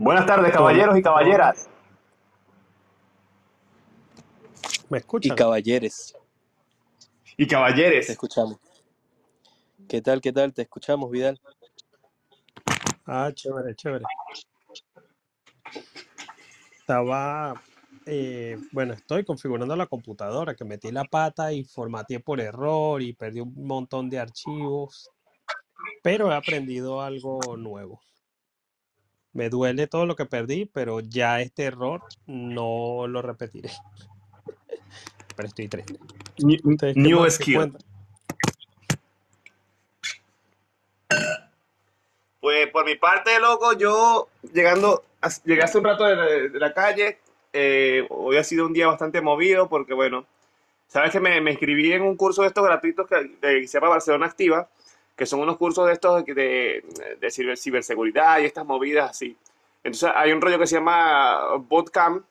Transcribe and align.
Buenas 0.00 0.24
tardes, 0.24 0.50
caballeros 0.50 0.96
y 0.96 1.02
caballeras. 1.02 1.68
¿Me 4.88 4.96
Y 4.96 5.00
escuchan? 5.00 5.36
caballeres, 5.36 6.16
Y 7.36 7.44
te 7.44 7.50
caballeres. 7.50 8.08
escuchamos. 8.08 8.56
¿Qué 9.86 10.00
tal, 10.00 10.22
qué 10.22 10.32
tal? 10.32 10.54
Te 10.54 10.62
escuchamos, 10.62 11.10
Vidal. 11.10 11.38
Ah, 13.04 13.30
chévere, 13.34 13.74
chévere. 13.74 14.06
Estaba, 16.78 17.62
eh, 18.06 18.56
bueno, 18.72 18.94
estoy 18.94 19.22
configurando 19.22 19.76
la 19.76 19.86
computadora, 19.86 20.54
que 20.54 20.64
metí 20.64 20.90
la 20.90 21.04
pata 21.04 21.52
y 21.52 21.62
formateé 21.64 22.20
por 22.20 22.40
error 22.40 23.02
y 23.02 23.12
perdí 23.12 23.40
un 23.40 23.52
montón 23.66 24.08
de 24.08 24.18
archivos, 24.18 25.10
pero 26.02 26.32
he 26.32 26.34
aprendido 26.34 27.02
algo 27.02 27.38
nuevo. 27.58 28.00
Me 29.32 29.48
duele 29.48 29.86
todo 29.86 30.06
lo 30.06 30.16
que 30.16 30.26
perdí, 30.26 30.66
pero 30.66 31.00
ya 31.00 31.40
este 31.40 31.64
error 31.64 32.02
no 32.26 33.06
lo 33.06 33.22
repetiré. 33.22 33.70
Pero 35.36 35.48
estoy 35.48 35.68
triste. 35.68 35.94
New, 36.38 36.58
¿Ustedes 36.64 36.94
qué 36.94 37.00
new 37.00 37.30
skill. 37.30 37.72
Pues 42.40 42.68
por 42.68 42.84
mi 42.84 42.94
parte, 42.96 43.38
loco, 43.38 43.72
yo 43.74 44.28
llegando, 44.52 45.04
llegué 45.44 45.62
hace 45.62 45.78
un 45.78 45.84
rato 45.84 46.04
de 46.04 46.16
la, 46.16 46.24
de 46.26 46.58
la 46.58 46.74
calle. 46.74 47.18
eh, 47.52 48.06
hoy 48.10 48.36
ha 48.36 48.44
sido 48.44 48.66
un 48.66 48.72
día 48.72 48.86
bastante 48.86 49.20
movido 49.20 49.68
porque, 49.68 49.94
bueno, 49.94 50.26
sabes 50.88 51.10
que 51.12 51.20
me, 51.20 51.40
me 51.40 51.52
inscribí 51.52 51.92
en 51.92 52.02
un 52.02 52.16
curso 52.16 52.42
de 52.42 52.48
estos 52.48 52.64
gratuitos 52.64 53.06
que, 53.06 53.38
que 53.40 53.66
se 53.68 53.78
llama 53.78 53.90
Barcelona 53.90 54.26
Activa, 54.26 54.68
que 55.20 55.26
son 55.26 55.40
unos 55.40 55.58
cursos 55.58 55.86
de 55.86 55.92
estos 55.92 56.24
de, 56.24 56.32
de, 56.32 56.82
de 57.20 57.28
ciber- 57.28 57.58
ciberseguridad 57.58 58.40
y 58.40 58.46
estas 58.46 58.64
movidas 58.64 59.10
así. 59.10 59.36
Entonces 59.84 60.10
hay 60.14 60.32
un 60.32 60.40
rollo 60.40 60.58
que 60.58 60.66
se 60.66 60.76
llama 60.76 61.56
Bootcamp, 61.56 62.24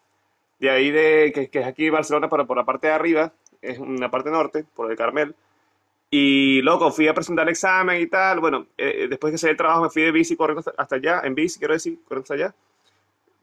de 0.58 0.72
ahí 0.72 0.90
de, 0.90 1.32
que, 1.32 1.52
que 1.52 1.60
es 1.60 1.68
aquí 1.68 1.86
en 1.86 1.94
Barcelona, 1.94 2.28
pero 2.28 2.48
por 2.48 2.58
la 2.58 2.66
parte 2.66 2.88
de 2.88 2.94
arriba, 2.94 3.32
es 3.62 3.78
una 3.78 4.10
parte 4.10 4.32
norte, 4.32 4.66
por 4.74 4.90
el 4.90 4.98
Carmel. 4.98 5.36
Y 6.10 6.64
loco, 6.64 6.90
fui 6.90 7.08
a 7.08 7.14
presentar 7.14 7.44
el 7.44 7.52
examen 7.52 8.02
y 8.02 8.08
tal. 8.08 8.40
Bueno, 8.40 8.66
eh, 8.76 9.06
después 9.08 9.32
que 9.32 9.38
salí 9.38 9.52
del 9.52 9.58
trabajo 9.58 9.84
me 9.84 9.92
fui 9.92 10.02
de 10.02 10.12
bici 10.12 10.36
corriendo 10.36 10.62
hasta, 10.62 10.74
hasta 10.76 10.96
allá, 10.96 11.22
en 11.24 11.36
bici, 11.36 11.60
quiero 11.60 11.76
decir, 11.76 12.00
corriendo 12.06 12.24
hasta 12.24 12.34
allá. 12.34 12.56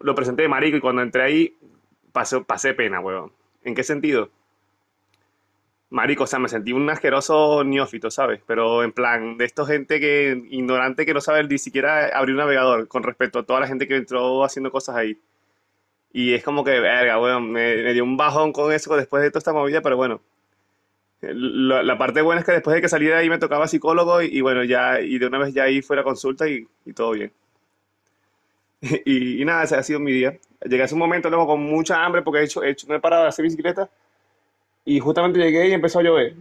Lo 0.01 0.13
presenté 0.17 0.43
de 0.43 0.49
marico 0.49 0.77
y 0.77 0.81
cuando 0.81 1.03
entré 1.03 1.23
ahí 1.23 1.57
pasé, 2.11 2.41
pasé 2.41 2.75
pena, 2.75 2.99
weón. 2.99 3.31
¿En 3.63 3.77
qué 3.77 3.85
sentido? 3.85 4.29
Marico, 5.91 6.25
o 6.25 6.27
sea, 6.27 6.41
me 6.41 6.49
sentí 6.49 6.73
un 6.73 6.89
asqueroso 6.91 7.63
neófito, 7.63 8.11
¿sabes? 8.11 8.41
Pero 8.47 8.83
en 8.83 8.93
plan, 8.93 9.39
de 9.39 9.45
esta 9.45 9.65
gente 9.65 10.01
que, 10.01 10.43
ignorante 10.51 11.07
que 11.07 11.15
no 11.15 11.21
sabe 11.21 11.45
ni 11.45 11.59
siquiera 11.59 12.09
abrir 12.09 12.35
un 12.35 12.41
navegador 12.41 12.89
con 12.89 13.05
respecto 13.05 13.39
a 13.39 13.45
toda 13.45 13.61
la 13.61 13.69
gente 13.69 13.87
que 13.87 13.97
entró 13.97 14.45
haciendo 14.45 14.73
cosas 14.73 14.97
ahí. 14.97 15.21
Y 16.13 16.35
es 16.35 16.43
como 16.45 16.65
que, 16.65 16.81
verga, 16.81 17.21
weón, 17.21 17.53
me, 17.53 17.83
me 17.85 17.93
dio 17.95 18.05
un 18.05 18.17
bajón 18.17 18.53
con 18.53 18.73
eso 18.73 18.97
después 18.97 19.23
de 19.23 19.31
toda 19.31 19.39
esta 19.41 19.53
movida, 19.53 19.83
pero 19.83 19.97
bueno. 19.97 20.21
La, 21.21 21.99
parte 21.99 22.21
buena 22.23 22.41
es 22.41 22.47
que 22.47 22.53
después 22.53 22.75
de 22.75 22.83
que 22.83 22.89
salí 22.89 23.07
de 23.07 23.15
ahí 23.15 23.29
me 23.31 23.39
tocaba 23.39 23.69
psicólogo 23.69 24.23
y, 24.23 24.41
bueno, 24.41 24.65
ya, 24.65 25.01
y 25.01 25.19
de 25.19 25.27
una 25.27 25.39
vez 25.39 25.55
ya 25.55 25.65
ahí 25.65 25.83
fue 25.83 25.97
la 25.97 26.05
consulta 26.05 26.49
y, 26.49 26.67
y 26.85 26.93
todo 26.93 27.13
bien. 27.13 27.33
Y, 29.05 29.43
y 29.43 29.45
nada, 29.45 29.65
ese 29.65 29.77
ha 29.77 29.83
sido 29.83 30.01
mi 30.01 30.13
día. 30.13 30.39
Llegué 30.63 30.83
hace 30.83 30.95
un 30.95 31.01
momento 31.01 31.29
luego 31.31 31.47
con 31.47 31.61
mucha 31.63 32.05
hambre 32.05 32.23
porque 32.23 32.41
he 32.41 32.45
hecho, 32.45 32.63
he 32.63 32.71
hecho, 32.71 32.87
no 32.89 32.95
he 32.95 33.01
parado 33.01 33.23
de 33.23 33.29
hacer 33.29 33.43
bicicleta 33.43 33.91
y 34.87 35.01
justamente 35.01 35.41
llegué 35.41 35.69
y 35.69 35.73
empezó 35.73 35.99
a 35.99 36.03
llover. 36.03 36.37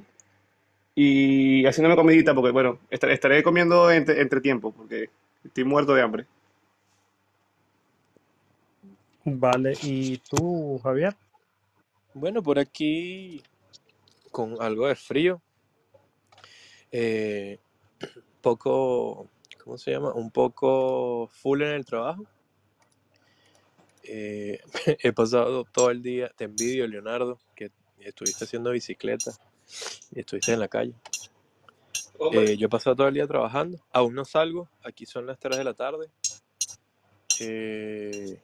Y 0.93 1.65
haciéndome 1.65 1.97
comidita 1.97 2.33
porque 2.33 2.51
bueno, 2.51 2.79
estaré, 2.89 3.13
estaré 3.13 3.43
comiendo 3.43 3.91
entre, 3.91 4.21
entre 4.21 4.39
tiempo 4.39 4.71
porque 4.71 5.09
estoy 5.43 5.65
muerto 5.65 5.93
de 5.93 6.01
hambre. 6.01 6.25
Vale, 9.25 9.73
¿y 9.81 10.19
tú, 10.19 10.79
Javier? 10.83 11.15
Bueno, 12.13 12.43
por 12.43 12.59
aquí 12.59 13.41
con 14.31 14.61
algo 14.61 14.87
de 14.87 14.95
frío, 14.95 15.41
eh, 16.91 17.57
poco, 18.41 19.27
¿cómo 19.63 19.77
se 19.79 19.91
llama? 19.91 20.13
Un 20.13 20.29
poco 20.29 21.27
full 21.33 21.63
en 21.63 21.69
el 21.69 21.85
trabajo. 21.85 22.23
Eh, 24.03 24.59
he 25.01 25.11
pasado 25.11 25.65
todo 25.65 25.89
el 25.89 26.03
día, 26.03 26.31
te 26.37 26.43
envidio, 26.43 26.87
Leonardo, 26.87 27.39
estuviste 28.09 28.45
haciendo 28.45 28.71
bicicleta 28.71 29.31
y 30.11 30.19
estuviste 30.19 30.53
en 30.53 30.59
la 30.59 30.67
calle. 30.67 30.93
Eh, 32.31 32.57
yo 32.57 32.67
he 32.67 32.69
pasado 32.69 32.95
todo 32.95 33.07
el 33.07 33.13
día 33.13 33.27
trabajando, 33.27 33.77
aún 33.91 34.15
no 34.15 34.25
salgo, 34.25 34.69
aquí 34.83 35.05
son 35.05 35.25
las 35.25 35.37
3 35.39 35.57
de 35.57 35.63
la 35.63 35.73
tarde. 35.73 36.09
Eh, 37.41 38.39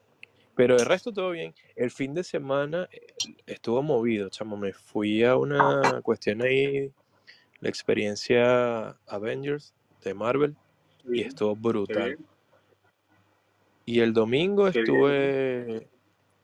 pero 0.55 0.75
el 0.75 0.85
resto 0.85 1.13
todo 1.13 1.31
bien. 1.31 1.53
El 1.75 1.91
fin 1.91 2.13
de 2.13 2.23
semana 2.23 2.89
eh, 2.91 3.07
estuvo 3.45 3.81
movido, 3.81 4.29
chamo. 4.29 4.57
Me 4.57 4.73
fui 4.73 5.23
a 5.23 5.38
una 5.38 6.01
cuestión 6.03 6.41
ahí, 6.41 6.91
la 7.59 7.69
experiencia 7.69 8.97
Avengers 9.07 9.73
de 10.03 10.13
Marvel, 10.13 10.55
y 11.09 11.22
estuvo 11.22 11.55
brutal. 11.55 12.17
Y 13.85 14.01
el 14.01 14.13
domingo 14.13 14.67
estuve, 14.67 15.88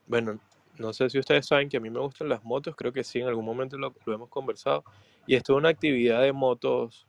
bueno, 0.07 0.39
no 0.77 0.93
sé 0.93 1.09
si 1.09 1.19
ustedes 1.19 1.45
saben 1.45 1.69
que 1.69 1.77
a 1.77 1.79
mí 1.79 1.89
me 1.89 1.99
gustan 1.99 2.29
las 2.29 2.43
motos, 2.43 2.75
creo 2.75 2.91
que 2.93 3.03
sí, 3.03 3.19
en 3.19 3.27
algún 3.27 3.45
momento 3.45 3.77
lo, 3.77 3.93
lo 4.05 4.13
hemos 4.13 4.29
conversado. 4.29 4.83
Y 5.25 5.35
estuve 5.35 5.55
en 5.57 5.59
una 5.61 5.69
actividad 5.69 6.21
de 6.21 6.33
motos 6.33 7.07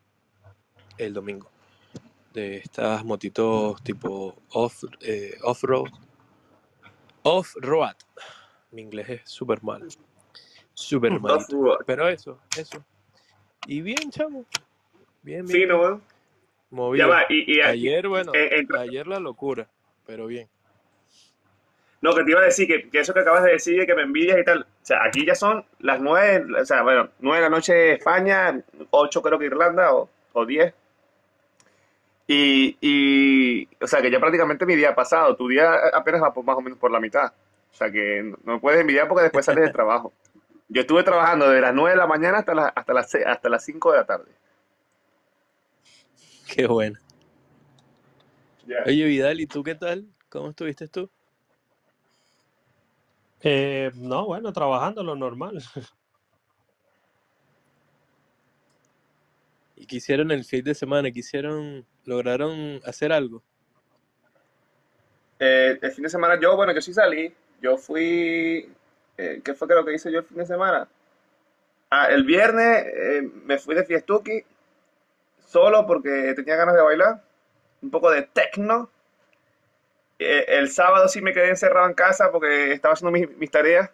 el 0.99 1.15
domingo, 1.15 1.49
de 2.33 2.57
estas 2.59 3.05
motitos 3.05 3.83
tipo 3.83 4.35
off, 4.51 4.85
eh, 5.01 5.35
off-road. 5.43 5.89
Off-road. 7.23 7.95
Mi 8.73 8.83
inglés 8.83 9.09
es 9.09 9.21
súper 9.25 9.63
mal. 9.63 9.87
Súper. 10.75 11.13
Off-road. 11.23 11.79
Pero 11.87 12.09
eso, 12.09 12.41
eso. 12.57 12.85
Y 13.67 13.81
bien, 13.81 14.11
chamo. 14.11 14.45
Bien, 15.23 15.45
bien, 15.45 15.47
Fino, 15.47 15.79
bien. 15.79 15.81
weón. 15.81 16.01
Ya 16.01 16.77
Movido. 16.77 17.09
va, 17.09 17.23
y, 17.31 17.61
Ayer, 17.61 18.09
bueno, 18.09 18.33
eh, 18.35 18.67
ayer 18.79 19.07
la 19.07 19.19
locura, 19.21 19.71
pero 20.07 20.27
bien. 20.27 20.49
No, 22.01 22.15
que 22.15 22.23
te 22.23 22.31
iba 22.31 22.41
a 22.41 22.45
decir 22.45 22.69
que, 22.69 22.89
que 22.89 23.01
eso 23.01 23.13
que 23.13 23.21
acabas 23.21 23.43
de 23.43 23.53
decir, 23.53 23.79
de 23.79 23.87
que 23.87 23.95
me 23.95 24.03
envidias 24.03 24.39
y 24.39 24.45
tal. 24.45 24.63
O 24.63 24.67
sea, 24.87 25.03
aquí 25.05 25.27
ya 25.27 25.35
son 25.35 25.65
las 25.81 26.01
nueve, 26.01 26.47
o 26.61 26.65
sea, 26.65 26.83
bueno, 26.83 27.11
nueve 27.19 27.43
de 27.43 27.51
la 27.51 27.57
noche 27.57 27.93
España, 27.95 28.61
ocho 28.91 29.21
creo 29.21 29.39
que 29.39 29.47
Irlanda 29.47 29.93
o, 29.93 30.09
o 30.33 30.47
diez. 30.47 30.73
Y, 32.29 32.77
y, 32.81 33.69
o 33.83 33.87
sea, 33.87 34.01
que 34.03 34.11
ya 34.11 34.21
prácticamente 34.21 34.67
mi 34.67 34.77
día 34.77 34.91
ha 34.91 34.95
pasado. 34.95 35.35
Tu 35.35 35.49
día 35.49 35.73
apenas 35.93 36.23
va 36.23 36.33
por, 36.33 36.45
más 36.45 36.57
o 36.57 36.61
menos 36.61 36.79
por 36.79 36.91
la 36.91 37.01
mitad. 37.01 37.33
O 37.73 37.75
sea, 37.75 37.91
que 37.91 38.23
no 38.23 38.37
no 38.45 38.53
me 38.55 38.61
puedes 38.61 38.81
envidiar 38.81 39.09
porque 39.09 39.23
después 39.23 39.45
sales 39.45 39.65
del 39.65 39.73
trabajo. 39.73 40.13
Yo 40.69 40.83
estuve 40.83 41.03
trabajando 41.03 41.49
desde 41.49 41.63
las 41.63 41.75
nueve 41.75 41.93
de 41.93 41.97
la 41.97 42.07
mañana 42.07 42.39
hasta, 42.39 42.55
las 42.55 42.73
hasta, 42.75 42.93
las, 42.93 43.15
hasta 43.15 43.49
las 43.49 43.65
cinco 43.65 43.93
de 43.93 43.99
la 43.99 44.05
tarde. 44.05 44.31
Qué 46.55 46.67
bueno. 46.67 46.99
Oye, 48.85 49.05
Vidal, 49.07 49.41
¿y 49.41 49.47
tú 49.47 49.63
qué 49.65 49.75
tal? 49.75 50.07
¿Cómo 50.29 50.51
estuviste 50.51 50.89
tú? 50.89 51.11
Eh, 53.43 53.91
no, 53.95 54.27
bueno, 54.27 54.53
trabajando 54.53 55.03
lo 55.03 55.15
normal. 55.15 55.63
¿Y 59.77 59.87
qué 59.87 59.97
hicieron 59.97 60.31
el 60.33 60.45
fin 60.45 60.65
de 60.65 60.75
semana? 60.75 61.11
¿Qué 61.11 61.21
hicieron? 61.21 61.87
¿Lograron 62.05 62.81
hacer 62.85 63.13
algo? 63.13 63.43
Eh, 65.39 65.79
el 65.81 65.93
fin 65.93 66.03
de 66.03 66.11
semana 66.11 66.39
yo, 66.41 66.57
bueno, 66.57 66.73
yo 66.73 66.81
sí 66.81 66.93
salí. 66.93 67.33
Yo 67.61 67.77
fui, 67.77 68.69
eh, 69.17 69.41
¿qué 69.45 69.55
fue 69.55 69.69
que 69.69 69.75
lo 69.75 69.85
que 69.85 69.95
hice 69.95 70.11
yo 70.11 70.21
el 70.21 70.25
fin 70.25 70.39
de 70.39 70.47
semana? 70.47 70.89
Ah, 71.91 72.07
el 72.07 72.25
viernes 72.25 72.87
eh, 72.87 73.23
me 73.45 73.59
fui 73.59 73.75
de 73.75 73.85
fiestuki 73.85 74.45
solo 75.39 75.87
porque 75.87 76.35
tenía 76.37 76.57
ganas 76.57 76.75
de 76.75 76.83
bailar, 76.83 77.23
un 77.81 77.91
poco 77.91 78.11
de 78.11 78.23
techno. 78.23 78.91
Eh, 80.19 80.45
el 80.49 80.71
sábado 80.71 81.09
sí 81.09 81.21
me 81.23 81.33
quedé 81.33 81.49
encerrado 81.51 81.87
en 81.89 81.95
casa 81.95 82.31
porque 82.33 82.73
estaba 82.73 82.95
haciendo 82.95 83.13
mis, 83.13 83.31
mis 83.37 83.51
tareas, 83.51 83.91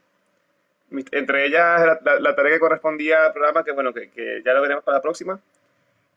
mis- 0.90 1.06
entre 1.12 1.46
ellas 1.46 1.80
la, 1.86 2.00
la- 2.04 2.20
la 2.20 2.34
tarea 2.36 2.54
que 2.54 2.60
correspondía 2.60 3.26
al 3.26 3.32
programa, 3.32 3.64
que 3.64 3.72
bueno, 3.72 3.92
que, 3.92 4.10
que 4.10 4.42
ya 4.44 4.54
lo 4.54 4.62
veremos 4.62 4.84
para 4.84 4.98
la 4.98 5.02
próxima. 5.02 5.40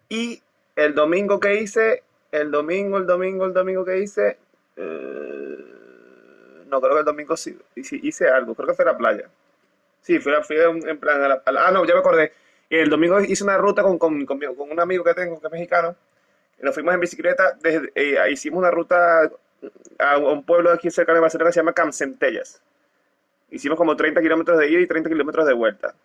Y 0.10 0.42
el 0.76 0.96
domingo 0.96 1.40
que 1.40 1.56
hice, 1.62 2.04
el 2.32 2.52
domingo, 2.52 2.98
el 2.98 3.08
domingo, 3.08 3.46
el 3.46 3.54
domingo 3.54 3.86
que 3.86 4.00
hice, 4.00 4.38
eh, 4.78 5.58
no, 6.68 6.82
creo 6.82 6.94
que 6.94 7.00
el 7.00 7.06
domingo 7.06 7.38
sí, 7.38 7.58
hice, 7.76 8.00
hice 8.02 8.28
algo, 8.30 8.56
creo 8.56 8.68
que 8.68 8.74
fue 8.76 8.86
a 8.86 8.90
la 8.92 8.98
playa. 8.98 9.30
Sí, 10.02 10.20
fui, 10.20 10.34
a- 10.34 10.44
fui 10.44 10.60
a 10.62 10.70
un- 10.70 10.88
en 10.88 11.00
plan 11.00 11.24
a 11.24 11.28
la, 11.30 11.44
a 11.46 11.52
la- 11.52 11.68
ah, 11.68 11.72
no, 11.72 11.86
ya 11.86 11.94
me 11.96 12.00
acordé. 12.02 12.34
El 12.70 12.90
domingo 12.90 13.20
hice 13.22 13.44
una 13.44 13.58
ruta 13.58 13.84
con, 13.84 13.98
con, 14.00 14.26
con, 14.26 14.40
con 14.40 14.72
un 14.72 14.80
amigo 14.80 15.04
que 15.04 15.14
tengo, 15.14 15.40
que 15.40 15.48
es 15.48 15.54
mexicano. 15.54 15.96
Nos 16.62 16.74
fuimos 16.76 16.94
en 16.94 17.00
bicicleta, 17.02 17.58
desde, 17.62 17.92
eh, 17.96 18.32
hicimos 18.32 18.60
una 18.60 18.72
ruta 18.72 19.30
a 20.00 20.18
un 20.18 20.44
pueblo 20.44 20.72
aquí 20.72 20.90
cerca 20.92 21.14
de 21.14 21.20
Barcelona 21.20 21.50
que 21.50 21.54
se 21.54 21.60
llama 21.60 21.74
Camcentellas. 21.74 22.62
Hicimos 23.50 23.78
como 23.78 23.96
30 23.96 24.22
kilómetros 24.22 24.58
de 24.60 24.70
ida 24.70 24.82
y 24.82 24.88
30 24.88 25.10
kilómetros 25.10 25.46
de 25.48 25.54
vuelta. 25.54 25.96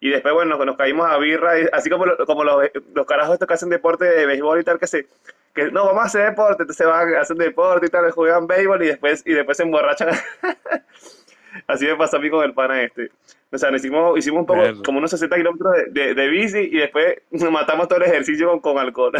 Y 0.00 0.10
después, 0.10 0.34
bueno, 0.34 0.56
nos, 0.56 0.66
nos 0.66 0.76
caímos 0.76 1.08
a 1.08 1.16
birra, 1.18 1.58
y- 1.60 1.68
así 1.72 1.88
como, 1.88 2.04
lo- 2.04 2.26
como 2.26 2.44
los, 2.44 2.62
los 2.94 3.06
carajos 3.06 3.34
estos 3.34 3.48
que 3.48 3.54
hacen 3.54 3.70
deporte 3.70 4.04
de 4.04 4.26
béisbol 4.26 4.60
y 4.60 4.64
tal, 4.64 4.78
que 4.78 4.86
se, 4.86 5.06
que 5.54 5.70
no, 5.70 5.86
vamos 5.86 6.02
a 6.02 6.06
hacer 6.06 6.28
deporte, 6.30 6.64
entonces 6.64 6.86
van 6.86 7.14
a 7.14 7.20
hacer 7.20 7.36
deporte 7.36 7.86
y 7.86 7.88
tal, 7.88 8.10
juegan 8.10 8.46
béisbol 8.46 8.82
y 8.82 8.88
después, 8.88 9.22
y 9.24 9.32
después 9.32 9.56
se 9.56 9.62
emborrachan. 9.62 10.10
Así 11.66 11.86
me 11.86 11.96
pasó 11.96 12.16
a 12.16 12.20
mí 12.20 12.28
con 12.28 12.44
el 12.44 12.52
pana 12.52 12.82
este. 12.82 13.10
O 13.52 13.56
sea, 13.58 13.70
hicimos, 13.74 14.18
hicimos 14.18 14.40
un 14.40 14.46
poco, 14.46 14.60
como 14.84 14.98
unos 14.98 15.10
60 15.12 15.36
kilómetros 15.36 15.72
de, 15.72 15.84
de, 16.06 16.14
de 16.14 16.28
bici 16.28 16.58
y 16.58 16.78
después 16.78 17.18
nos 17.30 17.50
matamos 17.52 17.86
todo 17.88 17.98
el 18.00 18.06
ejercicio 18.10 18.48
con, 18.50 18.60
con 18.60 18.78
alcohol. 18.78 19.12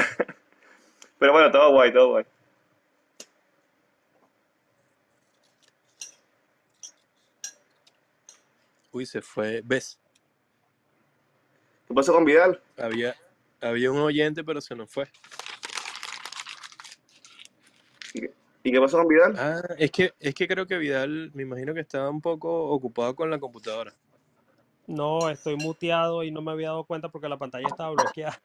Pero 1.18 1.32
bueno, 1.32 1.50
todo 1.52 1.70
guay, 1.70 1.92
todo 1.92 2.08
guay. 2.08 2.24
Uy, 8.94 9.06
se 9.06 9.20
fue. 9.20 9.60
¿Ves? 9.64 9.98
¿Qué 11.88 11.94
pasó 11.94 12.12
con 12.12 12.24
Vidal? 12.24 12.62
Había, 12.78 13.16
había 13.60 13.90
un 13.90 13.98
oyente, 13.98 14.44
pero 14.44 14.60
se 14.60 14.76
nos 14.76 14.88
fue. 14.88 15.08
¿Y 18.14 18.20
qué, 18.20 18.34
y 18.62 18.70
qué 18.70 18.80
pasó 18.80 18.98
con 18.98 19.08
Vidal? 19.08 19.34
Ah, 19.36 19.74
es 19.78 19.90
que, 19.90 20.14
es 20.20 20.32
que 20.32 20.46
creo 20.46 20.68
que 20.68 20.78
Vidal, 20.78 21.32
me 21.34 21.42
imagino 21.42 21.74
que 21.74 21.80
estaba 21.80 22.08
un 22.08 22.20
poco 22.20 22.68
ocupado 22.68 23.16
con 23.16 23.30
la 23.30 23.40
computadora. 23.40 23.92
No, 24.86 25.28
estoy 25.28 25.56
muteado 25.56 26.22
y 26.22 26.30
no 26.30 26.40
me 26.40 26.52
había 26.52 26.68
dado 26.68 26.84
cuenta 26.84 27.08
porque 27.08 27.28
la 27.28 27.36
pantalla 27.36 27.66
estaba 27.66 27.90
bloqueada. 27.90 28.40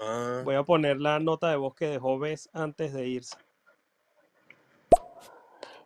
Ah, 0.00 0.40
Voy 0.44 0.54
a 0.54 0.62
poner 0.62 0.98
la 0.98 1.20
nota 1.20 1.50
de 1.50 1.56
voz 1.56 1.74
que 1.74 1.88
dejó 1.88 2.18
Bess 2.18 2.48
antes 2.54 2.94
de 2.94 3.06
irse. 3.06 3.36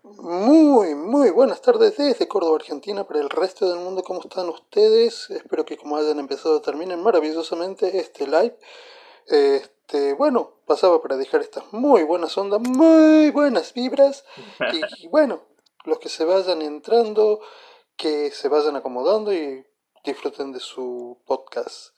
Muy, 0.02 0.94
muy 0.94 1.28
buenas 1.28 1.60
tardes 1.60 1.98
desde 1.98 2.26
Córdoba, 2.26 2.56
Argentina, 2.56 3.04
para 3.04 3.20
el 3.20 3.28
resto 3.28 3.68
del 3.68 3.80
mundo. 3.80 4.02
¿Cómo 4.02 4.20
están 4.20 4.48
ustedes? 4.48 5.28
Espero 5.28 5.66
que 5.66 5.76
como 5.76 5.98
hayan 5.98 6.18
empezado 6.18 6.62
terminen 6.62 7.02
maravillosamente 7.02 7.98
este 7.98 8.26
live. 8.26 8.56
Este, 9.26 10.14
bueno, 10.14 10.52
pasaba 10.64 11.02
para 11.02 11.18
dejar 11.18 11.42
estas 11.42 11.70
muy 11.74 12.02
buenas 12.04 12.38
ondas, 12.38 12.62
muy 12.62 13.30
buenas 13.30 13.74
vibras. 13.74 14.24
Y, 14.72 15.06
bueno, 15.08 15.42
los 15.84 15.98
que 15.98 16.08
se 16.08 16.24
vayan 16.24 16.62
entrando, 16.62 17.40
que 17.96 18.30
se 18.30 18.48
vayan 18.48 18.76
acomodando 18.76 19.34
y 19.34 19.66
disfruten 20.02 20.52
de 20.52 20.60
su 20.60 21.18
podcast. 21.26 21.94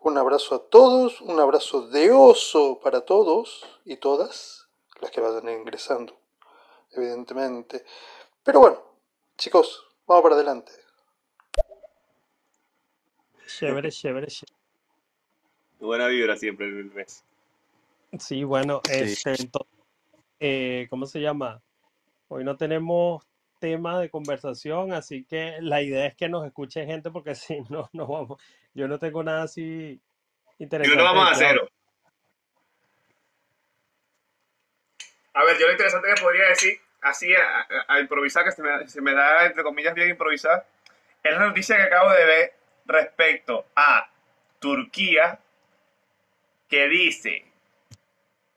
Un 0.00 0.18
abrazo 0.18 0.54
a 0.54 0.68
todos, 0.68 1.22
un 1.22 1.40
abrazo 1.40 1.88
de 1.88 2.12
oso 2.12 2.78
para 2.82 3.06
todos 3.06 3.64
y 3.86 3.96
todas 3.96 4.68
las 5.00 5.10
que 5.10 5.22
vayan 5.22 5.48
ingresando 5.48 6.17
evidentemente. 6.92 7.84
Pero 8.42 8.60
bueno, 8.60 8.78
chicos, 9.36 9.86
vamos 10.06 10.22
para 10.22 10.34
adelante. 10.36 10.72
Chévere, 13.46 13.90
chévere, 13.90 14.26
chévere. 14.28 14.56
Buena 15.80 16.06
vibra 16.08 16.36
siempre 16.36 16.66
el 16.66 16.92
mes. 16.92 17.24
Sí, 18.18 18.44
bueno, 18.44 18.80
sí. 18.84 19.16
este, 19.16 19.30
entonces, 19.38 19.72
eh, 20.40 20.86
¿cómo 20.90 21.06
se 21.06 21.20
llama? 21.20 21.62
Hoy 22.28 22.44
no 22.44 22.56
tenemos 22.56 23.24
tema 23.58 24.00
de 24.00 24.10
conversación, 24.10 24.92
así 24.92 25.24
que 25.24 25.58
la 25.60 25.82
idea 25.82 26.06
es 26.06 26.16
que 26.16 26.28
nos 26.28 26.46
escuche 26.46 26.86
gente 26.86 27.10
porque 27.10 27.34
si 27.36 27.60
no, 27.70 27.90
no 27.92 28.06
vamos. 28.06 28.40
Yo 28.74 28.88
no 28.88 28.98
tengo 28.98 29.22
nada 29.24 29.44
así 29.44 30.00
Y 30.82 30.88
no 30.88 30.94
interesante 30.94 30.96
lo 30.96 31.04
vamos 31.04 31.24
de 31.24 31.26
a 31.26 31.30
qué 31.30 31.34
hablar. 31.34 31.56
hacer. 31.56 31.72
A 35.38 35.44
ver, 35.44 35.56
yo 35.56 35.66
lo 35.66 35.72
interesante 35.72 36.08
que 36.12 36.20
podría 36.20 36.48
decir, 36.48 36.80
así 37.00 37.32
a, 37.32 37.60
a- 37.60 37.94
a 37.94 38.00
improvisar, 38.00 38.44
que 38.44 38.50
se 38.50 38.60
me, 38.60 38.88
se 38.88 39.00
me 39.00 39.14
da, 39.14 39.46
entre 39.46 39.62
comillas, 39.62 39.94
bien 39.94 40.08
improvisar, 40.08 40.66
es 41.22 41.32
la 41.32 41.46
noticia 41.46 41.76
que 41.76 41.82
acabo 41.82 42.10
de 42.10 42.24
ver 42.24 42.52
respecto 42.86 43.66
a 43.76 44.10
Turquía, 44.58 45.38
que 46.68 46.88
dice, 46.88 47.44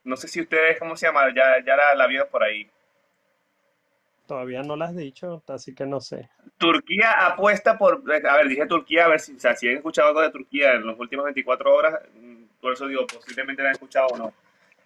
no 0.04 0.16
sé 0.18 0.28
si 0.28 0.42
ustedes, 0.42 0.80
¿cómo 0.80 0.96
se 0.96 1.06
llama? 1.06 1.28
Ya, 1.36 1.64
ya 1.64 1.76
la, 1.76 1.94
la 1.94 2.08
vieron 2.08 2.28
por 2.30 2.42
ahí. 2.44 2.68
Todavía 4.26 4.64
no 4.64 4.76
lo 4.76 4.86
has 4.86 4.96
dicho, 4.96 5.44
así 5.50 5.76
que 5.76 5.86
no 5.86 6.00
sé. 6.02 6.30
Turquía 6.58 7.12
apuesta 7.28 7.78
por, 7.78 8.02
a 8.26 8.38
ver, 8.38 8.48
dije 8.48 8.66
Turquía, 8.66 9.06
a 9.06 9.10
ver 9.10 9.20
si, 9.20 9.36
o 9.36 9.40
sea, 9.40 9.56
si 9.56 9.68
han 9.68 9.76
escuchado 9.76 10.08
algo 10.08 10.22
de 10.22 10.32
Turquía 10.32 10.74
en 10.74 10.88
las 10.88 10.98
últimas 10.98 11.26
24 11.26 11.76
horas, 11.76 12.00
mm, 12.16 12.44
por 12.60 12.74
eso 12.74 12.88
digo, 12.88 13.06
posiblemente 13.06 13.62
la 13.62 13.70
han 13.70 13.74
escuchado 13.76 14.08
o 14.08 14.18
no. 14.18 14.34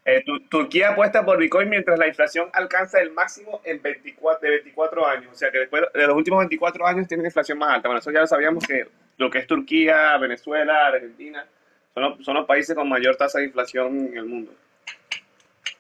Eh, 0.08 0.24
Tu- 0.24 0.40
Turquía 0.42 0.90
apuesta 0.90 1.26
por 1.26 1.38
Bitcoin 1.40 1.68
mientras 1.68 1.98
la 1.98 2.08
inflación 2.08 2.48
alcanza 2.54 3.00
el 3.02 3.12
máximo 3.12 3.60
en 3.64 3.82
24, 3.82 4.40
de 4.42 4.50
24 4.58 5.08
años. 5.08 5.32
O 5.32 5.36
sea 5.36 5.50
que 5.52 5.58
después 5.60 5.84
de 5.94 6.06
los 6.08 6.16
últimos 6.16 6.40
24 6.40 6.86
años 6.86 7.08
tiene 7.08 7.26
inflación 7.26 7.58
más 7.58 7.74
alta. 7.74 7.88
Bueno, 7.88 8.00
eso 8.00 8.12
ya 8.12 8.20
lo 8.22 8.28
sabíamos 8.28 8.66
que 8.68 8.88
lo 9.18 9.30
que 9.32 9.40
es 9.40 9.48
Turquía, 9.48 10.16
Venezuela, 10.18 10.88
Argentina, 10.88 11.46
son 11.94 12.04
los, 12.04 12.24
son 12.26 12.36
los 12.36 12.46
países 12.46 12.76
con 12.76 12.88
mayor 12.88 13.16
tasa 13.16 13.40
de 13.40 13.46
inflación 13.46 14.08
en 14.10 14.18
el 14.18 14.26
mundo. 14.26 14.54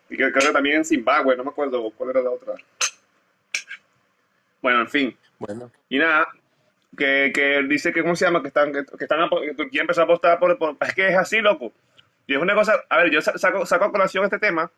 Y 0.09 0.17
que- 0.17 0.31
creo 0.31 0.47
que 0.47 0.53
también 0.53 0.77
en 0.77 0.85
Zimbabue, 0.85 1.35
no 1.37 1.43
me 1.43 1.49
acuerdo 1.51 1.91
cuál 1.91 2.09
era 2.11 2.21
la 2.21 2.31
otra. 2.31 2.53
Bueno, 4.61 4.81
en 4.81 4.89
fin. 4.89 5.17
Bueno, 5.37 5.69
Y 5.89 5.99
nada, 5.99 6.27
que, 6.97 7.31
que 7.33 7.61
dice 7.67 7.91
que, 7.93 8.01
¿cómo 8.01 8.15
se 8.15 8.25
llama? 8.25 8.41
Que 8.41 8.47
están, 8.47 8.71
que, 8.71 8.85
que 8.85 9.03
están, 9.03 9.29
que 9.29 9.53
Turquía 9.53 9.81
empezó 9.81 10.01
a 10.01 10.03
apostar 10.05 10.39
por, 10.39 10.57
por- 10.57 10.77
Es 10.81 10.95
que 10.95 11.07
es 11.09 11.15
así, 11.15 11.39
loco. 11.41 11.71
Y 12.27 12.33
es 12.35 12.41
una 12.41 12.55
cosa, 12.55 12.83
a 12.89 12.97
ver, 12.97 13.11
yo 13.11 13.21
sa- 13.21 13.37
saco, 13.37 13.65
saco 13.65 13.85
a 13.85 13.91
colación 13.91 14.23
este 14.23 14.39
tema, 14.39 14.71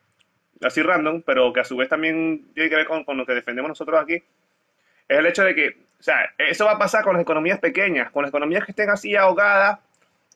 así 0.61 0.81
random, 0.81 1.21
pero 1.25 1.53
que 1.53 1.61
a 1.61 1.63
su 1.65 1.77
vez 1.77 1.89
también 1.89 2.47
tiene 2.53 2.69
que 2.69 2.75
ver 2.75 2.87
con, 2.87 3.03
con 3.03 3.17
lo 3.17 3.25
que 3.25 3.33
defendemos 3.33 3.69
nosotros 3.69 3.99
aquí, 4.01 4.15
es 4.15 5.17
el 5.19 5.25
hecho 5.25 5.43
de 5.43 5.55
que, 5.55 5.77
o 5.99 6.03
sea, 6.03 6.33
eso 6.37 6.65
va 6.65 6.73
a 6.73 6.79
pasar 6.79 7.03
con 7.03 7.13
las 7.13 7.21
economías 7.21 7.59
pequeñas, 7.59 8.11
con 8.11 8.23
las 8.23 8.29
economías 8.29 8.65
que 8.65 8.71
estén 8.71 8.89
así 8.89 9.15
ahogadas, 9.15 9.79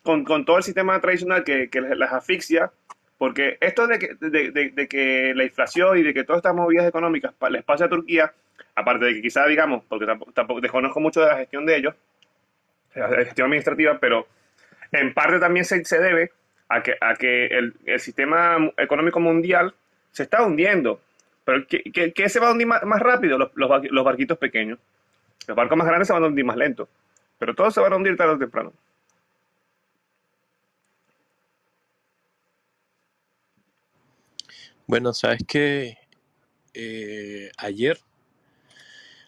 con, 0.04 0.24
con 0.24 0.46
todo 0.46 0.58
el 0.58 0.64
sistema 0.64 1.00
tradicional 1.02 1.44
que, 1.44 1.70
que 1.70 1.82
las 1.82 2.14
asfixia, 2.14 2.72
porque 3.18 3.58
esto 3.62 3.86
de 3.88 4.00
que, 4.00 4.16
de, 4.20 4.52
de- 4.72 4.88
que 4.88 5.34
la 5.36 5.44
inflación 5.44 5.98
y 5.98 6.04
de 6.04 6.14
que 6.14 6.24
todas 6.24 6.40
estas 6.40 6.56
movidas 6.56 6.88
económicas 6.88 7.34
les 7.52 7.64
pase 7.64 7.84
a 7.84 7.90
Turquía, 7.90 8.34
aparte 8.76 9.06
de 9.06 9.14
que 9.16 9.22
quizá, 9.22 9.46
digamos, 9.46 9.84
porque 9.88 10.06
tampoco, 10.06 10.32
tampoco 10.32 10.62
desconozco 10.62 11.00
mucho 11.00 11.22
de 11.22 11.28
la 11.28 11.38
gestión 11.38 11.66
de 11.66 11.76
ellos, 11.78 11.96
la 12.96 13.08
gestión 13.10 13.46
administrativa, 13.46 13.98
pero 14.00 14.28
en 14.92 15.14
parte 15.14 15.40
también 15.40 15.66
se, 15.66 15.84
se 15.86 16.00
debe 16.00 16.32
a 16.76 16.84
que, 16.84 16.96
a 17.02 17.16
que 17.16 17.48
el, 17.48 17.76
el 17.86 18.00
sistema 18.00 18.58
económico 18.78 19.20
mundial 19.20 19.74
se 20.12 20.24
está 20.24 20.44
hundiendo. 20.46 21.02
Pero 21.46 21.68
¿qué, 21.68 21.84
qué- 21.94 22.30
se 22.30 22.40
va 22.40 22.50
a 22.50 22.52
hundir 22.54 22.68
más, 22.68 22.82
rápido? 23.02 23.38
Los, 23.38 23.52
los, 23.56 23.70
los 23.92 24.06
barquitos 24.06 24.38
pequeños. 24.38 24.80
Los 25.48 25.58
barcos 25.58 25.78
más 25.78 25.88
grandes 25.88 26.08
se 26.08 26.14
van 26.14 26.24
a 26.24 26.28
hundir 26.28 26.46
más 26.46 26.58
lento. 26.58 26.90
Pero 27.40 27.56
todos 27.56 27.74
se 27.74 27.82
van 27.82 27.94
a 27.94 27.98
hundir 27.98 28.18
tarde 28.18 28.34
o 28.36 28.40
temprano. 28.40 28.74
bueno, 34.88 35.14
sabes 35.14 35.44
que 35.48 35.98
eh, 36.74 37.52
ayer 37.58 38.00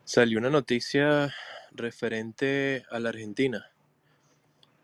salió 0.06 0.39
una 0.39 0.50
noticia 0.50 1.34
referente 1.72 2.86
a 2.91 3.00
la 3.00 3.10
Argentina. 3.10 3.72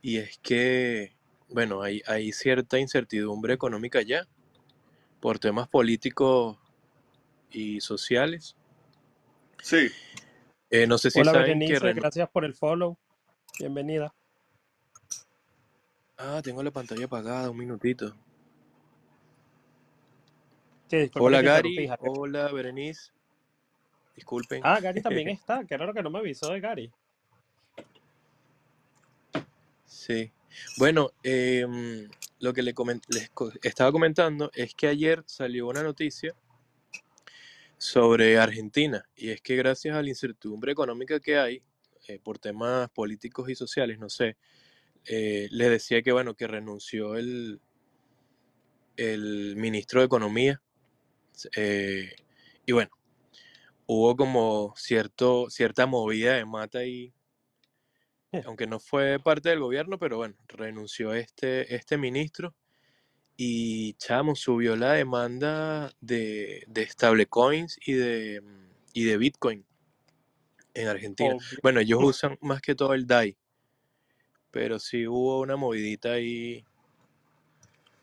Y 0.01 0.17
es 0.17 0.39
que, 0.39 1.13
bueno, 1.49 1.81
hay, 1.81 2.01
hay 2.05 2.31
cierta 2.31 2.79
incertidumbre 2.79 3.53
económica 3.53 4.01
ya 4.01 4.25
por 5.19 5.39
temas 5.39 5.67
políticos 5.67 6.57
y 7.51 7.81
sociales. 7.81 8.55
Sí. 9.61 9.89
Eh, 10.69 10.87
no 10.87 10.97
sé 10.97 11.11
si 11.11 11.19
Hola 11.19 11.31
saben 11.31 11.59
que 11.59 11.73
Berenice, 11.73 11.93
gracias 11.93 12.29
por 12.29 12.45
el 12.45 12.53
follow. 12.53 12.97
Bienvenida. 13.59 14.13
Ah, 16.17 16.41
tengo 16.43 16.61
la 16.61 16.71
pantalla 16.71 17.05
apagada, 17.05 17.49
un 17.49 17.57
minutito. 17.57 18.15
Sí, 20.87 21.09
Hola 21.15 21.41
Gary, 21.41 21.89
hola 21.99 22.51
Berenice. 22.51 23.11
Disculpen. 24.15 24.61
Ah, 24.63 24.79
Gary 24.79 25.01
también 25.01 25.29
está. 25.29 25.63
Qué 25.65 25.77
raro 25.77 25.93
que 25.93 26.03
no 26.03 26.09
me 26.09 26.19
avisó 26.19 26.51
de 26.51 26.59
Gary. 26.59 26.91
Sí. 29.85 30.31
Bueno, 30.77 31.11
em, 31.23 32.09
lo 32.39 32.53
que 32.53 32.61
le 32.61 32.73
les 33.09 33.31
estaba 33.63 33.91
comentando 33.91 34.51
es 34.53 34.73
que 34.73 34.87
ayer 34.87 35.23
salió 35.25 35.67
una 35.67 35.83
noticia 35.83 36.35
sobre 37.77 38.37
Argentina 38.37 39.03
y 39.15 39.29
es 39.29 39.41
que 39.41 39.55
gracias 39.55 39.95
a 39.95 40.01
la 40.01 40.09
incertidumbre 40.09 40.71
económica 40.71 41.19
que 41.19 41.37
hay 41.37 41.63
eh, 42.07 42.19
por 42.21 42.39
temas 42.39 42.89
políticos 42.89 43.49
y 43.49 43.55
sociales, 43.55 43.99
no 43.99 44.09
sé, 44.09 44.37
eh, 45.05 45.47
les 45.51 45.69
decía 45.69 46.01
que 46.01 46.11
bueno, 46.11 46.35
que 46.35 46.47
renunció 46.47 47.15
el, 47.15 47.61
el 48.97 49.55
ministro 49.55 50.01
de 50.01 50.07
Economía 50.07 50.61
eh, 51.55 52.11
y 52.65 52.71
bueno, 52.71 52.91
hubo 53.85 54.15
como 54.15 54.73
cierto, 54.75 55.49
cierta 55.49 55.85
movida 55.85 56.35
de 56.35 56.45
mata 56.45 56.79
ahí 56.79 57.13
aunque 58.45 58.67
no 58.67 58.79
fue 58.79 59.19
parte 59.19 59.49
del 59.49 59.59
gobierno, 59.59 59.97
pero 59.97 60.17
bueno, 60.17 60.35
renunció 60.47 61.13
este, 61.13 61.75
este 61.75 61.97
ministro 61.97 62.53
y 63.37 63.93
chamo, 63.93 64.35
subió 64.35 64.75
la 64.75 64.93
demanda 64.93 65.91
de, 66.01 66.63
de 66.67 66.87
stablecoins 66.87 67.79
y 67.85 67.93
de, 67.93 68.43
y 68.93 69.05
de 69.05 69.17
Bitcoin 69.17 69.65
en 70.73 70.87
Argentina. 70.87 71.35
Obvio. 71.35 71.59
Bueno, 71.63 71.79
ellos 71.79 71.99
usan 72.01 72.37
más 72.41 72.61
que 72.61 72.75
todo 72.75 72.93
el 72.93 73.07
DAI, 73.07 73.37
pero 74.51 74.79
sí 74.79 75.07
hubo 75.07 75.39
una 75.41 75.55
movidita 75.55 76.11
ahí 76.13 76.65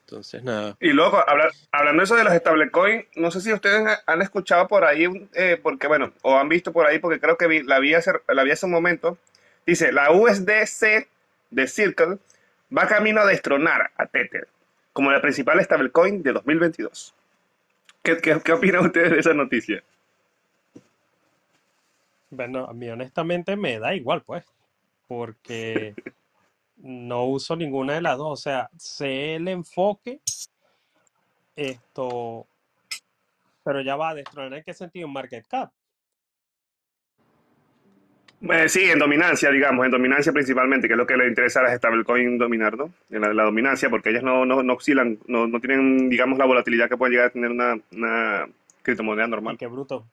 Entonces, 0.00 0.42
nada. 0.44 0.76
Y 0.80 0.90
luego, 0.90 1.18
habla- 1.28 1.50
hablando 1.72 2.00
de 2.00 2.04
eso 2.04 2.14
de 2.14 2.22
los 2.22 2.32
stablecoins, 2.32 3.06
no 3.16 3.30
sé 3.32 3.40
si 3.40 3.52
ustedes 3.52 3.84
ha- 3.86 4.02
han 4.06 4.22
escuchado 4.22 4.68
por 4.68 4.84
ahí, 4.84 5.06
eh, 5.34 5.58
porque 5.60 5.88
bueno, 5.88 6.12
o 6.22 6.36
han 6.36 6.48
visto 6.48 6.72
por 6.72 6.86
ahí, 6.86 7.00
porque 7.00 7.18
creo 7.18 7.36
que 7.36 7.48
vi- 7.48 7.62
la, 7.64 7.80
vi 7.80 7.94
hace, 7.94 8.12
la 8.28 8.44
vi 8.44 8.52
hace 8.52 8.66
un 8.66 8.72
momento. 8.72 9.18
Dice, 9.66 9.92
la 9.92 10.12
USDC 10.12 11.08
de 11.50 11.66
Circle 11.66 12.18
va 12.76 12.86
camino 12.86 13.20
a 13.20 13.26
destronar 13.26 13.90
a 13.96 14.06
Tether 14.06 14.48
como 14.92 15.10
la 15.10 15.20
principal 15.20 15.62
stablecoin 15.62 16.22
de 16.22 16.32
2022. 16.32 17.14
¿Qué, 18.02 18.16
qué, 18.18 18.40
qué 18.42 18.52
opinan 18.52 18.86
ustedes 18.86 19.10
de 19.10 19.18
esa 19.18 19.34
noticia? 19.34 19.82
Bueno, 22.30 22.64
a 22.64 22.72
mí 22.72 22.88
honestamente 22.88 23.56
me 23.56 23.78
da 23.78 23.94
igual, 23.94 24.22
pues, 24.22 24.44
porque 25.06 25.94
no 26.76 27.24
uso 27.24 27.56
ninguna 27.56 27.94
de 27.94 28.00
las 28.00 28.16
dos. 28.16 28.32
O 28.32 28.42
sea, 28.42 28.70
sé 28.76 29.34
el 29.34 29.48
enfoque, 29.48 30.20
esto, 31.56 32.46
pero 33.64 33.80
ya 33.80 33.96
va 33.96 34.10
a 34.10 34.14
destronar 34.14 34.54
en 34.54 34.64
qué 34.64 34.74
sentido, 34.74 35.06
en 35.06 35.12
market 35.12 35.46
cap. 35.46 35.72
Eh, 38.42 38.68
sí, 38.68 38.84
en 38.84 38.98
dominancia, 38.98 39.50
digamos, 39.50 39.84
en 39.86 39.90
dominancia 39.92 40.32
principalmente, 40.32 40.86
que 40.86 40.94
es 40.94 40.98
lo 40.98 41.06
que 41.06 41.16
le 41.16 41.26
interesa 41.26 41.60
a 41.60 41.62
las 41.64 41.76
stablecoin 41.78 42.36
dominar, 42.38 42.76
¿no? 42.76 42.92
En 43.10 43.22
la, 43.22 43.32
la 43.32 43.44
dominancia, 43.44 43.88
porque 43.88 44.10
ellas 44.10 44.22
no, 44.22 44.44
no, 44.44 44.62
no 44.62 44.74
oscilan, 44.74 45.18
no, 45.26 45.46
no 45.46 45.58
tienen, 45.60 46.08
digamos, 46.10 46.38
la 46.38 46.44
volatilidad 46.44 46.88
que 46.88 46.96
puede 46.98 47.12
llegar 47.12 47.26
a 47.28 47.30
tener 47.30 47.50
una, 47.50 47.78
una 47.92 48.46
criptomoneda 48.82 49.26
Y 49.26 49.30
normal. 49.30 49.56
qué 49.58 49.66
bruto. 49.66 50.06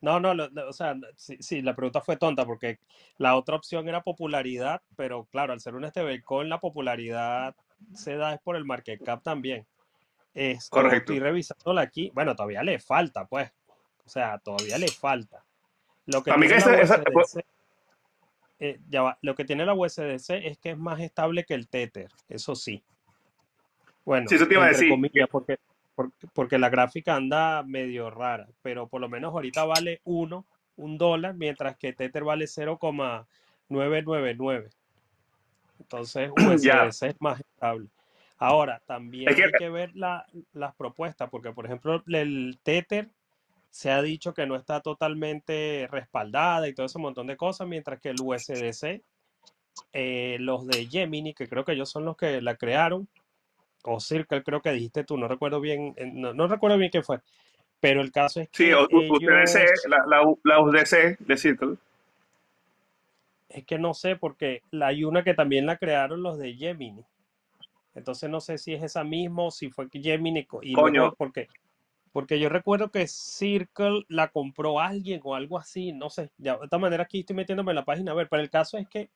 No, 0.00 0.20
no, 0.20 0.32
lo- 0.34 0.48
lo- 0.50 0.68
o 0.68 0.72
sea, 0.72 0.94
sí, 1.16 1.38
sí, 1.40 1.60
la 1.62 1.74
pregunta 1.74 2.00
fue 2.00 2.16
tonta 2.16 2.44
porque 2.44 2.78
la 3.18 3.34
otra 3.34 3.56
opción 3.56 3.88
era 3.88 4.02
popularidad, 4.02 4.80
pero 4.94 5.24
claro, 5.32 5.52
al 5.52 5.60
ser 5.60 5.74
un 5.74 5.88
stablecoin, 5.88 6.48
la 6.48 6.60
popularidad 6.60 7.56
se 7.94 8.14
da 8.16 8.34
es 8.34 8.40
por 8.40 8.56
el 8.56 8.64
market 8.64 9.02
cap 9.02 9.22
también. 9.22 9.66
Esto, 10.34 10.76
Correcto. 10.76 11.12
estoy 11.12 11.18
revisándola 11.18 11.80
aquí. 11.80 12.10
Bueno, 12.14 12.36
todavía 12.36 12.62
le 12.62 12.78
falta, 12.78 13.24
pues. 13.26 13.50
O 14.04 14.08
sea, 14.08 14.38
todavía 14.38 14.78
le 14.78 14.88
falta. 14.88 15.42
Lo 16.04 16.22
que 16.22 16.30
A 16.30 16.36
mí 16.36 16.46
que 16.46 16.56
esa- 16.56 17.02
eh, 18.58 18.80
ya 18.88 19.02
va, 19.02 19.18
lo 19.22 19.34
que 19.34 19.44
tiene 19.44 19.66
la 19.66 19.74
USDC 19.74 20.30
es 20.44 20.58
que 20.58 20.70
es 20.70 20.78
más 20.78 21.00
estable 21.00 21.44
que 21.44 21.54
el 21.54 21.68
Tether, 21.68 22.10
eso 22.28 22.54
sí. 22.54 22.82
Bueno, 24.04 24.28
Sí, 24.28 24.36
eso 24.36 24.46
te 24.46 24.54
iba 24.54 24.64
a 24.64 24.68
decir. 24.68 24.88
comillas, 24.88 25.28
porque, 25.30 25.58
porque, 25.94 26.26
porque 26.32 26.58
la 26.58 26.68
gráfica 26.70 27.16
anda 27.16 27.62
medio 27.64 28.08
rara, 28.10 28.46
pero 28.62 28.86
por 28.88 29.00
lo 29.00 29.08
menos 29.08 29.32
ahorita 29.34 29.64
vale 29.64 30.00
1, 30.04 30.46
un 30.76 30.98
dólar, 30.98 31.34
mientras 31.34 31.76
que 31.76 31.92
Tether 31.92 32.22
vale 32.24 32.46
0,999. 32.46 34.70
Entonces. 35.80 36.30
USDC 36.90 37.02
es 37.08 37.16
más 37.20 37.40
estable. 37.40 37.88
Ahora, 38.38 38.80
también 38.86 39.34
que- 39.34 39.44
hay 39.44 39.52
que 39.58 39.68
ver 39.70 39.90
la- 39.96 40.24
las 40.52 40.74
propuestas, 40.76 41.28
porque 41.30 41.50
por 41.52 41.64
ejemplo, 41.66 42.02
el 42.06 42.58
Tether 42.62 43.08
se 43.76 43.90
ha 43.90 44.00
dicho 44.00 44.32
que 44.32 44.46
no 44.46 44.56
está 44.56 44.80
totalmente 44.80 45.86
respaldada 45.90 46.66
y 46.66 46.74
todo 46.74 46.86
ese 46.86 46.98
montón 46.98 47.26
de 47.26 47.36
cosas, 47.36 47.68
mientras 47.68 48.00
que 48.00 48.08
el 48.10 48.20
USDC, 48.20 49.02
eh, 49.92 50.38
los 50.40 50.66
de 50.66 50.86
Gemini, 50.86 51.34
que 51.34 51.48
creo 51.48 51.64
que 51.64 51.72
ellos 51.72 51.90
son 51.90 52.06
los 52.06 52.16
que 52.16 52.40
la 52.42 52.56
crearon, 52.56 53.08
o 53.84 54.00
Circle, 54.00 54.42
creo 54.44 54.62
que 54.62 54.72
dijiste 54.72 55.04
tú, 55.04 55.18
no 55.18 55.28
recuerdo 55.28 55.60
bien, 55.60 55.94
eh, 55.98 56.10
no, 56.12 56.34
no 56.34 56.48
recuerdo 56.48 56.78
bien 56.78 56.90
qué 56.90 57.02
fue, 57.02 57.20
pero 57.80 58.02
el 58.02 58.12
caso 58.12 58.40
es 58.40 58.50
Sí, 58.50 58.64
que 58.64 58.88
USDC, 58.90 59.56
ellos, 59.56 59.88
la, 59.88 60.04
la, 60.06 60.22
U- 60.26 60.40
la 60.42 60.60
USDC 60.60 61.16
de 61.20 61.36
Circle. 61.36 61.76
es 63.48 63.64
que 63.64 63.78
no 63.78 63.94
sé, 63.94 64.16
porque 64.16 64.62
la, 64.70 64.88
hay 64.88 65.04
una 65.04 65.24
que 65.24 65.34
también 65.34 65.66
la 65.66 65.78
crearon 65.78 66.22
los 66.22 66.38
de 66.38 66.54
Gemini. 66.54 67.04
Entonces 67.94 68.30
no 68.30 68.40
sé 68.40 68.58
si 68.58 68.74
es 68.74 68.82
esa 68.82 69.04
misma 69.04 69.44
o 69.44 69.50
si 69.50 69.70
fue 69.70 69.88
Gemini 69.92 70.46
y 70.62 70.74
Coño. 70.74 71.02
luego 71.02 71.14
porque 71.16 71.48
porque 72.16 72.40
yo 72.40 72.48
recuerdo 72.48 72.90
que 72.90 73.06
Circle 73.08 74.06
la 74.08 74.28
compró 74.28 74.80
alguien 74.80 75.20
o 75.22 75.34
algo 75.34 75.58
así, 75.58 75.92
no 75.92 76.08
sé. 76.08 76.30
Ya, 76.38 76.56
de 76.56 76.64
esta 76.64 76.78
manera 76.78 77.02
aquí 77.02 77.20
estoy 77.20 77.36
metiéndome 77.36 77.72
en 77.72 77.76
la 77.76 77.84
página 77.84 78.12
a 78.12 78.14
ver, 78.14 78.26
pero 78.30 78.42
el 78.42 78.48
caso 78.48 78.78
es 78.78 78.88
que 78.88 79.10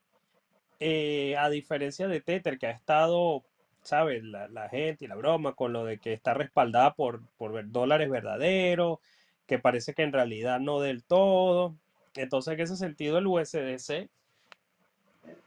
eh, 0.79 1.35
a 1.35 1.49
diferencia 1.49 2.07
de 2.07 2.21
Tether 2.21 2.59
que 2.59 2.67
ha 2.67 2.69
estado, 2.69 3.43
sabes, 3.81 4.23
la, 4.23 4.47
la 4.49 4.69
gente 4.69 5.05
y 5.05 5.07
la 5.07 5.15
broma 5.15 5.53
con 5.53 5.73
lo 5.73 5.83
de 5.83 5.97
que 5.97 6.13
está 6.13 6.35
respaldada 6.35 6.93
por 6.93 7.23
por 7.39 7.71
dólares 7.71 8.07
verdaderos, 8.07 8.99
que 9.47 9.57
parece 9.57 9.95
que 9.95 10.03
en 10.03 10.13
realidad 10.13 10.59
no 10.59 10.79
del 10.79 11.03
todo. 11.03 11.75
Entonces, 12.13 12.53
en 12.53 12.59
ese 12.59 12.75
sentido 12.75 13.17
el 13.17 13.25
USDC 13.25 14.11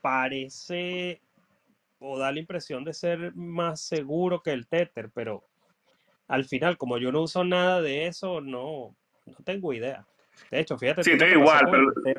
parece 0.02 1.20
o 2.00 2.18
da 2.18 2.32
la 2.32 2.40
impresión 2.40 2.82
de 2.82 2.94
ser 2.94 3.32
más 3.36 3.80
seguro 3.80 4.42
que 4.42 4.50
el 4.50 4.66
Tether, 4.66 5.12
pero 5.14 5.44
al 6.28 6.44
final, 6.44 6.76
como 6.76 6.98
yo 6.98 7.12
no 7.12 7.22
uso 7.22 7.44
nada 7.44 7.82
de 7.82 8.06
eso, 8.06 8.40
no, 8.40 8.94
no 9.26 9.34
tengo 9.44 9.72
idea. 9.72 10.06
De 10.50 10.60
hecho, 10.60 10.78
fíjate 10.78 11.04
Sí, 11.04 11.12
estoy 11.12 11.32
igual, 11.32 11.66
pero- 11.70 11.90
de 12.02 12.14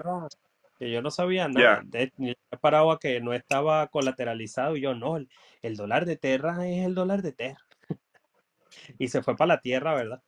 que 0.78 0.92
yo 0.92 1.02
no 1.02 1.10
sabía 1.12 1.48
nada. 1.48 1.82
Ya. 1.84 1.84
De, 1.86 2.38
parado 2.60 2.92
a 2.92 3.00
que 3.00 3.22
no 3.22 3.34
estaba 3.34 3.88
colateralizado 3.88 4.76
y 4.76 4.82
yo 4.82 4.94
no, 4.94 5.18
el, 5.18 5.30
el 5.62 5.76
dólar 5.76 6.06
de 6.06 6.18
Terra 6.18 6.68
es 6.68 6.86
el 6.86 6.96
dólar 6.96 7.22
de 7.22 7.32
Terra. 7.32 7.66
y 8.98 9.08
se 9.08 9.24
fue 9.24 9.36
para 9.36 9.56
la 9.56 9.62
tierra, 9.62 9.94
¿verdad? 9.94 10.22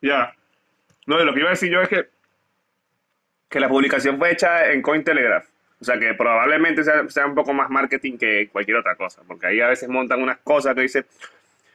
Ya. 0.00 0.34
No, 1.06 1.20
y 1.20 1.24
lo 1.24 1.32
que 1.32 1.40
iba 1.40 1.48
a 1.48 1.52
decir 1.52 1.72
yo 1.72 1.80
es 1.80 1.88
que, 1.88 2.08
que 3.48 3.60
la 3.60 3.68
publicación 3.68 4.18
fue 4.18 4.32
hecha 4.32 4.70
en 4.72 4.82
Cointelegraph. 4.82 5.48
O 5.80 5.84
sea 5.84 5.98
que 5.98 6.14
probablemente 6.14 6.84
sea, 6.84 7.08
sea 7.08 7.26
un 7.26 7.34
poco 7.34 7.52
más 7.52 7.68
marketing 7.68 8.16
que 8.16 8.48
cualquier 8.50 8.76
otra 8.76 8.94
cosa. 8.94 9.22
Porque 9.26 9.46
ahí 9.46 9.60
a 9.60 9.68
veces 9.68 9.88
montan 9.88 10.22
unas 10.22 10.38
cosas 10.38 10.74
que 10.74 10.82
dicen 10.82 11.06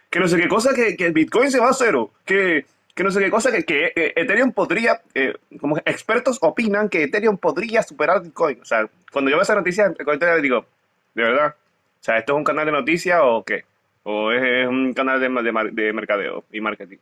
que 0.09 0.19
no 0.19 0.27
sé 0.27 0.37
qué 0.37 0.47
cosa, 0.47 0.73
que, 0.73 0.95
que 0.95 1.09
Bitcoin 1.09 1.51
se 1.51 1.59
va 1.59 1.69
a 1.69 1.73
cero. 1.73 2.11
Que, 2.25 2.65
que 2.95 3.03
no 3.03 3.11
sé 3.11 3.19
qué 3.19 3.29
cosa, 3.29 3.51
que, 3.51 3.63
que 3.63 3.93
eh, 3.95 4.13
Ethereum 4.15 4.51
podría, 4.51 5.01
eh, 5.13 5.35
como 5.59 5.77
expertos 5.77 6.39
opinan 6.41 6.89
que 6.89 7.03
Ethereum 7.03 7.37
podría 7.37 7.83
superar 7.83 8.23
Bitcoin. 8.23 8.59
O 8.61 8.65
sea, 8.65 8.89
cuando 9.11 9.29
yo 9.29 9.37
veo 9.37 9.43
esa 9.43 9.55
noticia 9.55 9.93
digo, 10.41 10.65
¿de 11.13 11.23
verdad? 11.23 11.55
O 11.57 12.03
sea, 12.03 12.17
¿esto 12.17 12.33
es 12.33 12.37
un 12.37 12.43
canal 12.43 12.65
de 12.65 12.71
noticias 12.71 13.19
o 13.23 13.43
qué? 13.43 13.65
¿O 14.03 14.31
es, 14.31 14.41
es 14.41 14.67
un 14.67 14.93
canal 14.93 15.19
de, 15.19 15.29
de 15.29 15.71
de 15.71 15.93
mercadeo 15.93 16.43
y 16.51 16.61
marketing? 16.61 16.97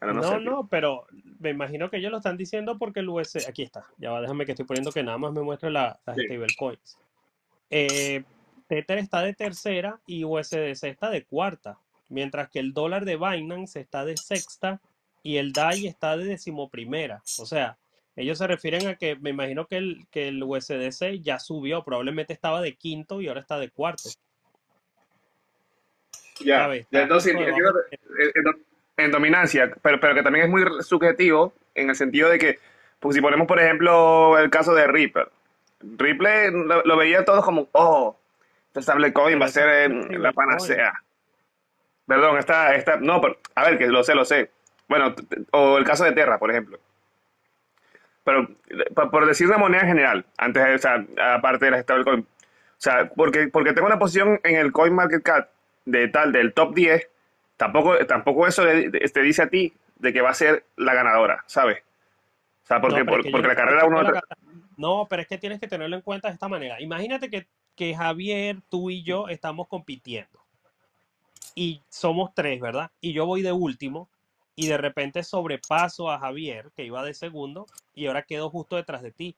No, 0.00 0.22
sé, 0.22 0.34
no, 0.34 0.40
tío. 0.40 0.68
pero 0.70 1.06
me 1.40 1.50
imagino 1.50 1.90
que 1.90 1.96
ellos 1.96 2.10
lo 2.10 2.18
están 2.18 2.36
diciendo 2.36 2.78
porque 2.78 3.00
el 3.00 3.08
US, 3.08 3.46
aquí 3.48 3.62
está, 3.62 3.86
ya 3.98 4.10
va, 4.10 4.20
déjame 4.20 4.44
que 4.44 4.52
estoy 4.52 4.66
poniendo 4.66 4.92
que 4.92 5.02
nada 5.02 5.18
más 5.18 5.32
me 5.32 5.42
muestre 5.42 5.70
la, 5.70 5.98
las 6.06 6.16
Sí. 6.16 6.24
stablecoins. 6.24 6.98
Eh, 7.70 8.22
Tether 8.68 8.98
está 8.98 9.22
de 9.22 9.32
tercera 9.34 9.98
y 10.06 10.24
USDC 10.24 10.84
está 10.84 11.10
de 11.10 11.24
cuarta, 11.24 11.78
mientras 12.08 12.48
que 12.50 12.58
el 12.58 12.72
dólar 12.72 13.04
de 13.04 13.16
Binance 13.16 13.80
está 13.80 14.04
de 14.04 14.16
sexta 14.16 14.80
y 15.22 15.36
el 15.38 15.52
DAI 15.52 15.86
está 15.86 16.16
de 16.16 16.24
decimoprimera. 16.24 17.22
O 17.38 17.46
sea, 17.46 17.76
ellos 18.14 18.38
se 18.38 18.46
refieren 18.46 18.86
a 18.86 18.94
que 18.96 19.16
me 19.16 19.30
imagino 19.30 19.66
que 19.66 19.76
el, 19.76 20.06
que 20.10 20.28
el 20.28 20.42
USDC 20.42 21.20
ya 21.20 21.38
subió, 21.38 21.84
probablemente 21.84 22.32
estaba 22.32 22.60
de 22.62 22.74
quinto 22.76 23.20
y 23.20 23.28
ahora 23.28 23.40
está 23.40 23.58
de 23.58 23.70
cuarto. 23.70 24.08
Ya, 26.90 27.02
entonces 27.02 27.32
de- 27.34 27.50
en, 28.34 28.46
en- 28.46 28.66
en 28.98 29.10
dominancia, 29.10 29.70
pero, 29.82 30.00
pero 30.00 30.14
que 30.14 30.22
también 30.22 30.46
es 30.46 30.50
muy 30.50 30.62
subjetivo 30.82 31.52
en 31.74 31.90
el 31.90 31.96
sentido 31.96 32.30
de 32.30 32.38
que, 32.38 32.58
pues 32.98 33.14
si 33.14 33.20
ponemos 33.20 33.46
por 33.46 33.60
ejemplo 33.60 34.38
el 34.38 34.48
caso 34.48 34.74
de 34.74 34.86
Ripple, 34.86 35.26
Ripple 35.80 36.50
lo, 36.52 36.82
lo 36.82 36.96
veía 36.96 37.24
todos 37.24 37.44
como, 37.44 37.68
oh, 37.72 38.16
stablecoin 38.74 39.32
Pero 39.34 39.40
va 39.40 39.46
a 39.46 39.48
ser 39.50 39.68
eh, 39.90 40.18
la 40.18 40.32
panacea. 40.32 40.92
Perdón, 42.06 42.38
está, 42.38 42.74
está, 42.74 42.96
no, 42.96 43.20
pero, 43.20 43.38
a 43.54 43.64
ver, 43.64 43.78
que 43.78 43.86
lo 43.88 44.02
sé, 44.04 44.14
lo 44.14 44.24
sé. 44.24 44.50
Bueno, 44.88 45.14
o 45.50 45.78
el 45.78 45.84
caso 45.84 46.04
de 46.04 46.12
Terra, 46.12 46.38
por 46.38 46.50
ejemplo. 46.50 46.78
Pero, 48.24 48.48
por, 49.10 49.26
decir 49.26 49.46
una 49.46 49.58
moneda 49.58 49.82
en 49.82 49.88
general, 49.88 50.26
antes 50.36 50.64
de, 50.64 50.74
o 50.74 50.78
sea, 50.78 51.06
aparte 51.34 51.64
de 51.66 51.70
las 51.72 51.82
stablecoin. 51.82 52.20
O 52.20 52.26
sea, 52.78 53.08
porque, 53.10 53.48
porque 53.48 53.72
tengo 53.72 53.86
una 53.86 53.98
posición 53.98 54.40
en 54.44 54.56
el 54.56 54.72
CoinMarketCap 54.72 55.48
de 55.84 56.08
tal, 56.08 56.32
del 56.32 56.52
top 56.52 56.74
10, 56.74 57.08
tampoco, 57.56 57.96
tampoco 58.06 58.46
eso 58.46 58.64
le- 58.64 58.90
te 58.90 59.22
dice 59.22 59.42
a 59.42 59.48
ti 59.48 59.72
de 59.96 60.12
que 60.12 60.20
va 60.20 60.30
a 60.30 60.34
ser 60.34 60.64
la 60.76 60.94
ganadora, 60.94 61.44
¿sabes? 61.46 61.78
O 62.64 62.66
sea, 62.66 62.80
porque, 62.80 63.04
No, 63.04 63.16
es 63.16 63.24
que 63.24 63.30
porque 63.30 63.46
la 63.46 63.54
carrera 63.54 63.84
uno... 63.84 64.02
la 64.02 64.22
No, 64.76 65.06
pero 65.08 65.22
es 65.22 65.28
que 65.28 65.38
tienes 65.38 65.60
que 65.60 65.68
tenerlo 65.68 65.96
en 65.96 66.02
cuenta 66.02 66.28
de 66.28 66.34
esta 66.34 66.48
manera. 66.48 66.80
Imagínate 66.80 67.30
que, 67.30 67.46
que 67.76 67.94
Javier, 67.94 68.56
tú 68.68 68.90
y 68.90 69.04
yo 69.04 69.28
estamos 69.28 69.68
compitiendo. 69.68 70.40
Y 71.56 71.82
somos 71.88 72.32
tres, 72.34 72.60
¿verdad? 72.60 72.90
Y 73.00 73.12
yo 73.14 73.26
voy 73.26 73.42
de 73.42 73.50
último. 73.50 74.08
Y 74.54 74.68
de 74.68 74.76
repente 74.78 75.22
sobrepaso 75.24 76.10
a 76.10 76.18
Javier, 76.18 76.70
que 76.76 76.84
iba 76.84 77.02
de 77.04 77.12
segundo, 77.14 77.66
y 77.94 78.06
ahora 78.06 78.22
quedo 78.22 78.48
justo 78.48 78.76
detrás 78.76 79.02
de 79.02 79.10
ti. 79.10 79.34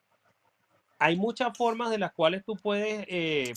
Hay 0.98 1.16
muchas 1.16 1.56
formas 1.56 1.90
de 1.90 1.98
las 1.98 2.12
cuales 2.12 2.44
tú 2.44 2.56
puedes 2.56 3.04
eh, 3.08 3.52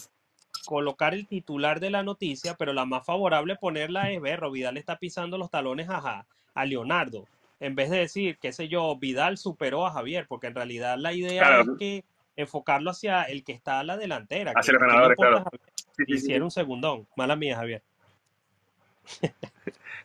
colocar 0.65 1.13
el 1.13 1.27
titular 1.27 1.79
de 1.79 1.89
la 1.89 2.03
noticia, 2.03 2.55
pero 2.55 2.73
la 2.73 2.85
más 2.85 3.05
favorable 3.05 3.55
ponerla 3.57 4.11
es 4.11 4.21
ver, 4.21 4.41
Vidal 4.51 4.77
está 4.77 4.97
pisando 4.97 5.37
los 5.37 5.49
talones 5.51 5.87
a, 5.89 6.25
a 6.53 6.65
Leonardo, 6.65 7.27
en 7.59 7.75
vez 7.75 7.89
de 7.91 7.99
decir, 7.99 8.37
qué 8.39 8.51
sé 8.53 8.67
yo, 8.67 8.95
Vidal 8.97 9.37
superó 9.37 9.85
a 9.85 9.91
Javier, 9.91 10.25
porque 10.27 10.47
en 10.47 10.55
realidad 10.55 10.97
la 10.97 11.13
idea 11.13 11.43
Claro. 11.47 11.61
es 11.73 11.79
que 11.79 12.03
enfocarlo 12.35 12.89
hacia 12.91 13.23
el 13.23 13.43
que 13.43 13.51
está 13.53 13.79
a 13.79 13.83
la 13.83 13.97
delantera. 13.97 14.53
Hacia 14.55 14.71
que- 14.71 14.73
los 14.73 14.79
que 14.81 14.85
le 14.87 14.91
ganadores, 14.93 15.15
importa 15.17 15.31
claro. 15.31 15.47
a 15.47 15.49
Javier. 15.51 15.69
Sí, 15.75 15.83
sí, 15.97 16.03
sí, 16.05 16.13
Hiciera 16.13 16.43
un 16.43 16.51
segundón, 16.51 17.07
mala 17.15 17.35
mía, 17.35 17.55
Javier. 17.57 17.83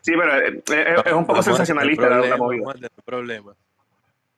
Sí, 0.01 0.13
pero 0.15 0.37
eh, 0.39 0.63
eh, 0.71 0.95
es, 1.05 1.13
un 1.13 1.25
poco 1.25 1.43
sensacionalista 1.43 2.09
la, 2.09 2.37
movida. 2.37 2.73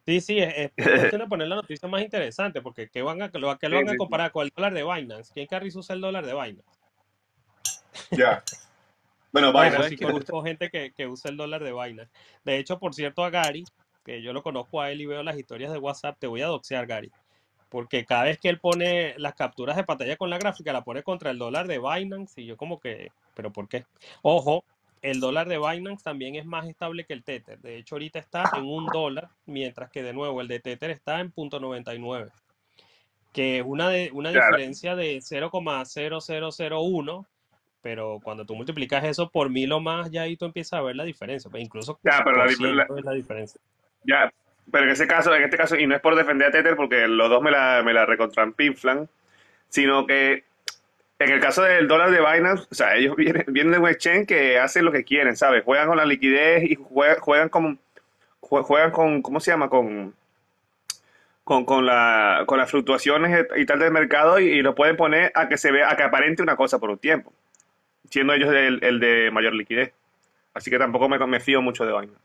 Sí, 0.05 0.21
sí, 0.21 0.39
es, 0.39 0.71
es- 0.75 1.11
de 1.11 1.27
poner 1.27 1.47
la 1.47 1.57
noticia 1.57 1.87
más 1.87 2.01
interesante, 2.01 2.61
porque 2.61 2.89
¿qué, 2.89 3.01
van 3.01 3.21
a, 3.21 3.29
lo, 3.33 3.57
qué 3.59 3.69
lo 3.69 3.77
Sí, 3.77 3.83
van 3.83 3.93
a 3.93 3.97
comparar 3.97 4.31
con 4.31 4.45
el 4.45 4.51
dólar 4.55 4.73
de 4.73 4.83
Binance? 4.83 5.31
¿Quién 5.33 5.45
carrizo 5.45 5.79
usa 5.79 5.93
el 5.93 6.01
dólar 6.01 6.25
de 6.25 6.33
Binance? 6.33 6.79
Ya. 8.11 8.43
Bueno, 9.31 9.53
vaya. 9.53 9.73
¿sabes 9.73 9.89
sí 9.89 9.97
conozco 9.97 10.41
gente 10.41 10.69
que, 10.69 10.91
que 10.91 11.05
usa 11.05 11.29
el 11.29 11.37
dólar 11.37 11.63
de 11.63 11.71
Binance. 11.71 12.11
De 12.43 12.57
hecho, 12.57 12.79
por 12.79 12.95
cierto, 12.95 13.23
a 13.23 13.29
Gary, 13.29 13.63
que 14.03 14.21
yo 14.23 14.33
lo 14.33 14.41
conozco 14.41 14.81
a 14.81 14.89
él 14.91 15.01
y 15.01 15.05
veo 15.05 15.21
las 15.21 15.37
historias 15.37 15.71
de 15.71 15.77
WhatsApp, 15.77 16.17
te 16.19 16.27
voy 16.27 16.41
a 16.41 16.47
doxear, 16.47 16.87
Gary. 16.87 17.11
Porque 17.69 18.03
cada 18.05 18.23
vez 18.23 18.39
que 18.39 18.49
él 18.49 18.59
pone 18.59 19.13
las 19.19 19.35
capturas 19.35 19.75
de 19.75 19.83
pantalla 19.83 20.17
con 20.17 20.31
la 20.31 20.39
gráfica, 20.39 20.73
la 20.73 20.83
pone 20.83 21.03
contra 21.03 21.29
el 21.29 21.37
dólar 21.37 21.67
de 21.67 21.77
Binance 21.77 22.41
y 22.41 22.47
yo 22.47 22.57
como 22.57 22.79
que, 22.79 23.11
¿pero 23.39 23.53
por 23.53 23.69
qué? 23.69 23.85
Ojo, 24.21 24.65
el 25.01 25.21
dólar 25.21 25.47
de 25.47 25.57
Binance 25.57 26.03
también 26.03 26.35
es 26.35 26.45
más 26.45 26.67
estable 26.67 27.05
que 27.05 27.13
el 27.13 27.23
Tether. 27.23 27.57
De 27.61 27.77
hecho, 27.77 27.95
ahorita 27.95 28.19
está 28.19 28.43
en 28.57 28.65
un 28.65 28.85
dólar, 28.87 29.29
mientras 29.45 29.89
que 29.89 30.03
de 30.03 30.11
nuevo 30.11 30.41
el 30.41 30.49
de 30.49 30.59
Tether 30.59 30.91
está 30.91 31.21
en 31.21 31.31
.99, 31.31 32.29
que 33.31 33.59
es 33.59 33.65
una, 33.65 33.87
de, 33.87 34.09
una 34.11 34.33
Claro. 34.33 34.57
diferencia 34.57 34.97
de 34.97 35.21
0,0001 35.21 37.25
pero 37.81 38.19
cuando 38.21 38.45
tú 38.45 38.55
multiplicas 38.55 39.05
eso 39.05 39.29
por 39.29 39.49
mil 39.49 39.71
o 39.71 39.79
más, 39.79 40.11
ya 40.11 40.23
ahí 40.23 40.35
tú 40.35 40.43
empiezas 40.43 40.73
a 40.73 40.81
ver 40.81 40.97
la 40.97 41.05
diferencia. 41.05 41.49
pues 41.49 41.63
incluso 41.63 41.97
Ya, 42.03 42.21
pero 42.25 42.39
la 42.39 42.43
es 42.43 42.59
diferencia. 43.15 43.61
Ya, 44.03 44.33
pero 44.69 44.83
en 44.83 44.89
ese 44.89 45.07
caso, 45.07 45.33
en 45.33 45.43
este 45.43 45.55
caso, 45.55 45.77
y 45.77 45.87
no 45.87 45.95
es 45.95 46.01
por 46.01 46.17
defender 46.17 46.49
a 46.49 46.51
Tether 46.51 46.75
porque 46.75 47.07
los 47.07 47.29
dos 47.29 47.41
me 47.41 47.51
la, 47.51 47.81
me 47.85 47.93
la 47.93 48.05
recontrampinflan, 48.05 49.07
sino 49.69 50.05
que 50.05 50.43
en 51.19 51.31
el 51.31 51.39
caso 51.41 51.63
del 51.63 51.87
dólar 51.87 52.11
de 52.11 52.19
Binance, 52.19 52.67
o 52.71 52.75
sea, 52.75 52.95
ellos 52.95 53.15
vienen, 53.15 53.45
vienen 53.47 53.73
de 53.73 53.79
un 53.79 53.89
exchange 53.89 54.27
que 54.27 54.59
hacen 54.59 54.85
lo 54.85 54.91
que 54.91 55.03
quieren, 55.03 55.35
¿sabes? 55.37 55.63
Juegan 55.65 55.87
con 55.87 55.97
la 55.97 56.05
liquidez 56.05 56.63
y 56.63 56.75
juegan, 56.75 57.49
con, 57.49 57.79
jue- 58.41 58.63
juegan 58.63 58.91
con, 58.91 59.21
¿cómo 59.21 59.39
se 59.39 59.51
llama? 59.51 59.69
Con, 59.69 60.15
con, 61.43 61.65
con, 61.65 61.85
la, 61.85 62.43
con 62.45 62.57
las 62.59 62.69
fluctuaciones 62.69 63.47
y 63.57 63.65
tal 63.65 63.79
del 63.79 63.91
mercado 63.91 64.39
y, 64.39 64.61
lo 64.61 64.75
pueden 64.75 64.97
poner 64.97 65.31
a 65.35 65.47
que 65.49 65.57
se 65.57 65.71
vea, 65.71 65.91
a 65.91 65.95
que 65.97 66.03
aparente 66.03 66.43
una 66.43 66.55
cosa 66.55 66.79
por 66.79 66.91
un 66.91 66.99
tiempo, 66.99 67.33
siendo 68.09 68.33
ellos 68.33 68.53
el, 68.53 68.83
el 68.83 68.99
de 68.99 69.31
mayor 69.31 69.53
liquidez. 69.55 69.93
Así 70.53 70.71
que 70.71 70.79
tampoco 70.79 71.09
me, 71.09 71.19
me 71.27 71.39
fío 71.41 71.61
mucho 71.61 71.85
de 71.85 71.93
Binance. 71.93 72.21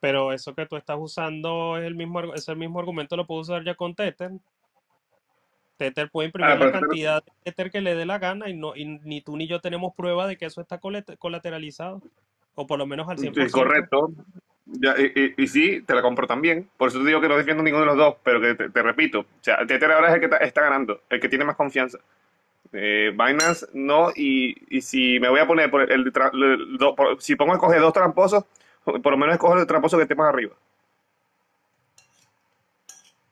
Pero 0.00 0.32
eso 0.32 0.54
que 0.54 0.66
tú 0.66 0.76
estás 0.76 0.98
usando 1.00 1.78
es 1.78 1.84
el 1.84 1.94
mismo, 1.94 2.34
es 2.34 2.48
el 2.48 2.56
mismo 2.56 2.78
argumento, 2.80 3.16
lo 3.16 3.26
puedo 3.26 3.40
usar 3.40 3.64
ya 3.64 3.74
con 3.74 3.94
Tether. 3.94 4.32
Tether 5.82 6.10
puede 6.10 6.26
imprimir 6.28 6.52
Ah, 6.52 6.54
la 6.56 6.70
cantidad 6.72 7.24
de 7.24 7.32
Tether 7.44 7.70
que 7.72 7.80
le 7.80 7.96
dé 7.96 8.06
la 8.06 8.18
gana 8.20 8.48
y, 8.48 8.54
no, 8.54 8.76
y 8.76 8.84
ni 8.84 9.20
tú 9.20 9.36
ni 9.36 9.48
yo 9.48 9.60
tenemos 9.60 9.94
prueba 9.96 10.26
de 10.28 10.36
que 10.36 10.44
eso 10.46 10.60
está 10.60 10.78
colate- 10.78 11.16
colateralizado. 11.16 12.00
O 12.54 12.66
por 12.66 12.78
lo 12.78 12.86
menos 12.86 13.08
al 13.08 13.18
100%. 13.18 13.46
Sí, 13.46 13.50
correcto. 13.52 14.12
Ya, 14.66 14.94
y, 14.96 15.34
y- 15.36 15.42
y 15.42 15.46
sí, 15.48 15.82
te 15.82 15.94
la 15.94 16.02
compro 16.02 16.26
también. 16.28 16.68
Por 16.76 16.88
eso 16.88 17.00
te 17.00 17.06
digo 17.06 17.20
que 17.20 17.28
no 17.28 17.36
defiendo 17.36 17.62
ninguno 17.64 17.82
de 17.84 17.86
los 17.88 17.96
dos, 17.96 18.16
pero 18.22 18.40
que 18.40 18.54
te, 18.54 18.70
te 18.70 18.82
repito, 18.82 19.20
o 19.20 19.26
sea, 19.40 19.66
Tether 19.66 19.90
ahora 19.90 20.08
es 20.10 20.14
el 20.14 20.20
que 20.20 20.26
está, 20.26 20.36
está 20.38 20.60
ganando, 20.62 21.00
el 21.10 21.18
que 21.20 21.28
tiene 21.28 21.44
más 21.44 21.56
confianza. 21.56 21.98
Eh, 22.72 23.10
Binance 23.10 23.66
no, 23.74 24.10
y, 24.14 24.54
y 24.76 24.80
si 24.82 25.18
me 25.18 25.28
voy 25.28 25.40
a 25.40 25.46
poner 25.48 25.68
por 25.70 25.82
el, 25.90 26.12
el 26.12 26.76
do- 26.78 26.94
por- 26.94 27.20
si 27.20 27.34
pongo 27.34 27.52
a 27.52 27.56
escoger 27.56 27.80
dos 27.80 27.92
tramposos, 27.92 28.44
por 28.84 29.10
lo 29.10 29.16
menos 29.16 29.34
escojo 29.34 29.58
el 29.58 29.66
tramposo 29.66 29.96
que 29.96 30.04
esté 30.04 30.14
más 30.14 30.28
arriba. 30.32 30.54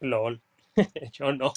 LOL. 0.00 0.40
Yo 1.12 1.32
no. 1.32 1.52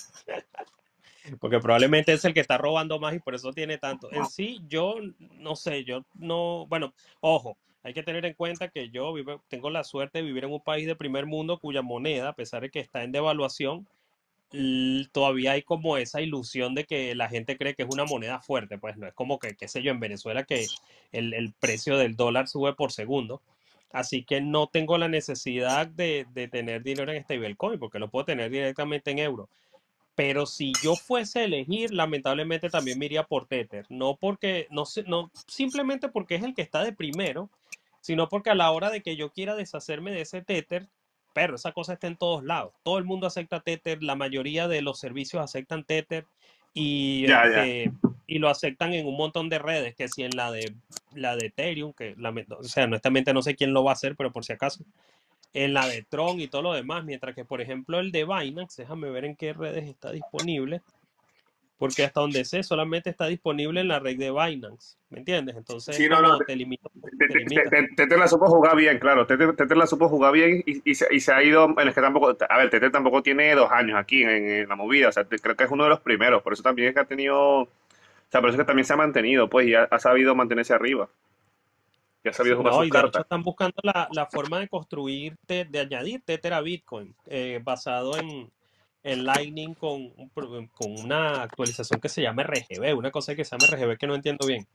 Porque 1.39 1.59
probablemente 1.59 2.13
es 2.13 2.25
el 2.25 2.33
que 2.33 2.39
está 2.39 2.57
robando 2.57 2.99
más 2.99 3.15
y 3.15 3.19
por 3.19 3.35
eso 3.35 3.53
tiene 3.53 3.77
tanto. 3.77 4.11
En 4.11 4.25
sí, 4.25 4.59
yo 4.67 4.95
no 5.39 5.55
sé, 5.55 5.83
yo 5.83 6.03
no, 6.13 6.65
bueno, 6.67 6.93
ojo, 7.21 7.57
hay 7.83 7.93
que 7.93 8.03
tener 8.03 8.25
en 8.25 8.33
cuenta 8.33 8.69
que 8.69 8.89
yo 8.89 9.13
tengo 9.49 9.69
la 9.69 9.83
suerte 9.83 10.19
de 10.19 10.25
vivir 10.25 10.45
en 10.45 10.53
un 10.53 10.61
país 10.61 10.87
de 10.87 10.95
primer 10.95 11.25
mundo 11.25 11.59
cuya 11.59 11.81
moneda, 11.81 12.29
a 12.29 12.35
pesar 12.35 12.61
de 12.61 12.69
que 12.69 12.79
está 12.79 13.03
en 13.03 13.11
devaluación, 13.11 13.87
todavía 15.11 15.53
hay 15.53 15.63
como 15.63 15.97
esa 15.97 16.21
ilusión 16.21 16.75
de 16.75 16.85
que 16.85 17.15
la 17.15 17.27
gente 17.27 17.57
cree 17.57 17.73
que 17.73 17.83
es 17.83 17.89
una 17.91 18.05
moneda 18.05 18.39
fuerte. 18.39 18.77
Pues 18.77 18.97
no 18.97 19.07
es 19.07 19.13
como 19.13 19.39
que, 19.39 19.55
qué 19.55 19.67
sé 19.67 19.81
yo, 19.81 19.91
en 19.91 19.99
Venezuela 19.99 20.43
que 20.43 20.67
el, 21.11 21.53
precio 21.59 21.97
del 21.97 22.15
dólar 22.15 22.47
sube 22.47 22.73
por 22.73 22.91
segundo. 22.91 23.41
Así 23.91 24.23
que 24.23 24.41
no 24.41 24.67
tengo 24.67 24.97
la 24.97 25.07
necesidad 25.07 25.87
de, 25.87 26.25
tener 26.51 26.83
dinero 26.83 27.11
en 27.11 27.23
stablecoin 27.23 27.79
porque 27.79 27.99
lo 27.99 28.09
puedo 28.09 28.25
tener 28.25 28.49
directamente 28.49 29.11
en 29.11 29.19
euros. 29.19 29.49
Pero 30.15 30.45
si 30.45 30.73
yo 30.83 30.95
fuese 30.95 31.39
a 31.39 31.43
elegir, 31.45 31.91
lamentablemente 31.93 32.69
también 32.69 32.99
me 32.99 33.05
iría 33.05 33.23
por 33.23 33.47
Tether. 33.47 33.85
No 33.89 34.15
porque, 34.15 34.67
no, 34.69 34.85
sé- 34.85 35.03
no 35.03 35.31
simplemente 35.47 36.07
porque 36.09 36.35
es 36.35 36.43
el 36.43 36.53
que 36.53 36.61
está 36.61 36.83
de 36.83 36.93
primero, 36.93 37.49
sino 38.01 38.29
porque 38.29 38.51
a 38.51 38.55
la 38.55 38.69
hora 38.71 38.91
de 38.91 39.01
que 39.01 39.15
yo 39.15 39.31
quiera 39.31 39.55
deshacerme 39.55 40.11
de 40.11 40.21
ese 40.21 40.41
Tether, 40.41 40.87
pero 41.33 41.55
esa 41.55 41.71
cosa 41.71 41.93
está 41.93 42.05
en 42.07 42.17
todos 42.17 42.43
lados. 42.43 42.73
Todo 42.83 42.99
el 42.99 43.05
mundo 43.05 43.25
acepta 43.25 43.61
Tether, 43.61 44.03
la 44.03 44.15
mayoría 44.15 44.67
de 44.67 44.83
los 44.83 44.99
servicios 44.99 45.41
aceptan 45.43 45.83
Tether 45.83 46.27
y, 46.75 47.25
Ya, 47.27 47.43
ya. 47.49 47.65
este, 47.65 47.91
y 48.27 48.37
lo 48.37 48.49
aceptan 48.49 48.93
en 48.93 49.07
un 49.07 49.17
montón 49.17 49.49
de 49.49 49.57
redes, 49.57 49.95
que 49.95 50.07
si 50.07 50.23
en 50.23 50.35
la 50.35 50.51
de 50.51 50.75
la 51.15 51.35
de 51.35 51.47
Ethereum, 51.47 51.93
que 51.93 52.15
lame- 52.17 52.45
o 52.49 52.63
sea, 52.63 52.85
honestamente 52.85 53.33
no 53.33 53.41
sé 53.43 53.55
quién 53.55 53.73
lo 53.73 53.83
va 53.83 53.91
a 53.91 53.93
hacer, 53.93 54.15
pero 54.15 54.31
por 54.31 54.43
si 54.45 54.53
acaso, 54.53 54.83
en 55.53 55.73
la 55.73 55.87
de 55.87 56.03
Tron 56.03 56.39
y 56.39 56.47
todo 56.47 56.61
lo 56.63 56.73
demás, 56.73 57.03
mientras 57.05 57.35
que 57.35 57.45
por 57.45 57.61
ejemplo 57.61 57.99
el 57.99 58.11
de 58.11 58.25
Binance, 58.25 58.81
déjame 58.83 59.09
ver 59.09 59.25
en 59.25 59.35
qué 59.35 59.53
redes 59.53 59.85
está 59.85 60.11
disponible, 60.11 60.81
porque 61.77 62.03
hasta 62.03 62.21
donde 62.21 62.45
sé 62.45 62.63
solamente 62.63 63.09
está 63.09 63.27
disponible 63.27 63.81
en 63.81 63.87
la 63.89 63.99
red 63.99 64.17
de 64.17 64.31
Binance, 64.31 64.97
¿me 65.09 65.19
entiendes? 65.19 65.55
Entonces 65.55 65.95
Sí, 65.97 66.07
no, 66.07 66.21
no, 66.21 66.37
te- 66.39 66.45
te 66.45 66.55
limita, 66.55 66.89
Te- 66.93 67.27
te 67.27 67.33
te- 67.33 67.39
limita. 67.39 67.69
te- 67.69 67.87
Tether 67.95 68.17
la 68.19 68.27
supo 68.27 68.47
jugar 68.47 68.75
bien, 68.75 68.99
claro. 68.99 69.25
Tether 69.27 69.77
la 69.77 69.85
supo 69.87 70.07
jugar 70.07 70.33
bien 70.33 70.63
y, 70.65 70.89
y 70.89 70.95
se, 70.95 71.13
y 71.13 71.19
se 71.19 71.33
ha 71.33 71.43
ido. 71.43 71.67
Bueno, 71.73 71.89
es 71.89 71.95
que 71.95 72.01
tampoco. 72.01 72.35
A 72.49 72.57
ver, 72.57 72.69
Tether 72.69 72.91
tampoco 72.91 73.21
tiene 73.21 73.53
dos 73.55 73.71
años 73.71 73.97
aquí 73.99 74.23
en, 74.23 74.29
en 74.49 74.69
la 74.69 74.75
movida. 74.75 75.09
O 75.09 75.11
sea, 75.11 75.25
creo 75.25 75.55
que 75.55 75.63
es 75.65 75.71
uno 75.71 75.83
de 75.83 75.89
los 75.89 75.99
primeros. 76.01 76.41
Por 76.41 76.53
eso 76.53 76.63
también 76.63 76.89
es 76.89 76.93
que 76.93 77.01
ha 77.01 77.05
tenido. 77.05 77.61
O 77.63 77.67
sea, 78.29 78.41
por 78.41 78.49
eso 78.49 78.57
es 78.57 78.63
que 78.63 78.67
también 78.67 78.85
se 78.85 78.93
ha 78.93 78.97
mantenido, 78.97 79.49
pues, 79.49 79.67
y 79.67 79.75
ha, 79.75 79.83
ha 79.83 79.99
sabido 79.99 80.35
mantenerse 80.35 80.73
arriba. 80.73 81.09
Y 82.23 82.29
ha 82.29 82.33
sabido 82.33 82.57
jugar 82.57 82.73
no, 82.73 82.79
sus 82.79 82.87
y 82.87 82.89
de 82.91 82.97
hecho 82.99 83.21
están 83.21 83.43
buscando 83.43 83.75
la, 83.83 84.07
la 84.11 84.25
forma 84.27 84.59
de 84.59 84.67
construir, 84.69 85.35
te- 85.45 85.65
de 85.65 85.79
añadir 85.79 86.21
Tether 86.23 86.53
a 86.53 86.61
Bitcoin, 86.61 87.13
eh, 87.27 87.59
basado 87.63 88.17
en, 88.17 88.49
en 89.03 89.25
Lightning 89.25 89.73
con, 89.73 90.09
con 90.29 90.91
una 91.03 91.43
actualización 91.43 91.99
que 91.99 92.07
se 92.09 92.21
llama 92.21 92.43
RGB, 92.43 92.95
una 92.97 93.11
cosa 93.11 93.35
que 93.35 93.43
se 93.43 93.57
llama 93.57 93.67
RGB 93.75 93.97
que 93.97 94.07
no 94.07 94.15
entiendo 94.15 94.47
bien. 94.47 94.65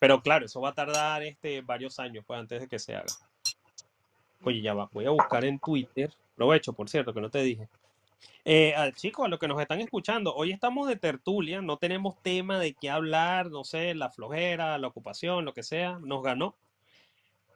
Pero 0.00 0.20
claro, 0.20 0.46
eso 0.46 0.60
va 0.60 0.70
a 0.70 0.74
tardar 0.74 1.22
este, 1.22 1.60
varios 1.60 2.00
años 2.00 2.24
pues, 2.26 2.40
antes 2.40 2.60
de 2.62 2.66
que 2.68 2.80
se 2.80 2.96
haga. 2.96 3.06
Oye, 4.44 4.60
ya 4.60 4.74
va, 4.74 4.88
voy 4.92 5.06
a 5.06 5.10
buscar 5.10 5.44
en 5.44 5.60
Twitter. 5.60 6.10
Aprovecho, 6.32 6.72
por 6.72 6.88
cierto, 6.88 7.14
que 7.14 7.20
no 7.20 7.30
te 7.30 7.42
dije. 7.42 7.68
Eh, 8.44 8.74
al 8.74 8.92
chico, 8.94 9.24
a 9.24 9.28
los 9.28 9.38
que 9.38 9.46
nos 9.46 9.60
están 9.60 9.80
escuchando, 9.80 10.34
hoy 10.34 10.50
estamos 10.50 10.88
de 10.88 10.96
tertulia, 10.96 11.60
no 11.62 11.76
tenemos 11.76 12.20
tema 12.22 12.58
de 12.58 12.74
qué 12.74 12.90
hablar, 12.90 13.50
no 13.50 13.62
sé, 13.62 13.94
la 13.94 14.10
flojera, 14.10 14.78
la 14.78 14.88
ocupación, 14.88 15.44
lo 15.44 15.54
que 15.54 15.62
sea, 15.62 15.98
nos 16.00 16.24
ganó. 16.24 16.56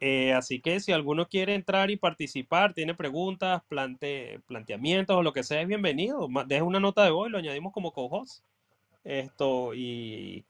Eh, 0.01 0.33
así 0.35 0.61
que 0.61 0.81
si 0.81 0.93
alguno 0.93 1.27
quiere 1.27 1.55
entrar 1.55 1.91
y 1.91 1.97
participar, 1.97 2.75
tiene 2.75 2.95
preguntas, 2.95 3.63
plante, 3.69 4.41
planteamientos 4.47 5.17
o 5.17 5.23
lo 5.23 5.33
que 5.33 5.43
sea, 5.43 5.63
es 5.63 5.69
bienvenido. 5.69 6.29
Deja 6.47 6.65
una 6.65 6.81
nota 6.81 7.05
de 7.05 7.11
voz 7.11 7.29
y 7.29 7.31
lo 7.31 7.39
añadimos 7.39 7.73
como 7.73 7.93
co-host. 7.93 8.45
Esto 9.05 9.73
y, 9.75 10.45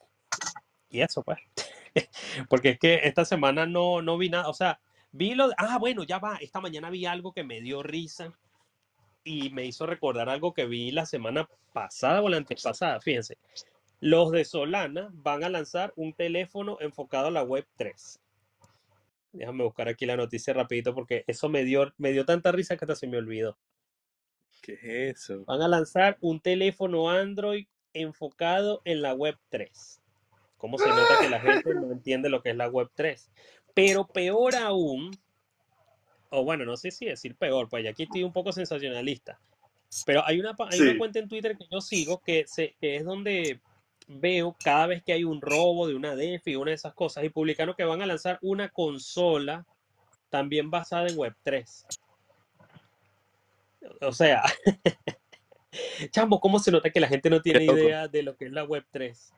y 0.91 1.01
eso, 1.01 1.23
pues. 1.23 1.39
Porque 2.49 2.71
es 2.71 2.79
que 2.79 3.01
esta 3.05 3.25
semana 3.25 3.67
no, 3.67 4.03
no 4.03 4.19
vi 4.19 4.31
nada. 4.31 4.49
O 4.49 4.55
sea, 4.55 4.81
vi 5.13 5.35
lo. 5.35 5.51
Ah, 5.59 5.79
bueno, 5.79 6.03
ya 6.03 6.19
va. 6.19 6.37
Esta 6.41 6.61
mañana 6.61 6.91
vi 6.91 7.07
algo 7.07 7.33
que 7.33 7.45
me 7.45 7.61
dio 7.61 7.83
risa 7.83 8.33
y 9.25 9.51
me 9.51 9.65
hizo 9.65 9.87
recordar 9.87 10.29
algo 10.29 10.55
que 10.55 10.67
vi 10.67 10.91
la 10.91 11.07
semana 11.07 11.49
pasada 11.73 12.23
o 12.23 12.29
la 12.29 12.39
antepasada. 12.39 13.01
Fíjense. 13.01 13.37
Los 14.01 14.31
de 14.31 14.45
Solana 14.45 15.09
van 15.13 15.43
a 15.45 15.49
lanzar 15.49 15.93
un 15.97 16.13
teléfono 16.13 16.79
enfocado 16.81 17.29
a 17.29 17.31
la 17.31 17.43
web 17.43 17.67
3. 17.77 18.21
Déjame 19.37 19.65
buscar 19.65 19.89
aquí 19.89 20.07
la 20.07 20.17
noticia 20.17 20.55
rapidito 20.55 20.95
porque 20.95 21.25
eso 21.27 21.49
me 21.49 21.65
dio, 21.65 21.93
me 21.99 22.13
dio 22.13 22.25
tanta 22.25 22.53
risa 22.53 22.77
que 22.77 22.85
hasta 22.85 22.97
se 22.97 23.07
me 23.07 23.19
olvidó. 23.19 23.59
¿Qué 24.63 24.73
es 24.73 25.17
eso? 25.17 25.45
Van 25.45 25.63
a 25.63 25.69
lanzar 25.69 26.17
un 26.21 26.41
teléfono 26.41 27.11
Android 27.11 27.67
enfocado 27.93 28.83
en 28.85 29.03
la 29.03 29.15
web 29.15 29.37
3. 29.51 30.01
¿Cómo 30.57 30.79
se 30.79 30.89
nota 30.89 31.21
que 31.21 31.29
la 31.29 31.41
gente 31.41 31.75
no 31.75 31.93
entiende 31.93 32.31
lo 32.31 32.43
que 32.43 32.51
es 32.51 32.57
la 32.57 32.69
web 32.69 32.91
3? 32.95 33.31
Pero 33.75 34.07
peor 34.07 34.57
aún, 34.57 35.11
o 36.31 36.45
bueno, 36.45 36.65
no 36.65 36.77
sé 36.77 36.91
si 36.91 37.05
decir 37.05 37.37
peor, 37.37 37.69
pues 37.69 37.85
ya 37.85 37.91
aquí 37.91 38.05
estoy 38.05 38.25
un 38.25 38.33
poco 38.33 38.53
sensacionalista. 38.53 39.39
Pero 40.05 40.25
hay 40.27 40.41
una, 40.41 40.57
hay 40.71 40.81
una 40.81 40.99
cuenta 40.99 41.19
en 41.19 41.29
Twitter 41.29 41.57
que 41.57 41.67
yo 41.71 41.81
sigo 41.81 42.21
que, 42.21 42.45
se, 42.47 42.75
que 42.81 42.97
es 42.97 43.05
donde 43.05 43.61
veo 44.07 44.57
cada 44.63 44.87
vez 44.87 45.03
que 45.03 45.13
hay 45.13 45.25
un 45.25 45.41
robo 45.41 45.87
de 45.87 45.95
una 45.95 46.15
DeFi, 46.15 46.57
una 46.57 46.71
de 46.71 46.77
esas 46.77 46.95
cosas, 46.95 47.25
y 47.25 47.29
publicaron 47.29 47.75
que 47.75 47.85
van 47.85 48.03
a 48.03 48.07
lanzar 48.07 48.39
una 48.43 48.69
consola 48.69 49.67
también 50.31 50.71
basada 50.71 51.09
en 51.09 51.17
Web3. 51.17 51.87
O 54.01 54.13
sea, 54.13 54.43
chamo, 56.11 56.41
¿cómo 56.41 56.59
se 56.59 56.71
nota 56.71 56.91
que 56.91 57.01
la 57.01 57.09
gente 57.09 57.31
no 57.31 57.41
tiene 57.41 57.65
idea 57.65 58.09
de 58.09 58.23
lo 58.23 58.37
que 58.37 58.47
es 58.47 58.53
la 58.53 58.65
Web3? 58.65 59.33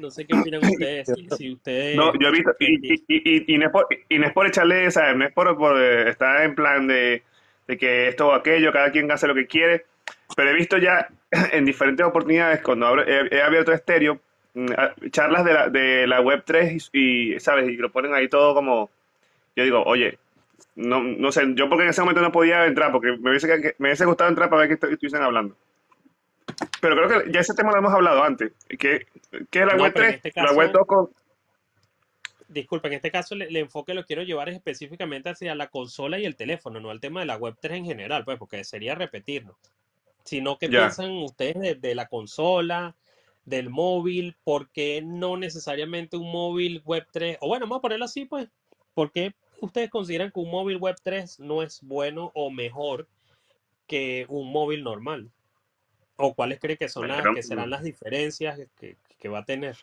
no 0.00 0.10
sé 0.10 0.26
qué 0.26 0.34
opinan 0.34 0.64
ustedes. 0.64 1.08
Si, 1.14 1.28
si 1.36 1.52
ustedes. 1.52 1.96
No, 1.96 2.12
yo 2.18 2.28
he 2.28 2.32
visto, 2.32 2.52
y, 2.58 2.94
y, 2.94 3.04
y, 3.08 3.54
y 3.54 3.58
no, 3.58 3.66
es 3.66 3.72
por, 3.72 3.86
y 4.08 4.18
no 4.18 4.26
es 4.26 4.32
por 4.32 4.46
echarle, 4.46 4.90
¿sabes? 4.90 5.16
No 5.16 5.24
es 5.26 5.32
por, 5.32 5.56
por, 5.56 5.80
eh, 5.80 6.08
estar 6.08 6.42
en 6.42 6.54
plan 6.54 6.86
de, 6.88 7.22
de 7.68 7.76
que 7.76 8.08
esto 8.08 8.28
o 8.28 8.32
aquello, 8.32 8.72
cada 8.72 8.90
quien 8.90 9.10
hace 9.10 9.26
lo 9.26 9.34
que 9.34 9.46
quiere, 9.46 9.84
pero 10.36 10.50
he 10.50 10.54
visto 10.54 10.78
ya 10.78 11.08
en 11.52 11.64
diferentes 11.64 12.04
oportunidades, 12.06 12.60
cuando 12.62 12.86
abro- 12.86 13.04
he, 13.06 13.34
he 13.34 13.42
abierto 13.42 13.72
estéreo, 13.72 14.20
mm, 14.54 14.66
charlas 15.10 15.44
de 15.44 15.52
la, 15.52 15.68
de 15.68 16.06
la 16.06 16.20
web 16.20 16.42
3 16.44 16.90
y, 16.92 17.34
y, 17.34 17.40
¿sabes? 17.40 17.68
Y 17.68 17.76
lo 17.76 17.90
ponen 17.90 18.14
ahí 18.14 18.28
todo 18.28 18.54
como, 18.54 18.90
yo 19.56 19.64
digo, 19.64 19.82
oye, 19.84 20.18
no, 20.76 21.02
no 21.02 21.32
sé, 21.32 21.42
yo 21.54 21.68
porque 21.68 21.84
en 21.84 21.90
ese 21.90 22.00
momento 22.00 22.20
no 22.22 22.32
podía 22.32 22.64
entrar, 22.66 22.92
porque 22.92 23.16
me 23.18 23.30
hubiese, 23.30 23.74
me 23.78 23.88
hubiese 23.88 24.04
gustado 24.06 24.30
entrar 24.30 24.48
para 24.48 24.66
ver 24.66 24.68
qué 24.68 24.80
estu- 24.86 24.92
estuviesen 24.92 25.22
hablando. 25.22 25.56
Pero 26.80 26.96
creo 26.96 27.22
que 27.24 27.32
ya 27.32 27.40
ese 27.40 27.54
tema 27.54 27.70
lo 27.72 27.78
hemos 27.78 27.92
hablado 27.92 28.22
antes, 28.24 28.52
que 28.78 29.06
es 29.52 29.66
la 29.66 29.74
No, 29.74 29.82
web 29.84 29.92
pero 29.92 30.06
en 30.06 30.20
3, 30.20 30.24
este 30.24 30.40
la 30.40 30.52
web 30.52 30.68
caso- 30.68 30.78
2 30.78 30.86
con... 30.86 31.08
Disculpa, 32.48 32.88
en 32.88 32.94
este 32.94 33.12
caso 33.12 33.34
le- 33.36 33.44
el 33.46 33.56
enfoque 33.56 33.94
lo 33.94 34.04
quiero 34.04 34.22
llevar 34.22 34.48
específicamente 34.48 35.28
hacia 35.30 35.54
la 35.54 35.68
consola 35.68 36.18
y 36.18 36.24
el 36.24 36.34
teléfono, 36.34 36.80
no 36.80 36.90
al 36.90 37.00
tema 37.00 37.20
de 37.20 37.26
la 37.26 37.36
web 37.36 37.54
3 37.60 37.78
en 37.78 37.84
general, 37.84 38.24
pues, 38.24 38.38
porque 38.38 38.64
sería 38.64 38.94
repetirnos. 38.96 39.54
Sino 40.24 40.58
que 40.58 40.68
piensan 40.68 41.12
ustedes 41.18 41.58
de, 41.60 41.74
de 41.74 41.94
la 41.94 42.06
consola, 42.06 42.96
del 43.44 43.70
móvil, 43.70 44.36
¿por 44.44 44.70
qué 44.70 45.02
no 45.04 45.36
necesariamente 45.36 46.16
un 46.16 46.30
móvil 46.30 46.82
web 46.84 47.06
3? 47.10 47.38
O 47.40 47.48
bueno, 47.48 47.64
vamos 47.66 47.78
a 47.78 47.82
ponerlo 47.82 48.04
así, 48.04 48.24
pues, 48.26 48.48
¿por 48.94 49.10
qué 49.12 49.34
ustedes 49.60 49.90
consideran 49.90 50.30
que 50.30 50.40
un 50.40 50.50
móvil 50.50 50.76
web 50.78 50.96
3 51.02 51.40
no 51.40 51.62
es 51.62 51.80
bueno 51.82 52.30
o 52.34 52.50
mejor 52.50 53.08
que 53.86 54.26
un 54.28 54.52
móvil 54.52 54.84
normal? 54.84 55.30
¿O 56.16 56.34
cuáles 56.34 56.60
creen 56.60 56.78
que 56.78 56.88
son 56.88 57.08
las 57.08 57.22
que 57.34 57.42
serán 57.42 57.70
las 57.70 57.82
diferencias 57.82 58.60
que, 58.78 58.96
que 59.18 59.28
va 59.28 59.40
a 59.40 59.44
tener? 59.44 59.76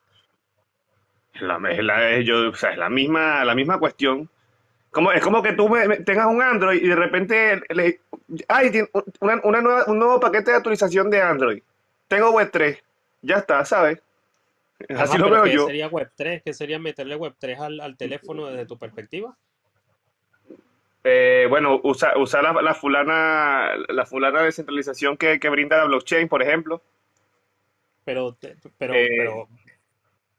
La, 1.39 1.59
es 1.71 1.83
la- 1.83 2.19
yo, 2.21 2.49
o 2.49 2.55
sea, 2.55 2.71
es 2.71 2.77
la 2.77 2.89
misma, 2.89 3.45
la 3.45 3.55
misma 3.55 3.79
cuestión. 3.79 4.29
Como, 4.97 5.11
es 5.11 5.21
como 5.21 5.43
que 5.43 5.53
tú 5.53 5.69
me- 5.69 5.87
me- 5.87 5.97
tengas 5.97 6.25
un 6.25 6.41
Android 6.41 6.81
y 6.81 6.87
de 6.87 6.95
repente 6.95 7.61
le, 7.69 7.99
ay, 8.47 8.71
una, 9.19 9.39
una 9.43 9.61
nueva, 9.61 9.83
un 9.85 9.99
nuevo 9.99 10.19
paquete 10.19 10.49
de 10.49 10.57
actualización 10.57 11.11
de 11.11 11.21
Android. 11.21 11.61
Tengo 12.07 12.31
web 12.31 12.49
3. 12.51 12.83
Ya 13.21 13.35
está, 13.35 13.63
¿sabes? 13.63 14.01
Ajá, 14.89 15.03
Así 15.03 15.19
lo 15.19 15.29
veo 15.29 15.43
¿qué 15.43 15.51
yo. 15.53 15.67
sería 15.67 15.87
web 15.87 16.09
3? 16.15 16.41
¿Qué 16.43 16.51
sería 16.51 16.79
meterle 16.79 17.15
web 17.15 17.35
3 17.37 17.59
al, 17.59 17.79
al 17.79 17.95
teléfono 17.95 18.47
desde 18.47 18.65
tu 18.65 18.79
perspectiva? 18.79 19.37
Eh, 21.03 21.45
bueno, 21.47 21.79
usar 21.83 22.17
usar 22.17 22.41
la, 22.41 22.59
la 22.59 22.73
fulana, 22.73 23.75
la 23.89 24.05
fulana 24.07 24.41
descentralización 24.41 25.15
que, 25.15 25.39
que 25.39 25.49
brinda 25.49 25.77
la 25.77 25.85
blockchain, 25.85 26.27
por 26.27 26.41
ejemplo. 26.41 26.81
Pero, 28.03 28.35
Eh, 28.41 28.65
pero, 28.79 29.47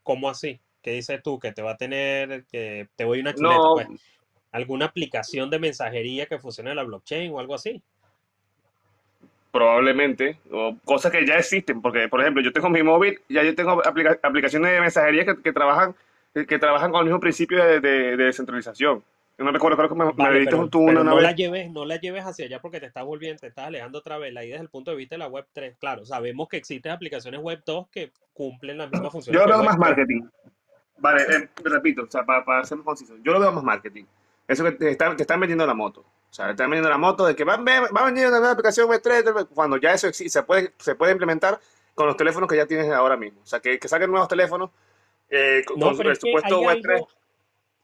¿cómo 0.02 0.28
así? 0.28 0.58
¿Qué 0.82 0.90
dices 0.90 1.22
tú? 1.22 1.38
Que 1.38 1.52
te 1.52 1.62
va 1.62 1.70
a 1.72 1.76
tener, 1.76 2.44
que 2.46 2.88
te 2.96 3.04
voy 3.04 3.20
una 3.20 3.34
chuleta, 3.36 3.54
No, 3.54 3.74
pues. 3.74 4.17
¿Alguna 4.52 4.86
aplicación 4.86 5.50
de 5.50 5.58
mensajería 5.58 6.26
que 6.26 6.38
funcione 6.38 6.70
en 6.70 6.76
la 6.76 6.82
blockchain 6.84 7.32
o 7.32 7.40
algo 7.40 7.54
así? 7.54 7.82
probablemente, 9.50 10.38
o 10.52 10.76
cosas 10.84 11.10
que 11.10 11.26
ya 11.26 11.36
existen, 11.38 11.80
porque, 11.80 12.06
por 12.08 12.20
ejemplo, 12.20 12.42
yo 12.42 12.52
tengo 12.52 12.68
mi 12.68 12.82
móvil, 12.82 13.18
ya 13.28 13.42
yo 13.42 13.54
tengo 13.54 13.84
aplica- 13.84 14.18
aplicaciones 14.22 14.70
de 14.72 14.80
mensajería 14.80 15.24
que, 15.24 15.40
que 15.42 15.52
trabajan, 15.52 15.94
que, 16.34 16.58
trabajan 16.58 16.90
con 16.92 17.00
el 17.00 17.06
mismo 17.06 17.18
principio 17.18 17.64
de, 17.64 17.80
de- 17.80 18.16
de 18.16 18.24
descentralización. 18.24 19.02
Yo 19.38 19.44
no 19.44 19.50
recuerdo, 19.50 19.76
creo 19.76 19.88
que 19.88 19.94
me, 19.94 20.04
me 20.04 20.12
Vale, 20.14 20.40
diste 20.40 20.54
pero, 20.56 20.68
tú 20.68 20.78
una, 20.80 20.92
pero 20.92 21.00
una 21.02 21.10
no 21.12 21.20
la 21.20 21.32
lleves, 21.32 21.70
no 21.70 21.84
la 21.86 21.96
lleves 21.96 22.24
hacia 22.24 22.44
allá 22.44 22.60
porque 22.60 22.78
te 22.78 22.86
estás 22.86 23.04
volviendo, 23.04 23.40
te 23.40 23.46
estás 23.48 23.66
alejando 23.68 23.98
otra 23.98 24.18
vez. 24.18 24.32
Idea 24.32 24.42
desde 24.42 24.60
el 24.60 24.68
punto 24.68 24.90
de 24.90 24.96
vista 24.98 25.14
de 25.14 25.18
la 25.20 25.28
web 25.28 25.46
3. 25.52 25.76
Claro, 25.78 26.04
sabemos 26.04 26.48
que 26.48 26.56
existen 26.58 26.92
aplicaciones 26.92 27.40
web 27.40 27.60
2 27.64 27.88
que 27.88 28.12
cumplen 28.34 28.78
las 28.78 28.90
mismas 28.90 29.12
funciones 29.12 29.40
Yo 29.40 29.46
lo 29.46 29.54
veo 29.54 29.64
más 29.64 29.76
3. 29.78 29.88
marketing. 29.96 30.22
Vale, 30.98 31.22
eh, 31.22 31.48
repito, 31.64 32.02
o 32.02 32.10
sea, 32.10 32.24
para, 32.24 32.44
para 32.44 32.64
ser 32.64 32.76
más 32.78 32.84
conciso, 32.84 33.14
yo 33.22 33.32
lo 33.32 33.40
veo 33.40 33.52
más 33.52 33.64
marketing. 33.64 34.04
Eso 34.48 34.64
que 34.64 34.72
te 34.72 34.90
están, 34.90 35.40
vendiendo 35.40 35.66
la 35.66 35.74
moto. 35.74 36.00
O 36.00 36.32
sea, 36.32 36.50
están 36.50 36.70
vendiendo 36.70 36.88
la 36.88 36.96
moto 36.96 37.26
de 37.26 37.36
que 37.36 37.44
van, 37.44 37.64
va 37.64 38.00
a 38.00 38.04
venir 38.06 38.26
una 38.26 38.38
nueva 38.38 38.52
aplicación 38.52 38.88
web 38.88 39.00
3, 39.02 39.24
cuando 39.54 39.76
ya 39.76 39.92
eso 39.92 40.08
existe, 40.08 40.30
se 40.30 40.42
puede, 40.42 40.72
se 40.78 40.94
puede 40.94 41.12
implementar 41.12 41.60
con 41.94 42.06
los 42.06 42.16
teléfonos 42.16 42.48
que 42.48 42.56
ya 42.56 42.66
tienes 42.66 42.90
ahora 42.90 43.16
mismo. 43.16 43.42
O 43.42 43.46
sea, 43.46 43.60
que, 43.60 43.78
que 43.78 43.88
saquen 43.88 44.10
nuevos 44.10 44.28
teléfonos 44.28 44.70
eh, 45.28 45.62
con, 45.66 45.78
No, 45.78 45.86
con 45.88 45.98
pero 45.98 46.10
el 46.10 46.16
supuesto 46.16 46.58
hay 46.60 46.64
web 46.64 46.78
3. 46.82 46.94
algo, 46.94 47.08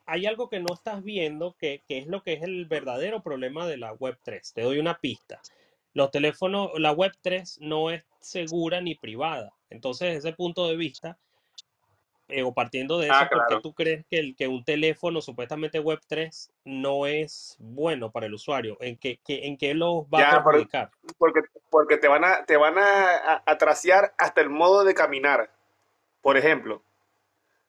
hay 0.07 0.27
algo 0.27 0.49
que 0.49 0.61
no 0.61 0.73
estás 0.73 1.05
viendo 1.05 1.55
que, 1.59 1.83
que 1.87 1.99
es 1.99 2.07
lo 2.07 2.23
que 2.23 2.33
es 2.33 2.43
el 2.43 2.65
verdadero 2.65 3.23
problema 3.23 3.67
de 3.67 3.77
la 3.77 3.93
web 3.93 4.19
3. 4.23 4.55
Te 4.55 4.63
doy 4.63 4.79
una 4.79 4.99
pista. 4.99 5.41
Los 5.93 6.11
teléfonos, 6.11 6.71
la 6.79 6.93
web 6.93 7.13
3 7.21 7.59
no 7.61 7.91
es 7.91 8.05
segura 8.21 8.81
ni 8.81 8.95
privada. 8.95 9.53
Entonces, 9.69 10.15
desde 10.15 10.29
ese 10.31 10.37
punto 10.37 10.67
de 10.67 10.77
vista, 10.77 11.19
eh, 12.29 12.43
o 12.43 12.53
partiendo 12.55 12.99
de 12.99 13.09
eso, 13.09 13.15
Ah, 13.15 13.29
¿por 13.29 13.41
qué 13.47 13.47
claro. 13.47 13.61
tú 13.63 13.75
crees 13.75 14.05
que, 14.11 14.19
el, 14.19 14.37
que 14.37 14.49
un 14.49 14.65
teléfono 14.65 15.21
supuestamente 15.21 15.79
web 15.81 16.01
3 16.07 16.51
no 16.65 17.07
es 17.07 17.57
bueno 17.59 18.11
para 18.11 18.27
el 18.27 18.35
usuario? 18.35 18.77
¿En 18.81 18.97
qué, 18.97 19.21
qué- 19.25 19.47
en 19.47 19.57
qué 19.57 19.75
los 19.75 20.05
va 20.05 20.21
a 20.21 20.23
Ya, 20.23 20.43
por- 20.43 20.53
perjudicar? 20.53 20.91
porque, 21.19 21.41
porque 21.71 21.97
te 21.99 22.09
van 22.09 22.25
a, 22.25 22.45
te 22.47 22.57
van 22.57 22.79
a, 22.79 23.17
a, 23.17 23.43
a 23.47 23.59
trasear 23.59 24.15
hasta 24.19 24.41
el 24.41 24.51
modo 24.51 24.85
de 24.85 24.95
caminar. 24.95 25.51
Por 26.23 26.37
ejemplo. 26.37 26.77
O 26.77 26.83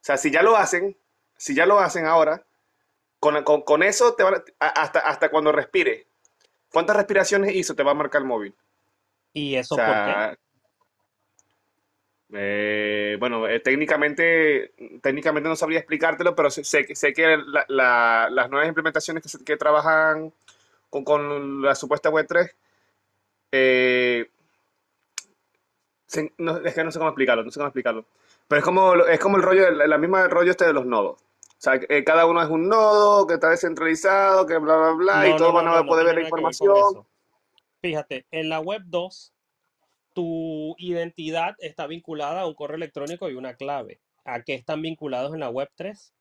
sea, 0.02 0.18
si 0.18 0.32
ya 0.32 0.44
lo 0.44 0.56
hacen, 0.56 0.98
si 1.38 1.56
ya 1.56 1.66
lo 1.66 1.80
hacen 1.80 2.06
ahora, 2.06 2.46
con, 3.20 3.44
con, 3.44 3.62
con 3.64 3.84
eso 3.84 4.16
te 4.16 4.24
van 4.24 4.36
a- 4.36 4.44
a- 4.68 4.84
hasta, 4.84 5.00
hasta 5.00 5.30
cuando 5.30 5.52
respire. 5.52 6.08
¿Cuántas 6.72 6.98
respiraciones 6.98 7.56
hizo 7.56 7.76
te 7.76 7.84
va 7.84 7.92
a 7.92 7.96
marcar 7.96 8.22
el 8.22 8.28
móvil? 8.28 8.56
¿Y 9.34 9.56
O 9.56 9.60
eso 9.60 9.76
por 9.76 10.02
qué? 10.04 10.30
Eh, 12.34 13.18
bueno, 13.20 13.48
eh, 13.48 13.60
técnicamente, 13.60 14.74
técnicamente 15.02 15.48
no 15.50 15.56
sabría 15.56 15.80
explicártelo, 15.80 16.36
pero 16.36 16.50
sé, 16.50 16.64
sé 16.64 16.86
que 16.86 16.96
sé 16.96 17.14
que 17.14 17.38
la- 17.38 17.66
la- 17.68 18.30
las 18.32 18.50
nuevas 18.50 18.68
implementaciones 18.68 19.22
que, 19.24 19.30
se- 19.30 19.44
que 19.44 19.58
trabajan 19.58 20.34
con, 20.90 21.04
con 21.04 21.62
la 21.62 21.76
supuesta 21.76 22.10
web 22.10 22.26
3 22.28 22.56
eh, 23.52 24.28
se- 26.08 26.34
no, 26.38 26.58
es 26.58 26.74
que 26.74 26.84
no 26.84 26.92
sé 26.92 27.00
cómo 27.00 27.10
explicarlo, 27.10 27.44
no 27.44 27.52
sé 27.52 27.60
cómo 27.60 27.68
explicarlo. 27.68 28.06
Pero 28.48 28.60
es 28.60 28.66
como, 28.66 28.96
es 28.96 29.20
como 29.20 29.38
el 29.38 29.44
rollo, 29.44 29.70
la, 29.72 29.88
la 29.88 29.98
misma 29.98 30.28
rollo 30.28 30.52
este 30.52 30.66
de 30.66 30.74
los 30.74 30.86
nodos. 30.86 31.22
O 31.22 31.62
sea, 31.66 31.80
que, 31.80 32.04
cada 32.04 32.26
uno 32.26 32.42
es 32.44 32.50
un 32.50 32.68
nodo, 32.68 33.26
que 33.26 33.36
está 33.36 33.50
descentralizado, 33.50 34.46
que 34.46 34.58
bla, 34.58 34.76
bla, 34.76 34.92
bla, 34.92 35.28
y 35.30 35.36
todos 35.38 35.52
no, 35.54 35.64
van 35.64 35.68
a 35.68 35.84
poder 35.86 36.06
ver 36.08 36.16
la 36.16 36.22
información. 36.22 36.76
eso. 36.78 37.06
Fíjate, 37.82 38.26
en 38.32 38.50
la 38.50 38.60
web 38.60 38.82
2, 38.86 39.34
tu 40.16 40.76
identidad 40.80 41.56
está 41.60 41.86
vinculada 41.86 42.42
a 42.42 42.48
un 42.48 42.56
correo 42.56 42.78
electrónico 42.78 43.30
y 43.30 43.36
una 43.36 43.56
clave. 43.56 44.00
¿A 44.24 44.42
qué 44.42 44.56
están 44.56 44.82
vinculados 44.82 45.34
en 45.34 45.42
la 45.42 45.50
web 45.50 45.70
3? 45.76 46.14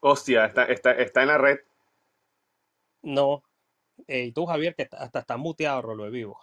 Hostia, 0.00 0.46
está, 0.46 0.64
está, 0.66 0.92
está 0.92 1.22
en 1.22 1.28
la 1.28 1.38
red. 1.38 1.58
No. 3.02 3.42
Eh, 4.06 4.24
y 4.24 4.32
tú, 4.32 4.46
Javier, 4.46 4.74
que 4.74 4.88
hasta 4.90 5.18
estás 5.18 5.38
muteado, 5.38 5.82
Rolo 5.82 6.04
de 6.04 6.10
Vivo. 6.10 6.40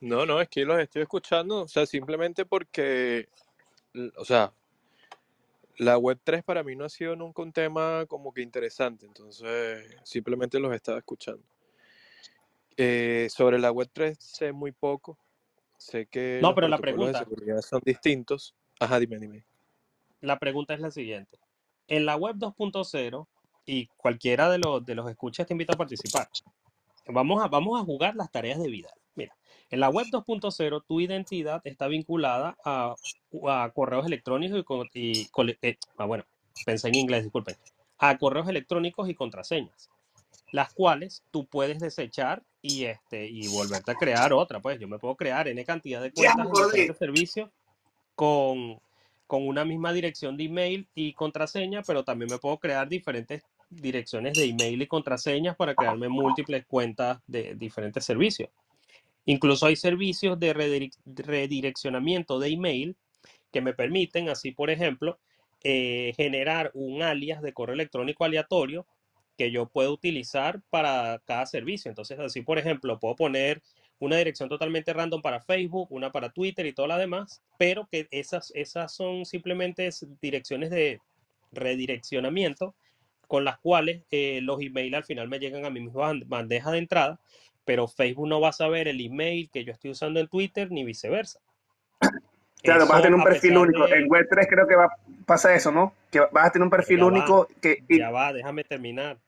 No, 0.00 0.24
no, 0.24 0.40
es 0.40 0.48
que 0.48 0.64
los 0.64 0.78
estoy 0.78 1.02
escuchando, 1.02 1.62
o 1.62 1.68
sea, 1.68 1.86
simplemente 1.86 2.44
porque, 2.44 3.28
o 4.16 4.24
sea, 4.24 4.52
la 5.76 5.98
web 5.98 6.18
3 6.22 6.44
para 6.44 6.62
mí 6.62 6.76
no 6.76 6.84
ha 6.84 6.88
sido 6.88 7.16
nunca 7.16 7.42
un 7.42 7.52
tema 7.52 8.04
como 8.06 8.32
que 8.32 8.42
interesante, 8.42 9.06
entonces 9.06 9.96
simplemente 10.04 10.58
los 10.58 10.74
estaba 10.74 10.98
escuchando. 10.98 11.42
Eh, 12.76 13.28
sobre 13.30 13.58
la 13.58 13.70
web 13.70 13.88
3 13.92 14.16
sé 14.18 14.52
muy 14.52 14.72
poco, 14.72 15.18
sé 15.78 16.06
que 16.06 16.38
No, 16.42 16.48
los 16.48 16.54
pero 16.54 16.68
la 16.68 16.78
protocolos 16.78 17.06
de 17.06 17.12
pregunta, 17.12 17.18
seguridad 17.18 17.62
son 17.62 17.82
distintos. 17.84 18.54
Ajá, 18.80 18.98
dime, 18.98 19.18
dime. 19.18 19.44
la 20.20 20.38
pregunta 20.38 20.74
es 20.74 20.80
la 20.80 20.90
siguiente. 20.90 21.38
En 21.86 22.06
la 22.06 22.16
web 22.16 22.36
2.0, 22.36 23.26
y 23.66 23.86
cualquiera 23.96 24.50
de 24.50 24.58
los, 24.58 24.84
de 24.84 24.94
los 24.94 25.08
escuchas 25.08 25.46
te 25.46 25.54
invito 25.54 25.72
a 25.72 25.76
participar, 25.76 26.28
vamos 27.06 27.42
a, 27.42 27.48
vamos 27.48 27.80
a 27.80 27.84
jugar 27.84 28.16
las 28.16 28.30
tareas 28.30 28.60
de 28.60 28.68
vida. 28.68 28.90
Mira, 29.14 29.36
en 29.70 29.80
la 29.80 29.88
web 29.88 30.06
2.0 30.10 30.84
tu 30.86 31.00
identidad 31.00 31.60
está 31.64 31.86
vinculada 31.86 32.56
a, 32.64 32.94
a 33.48 33.70
correos 33.74 34.06
electrónicos 34.06 34.88
y, 34.92 35.22
y 35.22 35.58
eh, 35.62 35.78
ah, 35.96 36.06
bueno, 36.06 36.24
pensé 36.66 36.88
en 36.88 36.96
inglés, 36.96 37.22
disculpen, 37.22 37.56
a 37.98 38.18
correos 38.18 38.48
electrónicos 38.48 39.08
y 39.08 39.14
contraseñas, 39.14 39.88
las 40.54 40.72
cuales 40.72 41.24
tú 41.32 41.46
puedes 41.46 41.80
desechar 41.80 42.44
y, 42.62 42.84
este, 42.84 43.26
y 43.26 43.48
volverte 43.48 43.90
a 43.90 43.96
crear 43.96 44.32
otra. 44.32 44.60
Pues 44.60 44.78
yo 44.78 44.86
me 44.86 45.00
puedo 45.00 45.16
crear 45.16 45.48
N 45.48 45.64
cantidad 45.64 46.00
de 46.00 46.12
cuentas 46.12 46.46
diferentes 46.48 46.96
servicios 46.96 47.50
con, 48.14 48.78
con 49.26 49.48
una 49.48 49.64
misma 49.64 49.92
dirección 49.92 50.36
de 50.36 50.44
email 50.44 50.86
y 50.94 51.12
contraseña, 51.14 51.82
pero 51.82 52.04
también 52.04 52.30
me 52.30 52.38
puedo 52.38 52.56
crear 52.58 52.88
diferentes 52.88 53.42
direcciones 53.68 54.34
de 54.34 54.44
email 54.44 54.80
y 54.80 54.86
contraseñas 54.86 55.56
para 55.56 55.74
crearme 55.74 56.08
múltiples 56.08 56.64
cuentas 56.66 57.18
de 57.26 57.56
diferentes 57.56 58.04
servicios. 58.04 58.48
Incluso 59.26 59.66
hay 59.66 59.74
servicios 59.74 60.38
de 60.38 60.54
redirec- 60.54 60.96
redireccionamiento 61.04 62.38
de 62.38 62.50
email 62.50 62.96
que 63.50 63.60
me 63.60 63.74
permiten, 63.74 64.28
así 64.28 64.52
por 64.52 64.70
ejemplo, 64.70 65.18
eh, 65.64 66.12
generar 66.16 66.70
un 66.74 67.02
alias 67.02 67.42
de 67.42 67.52
correo 67.52 67.74
electrónico 67.74 68.24
aleatorio 68.24 68.86
que 69.36 69.50
yo 69.50 69.66
puedo 69.66 69.92
utilizar 69.92 70.60
para 70.70 71.20
cada 71.24 71.46
servicio. 71.46 71.88
Entonces, 71.88 72.18
así 72.18 72.42
por 72.42 72.58
ejemplo, 72.58 72.98
puedo 72.98 73.16
poner 73.16 73.62
una 73.98 74.16
dirección 74.16 74.48
totalmente 74.48 74.92
random 74.92 75.22
para 75.22 75.40
Facebook, 75.40 75.88
una 75.90 76.10
para 76.10 76.30
Twitter 76.30 76.66
y 76.66 76.72
todo 76.72 76.86
lo 76.88 76.96
demás, 76.98 77.42
pero 77.58 77.88
que 77.90 78.08
esas, 78.10 78.52
esas 78.54 78.92
son 78.94 79.24
simplemente 79.24 79.86
es- 79.86 80.06
direcciones 80.20 80.70
de 80.70 81.00
redireccionamiento 81.52 82.74
con 83.28 83.44
las 83.44 83.58
cuales 83.58 84.02
eh, 84.10 84.40
los 84.42 84.60
emails 84.60 84.94
al 84.94 85.04
final 85.04 85.28
me 85.28 85.38
llegan 85.38 85.64
a 85.64 85.70
mi 85.70 85.80
misma 85.80 86.12
ban- 86.12 86.24
bandeja 86.26 86.70
de 86.70 86.78
entrada, 86.78 87.20
pero 87.64 87.88
Facebook 87.88 88.28
no 88.28 88.40
va 88.40 88.50
a 88.50 88.52
saber 88.52 88.88
el 88.88 89.00
email 89.00 89.48
que 89.50 89.64
yo 89.64 89.72
estoy 89.72 89.92
usando 89.92 90.20
en 90.20 90.28
Twitter 90.28 90.70
ni 90.70 90.84
viceversa. 90.84 91.40
Claro, 92.62 92.86
vas 92.86 93.00
a 93.00 93.02
tener 93.02 93.14
un 93.14 93.20
a 93.20 93.24
perfil 93.24 93.58
único. 93.58 93.86
de... 93.86 93.94
En 93.94 94.08
Web3 94.08 94.46
creo 94.48 94.66
que 94.66 94.74
va, 94.74 94.88
pasa 95.26 95.54
eso, 95.54 95.70
¿no? 95.70 95.92
Que 96.10 96.20
vas 96.32 96.46
a 96.46 96.50
tener 96.50 96.64
un 96.64 96.70
perfil 96.70 96.96
ya 96.96 97.02
va, 97.02 97.08
único 97.08 97.48
que... 97.60 97.84
ya 97.90 98.10
va, 98.10 98.32
déjame 98.32 98.64
terminar. 98.64 99.18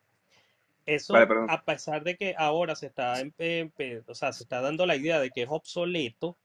Eso, 0.86 1.14
a 1.50 1.62
pesar 1.64 2.04
de 2.04 2.16
que 2.16 2.34
ahora 2.38 2.76
se 2.76 2.86
está, 2.86 3.20
em- 3.20 3.32
empe- 3.38 4.04
o 4.06 4.14
sea, 4.14 4.32
se 4.32 4.44
está 4.44 4.60
dando 4.60 4.86
la 4.86 4.94
idea 4.96 5.18
de 5.20 5.30
que 5.30 5.42
es 5.42 5.48
obsoleto, 5.50 6.36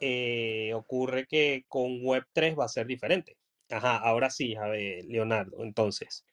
eh, 0.00 0.72
ocurre 0.74 1.26
que 1.26 1.64
con 1.68 2.00
Web3 2.02 2.58
va 2.58 2.64
a 2.64 2.68
ser 2.68 2.86
diferente. 2.86 3.36
Ajá, 3.70 3.96
ahora 3.98 4.30
sí, 4.30 4.56
a 4.56 4.66
ver, 4.68 5.04
Leonardo. 5.04 5.62
Entonces, 5.62 6.24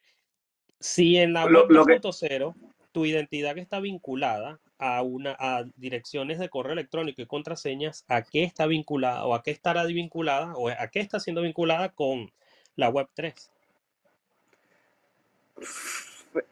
si 0.80 1.18
en 1.18 1.34
la 1.34 1.44
web 1.46 1.70
lo 1.70 1.86
que... 1.86 2.00
2.0 2.00 2.56
tu 2.92 3.06
identidad 3.06 3.58
está 3.58 3.80
vinculada 3.80 4.60
a 4.80 5.04
una 5.04 5.36
a 5.38 5.64
direcciones 5.76 6.40
de 6.40 6.50
correo 6.50 6.74
electrónico 6.74 7.22
y 7.22 7.28
contraseñas, 7.28 8.04
¿a 8.08 8.24
qué 8.24 8.44
está 8.44 8.66
vinculada 8.66 9.26
o 9.26 9.36
a 9.36 9.44
qué 9.44 9.52
estará 9.52 9.86
vinculada 9.86 10.54
o 10.56 10.70
a 10.70 10.88
qué 10.88 11.00
está 11.02 11.20
siendo 11.20 11.42
vinculada 11.44 11.90
con 11.90 12.32
la 12.76 12.90
web 12.90 13.08
3? 13.14 13.52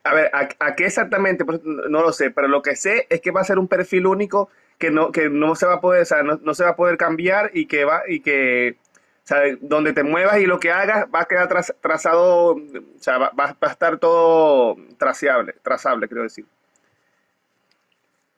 A 0.03 0.13
ver, 0.13 0.31
¿a, 0.33 0.49
a 0.59 0.75
qué 0.75 0.85
exactamente? 0.85 1.45
Pues, 1.45 1.61
no 1.63 2.01
lo 2.01 2.11
sé, 2.11 2.31
pero 2.31 2.47
lo 2.47 2.61
que 2.61 2.75
sé 2.75 3.05
es 3.09 3.21
que 3.21 3.31
va 3.31 3.41
a 3.41 3.45
ser 3.45 3.59
un 3.59 3.67
perfil 3.67 4.07
único 4.07 4.49
que 4.79 4.91
no, 4.91 5.11
que 5.11 5.29
no 5.29 5.55
se 5.55 5.65
va 5.65 5.75
a 5.75 5.81
poder, 5.81 6.01
o 6.01 6.05
sea, 6.05 6.23
no, 6.23 6.39
no 6.41 6.53
se 6.53 6.63
va 6.63 6.71
a 6.71 6.75
poder 6.75 6.97
cambiar 6.97 7.51
y 7.53 7.65
que 7.67 7.85
va, 7.85 8.01
y 8.07 8.19
que, 8.21 8.77
o 9.23 9.27
sea, 9.27 9.41
donde 9.61 9.93
te 9.93 10.03
muevas 10.03 10.39
y 10.39 10.45
lo 10.45 10.59
que 10.59 10.71
hagas 10.71 11.07
va 11.13 11.21
a 11.21 11.25
quedar 11.25 11.47
traz- 11.49 11.75
trazado, 11.81 12.55
o 12.55 12.61
sea, 12.99 13.17
va, 13.17 13.29
va- 13.29 13.57
va 13.63 13.67
a 13.67 13.71
estar 13.71 13.97
todo 13.99 14.77
traceable, 14.97 15.53
trazable, 15.63 16.07
quiero 16.07 16.23
decir. 16.23 16.45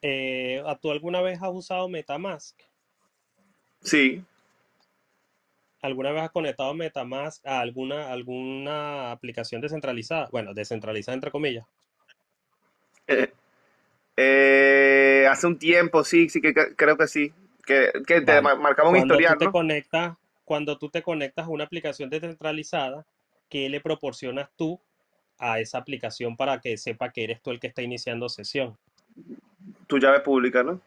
Eh, 0.02 0.64
¿tú 0.82 0.92
alguna 0.92 1.22
vez 1.22 1.42
has 1.42 1.50
usado 1.52 1.90
MetaMask? 1.90 2.58
Sí, 3.82 4.24
¿Alguna 5.82 6.12
vez 6.12 6.24
has 6.24 6.32
conectado 6.32 6.74
MetaMask 6.74 7.46
a 7.46 7.60
alguna, 7.60 8.12
alguna 8.12 9.12
aplicación 9.12 9.62
descentralizada? 9.62 10.30
Bueno, 10.32 10.54
descentralizada 10.54 11.16
entre 11.16 11.32
comillas. 11.32 11.66
eh, 13.08 13.32
eh, 14.18 15.28
hace 15.30 15.48
un 15.48 15.60
tiempo, 15.60 16.04
sí, 16.04 16.30
sí, 16.30 16.42
que, 16.42 16.54
que- 16.54 16.76
creo 16.78 16.98
que 16.98 17.08
sí, 17.08 17.34
que, 17.66 17.92
que 18.08 18.22
te 18.22 18.42
Vale. 18.42 18.42
ma- 18.42 18.56
marcaba 18.56 18.90
un 18.90 18.98
Cuando 18.98 19.24
tú 19.24 19.36
historial, 19.36 19.36
te 19.36 19.50
¿no? 19.50 19.50
conectas, 19.50 20.16
cuando 20.46 20.78
tú 20.78 20.90
te 20.90 21.02
conectas 21.02 21.48
a 21.48 21.50
una 21.50 21.64
aplicación 21.64 22.12
descentralizada, 22.12 23.08
¿qué 23.50 23.68
le 23.68 23.82
proporcionas 23.82 24.52
tú 24.56 24.80
a 25.40 25.60
esa 25.60 25.80
aplicación 25.80 26.38
para 26.38 26.62
que 26.62 26.78
sepa 26.78 27.12
que 27.12 27.24
eres 27.24 27.42
tú 27.42 27.52
el 27.52 27.60
que 27.60 27.68
está 27.68 27.82
iniciando 27.82 28.30
sesión? 28.30 28.78
Tu 29.88 29.98
llave 30.00 30.22
pública, 30.22 30.64
¿no? 30.64 30.80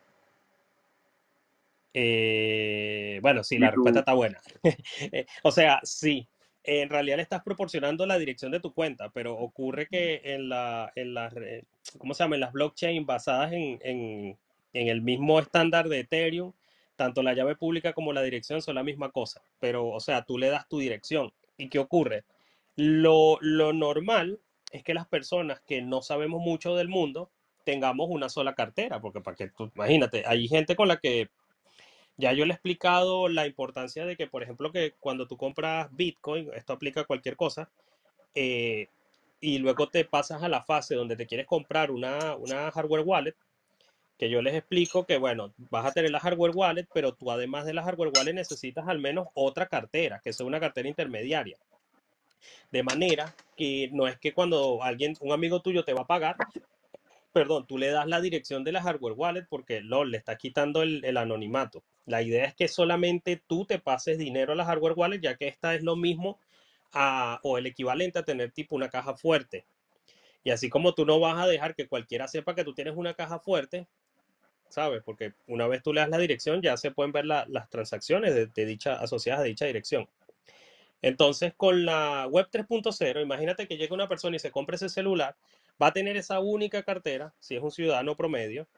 Eh, 1.94 3.18
bueno, 3.22 3.44
sí, 3.44 3.58
la 3.58 3.70
respuesta 3.70 4.00
está 4.00 4.14
buena. 4.14 4.40
Eh, 5.12 5.26
O 5.42 5.50
sea, 5.52 5.80
sí, 5.82 6.26
en 6.64 6.88
realidad 6.88 7.16
le 7.16 7.22
estás 7.22 7.42
proporcionando 7.42 8.06
la 8.06 8.18
dirección 8.18 8.52
de 8.52 8.60
tu 8.60 8.72
cuenta, 8.72 9.10
pero 9.10 9.34
ocurre 9.36 9.86
que 9.88 10.20
en 10.24 10.48
la, 10.48 10.92
en 10.94 11.14
las, 11.14 11.32
re- 11.32 11.64
¿cómo 11.98 12.14
se 12.14 12.24
llama? 12.24 12.36
En 12.36 12.40
las 12.40 12.52
blockchain 12.52 13.04
basadas 13.06 13.52
en, 13.52 13.78
en, 13.82 14.38
en 14.72 14.88
el 14.88 15.02
mismo 15.02 15.38
estándar 15.40 15.88
de 15.88 16.00
Ethereum, 16.00 16.52
tanto 16.96 17.22
la 17.22 17.34
llave 17.34 17.56
pública 17.56 17.92
como 17.92 18.12
la 18.12 18.22
dirección 18.22 18.62
son 18.62 18.76
la 18.76 18.84
misma 18.84 19.10
cosa, 19.10 19.42
pero, 19.58 19.88
o 19.88 20.00
sea, 20.00 20.22
tú 20.22 20.38
le 20.38 20.48
das 20.48 20.68
tu 20.68 20.78
dirección. 20.78 21.32
¿Y 21.58 21.68
qué 21.68 21.78
ocurre? 21.78 22.24
Lo, 22.76 23.38
lo 23.40 23.72
normal 23.72 24.40
es 24.70 24.82
que 24.82 24.94
las 24.94 25.06
personas 25.06 25.60
que 25.60 25.82
no 25.82 26.00
sabemos 26.02 26.40
mucho 26.40 26.74
del 26.76 26.88
mundo 26.88 27.30
tengamos 27.64 28.08
una 28.10 28.28
sola 28.28 28.54
cartera, 28.54 29.00
porque 29.00 29.20
para 29.20 29.36
que 29.36 29.48
tú, 29.50 29.70
imagínate, 29.74 30.24
hay 30.26 30.48
gente 30.48 30.74
con 30.74 30.88
la 30.88 30.96
que 30.98 31.28
ya 32.16 32.32
yo 32.32 32.44
le 32.44 32.52
he 32.52 32.54
explicado 32.54 33.28
la 33.28 33.46
importancia 33.46 34.04
de 34.04 34.16
que, 34.16 34.26
por 34.26 34.42
ejemplo, 34.42 34.70
que 34.70 34.92
cuando 35.00 35.26
tú 35.26 35.36
compras 35.36 35.88
Bitcoin, 35.92 36.50
esto 36.54 36.72
aplica 36.72 37.02
a 37.02 37.04
cualquier 37.04 37.36
cosa, 37.36 37.70
eh, 38.34 38.88
y 39.40 39.58
luego 39.58 39.88
te 39.88 40.04
pasas 40.04 40.42
a 40.42 40.48
la 40.48 40.62
fase 40.62 40.94
donde 40.94 41.16
te 41.16 41.26
quieres 41.26 41.46
comprar 41.46 41.90
una, 41.90 42.36
una 42.36 42.70
hardware 42.70 43.02
wallet, 43.04 43.34
que 44.18 44.30
yo 44.30 44.40
les 44.40 44.54
explico 44.54 45.04
que, 45.04 45.18
bueno, 45.18 45.52
vas 45.70 45.84
a 45.84 45.92
tener 45.92 46.10
la 46.10 46.20
hardware 46.20 46.52
wallet, 46.54 46.86
pero 46.94 47.12
tú 47.12 47.30
además 47.30 47.66
de 47.66 47.74
la 47.74 47.82
hardware 47.82 48.12
wallet 48.16 48.34
necesitas 48.34 48.86
al 48.86 49.00
menos 49.00 49.26
otra 49.34 49.66
cartera, 49.66 50.20
que 50.22 50.32
sea 50.32 50.46
una 50.46 50.60
cartera 50.60 50.88
intermediaria. 50.88 51.58
De 52.70 52.82
manera 52.82 53.34
que 53.56 53.90
no 53.92 54.06
es 54.06 54.18
que 54.18 54.32
cuando 54.32 54.82
alguien, 54.82 55.16
un 55.20 55.32
amigo 55.32 55.60
tuyo 55.60 55.84
te 55.84 55.92
va 55.92 56.02
a 56.02 56.06
pagar, 56.06 56.36
perdón, 57.32 57.66
tú 57.66 57.78
le 57.78 57.90
das 57.90 58.06
la 58.06 58.20
dirección 58.20 58.64
de 58.64 58.72
la 58.72 58.82
hardware 58.82 59.14
wallet 59.14 59.46
porque 59.48 59.80
LOL 59.80 60.10
le 60.10 60.18
está 60.18 60.36
quitando 60.36 60.82
el, 60.82 61.16
anonimato. 61.16 61.82
La 62.06 62.22
idea 62.22 62.44
es 62.44 62.54
que 62.54 62.68
solamente 62.68 63.42
tú 63.46 63.64
te 63.64 63.78
pases 63.78 64.18
dinero 64.18 64.52
a 64.52 64.56
la 64.56 64.64
hardware 64.64 64.94
wallet, 64.96 65.20
ya 65.20 65.36
que 65.36 65.48
esta 65.48 65.74
es 65.74 65.82
lo 65.82 65.96
mismo 65.96 66.38
o 67.42 67.58
el 67.58 67.66
equivalente 67.66 68.18
a 68.18 68.24
tener 68.24 68.52
tipo 68.52 68.76
una 68.76 68.90
caja 68.90 69.14
fuerte. 69.14 69.64
Y 70.44 70.50
así 70.50 70.68
como 70.68 70.94
tú 70.94 71.06
no 71.06 71.20
vas 71.20 71.38
a 71.38 71.46
dejar 71.46 71.74
que 71.74 71.88
cualquiera 71.88 72.28
sepa 72.28 72.54
que 72.54 72.64
tú 72.64 72.74
tienes 72.74 72.96
una 72.96 73.14
caja 73.14 73.38
fuerte, 73.38 73.86
¿sabes? 74.68 75.02
Porque 75.04 75.32
una 75.46 75.66
vez 75.66 75.82
tú 75.82 75.92
le 75.92 76.00
das 76.00 76.10
la 76.10 76.18
dirección, 76.18 76.60
ya 76.60 76.76
se 76.76 76.90
pueden 76.90 77.12
ver 77.12 77.24
la- 77.24 77.46
las 77.48 77.70
transacciones 77.70 78.34
de, 78.34 78.46
de 78.46 78.66
dicha, 78.66 78.94
asociadas 78.94 79.40
a 79.40 79.44
dicha 79.44 79.66
dirección. 79.66 80.08
Entonces, 81.00 81.52
con 81.56 81.84
la 81.84 82.26
web 82.28 82.48
3.0, 82.50 83.20
imagínate 83.20 83.66
que 83.66 83.76
llega 83.76 83.94
una 83.94 84.08
persona 84.08 84.36
y 84.36 84.38
se 84.38 84.50
compra 84.50 84.76
ese 84.76 84.88
celular, 84.88 85.36
va 85.82 85.88
a 85.88 85.92
tener 85.92 86.16
esa 86.16 86.38
única 86.38 86.82
cartera, 86.84 87.34
si 87.40 87.56
es 87.56 87.62
un 87.62 87.72
ciudadano 87.72 88.16
promedio, 88.16 88.68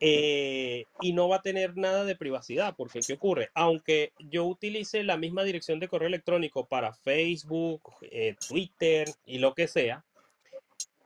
eh, 0.00 0.84
y 1.00 1.12
no 1.12 1.28
va 1.28 1.36
a 1.36 1.42
tener 1.42 1.76
nada 1.76 2.04
de 2.04 2.16
privacidad, 2.16 2.74
porque 2.76 3.00
¿qué 3.00 3.14
ocurre? 3.14 3.50
Aunque 3.54 4.12
yo 4.18 4.44
utilice 4.44 5.02
la 5.02 5.16
misma 5.16 5.44
dirección 5.44 5.80
de 5.80 5.88
correo 5.88 6.08
electrónico 6.08 6.66
para 6.66 6.94
Facebook, 6.94 7.94
eh, 8.02 8.36
Twitter 8.48 9.08
y 9.26 9.38
lo 9.38 9.54
que 9.54 9.66
sea, 9.66 10.04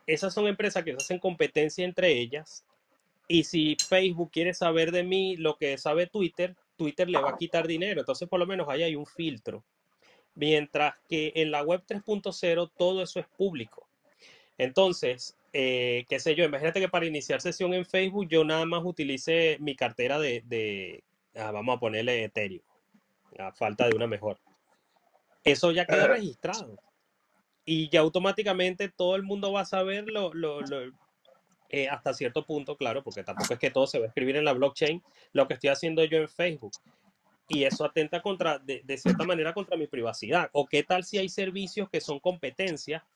esas 0.06 0.34
son 0.34 0.46
empresas 0.46 0.84
que 0.84 0.92
se 0.92 0.98
hacen 0.98 1.18
competencia 1.18 1.84
entre 1.84 2.12
ellas, 2.12 2.64
y 3.28 3.44
si 3.44 3.76
Facebook 3.76 4.30
quiere 4.30 4.54
saber 4.54 4.90
de 4.90 5.04
mí 5.04 5.36
lo 5.36 5.56
que 5.56 5.76
sabe 5.78 6.06
Twitter, 6.06 6.56
Twitter 6.76 7.08
le 7.08 7.20
va 7.20 7.30
a 7.30 7.36
quitar 7.36 7.66
dinero, 7.66 8.00
entonces 8.00 8.28
por 8.28 8.40
lo 8.40 8.46
menos 8.46 8.68
ahí 8.68 8.82
hay 8.82 8.94
un 8.94 9.06
filtro. 9.06 9.64
Mientras 10.34 10.94
que 11.08 11.32
en 11.34 11.50
la 11.50 11.62
web 11.62 11.82
3.0 11.86 12.70
todo 12.76 13.02
eso 13.02 13.18
es 13.18 13.26
público. 13.26 13.87
Entonces, 14.58 15.38
eh, 15.52 16.04
qué 16.08 16.20
sé 16.20 16.34
yo, 16.34 16.44
imagínate 16.44 16.80
que 16.80 16.88
para 16.88 17.06
iniciar 17.06 17.40
sesión 17.40 17.74
en 17.74 17.86
Facebook 17.86 18.28
yo 18.28 18.44
nada 18.44 18.66
más 18.66 18.82
utilice 18.84 19.58
mi 19.60 19.76
cartera 19.76 20.18
de, 20.18 20.42
de 20.46 21.04
ah, 21.36 21.52
vamos 21.52 21.76
a 21.76 21.80
ponerle 21.80 22.24
Ethereum, 22.24 22.62
a 23.38 23.52
falta 23.52 23.88
de 23.88 23.94
una 23.94 24.06
mejor. 24.08 24.40
Eso 25.44 25.72
ya 25.72 25.86
queda 25.86 26.06
registrado 26.08 26.78
y 27.66 27.90
ya 27.90 28.00
automáticamente 28.00 28.88
todo 28.88 29.16
el 29.16 29.22
mundo 29.24 29.52
va 29.52 29.62
a 29.62 29.66
saber 29.66 30.06
lo, 30.08 30.34
lo- 30.34 30.62
lo- 30.62 30.92
eh, 31.70 31.88
hasta 31.88 32.14
cierto 32.14 32.46
punto, 32.46 32.76
claro, 32.76 33.04
porque 33.04 33.24
tampoco 33.24 33.54
es 33.54 33.60
que 33.60 33.70
todo 33.70 33.86
se 33.86 33.98
va 33.98 34.06
a 34.06 34.08
escribir 34.08 34.36
en 34.36 34.44
la 34.44 34.52
blockchain, 34.54 35.04
lo 35.32 35.48
que 35.48 35.54
estoy 35.54 35.70
haciendo 35.70 36.04
yo 36.04 36.18
en 36.18 36.28
Facebook. 36.28 36.74
Y 37.48 37.64
eso 37.64 37.84
atenta 37.84 38.22
contra, 38.22 38.58
de, 38.58 38.82
de 38.84 38.98
cierta 38.98 39.24
manera 39.24 39.54
contra 39.54 39.76
mi 39.76 39.86
privacidad. 39.86 40.50
¿O 40.52 40.66
qué 40.66 40.82
tal 40.84 41.04
si 41.04 41.18
hay 41.18 41.28
servicios 41.28 41.90
que 41.90 42.00
son 42.00 42.20
competencia? 42.20 43.06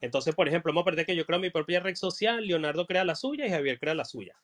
Entonces, 0.00 0.34
por 0.34 0.48
ejemplo, 0.48 0.72
vamos 0.72 0.82
a 0.82 0.84
perder 0.86 1.06
que 1.06 1.16
yo 1.16 1.26
creo 1.26 1.38
mi 1.38 1.50
propia 1.50 1.80
red 1.80 1.94
social, 1.94 2.46
Leonardo 2.46 2.86
crea 2.86 3.04
la 3.04 3.14
suya 3.14 3.46
y 3.46 3.50
Javier 3.50 3.78
crea 3.78 3.94
la 3.94 4.04
suya. 4.04 4.34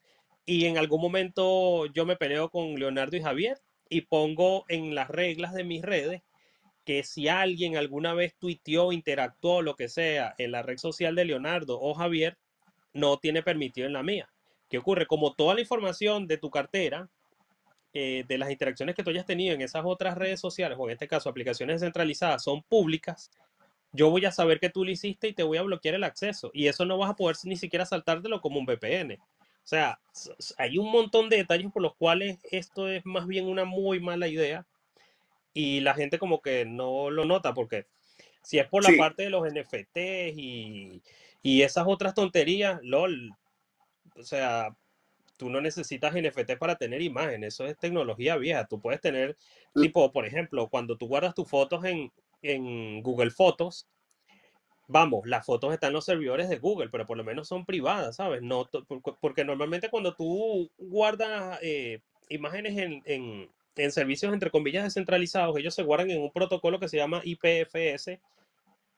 Y 0.44 0.66
en 0.66 0.78
algún 0.78 1.00
momento 1.00 1.86
yo 1.86 2.06
me 2.06 2.16
peleo 2.16 2.50
con 2.50 2.74
Leonardo 2.74 3.16
y 3.16 3.22
Javier 3.22 3.58
y 3.88 4.02
pongo 4.02 4.64
en 4.68 4.94
las 4.94 5.08
reglas 5.08 5.54
de 5.54 5.64
mis 5.64 5.82
redes 5.82 6.22
que 6.84 7.02
si 7.02 7.26
alguien 7.26 7.76
alguna 7.76 8.14
vez 8.14 8.36
tuiteó, 8.38 8.92
interactuó, 8.92 9.60
lo 9.60 9.74
que 9.74 9.88
sea, 9.88 10.34
en 10.38 10.52
la 10.52 10.62
red 10.62 10.78
social 10.78 11.16
de 11.16 11.24
Leonardo 11.24 11.80
o 11.80 11.94
Javier, 11.94 12.38
no 12.92 13.18
tiene 13.18 13.42
permitido 13.42 13.88
en 13.88 13.92
la 13.92 14.04
mía. 14.04 14.30
¿Qué 14.68 14.78
ocurre? 14.78 15.06
Como 15.06 15.34
toda 15.34 15.54
la 15.54 15.60
información 15.60 16.28
de 16.28 16.38
tu 16.38 16.48
cartera, 16.48 17.10
eh, 17.92 18.24
de 18.28 18.38
las 18.38 18.50
interacciones 18.50 18.94
que 18.94 19.02
tú 19.02 19.10
hayas 19.10 19.26
tenido 19.26 19.54
en 19.54 19.62
esas 19.62 19.82
otras 19.84 20.16
redes 20.16 20.38
sociales, 20.38 20.78
o 20.78 20.86
en 20.86 20.92
este 20.92 21.08
caso 21.08 21.28
aplicaciones 21.28 21.80
descentralizadas, 21.80 22.44
son 22.44 22.62
públicas, 22.62 23.30
yo 23.96 24.11
voy 24.11 24.24
a 24.24 24.32
saber 24.32 24.61
que 24.61 24.70
tú 24.70 24.85
lo 24.85 24.90
hiciste 24.90 25.28
y 25.28 25.32
te 25.32 25.42
voy 25.42 25.59
a 25.59 25.62
bloquear 25.62 25.94
el 25.94 26.04
acceso. 26.04 26.50
Y 26.54 26.68
eso 26.68 26.85
no 26.85 26.98
vas 26.98 27.11
a 27.11 27.16
poder 27.16 27.37
ni 27.44 27.56
siquiera 27.56 27.87
saltártelo 27.87 28.40
como 28.40 28.59
un 28.61 28.66
VPN. 28.66 29.14
O 29.14 29.68
sea, 29.68 29.98
hay 30.59 30.78
un 30.78 30.90
montón 30.90 31.28
de 31.28 31.38
detalles 31.38 31.72
por 31.72 31.82
los 31.82 31.96
cuales 31.96 32.38
esto 32.50 32.88
es 32.88 33.04
más 33.04 33.26
bien 33.26 33.46
una 33.46 33.64
muy 33.64 33.98
mala 34.00 34.28
idea 34.28 34.66
y 35.52 35.80
la 35.80 35.94
gente 35.94 36.18
como 36.18 36.40
que 36.40 36.64
no 36.64 37.11
lo 37.11 37.24
nota 37.24 37.54
porque 37.54 37.87
si 38.42 38.59
es 38.59 38.68
por 38.68 38.85
la 38.85 38.88
Sí, 38.88 38.96
parte 38.96 39.24
de 39.24 39.30
los 39.30 39.44
NFTs 39.44 40.37
y, 40.37 41.02
y 41.42 41.62
esas 41.62 41.85
otras 41.88 42.14
tonterías, 42.14 42.78
lol, 42.82 43.32
o 44.16 44.22
sea, 44.22 44.76
tú 45.37 45.50
no 45.50 45.61
necesitas 45.61 46.14
NFT 46.14 46.56
para 46.59 46.76
tener 46.76 47.02
imagen, 47.02 47.44
eso 47.44 47.66
es 47.66 47.76
tecnología 47.78 48.37
vieja. 48.37 48.66
Tú 48.66 48.80
puedes 48.80 49.00
tener, 49.00 49.37
tipo, 49.74 50.12
por 50.12 50.26
ejemplo, 50.26 50.68
cuando 50.68 50.96
tú 50.96 51.09
guardas 51.09 51.35
tus 51.35 51.48
fotos 51.48 51.85
en, 51.85 52.12
en 52.50 53.02
Google 53.02 53.30
Fotos, 53.30 53.87
vamos, 54.88 55.26
las 55.26 55.44
fotos 55.44 55.72
están 55.72 55.88
en 55.88 55.94
los 55.94 56.04
servidores 56.04 56.48
de 56.48 56.59
Google, 56.59 56.88
pero 56.90 57.06
por 57.06 57.16
lo 57.16 57.24
menos 57.24 57.48
son 57.48 57.64
privadas, 57.64 58.16
¿sabes? 58.16 58.42
No, 58.42 58.68
porque 59.20 59.44
normalmente 59.44 59.90
cuando 59.90 60.14
tú 60.14 60.70
guardas 60.78 61.59
eh, 61.62 62.00
imágenes 62.28 62.78
en, 62.78 63.02
en, 63.04 63.50
en 63.76 63.92
servicios, 63.92 64.32
entre 64.32 64.50
comillas, 64.50 64.85
descentralizados, 64.85 65.56
ellos 65.56 65.74
se 65.74 65.82
guardan 65.82 66.11
en 66.11 66.22
un 66.22 66.30
protocolo 66.30 66.80
que 66.80 66.88
se 66.88 66.96
llama 66.96 67.22
IPFS, 67.24 68.20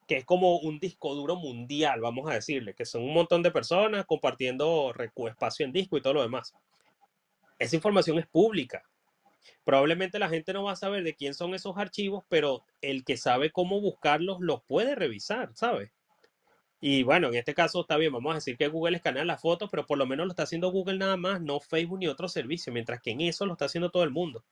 que 0.06 0.16
es 0.16 0.24
como 0.24 0.58
un 0.58 0.78
disco 0.78 1.14
duro 1.14 1.36
mundial, 1.36 2.00
vamos 2.00 2.30
a 2.30 2.34
decirle, 2.34 2.74
que 2.74 2.86
son 2.86 3.02
un 3.02 3.12
montón 3.12 3.42
de 3.42 3.50
personas 3.50 4.06
compartiendo 4.06 4.94
espacio 5.28 5.66
en 5.66 5.72
disco 5.72 5.96
y 5.98 6.02
todo 6.02 6.14
lo 6.14 6.22
demás. 6.22 6.54
Esa 7.58 7.76
información 7.76 8.18
es 8.18 8.26
pública. 8.26 8.82
Probablemente 9.64 10.18
la 10.18 10.28
gente 10.28 10.52
no 10.52 10.64
va 10.64 10.72
a 10.72 10.76
saber 10.76 11.04
de 11.04 11.14
quién 11.14 11.34
son 11.34 11.54
esos 11.54 11.76
archivos, 11.76 12.24
pero 12.28 12.64
el 12.80 13.04
que 13.04 13.16
sabe 13.16 13.50
cómo 13.50 13.80
buscarlos 13.80 14.38
los 14.40 14.62
puede 14.64 14.94
revisar, 14.94 15.50
¿sabes? 15.54 15.90
Y 16.80 17.02
bueno, 17.02 17.28
en 17.28 17.34
este 17.34 17.54
caso 17.54 17.80
está 17.80 17.96
bien, 17.96 18.12
vamos 18.12 18.32
a 18.32 18.36
decir 18.36 18.56
que 18.56 18.68
Google 18.68 18.96
escanea 18.96 19.24
las 19.24 19.40
fotos, 19.40 19.68
pero 19.70 19.84
por 19.84 19.98
lo 19.98 20.06
menos 20.06 20.26
lo 20.26 20.32
está 20.32 20.44
haciendo 20.44 20.70
Google 20.70 20.98
nada 20.98 21.16
más, 21.16 21.40
no 21.40 21.58
Facebook 21.58 21.98
ni 21.98 22.06
otro 22.06 22.28
servicio, 22.28 22.72
mientras 22.72 23.00
que 23.02 23.10
en 23.10 23.20
eso 23.20 23.46
lo 23.46 23.52
está 23.52 23.64
haciendo 23.64 23.90
todo 23.90 24.04
el 24.04 24.10
mundo. 24.10 24.44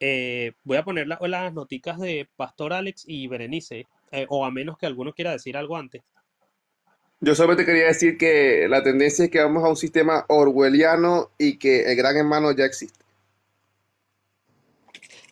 Eh, 0.00 0.52
voy 0.64 0.76
a 0.76 0.84
poner 0.84 1.06
la- 1.08 1.18
las 1.20 1.52
noticas 1.52 1.98
de 1.98 2.28
Pastor 2.36 2.72
Alex 2.72 3.04
y 3.06 3.26
Berenice, 3.28 3.86
eh, 4.10 4.26
o 4.28 4.44
a 4.44 4.50
menos 4.50 4.78
que 4.78 4.86
alguno 4.86 5.12
quiera 5.12 5.32
decir 5.32 5.56
algo 5.56 5.76
antes. 5.76 6.02
Yo 7.20 7.34
solamente 7.34 7.64
quería 7.64 7.86
decir 7.86 8.16
que 8.16 8.68
la 8.68 8.82
tendencia 8.84 9.24
es 9.24 9.30
que 9.30 9.40
vamos 9.40 9.64
a 9.64 9.68
un 9.68 9.76
sistema 9.76 10.24
orwelliano 10.28 11.32
y 11.36 11.58
que 11.58 11.90
el 11.90 11.96
gran 11.96 12.16
hermano 12.16 12.52
ya 12.52 12.64
existe. 12.64 13.04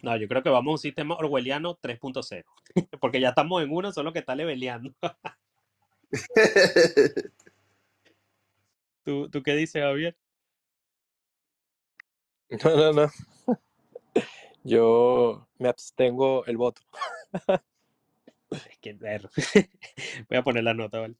No, 0.02 0.16
yo 0.16 0.26
creo 0.26 0.42
que 0.42 0.50
vamos 0.50 0.70
a 0.70 0.72
un 0.72 0.78
sistema 0.78 1.14
orwelliano 1.16 1.78
3.0, 1.80 2.44
porque 3.00 3.20
ya 3.20 3.28
estamos 3.30 3.62
en 3.62 3.70
uno, 3.70 3.92
solo 3.92 4.12
que 4.12 4.18
está 4.18 4.34
leveleando. 4.34 4.92
¿Tú, 9.04 9.28
tú 9.30 9.42
qué 9.42 9.54
dices, 9.54 9.80
Javier? 9.82 10.16
No, 12.64 12.76
no, 12.76 12.92
no. 12.92 13.10
Yo 14.64 15.46
me 15.58 15.68
abstengo 15.68 16.44
el 16.46 16.56
voto. 16.56 16.82
Es 18.50 18.78
que, 18.80 18.92
ver, 18.94 19.28
voy 20.28 20.38
a 20.38 20.42
poner 20.42 20.64
la 20.64 20.74
nota, 20.74 21.00
¿vale? 21.00 21.16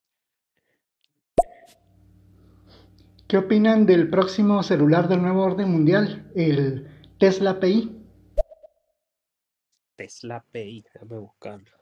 ¿Qué 3.29 3.37
opinan 3.39 3.87
del 3.87 4.09
próximo 4.09 4.63
celular 4.63 5.09
del 5.09 5.21
nuevo 5.23 5.43
orden 5.45 5.69
mundial, 5.71 6.31
el 6.37 6.89
Tesla 7.19 7.59
PI? 7.59 7.93
Tesla 9.97 10.45
PI, 10.53 10.85
déjame 10.95 11.19
buscarlo. 11.19 11.77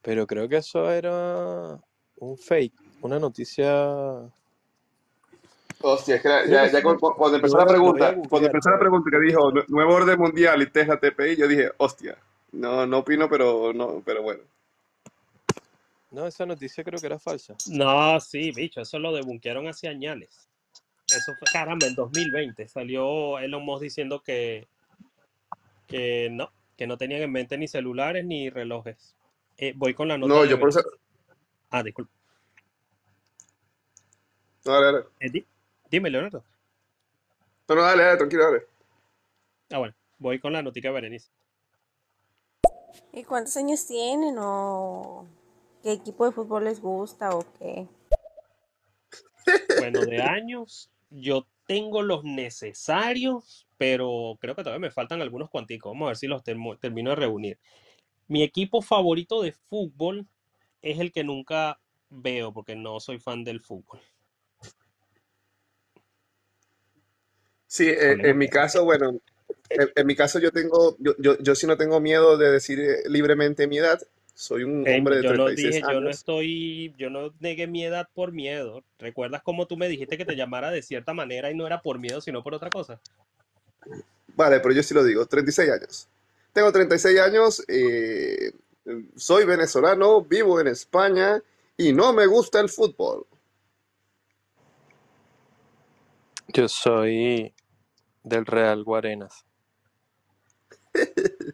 Pero 0.00 0.26
creo 0.26 0.48
que 0.48 0.56
eso 0.56 0.90
era 0.90 1.78
un 2.16 2.38
fake, 2.38 2.72
una 3.02 3.18
noticia. 3.18 4.22
Hostia, 5.80 6.16
es 6.16 6.22
que 6.22 6.28
la- 6.28 6.46
ya, 6.46 6.66
ya 6.66 6.82
cuando 6.82 7.14
Lo 7.18 7.34
empezó 7.36 7.58
la 7.58 7.66
pregunta, 7.66 8.14
cuando 8.28 8.46
empezó 8.48 8.70
la 8.70 8.78
pregunta 8.78 9.10
que 9.10 9.20
dijo 9.20 9.52
"Nue- 9.52 9.64
nuevo 9.68 9.94
orden 9.94 10.18
mundial 10.18 10.62
y 10.62 10.70
Tesla 10.70 10.98
TPI, 10.98 11.36
yo 11.36 11.46
dije, 11.46 11.70
hostia, 11.76 12.16
no, 12.52 12.86
no 12.86 12.98
opino, 12.98 13.28
pero 13.28 13.72
no, 13.74 14.02
pero 14.04 14.22
bueno. 14.22 14.40
No, 16.10 16.26
esa 16.26 16.46
noticia 16.46 16.82
creo 16.84 16.98
que 17.00 17.06
era 17.06 17.18
falsa. 17.18 17.54
No, 17.68 18.18
sí, 18.20 18.50
bicho, 18.52 18.80
eso 18.80 18.98
lo 18.98 19.12
debunquearon 19.12 19.66
hace 19.68 19.88
años. 19.88 20.18
Eso 21.06 21.34
fue, 21.38 21.48
caramba, 21.52 21.86
en 21.86 21.94
2020 21.94 22.68
salió 22.68 23.38
Elon 23.38 23.64
Musk 23.64 23.82
diciendo 23.82 24.22
que, 24.22 24.68
que 25.86 26.28
no, 26.30 26.50
que 26.76 26.86
no 26.86 26.98
tenían 26.98 27.22
en 27.22 27.32
mente 27.32 27.56
ni 27.56 27.66
celulares 27.68 28.24
ni 28.24 28.50
relojes. 28.50 29.16
Eh, 29.56 29.72
voy 29.74 29.94
con 29.94 30.08
la 30.08 30.18
nota 30.18 30.32
No, 30.34 30.44
yo 30.44 30.58
por 30.60 30.68
eso. 30.68 30.82
Ah, 31.70 31.82
disculpa. 31.82 32.12
no, 34.64 34.72
dale, 34.72 34.86
dale. 34.86 35.04
Eh, 35.20 35.30
di- 35.30 35.46
dime, 35.90 36.10
Leonardo. 36.10 36.44
No, 37.68 37.74
no, 37.74 37.82
dale, 37.82 38.02
dale, 38.04 38.16
tranquilo, 38.18 38.44
dale. 38.44 38.66
Ah, 39.70 39.78
bueno, 39.78 39.94
voy 40.18 40.38
con 40.38 40.52
la 40.52 40.62
notica 40.62 40.88
de 40.88 40.94
Berenice. 40.94 41.28
¿Y 43.12 43.24
cuántos 43.24 43.56
años 43.56 43.86
tienen 43.86 44.36
o 44.38 45.26
qué 45.82 45.92
equipo 45.92 46.24
de 46.24 46.32
fútbol 46.32 46.64
les 46.64 46.80
gusta 46.80 47.36
o 47.36 47.40
qué? 47.58 47.88
Bueno, 49.74 50.04
de 50.04 50.20
años, 50.22 50.90
yo 51.10 51.46
tengo 51.66 52.02
los 52.02 52.24
necesarios, 52.24 53.66
pero 53.76 54.36
creo 54.40 54.54
que 54.54 54.62
todavía 54.62 54.86
me 54.88 54.90
faltan 54.90 55.20
algunos 55.22 55.50
cuanticos. 55.50 55.92
Vamos 55.92 56.06
a 56.06 56.10
ver 56.10 56.16
si 56.16 56.26
los 56.26 56.42
termo- 56.42 56.78
termino 56.78 57.10
de 57.10 57.16
reunir. 57.16 57.58
Mi 58.28 58.42
equipo 58.44 58.82
favorito 58.82 59.42
de 59.42 59.52
fútbol 59.52 60.28
es 60.82 61.00
el 61.00 61.12
que 61.12 61.24
nunca 61.24 61.80
veo 62.10 62.52
porque 62.54 62.76
no 62.76 63.00
soy 63.00 63.20
fan 63.20 63.44
del 63.44 63.60
fútbol. 63.62 64.00
Sí, 67.66 67.88
eh, 67.88 68.18
en 68.22 68.38
mi 68.38 68.48
caso, 68.48 68.84
bueno, 68.84 69.20
en, 69.70 69.90
en 69.94 70.06
mi 70.06 70.16
caso 70.16 70.38
yo 70.38 70.50
tengo, 70.52 70.96
yo, 70.98 71.14
yo, 71.18 71.38
yo 71.38 71.54
sí 71.54 71.66
no 71.66 71.76
tengo 71.76 72.00
miedo 72.00 72.38
de 72.38 72.50
decir 72.50 72.80
eh, 72.80 73.02
libremente 73.08 73.66
mi 73.66 73.78
edad. 73.78 74.00
Soy 74.38 74.62
un 74.62 74.88
hombre 74.88 75.16
de 75.16 75.24
yo 75.24 75.34
no 75.34 75.46
36 75.46 75.74
dije, 75.74 75.80
yo 75.80 76.00
no 76.00 76.06
años. 76.06 76.16
estoy, 76.16 76.94
yo 76.96 77.10
no 77.10 77.34
negué 77.40 77.66
mi 77.66 77.84
edad 77.84 78.08
por 78.14 78.30
miedo. 78.30 78.84
¿Recuerdas 78.96 79.42
cómo 79.42 79.66
tú 79.66 79.76
me 79.76 79.88
dijiste 79.88 80.16
que 80.16 80.24
te 80.24 80.36
llamara 80.36 80.70
de 80.70 80.80
cierta 80.80 81.12
manera 81.12 81.50
y 81.50 81.56
no 81.56 81.66
era 81.66 81.82
por 81.82 81.98
miedo, 81.98 82.20
sino 82.20 82.40
por 82.44 82.54
otra 82.54 82.70
cosa? 82.70 83.00
Vale, 84.36 84.60
pero 84.60 84.72
yo 84.72 84.84
sí 84.84 84.94
lo 84.94 85.02
digo, 85.02 85.26
36 85.26 85.70
años. 85.72 86.08
Tengo 86.52 86.70
36 86.70 87.18
años, 87.18 87.64
eh, 87.66 88.52
soy 89.16 89.44
venezolano, 89.44 90.22
vivo 90.22 90.60
en 90.60 90.68
España 90.68 91.42
y 91.76 91.92
no 91.92 92.12
me 92.12 92.26
gusta 92.26 92.60
el 92.60 92.68
fútbol. 92.68 93.26
Yo 96.46 96.68
soy 96.68 97.52
del 98.22 98.46
Real 98.46 98.84
Guarenas. 98.84 99.47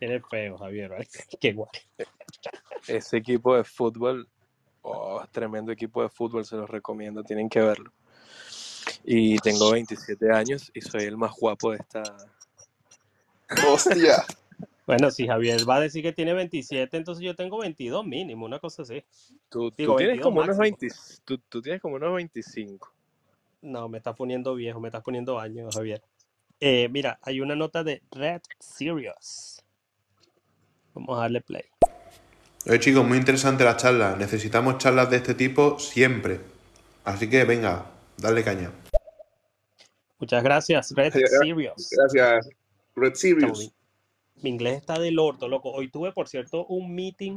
Eres 0.01 0.23
feo, 0.29 0.59
Javier, 0.59 0.91
¿vale? 0.91 1.09
Qué 1.41 1.53
guay. 1.53 1.71
Ese 2.87 3.17
equipo 3.17 3.57
de 3.57 3.65
fútbol, 3.65 4.29
oh, 4.83 5.23
tremendo 5.31 5.73
equipo 5.73 6.03
de 6.03 6.09
fútbol, 6.09 6.45
se 6.45 6.57
los 6.57 6.69
recomiendo, 6.69 7.23
tienen 7.23 7.49
que 7.49 7.61
verlo. 7.61 7.93
Y 9.05 9.39
tengo 9.39 9.71
27 9.73 10.31
años 10.31 10.71
y 10.75 10.81
soy 10.81 11.05
el 11.05 11.17
más 11.17 11.33
guapo 11.39 11.73
de 11.73 11.79
esta. 11.79 12.03
Hostia. 13.69 14.25
Bueno, 14.87 15.11
si 15.11 15.27
Javier 15.27 15.69
va 15.69 15.77
a 15.77 15.81
decir 15.81 16.03
que 16.03 16.13
tiene 16.13 16.35
27, 16.35 16.97
entonces 16.97 17.25
yo 17.25 17.35
tengo 17.35 17.59
22 17.59 18.05
mínimo, 18.05 18.45
una 18.45 18.59
cosa 18.59 18.83
así. 18.83 19.03
Tú, 19.49 19.71
tienes 19.71 19.97
22 19.97 20.23
como 20.23 20.43
unos 20.43 20.59
máximo. 20.59 20.79
20, 20.81 20.97
tú, 21.25 21.39
tú 21.49 21.63
tienes 21.63 21.81
como 21.81 21.97
unos 21.97 22.15
25. 22.15 22.93
No, 23.63 23.89
me 23.89 23.99
estás 23.99 24.15
poniendo 24.15 24.55
viejo, 24.55 24.81
me 24.81 24.89
estás 24.89 25.03
poniendo 25.03 25.39
años, 25.39 25.75
Javier. 25.75 26.03
Eh, 26.61 26.89
mira, 26.89 27.19
hay 27.23 27.41
una 27.41 27.57
nota 27.57 27.85
de 27.85 28.03
Red 28.11 28.43
Serious. 28.59 29.63
Vamos 30.95 31.19
a 31.19 31.23
darle 31.23 31.41
play. 31.41 31.65
Oye 32.67 32.81
chicos, 32.81 33.07
muy 33.07 33.19
interesante 33.19 33.65
la 33.65 33.77
charla. 33.77 34.17
Necesitamos 34.17 34.79
charlas 34.79 35.11
de 35.11 35.17
este 35.19 35.35
tipo 35.35 35.79
siempre. 35.79 36.41
Así 37.05 37.29
que 37.29 37.45
venga, 37.45 37.91
dale 38.17 38.43
caña. 38.43 38.71
Muchas 40.19 40.43
gracias, 40.43 40.93
Red 40.93 41.13
Serious. 41.13 41.91
Gracias, 41.91 42.49
Red 42.97 43.15
Sirius. 43.15 43.59
mi, 43.59 43.73
mi 44.43 44.51
inglés 44.51 44.79
está 44.79 44.99
del 44.99 45.19
orto, 45.19 45.49
loco. 45.49 45.71
Hoy 45.71 45.91
tuve, 45.91 46.13
por 46.13 46.29
cierto, 46.29 46.65
un 46.67 46.95
meeting 46.95 47.35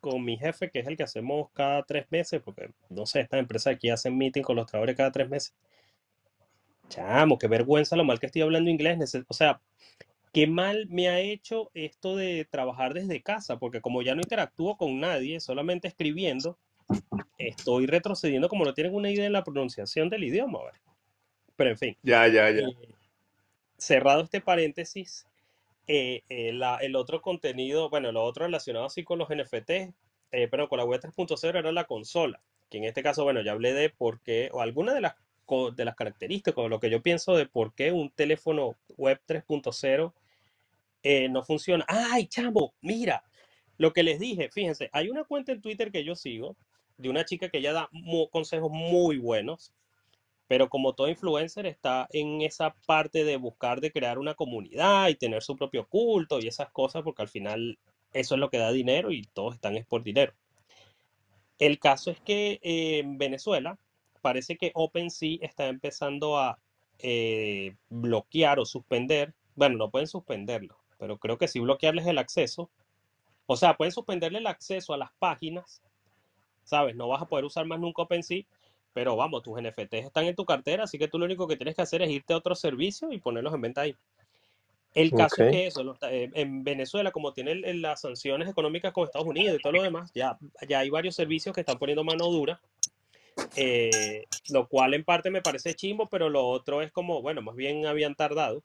con 0.00 0.22
mi 0.24 0.36
jefe, 0.36 0.70
que 0.70 0.80
es 0.80 0.86
el 0.86 0.96
que 0.96 1.04
hacemos 1.04 1.48
cada 1.52 1.82
tres 1.84 2.06
meses, 2.10 2.42
porque 2.44 2.70
no 2.90 3.06
sé, 3.06 3.20
estas 3.20 3.40
empresas 3.40 3.74
aquí 3.74 3.88
hacen 3.88 4.18
meeting 4.18 4.42
con 4.42 4.56
los 4.56 4.66
trabajadores 4.66 4.96
cada 4.96 5.10
tres 5.10 5.28
meses. 5.28 5.54
Chamo, 6.88 7.38
qué 7.38 7.48
vergüenza 7.48 7.96
lo 7.96 8.04
mal 8.04 8.18
que 8.20 8.26
estoy 8.26 8.42
hablando 8.42 8.70
inglés. 8.70 8.98
O 9.28 9.34
sea, 9.34 9.60
qué 10.32 10.46
mal 10.46 10.86
me 10.88 11.08
ha 11.08 11.20
hecho 11.20 11.70
esto 11.74 12.16
de 12.16 12.44
trabajar 12.50 12.94
desde 12.94 13.22
casa, 13.22 13.58
porque 13.58 13.80
como 13.80 14.02
ya 14.02 14.14
no 14.14 14.20
interactúo 14.22 14.76
con 14.76 15.00
nadie, 15.00 15.40
solamente 15.40 15.88
escribiendo, 15.88 16.58
estoy 17.38 17.86
retrocediendo 17.86 18.48
como 18.48 18.64
no 18.64 18.74
tienen 18.74 18.94
una 18.94 19.10
idea 19.10 19.26
en 19.26 19.32
la 19.32 19.44
pronunciación 19.44 20.08
del 20.08 20.24
idioma, 20.24 20.60
¿vale? 20.62 20.78
Pero 21.56 21.70
en 21.70 21.78
fin. 21.78 21.96
Ya, 22.02 22.26
ya, 22.28 22.50
ya. 22.50 22.60
Eh, 22.68 22.74
cerrado 23.78 24.22
este 24.22 24.40
paréntesis, 24.40 25.26
eh, 25.86 26.22
eh, 26.28 26.52
la- 26.52 26.78
el 26.78 26.96
otro 26.96 27.22
contenido, 27.22 27.90
bueno, 27.90 28.12
lo 28.12 28.24
otro 28.24 28.46
relacionado 28.46 28.86
así 28.86 29.04
con 29.04 29.18
los 29.18 29.30
NFT, 29.30 29.94
eh, 30.32 30.48
pero 30.50 30.68
con 30.68 30.78
la 30.78 30.84
web 30.84 31.00
3.0 31.00 31.58
era 31.58 31.72
la 31.72 31.84
consola, 31.84 32.40
que 32.70 32.78
en 32.78 32.84
este 32.84 33.02
caso, 33.02 33.24
bueno, 33.24 33.42
ya 33.42 33.52
hablé 33.52 33.72
de 33.72 33.90
por 33.90 34.20
qué, 34.20 34.50
o 34.52 34.60
alguna 34.60 34.94
de 34.94 35.00
las, 35.00 35.14
de 35.76 35.84
las 35.84 35.96
características, 35.96 36.58
o 36.58 36.68
lo 36.68 36.80
que 36.80 36.90
yo 36.90 37.02
pienso 37.02 37.36
de 37.36 37.46
por 37.46 37.74
qué 37.74 37.92
un 37.92 38.10
teléfono 38.10 38.76
web 38.96 39.20
3.0 39.26 40.12
eh, 41.02 41.28
no 41.28 41.42
funciona. 41.44 41.84
¡Ay, 41.88 42.26
chamo! 42.26 42.74
Mira, 42.80 43.24
lo 43.78 43.92
que 43.92 44.02
les 44.02 44.18
dije, 44.18 44.50
fíjense, 44.50 44.90
hay 44.92 45.08
una 45.08 45.24
cuenta 45.24 45.52
en 45.52 45.60
Twitter 45.62 45.92
que 45.92 46.04
yo 46.04 46.14
sigo 46.16 46.56
de 46.98 47.10
una 47.10 47.24
chica 47.24 47.48
que 47.50 47.62
ya 47.62 47.72
da 47.72 47.90
consejos 48.30 48.70
muy 48.72 49.18
buenos 49.18 49.72
Pero 50.48 50.68
como 50.70 50.94
todo 50.94 51.08
influencer 51.08 51.66
está 51.66 52.08
en 52.12 52.42
esa 52.42 52.74
parte 52.86 53.24
de 53.24 53.36
buscar 53.36 53.80
de 53.80 53.92
crear 53.92 54.18
una 54.18 54.34
comunidad 54.34 55.08
y 55.08 55.16
tener 55.16 55.42
su 55.42 55.56
propio 55.56 55.88
culto 55.88 56.40
y 56.40 56.48
esas 56.48 56.70
cosas, 56.70 57.02
porque 57.02 57.22
al 57.22 57.28
final 57.28 57.78
eso 58.12 58.34
es 58.34 58.40
lo 58.40 58.50
que 58.50 58.58
da 58.58 58.72
dinero 58.72 59.12
y 59.12 59.22
todos 59.34 59.54
están 59.54 59.76
es 59.76 59.86
por 59.86 60.02
dinero. 60.04 60.34
El 61.58 61.78
caso 61.78 62.10
es 62.10 62.20
que 62.20 62.60
eh, 62.62 62.98
en 63.00 63.18
Venezuela 63.18 63.78
parece 64.26 64.56
que 64.56 64.72
OpenSea 64.74 65.38
está 65.40 65.68
empezando 65.68 66.36
a 66.36 66.58
eh, 66.98 67.76
bloquear 67.90 68.58
o 68.58 68.64
suspender, 68.66 69.32
bueno, 69.54 69.76
no 69.76 69.88
pueden 69.88 70.08
suspenderlo, 70.08 70.76
pero 70.98 71.16
creo 71.18 71.38
que 71.38 71.46
sí 71.46 71.60
bloquearles 71.60 72.08
el 72.08 72.18
acceso. 72.18 72.68
O 73.46 73.56
sea, 73.56 73.76
pueden 73.76 73.92
suspenderle 73.92 74.38
el 74.40 74.48
acceso 74.48 74.92
a 74.92 74.96
las 74.96 75.10
páginas, 75.20 75.80
¿sabes? 76.64 76.96
No 76.96 77.06
vas 77.06 77.22
a 77.22 77.26
poder 77.26 77.44
usar 77.44 77.66
más 77.66 77.78
nunca 77.78 78.02
OpenSea, 78.02 78.42
pero 78.92 79.14
vamos, 79.14 79.44
tus 79.44 79.60
NFTs 79.60 80.06
están 80.06 80.24
en 80.24 80.34
tu 80.34 80.44
cartera, 80.44 80.82
así 80.82 80.98
que 80.98 81.06
tú 81.06 81.20
lo 81.20 81.26
único 81.26 81.46
que 81.46 81.54
tienes 81.56 81.76
que 81.76 81.82
hacer 81.82 82.02
es 82.02 82.10
irte 82.10 82.32
a 82.34 82.38
otro 82.38 82.56
servicio 82.56 83.12
y 83.12 83.18
ponerlos 83.18 83.54
en 83.54 83.60
venta 83.60 83.82
ahí. 83.82 83.94
El 84.94 85.10
caso 85.18 85.42
es 85.44 85.50
que 85.52 85.66
eso, 85.68 85.96
eh, 86.10 86.30
en 86.34 86.64
Venezuela, 86.64 87.12
como 87.12 87.32
tiene 87.32 87.52
el- 87.52 87.64
el- 87.64 87.82
las 87.82 88.00
sanciones 88.00 88.48
económicas 88.48 88.92
con 88.92 89.04
Estados 89.04 89.28
Unidos 89.28 89.56
y 89.56 89.62
todo 89.62 89.74
lo 89.74 89.82
demás, 89.82 90.10
ya, 90.14 90.36
ya 90.68 90.80
hay 90.80 90.90
varios 90.90 91.14
servicios 91.14 91.54
que 91.54 91.60
están 91.60 91.78
poniendo 91.78 92.02
mano 92.02 92.26
dura, 92.28 92.60
eh, 93.56 94.24
lo 94.50 94.68
cual 94.68 94.94
en 94.94 95.04
parte 95.04 95.30
me 95.30 95.42
parece 95.42 95.74
chimbo, 95.74 96.08
pero 96.08 96.28
lo 96.28 96.46
otro 96.46 96.82
es 96.82 96.92
como, 96.92 97.22
bueno, 97.22 97.42
más 97.42 97.56
bien 97.56 97.86
habían 97.86 98.14
tardado. 98.14 98.62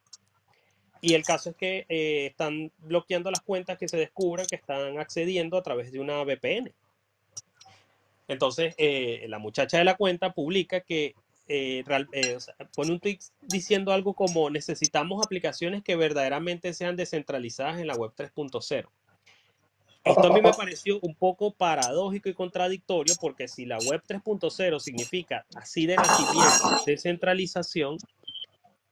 Y 1.01 1.13
el 1.15 1.24
caso 1.24 1.49
es 1.49 1.55
que 1.55 1.86
eh, 1.89 2.28
están 2.28 2.72
bloqueando 2.80 3.32
las 3.32 3.41
cuentas 3.41 3.78
que 3.78 3.88
se 3.88 3.97
descubran 3.97 4.45
que 4.45 4.55
están 4.55 4.99
accediendo 4.99 5.57
a 5.57 5.63
través 5.63 5.91
de 5.91 5.99
una 5.99 6.22
VPN. 6.24 6.74
Entonces, 8.28 8.76
eh, 8.78 9.26
la 9.28 9.39
muchacha 9.39 9.78
de 9.78 9.84
la 9.84 9.97
cuenta 9.97 10.34
publica 10.34 10.82
que 10.82 11.15
pone 12.76 12.91
un 12.91 12.99
tweet 13.01 13.19
diciendo 13.41 13.91
algo 13.91 14.13
como 14.13 14.49
necesitamos 14.49 15.26
aplicaciones 15.26 15.84
que 15.84 15.97
verdaderamente 15.97 16.74
sean 16.74 16.95
descentralizadas 16.95 17.80
en 17.80 17.88
la 17.88 17.95
web 17.95 18.13
3.0. 18.15 18.88
Esto 20.04 20.28
a 20.28 20.34
mí 20.34 20.41
me 20.41 20.52
pareció 20.58 20.99
un 21.02 21.16
poco 21.16 21.52
paradójico 21.52 22.30
y 22.30 22.34
contradictorio 22.34 23.16
porque 23.20 23.47
si 23.47 23.66
la 23.66 23.78
web 23.80 24.02
3.0 24.08 24.80
significa 24.80 25.45
así 25.56 25.86
de 25.86 25.95
nacimiento 25.95 26.84
descentralización, 26.86 27.97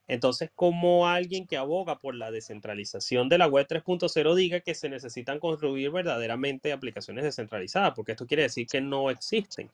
entonces 0.08 0.52
como 0.56 1.08
alguien 1.08 1.48
que 1.48 1.58
aboga 1.58 2.00
por 2.00 2.16
la 2.16 2.32
descentralización 2.32 3.30
de 3.30 3.38
la 3.38 3.48
web 3.48 3.68
3.0 3.68 4.36
diga 4.36 4.60
que 4.60 4.76
se 4.76 4.90
necesitan 4.90 5.40
construir 5.40 5.92
verdaderamente 5.92 6.72
aplicaciones 6.72 7.24
descentralizadas, 7.24 7.94
porque 7.96 8.14
esto 8.14 8.28
quiere 8.28 8.44
decir 8.44 8.68
que 8.68 8.82
no 8.82 9.10
existen. 9.10 9.70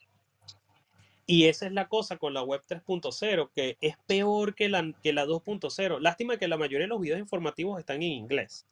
Y 1.28 1.46
esa 1.46 1.66
es 1.66 1.72
la 1.72 1.88
cosa 1.88 2.18
con 2.18 2.34
la 2.34 2.44
web 2.44 2.62
3.0, 2.68 3.50
que 3.56 3.78
es 3.82 3.96
peor 4.06 4.54
que 4.54 4.70
la, 4.70 4.94
que 5.02 5.12
la 5.12 5.26
2.0. 5.26 6.00
Lástima 6.00 6.38
que 6.38 6.48
la 6.48 6.58
mayoría 6.58 6.82
de 6.82 6.90
los 6.90 7.02
videos 7.02 7.20
informativos 7.20 7.80
están 7.80 7.98
en 7.98 8.12
inglés. 8.12 8.66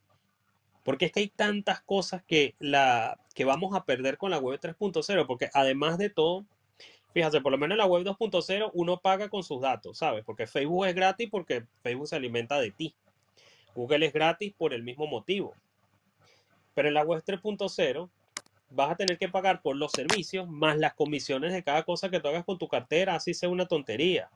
Porque 0.84 1.06
es 1.06 1.12
que 1.12 1.22
hay 1.22 1.30
tantas 1.30 1.82
cosas 1.82 2.24
que, 2.24 2.56
la, 2.60 3.18
que 3.34 3.46
vamos 3.46 3.76
a 3.76 3.86
perder 3.86 4.18
con 4.18 4.32
la 4.32 4.38
web 4.38 4.60
3.0, 4.60 5.26
porque 5.26 5.50
además 5.54 5.98
de 5.98 6.10
todo, 6.10 6.46
fíjate, 7.14 7.42
por 7.42 7.52
lo 7.52 7.58
menos 7.58 7.76
en 7.76 7.80
la 7.80 7.86
web 7.86 8.04
2.0 8.04 8.72
uno 8.74 9.00
paga 9.00 9.30
con 9.30 9.44
sus 9.44 9.62
datos, 9.62 9.98
¿sabes? 9.98 10.24
Porque 10.26 10.48
Facebook 10.48 10.86
es 10.86 10.96
gratis 10.96 11.30
porque 11.32 11.66
Facebook 11.82 12.08
se 12.08 12.16
alimenta 12.18 12.60
de 12.60 12.72
ti. 12.72 12.94
Google 13.76 14.06
es 14.06 14.14
gratis 14.14 14.54
por 14.58 14.74
el 14.74 14.84
mismo 14.84 15.08
motivo. 15.08 15.56
Pero 16.76 16.88
en 16.88 16.94
la 16.94 17.04
web 17.04 17.24
3.0 17.26 18.10
vas 18.70 18.92
a 18.92 18.96
tener 18.96 19.18
que 19.18 19.30
pagar 19.30 19.62
por 19.62 19.76
los 19.76 19.92
servicios 19.92 20.48
más 20.50 20.78
las 20.78 20.94
comisiones 20.94 21.54
de 21.54 21.64
cada 21.64 21.84
cosa 21.84 22.10
que 22.10 22.20
tú 22.20 22.28
hagas 22.28 22.44
con 22.44 22.58
tu 22.58 22.68
cartera, 22.68 23.16
así 23.16 23.34
sea 23.34 23.50
una 23.50 23.68
tontería. 23.68 24.30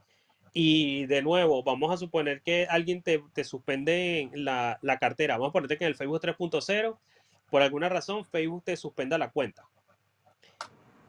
Y 0.60 1.06
de 1.06 1.22
nuevo, 1.22 1.62
vamos 1.62 1.94
a 1.94 1.98
suponer 1.98 2.42
que 2.42 2.66
alguien 2.68 3.04
te, 3.04 3.24
te 3.32 3.44
suspende 3.44 4.32
la, 4.34 4.80
la 4.82 4.98
cartera. 4.98 5.38
Vamos 5.38 5.52
a 5.52 5.54
ponerte 5.54 5.78
que 5.78 5.84
en 5.84 5.90
el 5.90 5.96
Facebook 5.96 6.20
3.0, 6.20 6.98
por 7.52 7.62
alguna 7.62 7.90
razón, 7.90 8.26
Facebook 8.26 8.64
te 8.64 8.76
suspenda 8.76 9.20
la 9.20 9.30
cuenta. 9.30 9.66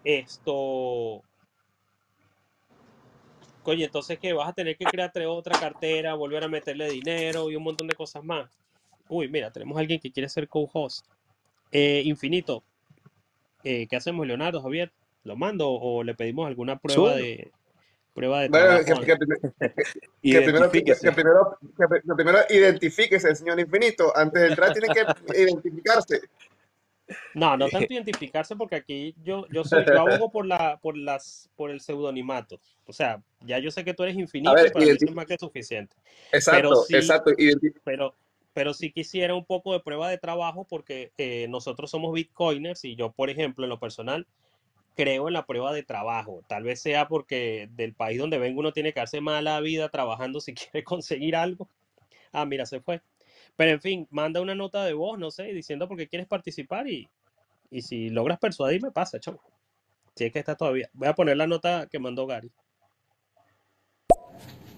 Esto. 0.05 1.23
Coño, 3.63 3.87
entonces 3.87 4.19
que 4.19 4.35
vas 4.35 4.51
a 4.51 4.53
tener 4.53 4.77
que 4.77 4.85
crearte 4.85 5.25
otra 5.25 5.59
cartera, 5.59 6.13
volver 6.13 6.45
a 6.45 6.49
meterle 6.49 6.91
dinero 6.91 7.51
y 7.51 7.57
un 7.57 7.63
montón 7.63 7.89
de 7.89 7.95
cosas 7.95 8.23
más. 8.23 8.51
Uy, 9.09 9.29
mira, 9.29 9.51
tenemos 9.51 9.79
a 9.79 9.81
alguien 9.81 9.99
que 9.99 10.13
quiere 10.13 10.29
ser 10.29 10.47
co-host. 10.47 11.07
Eh, 11.73 12.03
Infinito, 12.05 12.65
eh, 13.65 13.87
¿qué 13.89 13.97
hacemos, 13.97 14.27
Leonardo, 14.27 14.61
Javier? 14.61 14.93
¿Lo 15.25 15.37
mando 15.37 15.71
o 15.71 16.05
le 16.05 16.15
pedimos 16.15 16.47
alguna 16.47 16.79
prueba 16.79 17.15
de 17.15 17.51
prueba 18.19 18.41
de 18.41 18.49
Bueno, 18.49 18.79
que, 18.79 18.85
que 19.07 19.17
primer- 19.17 19.41
que 19.41 20.41
primero, 20.43 20.71
que, 20.73 21.13
primero, 21.13 21.59
que, 21.77 21.89
pri- 21.89 22.01
que 22.03 22.15
primero 22.15 22.39
identifíquese, 22.51 23.35
señor 23.35 23.59
Infinito. 23.61 24.17
Antes 24.17 24.43
de 24.43 24.49
entrar 24.49 24.73
tiene 24.73 24.89
que 24.89 25.05
identificarse. 25.41 26.21
No, 27.33 27.57
no 27.57 27.69
tanto 27.71 27.93
identificarse 27.93 28.55
porque 28.55 28.77
aquí 28.77 29.15
yo, 29.23 29.47
yo 29.49 29.65
soy, 29.65 29.85
yo 29.87 29.99
abogo 29.99 30.31
por 30.31 30.45
la, 30.45 30.79
por 30.83 30.97
las, 30.97 31.49
por 31.57 31.71
el 31.71 31.81
pseudonimato. 31.81 32.61
O 32.87 32.93
sea, 32.93 33.23
ya 33.41 33.59
yo 33.59 33.71
sé 33.71 33.85
que 33.85 33.95
tú 33.95 34.03
eres 34.03 34.17
infinito 34.17 34.53
ver, 34.53 34.73
para 34.73 34.85
mí 34.85 34.93
es 35.01 35.15
más 35.15 35.25
que 35.27 35.39
suficiente. 35.39 35.97
exacto, 36.33 36.59
Pero 36.61 36.75
sí, 36.83 36.97
exacto. 36.97 37.31
pero, 37.85 38.15
pero 38.53 38.75
sí 38.75 38.93
quisiera 38.93 39.35
un 39.35 39.45
poco 39.47 39.73
de 39.73 39.81
prueba 39.81 40.11
de 40.11 40.19
trabajo 40.19 40.67
porque 40.69 41.13
eh, 41.17 41.47
nosotros 41.49 41.91
somos 41.91 42.13
bitcoiners 42.13 42.85
y 42.85 42.95
yo, 42.95 43.11
por 43.13 43.31
ejemplo, 43.31 43.65
en 43.65 43.71
lo 43.71 43.79
personal, 43.81 44.27
creo 44.99 45.29
en 45.29 45.35
la 45.35 45.47
prueba 45.47 45.73
de 45.73 45.85
trabajo. 45.85 46.43
Tal 46.49 46.65
vez 46.65 46.83
sea 46.83 47.07
porque 47.07 47.69
del 47.77 47.95
país 47.95 48.19
donde 48.19 48.37
vengo 48.37 48.59
uno 48.59 48.73
tiene 48.73 48.93
que 48.93 48.99
hacerse 48.99 49.21
mala 49.21 49.61
vida 49.61 49.89
trabajando 49.91 50.41
si 50.41 50.55
quiere 50.55 50.83
conseguir 50.83 51.37
algo. 51.37 51.69
Ah, 52.33 52.45
mira, 52.45 52.67
se 52.67 52.81
fue. 52.81 53.01
Pero 53.57 53.71
en 53.71 53.81
fin, 53.81 54.09
manda 54.11 54.41
una 54.41 54.57
nota 54.57 54.85
de 54.85 54.95
voz, 54.95 55.17
no 55.17 55.31
sé, 55.31 55.45
diciendo 55.45 55.87
por 55.87 55.97
qué 55.97 56.09
quieres 56.09 56.27
participar 56.27 56.89
y, 56.89 57.09
y 57.71 57.83
si 57.83 58.11
logras 58.11 58.41
persuadirme, 58.41 58.91
pasa, 58.91 59.21
chavo. 59.21 59.41
Si 60.17 60.25
es 60.25 60.33
que 60.33 60.41
está 60.41 60.57
todavía. 60.57 60.91
Voy 60.93 61.07
a 61.07 61.15
poner 61.15 61.37
la 61.37 61.47
nota 61.47 61.87
que 61.89 62.01
mandó 62.01 62.27
Gary. 62.27 62.51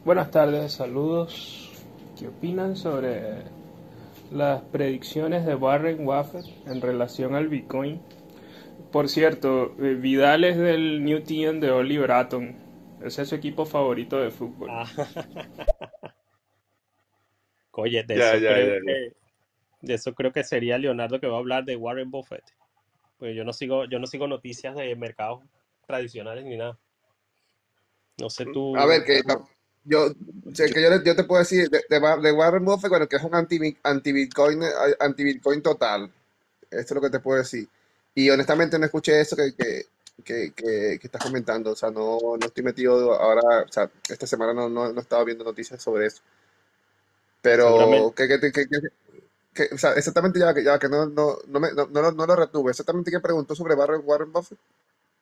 Buenas 0.04 0.30
tardes, 0.30 0.72
saludos. 0.72 1.70
¿Qué 2.18 2.28
opinan 2.28 2.76
sobre 2.76 3.44
las 4.30 4.62
predicciones 4.64 5.46
de 5.46 5.54
Warren 5.54 6.04
Buffett 6.04 6.44
en 6.66 6.82
relación 6.82 7.34
al 7.34 7.48
Bitcoin? 7.48 8.02
Por 8.93 9.09
cierto, 9.09 9.74
eh, 9.78 9.95
Vidal 9.95 10.45
es 10.45 10.57
del 10.57 11.05
New 11.05 11.22
Team 11.22 11.61
de 11.61 11.70
Oliver 11.70 12.11
Atom. 12.12 12.53
Ese 13.05 13.22
es 13.22 13.28
su 13.28 13.34
equipo 13.34 13.64
favorito 13.64 14.18
de 14.20 14.30
fútbol. 14.30 14.68
Ah, 14.70 14.84
Oye, 17.72 18.03
de 18.05 18.18
Ya, 18.18 18.32
eso 18.34 18.36
ya, 18.36 18.53
creo 18.53 18.66
ya, 18.66 18.74
ya. 18.74 18.80
que 18.84 19.12
de 19.82 19.95
eso 19.95 20.14
creo 20.14 20.32
que 20.32 20.45
sería 20.45 20.76
Leonardo 20.78 21.18
que 21.20 21.26
va 21.26 21.36
a 21.36 21.38
hablar 21.38 21.64
de 21.64 21.76
Warren 21.76 22.11
Buffett. 22.11 22.45
Pues 23.18 23.34
yo 23.36 23.45
no 23.45 23.53
sigo, 23.53 23.84
yo 23.86 23.99
no 23.99 24.07
sigo 24.07 24.26
noticias 24.26 24.74
de 24.76 24.95
mercados 24.97 25.43
tradicionales 25.86 26.45
ni 26.45 26.57
nada. 26.57 26.78
No 28.18 28.28
sé 28.28 28.45
A 28.45 28.53
tú. 28.53 28.76
ver, 28.86 29.05
que 29.05 29.22
yo, 29.84 30.09
sé 30.53 30.70
que 30.72 30.82
yo, 30.82 30.91
le- 30.91 31.03
yo 31.05 31.16
te 31.16 31.24
puedo 31.24 31.38
decir 31.41 31.70
de, 31.70 31.80
de 31.88 31.99
Wa- 31.99 32.18
de 32.18 32.32
Warren 32.32 32.64
Buffett, 32.64 32.91
bueno, 32.91 33.09
que 33.09 33.16
es 33.16 33.22
un 33.22 33.34
anti- 33.34 33.76
anti-Bitcoin 33.82 34.61
anti 34.99 35.41
total. 35.62 36.11
Esto 36.70 36.78
es 36.78 36.91
lo 36.93 37.01
que 37.01 37.11
te 37.11 37.20
puedo 37.20 37.38
decir. 37.38 37.66
Y 38.14 38.28
honestamente 38.30 38.78
no 38.78 38.84
escuché 38.86 39.20
eso 39.20 39.36
que, 39.36 39.54
que, 39.54 39.86
que, 40.24 40.52
que- 40.52 40.98
que 41.00 41.06
estás 41.06 41.22
comentando. 41.22 41.72
O 41.72 41.76
sea, 41.76 41.90
no, 41.90 42.18
no 42.38 42.46
estoy 42.46 42.62
metido 42.64 43.14
ahora, 43.14 43.64
o 43.68 43.72
sea, 43.72 43.90
esta 44.08 44.26
semana 44.26 44.52
no, 44.52 44.68
no, 44.68 44.92
no 44.92 44.98
he 44.98 45.02
estado 45.02 45.24
viendo 45.24 45.44
noticias 45.44 45.82
sobre 45.82 46.06
eso. 46.06 46.22
Pero, 47.42 48.12
que, 48.14 48.28
que, 48.28 48.40
que, 48.40 48.52
que- 48.52 48.78
que- 49.54 49.74
o 49.74 49.78
sea, 49.78 49.92
exactamente 49.94 50.38
ya, 50.38 50.52
que 50.54 50.62
ya 50.62 50.78
que 50.78 50.88
no, 50.88 51.06
no, 51.06 51.36
no, 51.46 51.61
me, 51.61 51.72
no, 51.72 51.86
no 51.86 52.02
lo, 52.02 52.12
no 52.12 52.26
lo 52.26 52.36
retuve. 52.36 52.70
Exactamente 52.70 53.11
qué 53.11 53.20
preguntó 53.20 53.54
sobre 53.54 53.74
Warren, 53.74 54.02
Warren 54.04 54.32
Buffett. 54.32 54.58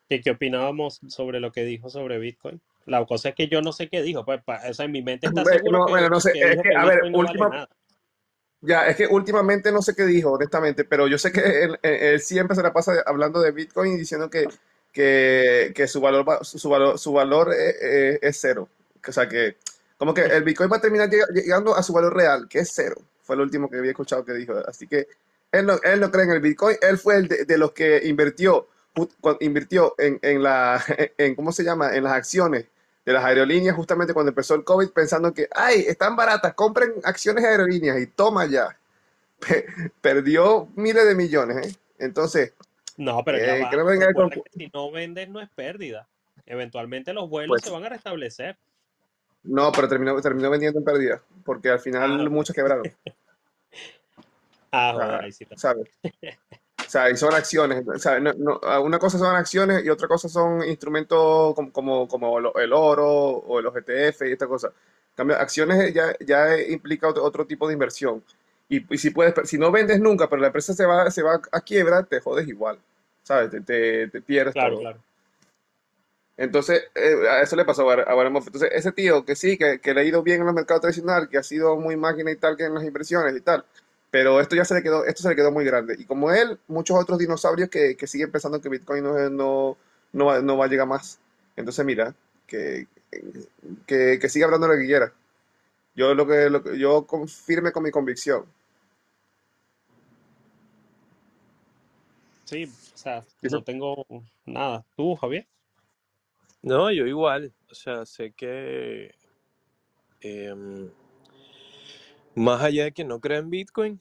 ¿Qué, 0.09 0.21
qué 0.21 0.31
opinábamos 0.31 1.01
sobre 1.09 1.39
lo 1.39 1.53
que 1.53 1.65
dijo 1.65 1.91
sobre 1.91 2.19
Bitcoin? 2.19 2.61
La 2.87 3.05
cosa 3.05 3.31
es 3.31 3.35
que 3.35 3.49
yo 3.49 3.61
no 3.61 3.73
sé 3.73 3.89
qué 3.89 4.03
dijo. 4.03 4.25
Pues, 4.25 4.43
pa- 4.43 4.63
o 4.69 4.75
sea, 4.75 4.87
en 4.87 4.93
mi 4.93 5.03
mente 5.03 5.27
está 5.27 5.43
Bueno, 5.43 5.59
seguro 5.59 5.79
no, 5.79 5.87
que, 5.87 5.93
bueno, 5.93 6.09
no 6.09 6.21
sé, 6.21 6.33
que 6.33 6.41
es 6.43 6.51
dijo 6.51 6.63
que, 6.63 6.69
que 6.71 6.77
a 6.77 6.85
ver, 6.87 6.95
Bitcoin 6.95 7.13
no 7.13 7.19
vale 7.19 7.29
última, 7.31 7.49
nada. 7.51 7.69
Ya, 8.61 8.89
es 8.89 8.97
que 8.97 9.07
últimamente 9.07 9.71
no 9.71 9.83
sé 9.83 9.95
qué 9.95 10.05
dijo, 10.05 10.33
honestamente, 10.33 10.85
pero 10.85 11.07
yo 11.07 11.17
sé 11.19 11.31
que 11.33 11.41
él, 11.65 11.79
él- 11.83 11.95
él 11.95 12.21
siempre 12.21 12.57
se 12.57 12.63
la 12.63 12.73
pasa 12.73 12.93
hablando 13.07 13.41
de 13.41 13.53
Bitcoin 13.53 13.93
y 13.93 13.97
diciendo 13.99 14.29
que, 14.31 14.47
que, 14.93 15.73
que 15.75 15.87
su 15.87 16.01
valor, 16.01 16.29
va- 16.29 16.43
su, 16.45 16.59
su 16.59 16.69
valor, 16.69 16.99
su 16.99 17.13
valor 17.13 17.53
es, 17.55 17.77
es- 17.81 18.19
es 18.23 18.39
cero. 18.41 18.69
O 19.07 19.13
sea, 19.13 19.29
que 19.29 19.57
como 19.97 20.13
que 20.15 20.23
el 20.23 20.43
Bitcoin 20.45 20.71
va 20.73 20.79
a 20.79 20.81
terminar 20.81 21.09
lleg- 21.09 21.33
llegando 21.33 21.75
a 21.77 21.83
su 21.85 21.93
valor 21.93 22.15
real, 22.17 22.49
que 22.49 22.59
es 22.61 22.73
cero. 22.75 22.97
Fue 23.23 23.37
lo 23.37 23.43
último 23.45 23.71
que 23.71 23.77
había 23.79 23.91
escuchado 23.93 24.25
que 24.25 24.33
dijo. 24.35 24.55
Así 24.67 24.87
que 24.89 25.07
él 25.53 25.65
no, 25.67 25.79
él 25.85 26.01
no 26.01 26.11
cree 26.11 26.25
en 26.25 26.31
el 26.33 26.41
Bitcoin. 26.41 26.77
Él 26.83 26.99
fue 26.99 27.17
el 27.17 27.29
de, 27.29 27.45
de 27.45 27.59
los 27.59 27.73
que 27.73 28.01
invirtió, 28.05 28.67
ju- 28.95 29.37
invirtió 29.41 29.95
en, 29.99 30.19
en 30.23 30.43
la, 30.43 30.83
en, 31.19 31.35
¿cómo 31.37 31.53
se 31.53 31.63
llama? 31.65 31.95
En 31.95 32.03
las 32.05 32.13
acciones 32.15 32.67
de 33.05 33.13
las 33.13 33.25
aerolíneas 33.25 33.75
justamente 33.75 34.13
cuando 34.13 34.31
empezó 34.31 34.55
el 34.55 34.65
COVID, 34.65 34.91
pensando 34.91 35.33
que, 35.33 35.49
ay, 35.55 35.81
están 35.87 36.15
baratas, 36.17 36.55
compren 36.55 36.93
acciones 37.05 37.43
de 37.43 37.51
aerolíneas 37.51 37.99
y 38.01 38.07
toma 38.07 38.47
ya. 38.47 38.77
Pe- 39.39 39.67
perdió 40.01 40.69
miles 40.75 41.07
de 41.07 41.15
millones, 41.15 41.67
¿eh? 41.67 41.77
Entonces, 41.99 42.55
No, 42.97 43.23
pero 43.25 43.39
ya 43.39 43.57
eh, 43.57 43.63
va. 43.63 43.71
que 43.71 44.13
con... 44.15 44.31
Si 44.53 44.71
no 44.75 44.91
vendes 44.91 45.29
no 45.29 45.41
es 45.41 45.49
pérdida. 45.51 46.09
Eventualmente 46.45 47.13
los 47.13 47.29
vuelos 47.29 47.49
Pues, 47.55 47.63
se 47.63 47.71
van 47.71 47.85
a 47.85 47.89
restablecer. 47.89 48.57
No, 49.45 49.71
pero 49.73 49.89
terminó, 49.89 50.21
terminó 50.21 50.51
vendiendo 50.51 50.79
en 50.81 50.85
pérdida, 50.85 51.23
porque 51.45 51.71
al 51.71 51.79
final 51.79 52.27
Ah, 52.27 52.29
muchos 52.29 52.55
quebraron. 52.55 52.85
ah, 54.73 54.93
joder, 54.95 55.25
ahí 55.25 55.33
sí. 55.33 55.47
¿sabes? 55.57 55.89
O 56.89 56.91
sea, 56.91 57.11
y 57.11 57.17
son 57.17 57.35
acciones. 57.35 57.87
O 57.87 57.99
sea, 57.99 58.19
no- 58.19 58.33
no, 58.35 58.61
ah, 58.65 58.81
una 58.81 58.99
cosa 58.99 59.19
son 59.19 59.37
acciones 59.37 59.85
y 59.85 59.91
otra 59.91 60.09
cosa 60.09 60.29
son 60.29 60.65
instrumentos 60.65 61.55
como, 61.55 61.71
como, 61.73 62.09
como 62.09 62.39
el 62.59 62.73
oro 62.73 63.07
o 63.07 63.61
los 63.61 63.77
ETF 63.77 64.29
y 64.29 64.33
esta 64.33 64.47
cosa. 64.47 64.69
En 64.69 65.15
cambio, 65.17 65.37
acciones 65.37 65.93
ya, 65.95 66.15
ya 66.21 66.59
implica 66.61 67.09
otro, 67.09 67.25
otro 67.25 67.47
tipo 67.47 67.67
de 67.69 67.75
inversión. 67.75 68.25
Y, 68.71 68.95
y 68.95 68.99
si 68.99 69.11
puedes, 69.11 69.35
si 69.49 69.59
no 69.59 69.71
vendes 69.73 70.01
nunca, 70.01 70.29
pero 70.29 70.41
la 70.41 70.49
empresa 70.49 70.73
se 70.75 70.87
va, 70.87 71.11
se 71.11 71.23
va 71.23 71.41
a 71.53 71.61
quiebra, 71.61 72.05
te 72.05 72.21
jodes 72.21 72.49
igual. 72.49 72.79
¿Sabes? 73.23 73.51
Te, 73.51 73.61
te, 73.61 74.09
te 74.09 74.23
pierdes 74.23 74.55
Claro, 74.55 74.77
todo. 74.77 74.81
claro. 74.81 74.99
Entonces, 76.37 76.85
eh, 76.95 77.29
a 77.29 77.43
eso 77.43 77.57
le 77.57 77.65
pasó 77.65 77.89
a 77.91 77.95
a 78.03 78.15
Warren 78.17 78.33
Buffett. 78.33 78.55
Entonces, 78.55 78.71
ese 78.79 78.93
tío 78.93 79.25
que 79.25 79.35
sí, 79.35 79.59
que, 79.59 79.81
que 79.81 79.93
le 79.93 80.01
ha 80.03 80.05
ido 80.05 80.23
bien 80.23 80.41
en 80.41 80.47
los 80.47 80.55
mercados 80.55 80.83
tradicionales, 80.83 81.29
que 81.29 81.39
ha 81.39 81.43
sido 81.43 81.77
muy 81.77 81.97
máquina 81.97 82.31
y 82.31 82.37
tal, 82.37 82.57
que 82.57 82.65
en 82.65 82.75
las 82.75 82.85
inversiones 82.85 83.37
y 83.37 83.41
tal, 83.41 83.65
pero 84.11 84.41
esto 84.41 84.57
ya 84.57 84.65
se 84.65 84.75
le 84.75 84.83
quedó, 84.83 85.05
esto 85.05 85.23
se 85.23 85.29
le 85.31 85.37
quedó 85.37 85.53
muy 85.53 85.65
grande. 85.65 85.97
Y 85.99 86.05
como 86.05 86.31
él, 86.33 86.59
muchos 86.69 86.97
otros 86.99 87.19
dinosaurios 87.19 87.69
que, 87.69 87.97
que 87.97 88.07
siguen 88.07 88.31
pensando 88.33 88.61
que 88.61 88.69
Bitcoin 88.69 89.05
no, 89.05 89.31
no, 89.31 89.77
no 90.13 90.25
va, 90.27 90.41
no 90.41 90.57
va 90.57 90.65
a 90.65 90.69
llegar 90.69 90.87
más. 90.87 91.19
Entonces, 91.57 91.85
mira, 91.85 92.15
que, 92.47 92.87
que, 93.87 94.19
que 94.21 94.29
siga 94.29 94.47
hablando 94.47 94.69
lo 94.69 94.77
que 94.79 94.87
quiera. 94.87 95.13
Yo 95.95 96.15
lo 96.15 96.27
que, 96.27 96.49
lo 96.49 96.63
que- 96.63 96.79
yo 96.79 97.07
confirme 97.07 97.73
con 97.73 97.83
mi 97.83 97.91
convicción. 97.91 98.45
Sí, 102.45 102.65
o 102.65 102.97
sea, 102.97 103.25
no 103.43 103.63
tengo 103.63 104.07
nada. 104.47 104.85
¿Tú, 104.97 105.15
Javier? 105.17 105.47
No, 106.63 106.91
yo 106.91 107.07
igual. 107.07 107.53
O 107.71 107.75
sea, 107.75 108.07
sé 108.07 108.33
que 108.33 109.15
em, 110.21 110.89
más 112.35 112.63
allá 112.63 112.85
de 112.85 112.93
que 112.93 113.05
no 113.05 113.21
crea 113.21 113.39
en 113.39 113.51
Bitcoin, 113.51 114.01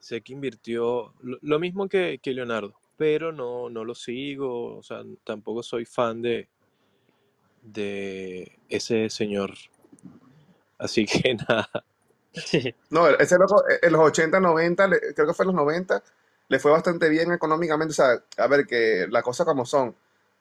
sé 0.00 0.22
que 0.22 0.32
invirtió 0.34 1.14
lo, 1.22 1.38
lo 1.42 1.58
mismo 1.60 1.88
que, 1.88 2.20
que 2.22 2.34
Leonardo, 2.34 2.74
pero 2.96 3.32
no, 3.32 3.70
no 3.70 3.84
lo 3.84 3.94
sigo. 3.94 4.76
O 4.78 4.82
sea, 4.84 5.04
tampoco 5.24 5.62
soy 5.62 5.84
fan 5.86 6.22
de, 6.22 6.48
de 7.62 8.58
ese 8.68 9.08
señor. 9.10 9.54
Así 10.78 11.06
que 11.06 11.34
nada. 11.48 11.68
Sí. 12.34 12.74
No, 12.90 13.08
ese 13.08 13.38
loco 13.38 13.62
eh, 13.68 13.78
en 13.82 13.92
los 13.92 14.02
80, 14.02 14.40
90, 14.40 14.86
le- 14.88 15.14
creo 15.14 15.26
que 15.26 15.34
fue 15.34 15.44
en 15.44 15.48
los 15.48 15.56
90, 15.56 16.02
le 16.48 16.58
fue 16.58 16.70
bastante 16.72 17.08
bien 17.08 17.32
económicamente. 17.32 17.92
O 17.92 17.94
sea, 17.94 18.22
a 18.36 18.46
ver, 18.48 18.66
que 18.66 19.06
las 19.10 19.22
cosas 19.22 19.46
como 19.46 19.66
son. 19.66 19.94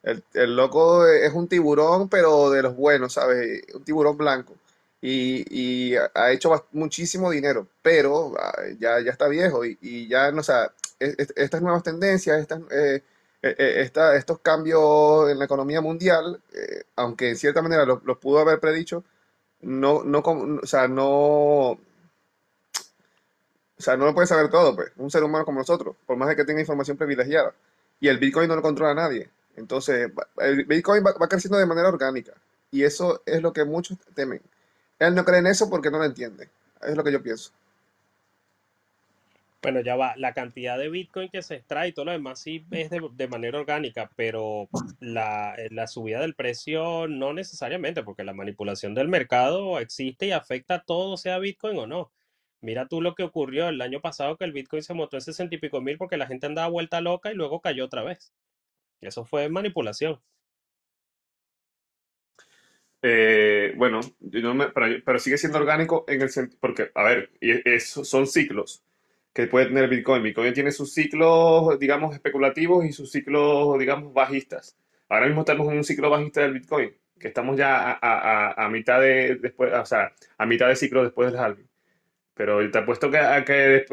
El, 0.03 0.23
el 0.33 0.55
loco 0.55 1.05
es 1.07 1.33
un 1.33 1.47
tiburón, 1.47 2.09
pero 2.09 2.49
de 2.51 2.63
los 2.63 2.75
buenos, 2.75 3.13
¿sabes? 3.13 3.63
Un 3.73 3.83
tiburón 3.83 4.17
blanco. 4.17 4.55
Y, 5.01 5.95
ha 6.13 6.31
hecho 6.31 6.67
muchísimo 6.73 7.31
dinero, 7.31 7.67
pero 7.81 8.33
ah, 8.37 8.53
ya, 8.79 8.99
ya 9.01 9.11
está 9.11 9.27
viejo 9.29 9.63
y, 9.65 9.77
y 9.81 10.07
ya, 10.09 10.31
no, 10.31 10.41
o 10.41 10.43
sea, 10.43 10.73
es- 10.99 11.15
es- 11.17 11.33
estas 11.37 11.61
nuevas 11.61 11.83
tendencias, 11.83 12.39
estas, 12.41 12.59
eh, 12.71 13.01
eh, 13.41 13.55
eh, 13.57 13.73
esta- 13.81 14.15
estos 14.17 14.39
cambios 14.39 15.29
en 15.31 15.39
la 15.39 15.45
economía 15.45 15.79
mundial, 15.81 16.41
eh, 16.53 16.83
aunque 16.97 17.29
en 17.29 17.37
cierta 17.37 17.61
manera 17.61 17.85
los, 17.85 18.01
pudo 18.19 18.39
haber 18.39 18.59
predicho, 18.59 19.03
no, 19.61 20.03
no, 20.03 20.19
o 20.63 20.67
sea, 20.67 20.87
no, 20.89 21.07
o 21.73 21.79
sea, 23.77 23.95
no 23.97 24.05
lo 24.05 24.13
puede 24.13 24.27
saber 24.27 24.49
todo, 24.49 24.75
pues. 24.75 24.91
Un 24.97 25.09
ser 25.09 25.23
humano 25.23 25.45
como 25.45 25.59
nosotros, 25.59 25.95
por 26.05 26.17
más 26.17 26.29
de 26.29 26.35
que 26.35 26.45
tenga 26.45 26.59
información 26.59 26.97
privilegiada. 26.97 27.53
Y 27.99 28.07
el 28.09 28.17
Bitcoin 28.17 28.47
no 28.47 28.55
lo 28.55 28.61
controla 28.61 28.93
nadie. 28.93 29.29
Entonces, 29.55 30.11
el 30.37 30.65
Bitcoin 30.65 31.03
va, 31.05 31.13
va 31.13 31.27
creciendo 31.27 31.57
de 31.57 31.65
manera 31.65 31.87
orgánica. 31.89 32.33
Y 32.71 32.83
eso 32.83 33.21
es 33.25 33.41
lo 33.41 33.53
que 33.53 33.63
muchos 33.65 33.97
temen. 34.13 34.41
Él 34.99 35.15
no 35.15 35.25
cree 35.25 35.39
en 35.39 35.47
eso 35.47 35.69
porque 35.69 35.89
no 35.89 35.97
lo 35.97 36.05
entiende. 36.05 36.49
Es 36.81 36.95
lo 36.95 37.03
que 37.03 37.11
yo 37.11 37.23
pienso. 37.23 37.51
Bueno, 39.61 39.81
ya 39.81 39.95
va. 39.95 40.13
La 40.15 40.33
cantidad 40.33 40.77
de 40.77 40.89
Bitcoin 40.89 41.29
que 41.29 41.41
se 41.41 41.55
extrae 41.55 41.89
y 41.89 41.93
todo 41.93 42.05
lo 42.05 42.11
demás 42.11 42.39
sí 42.39 42.65
es 42.71 42.89
de, 42.89 43.27
manera 43.27 43.59
orgánica, 43.59 44.09
pero 44.15 44.69
la, 44.99 45.53
eh, 45.55 45.67
la 45.71 45.87
subida 45.87 46.21
del 46.21 46.35
precio 46.35 47.07
no 47.09 47.33
necesariamente, 47.33 48.03
porque 48.03 48.23
la 48.23 48.33
manipulación 48.33 48.93
del 48.93 49.09
mercado 49.09 49.79
existe 49.79 50.27
y 50.27 50.31
afecta 50.31 50.75
a 50.75 50.83
todo, 50.83 51.17
sea 51.17 51.39
Bitcoin 51.39 51.77
o 51.77 51.87
no. 51.87 52.11
Mira 52.61 52.87
tú 52.87 53.01
lo 53.01 53.15
que 53.15 53.23
ocurrió 53.23 53.69
el 53.69 53.81
año 53.81 54.01
pasado, 54.01 54.37
que 54.37 54.45
el 54.45 54.53
Bitcoin 54.53 54.83
se 54.83 54.93
montó 54.93 55.17
en 55.17 55.21
60 55.21 55.55
y 55.55 55.57
pico 55.59 55.81
mil 55.81 55.97
porque 55.97 56.17
la 56.17 56.27
gente 56.27 56.45
andaba 56.45 56.67
vuelta 56.69 57.01
loca 57.01 57.31
y 57.31 57.35
luego 57.35 57.61
cayó 57.61 57.85
otra 57.85 58.03
vez. 58.03 58.33
Eso 59.01 59.25
fue 59.25 59.49
manipulación. 59.49 60.21
Eh, 63.01 63.73
bueno, 63.77 64.01
yo 64.19 64.53
me- 64.53 64.69
pero, 64.69 64.87
pero 65.05 65.19
sigue 65.19 65.37
siendo 65.37 65.57
orgánico 65.59 66.03
en 66.07 66.21
el 66.21 66.29
sentido, 66.29 66.57
porque, 66.61 66.91
a 66.95 67.03
ver, 67.03 67.31
es- 67.41 67.89
son 67.89 68.27
ciclos 68.27 68.83
que 69.33 69.47
puede 69.47 69.67
tener 69.67 69.89
Bitcoin. 69.89 70.23
Bitcoin 70.23 70.53
tiene 70.53 70.71
sus 70.71 70.93
ciclos, 70.93 71.79
digamos, 71.79 72.13
especulativos 72.13 72.85
y 72.85 72.91
sus 72.93 73.11
ciclos, 73.11 73.77
digamos, 73.79 74.13
bajistas. 74.13 74.77
Ahora 75.07 75.27
mismo 75.27 75.41
estamos 75.41 75.71
en 75.71 75.77
un 75.77 75.83
ciclo 75.83 76.09
bajista 76.09 76.41
del 76.41 76.53
Bitcoin, 76.53 76.91
que 77.19 77.27
estamos 77.29 77.55
ya 77.57 77.91
a, 77.91 77.99
a- 78.01 78.65
a- 78.65 78.69
mitad 78.69 78.99
de, 79.01 79.35
después, 79.35 79.71
o 79.73 79.85
sea, 79.85 80.11
a 80.37 80.45
mitad 80.45 80.67
de 80.67 80.75
ciclo 80.75 81.03
después 81.03 81.31
del 81.31 81.39
halving. 81.39 81.67
Pero 82.35 82.69
te 82.71 82.77
apuesto 82.79 83.11
que, 83.11 83.19
que 83.45 83.85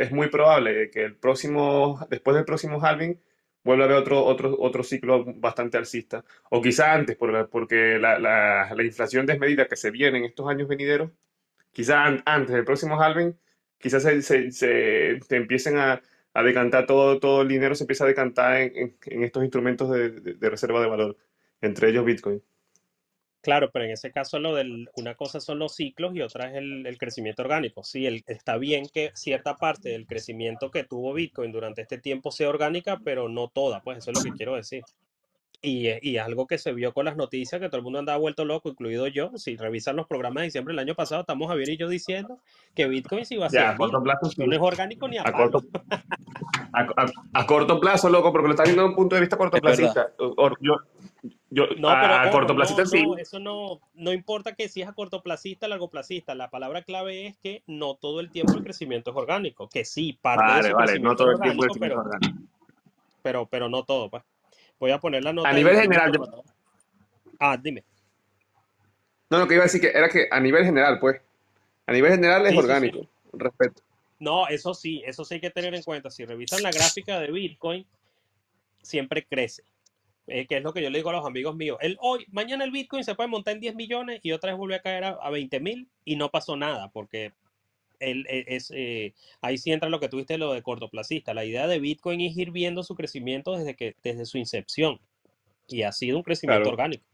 es 0.00 0.12
muy 0.12 0.28
probable 0.28 0.90
que 0.90 1.04
el 1.04 1.16
próximo, 1.16 2.04
después 2.10 2.34
del 2.36 2.44
próximo 2.44 2.80
halving 2.84 3.20
vuelva 3.64 3.84
a 3.84 3.86
haber 3.88 3.98
otro, 3.98 4.24
otro, 4.24 4.56
otro 4.58 4.82
ciclo 4.84 5.24
bastante 5.36 5.76
alcista. 5.78 6.24
O 6.50 6.60
quizá 6.62 6.92
antes, 6.94 7.16
por 7.16 7.48
porque 7.50 7.98
la, 7.98 8.18
la- 8.18 8.74
la 8.74 8.84
inflación 8.84 9.26
desmedida 9.26 9.66
que 9.68 9.76
se 9.76 9.90
viene 9.90 10.18
en 10.18 10.24
estos 10.24 10.48
años 10.48 10.68
venideros, 10.68 11.10
quizá 11.72 12.04
an- 12.06 12.22
antes 12.26 12.54
del 12.54 12.64
próximo 12.64 13.00
halving, 13.00 13.36
quizás 13.78 14.02
se, 14.02 14.22
se, 14.52 15.20
empiecen 15.36 15.78
a, 15.78 16.02
a 16.34 16.42
decantar 16.42 16.86
todo, 16.86 17.20
todo 17.20 17.42
el 17.42 17.48
dinero, 17.48 17.74
se 17.74 17.84
empieza 17.84 18.04
a 18.04 18.08
decantar 18.08 18.56
en, 18.62 18.96
en- 19.06 19.24
estos 19.24 19.42
instrumentos 19.44 19.90
de- 19.90 20.10
de 20.34 20.50
reserva 20.50 20.80
de 20.80 20.88
valor, 20.88 21.16
entre 21.60 21.90
ellos 21.90 22.04
Bitcoin. 22.04 22.42
Claro, 23.42 23.70
pero 23.72 23.84
en 23.86 23.90
ese 23.92 24.12
caso 24.12 24.38
lo 24.38 24.54
del, 24.54 24.88
una 24.96 25.14
cosa 25.14 25.40
son 25.40 25.58
los 25.58 25.74
ciclos 25.74 26.14
y 26.14 26.20
otra 26.22 26.50
es 26.50 26.56
el, 26.56 26.86
el 26.86 26.98
crecimiento 26.98 27.42
orgánico. 27.42 27.82
Sí, 27.84 28.06
el- 28.06 28.22
está 28.26 28.56
bien 28.58 28.86
que 28.92 29.12
cierta 29.14 29.56
parte 29.56 29.90
del 29.90 30.06
crecimiento 30.06 30.70
que 30.70 30.84
tuvo 30.84 31.12
Bitcoin 31.14 31.50
durante 31.52 31.82
este 31.82 31.98
tiempo 31.98 32.30
sea 32.32 32.48
orgánica, 32.50 33.00
pero 33.02 33.28
no 33.28 33.48
toda, 33.48 33.82
pues 33.82 33.98
eso 33.98 34.10
es 34.10 34.14
lo 34.14 34.22
que 34.22 34.32
quiero 34.34 34.56
decir. 34.56 34.86
Y, 35.62 35.88
eh, 35.88 35.98
y 36.02 36.16
algo 36.16 36.46
que 36.46 36.56
se 36.56 36.72
vio 36.72 36.94
con 36.94 37.04
las 37.04 37.16
noticias, 37.16 37.60
que 37.60 37.68
todo 37.68 37.76
el 37.76 37.82
mundo 37.82 37.98
andaba 37.98 38.16
vuelto 38.18 38.46
loco, 38.46 38.70
incluido 38.70 39.06
yo. 39.08 39.30
Si 39.36 39.56
revisan 39.56 39.94
los 39.94 40.06
programas 40.06 40.40
de 40.40 40.46
diciembre 40.46 40.72
del 40.72 40.78
año 40.78 40.94
pasado, 40.94 41.20
estamos 41.20 41.48
Javier 41.48 41.68
y 41.68 41.76
yo 41.76 41.88
diciendo 41.88 42.38
que 42.74 42.86
Bitcoin 42.88 43.26
sí 43.26 43.34
iba 43.34 43.44
a 43.46 43.50
Ya, 43.50 43.60
ser 43.60 43.66
a 43.68 43.76
corto 43.76 44.02
plazo 44.02 44.30
sí. 44.30 44.42
No 44.46 44.52
es 44.54 44.58
orgánico 44.60 45.06
ni 45.06 45.18
a 45.18 45.24
corto, 45.24 45.62
a, 46.72 47.06
a- 47.34 47.46
corto 47.46 47.78
plazo, 47.78 48.08
loco, 48.08 48.32
porque 48.32 48.48
lo 48.48 48.54
estás 48.54 48.68
viendo 48.68 48.82
desde 48.82 48.90
un 48.90 48.96
punto 48.96 49.16
de 49.16 49.20
vista 49.20 49.36
Es 49.36 49.38
cortoplacista. 49.38 50.10
Yo, 50.62 50.76
yo, 51.50 51.66
No, 51.76 51.88
pero 51.88 52.14
a, 52.14 52.22
ojo, 52.22 52.30
cortoplacista 52.32 52.82
no, 52.84 52.88
sí. 52.88 53.02
no, 53.06 53.16
eso 53.18 53.38
no, 53.38 53.80
no 53.92 54.12
importa 54.14 54.54
que 54.54 54.66
si 54.70 54.80
es 54.80 54.88
a 54.88 54.94
cortoplacista 54.94 55.66
o 55.66 55.68
largoplacista. 55.68 56.34
La 56.34 56.48
palabra 56.48 56.84
clave 56.84 57.26
es 57.26 57.36
que 57.36 57.62
no 57.66 57.96
todo 57.96 58.20
el 58.20 58.30
tiempo 58.30 58.54
el 58.56 58.62
crecimiento 58.62 59.10
es 59.10 59.16
orgánico. 59.16 59.68
Que 59.68 59.84
sí, 59.84 60.18
parte 60.22 60.44
de 60.46 60.50
Vale, 60.52 60.70
su 60.70 60.74
vale, 60.74 60.92
no 61.00 61.14
crecimiento 61.14 61.16
todo 61.16 61.32
es 61.32 61.36
el 61.36 61.42
tiempo 61.42 61.64
el 61.64 61.68
crecimiento 61.68 61.96
pero, 62.02 62.08
orgánico. 62.16 62.42
pero, 63.22 63.46
pero 63.46 63.68
no 63.68 63.84
todo, 63.84 64.08
pues. 64.08 64.22
Voy 64.80 64.90
a 64.90 64.98
poner 64.98 65.22
la 65.22 65.32
nota 65.32 65.48
A 65.48 65.52
nivel 65.52 65.76
general, 65.78 66.10
yo-. 66.12 66.44
Ah, 67.38 67.56
dime. 67.56 67.84
no, 69.30 69.38
lo 69.38 69.46
que 69.46 69.54
iba 69.54 69.62
a 69.62 69.66
decir 69.66 69.80
que 69.80 69.88
era 69.96 70.08
que 70.08 70.26
a 70.30 70.40
nivel 70.40 70.64
general, 70.64 70.98
pues, 70.98 71.20
a 71.86 71.92
nivel 71.92 72.10
general 72.12 72.42
es 72.46 72.48
Sí, 72.50 72.56
sí, 72.56 72.60
sí. 72.60 72.64
orgánico, 72.64 73.08
respeto. 73.32 73.82
No, 74.18 74.48
eso 74.48 74.74
sí, 74.74 75.02
eso 75.06 75.24
sí 75.24 75.34
hay 75.34 75.40
que 75.40 75.50
tener 75.50 75.74
en 75.74 75.82
cuenta. 75.82 76.10
Si 76.10 76.24
revisan 76.24 76.62
la 76.62 76.70
gráfica 76.70 77.18
de 77.20 77.30
Bitcoin, 77.30 77.86
siempre 78.82 79.24
crece. 79.24 79.62
Eh, 80.26 80.46
que 80.46 80.58
es 80.58 80.62
lo 80.62 80.72
que 80.72 80.82
yo 80.82 80.90
le 80.90 80.98
digo 80.98 81.10
a 81.10 81.14
los 81.14 81.26
amigos 81.26 81.56
míos. 81.56 81.78
El, 81.80 81.96
hoy, 82.00 82.26
mañana 82.30 82.64
el 82.64 82.70
Bitcoin 82.70 83.02
se 83.02 83.14
puede 83.14 83.28
montar 83.28 83.54
en 83.54 83.60
10 83.60 83.74
millones 83.74 84.20
y 84.22 84.32
otra 84.32 84.50
vez 84.50 84.58
vuelve 84.58 84.76
a 84.76 84.82
caer 84.82 85.04
a, 85.04 85.08
a 85.10 85.30
20 85.30 85.58
mil 85.60 85.88
y 86.04 86.16
no 86.16 86.30
pasó 86.30 86.54
nada, 86.56 86.88
porque 86.92 87.32
el, 88.00 88.26
e- 88.28 88.44
es, 88.48 88.72
eh, 88.74 89.14
ahí 89.40 89.58
sí 89.58 89.70
entra 89.72 89.88
lo 89.88 90.00
que 90.00 90.08
tuviste 90.08 90.38
lo 90.38 90.52
de 90.52 90.62
cortoplacista. 90.62 91.34
La 91.34 91.44
idea 91.44 91.66
de 91.68 91.78
Bitcoin 91.78 92.20
es 92.22 92.36
ir 92.36 92.50
viendo 92.50 92.82
su 92.82 92.94
crecimiento 92.94 93.56
desde, 93.56 93.76
que, 93.76 93.94
desde 94.02 94.26
su 94.26 94.38
incepción 94.38 94.98
y 95.68 95.82
ha 95.82 95.92
sido 95.92 96.16
un 96.16 96.22
crecimiento 96.24 96.62
Claro. 96.64 96.72
orgánico. 96.74 97.04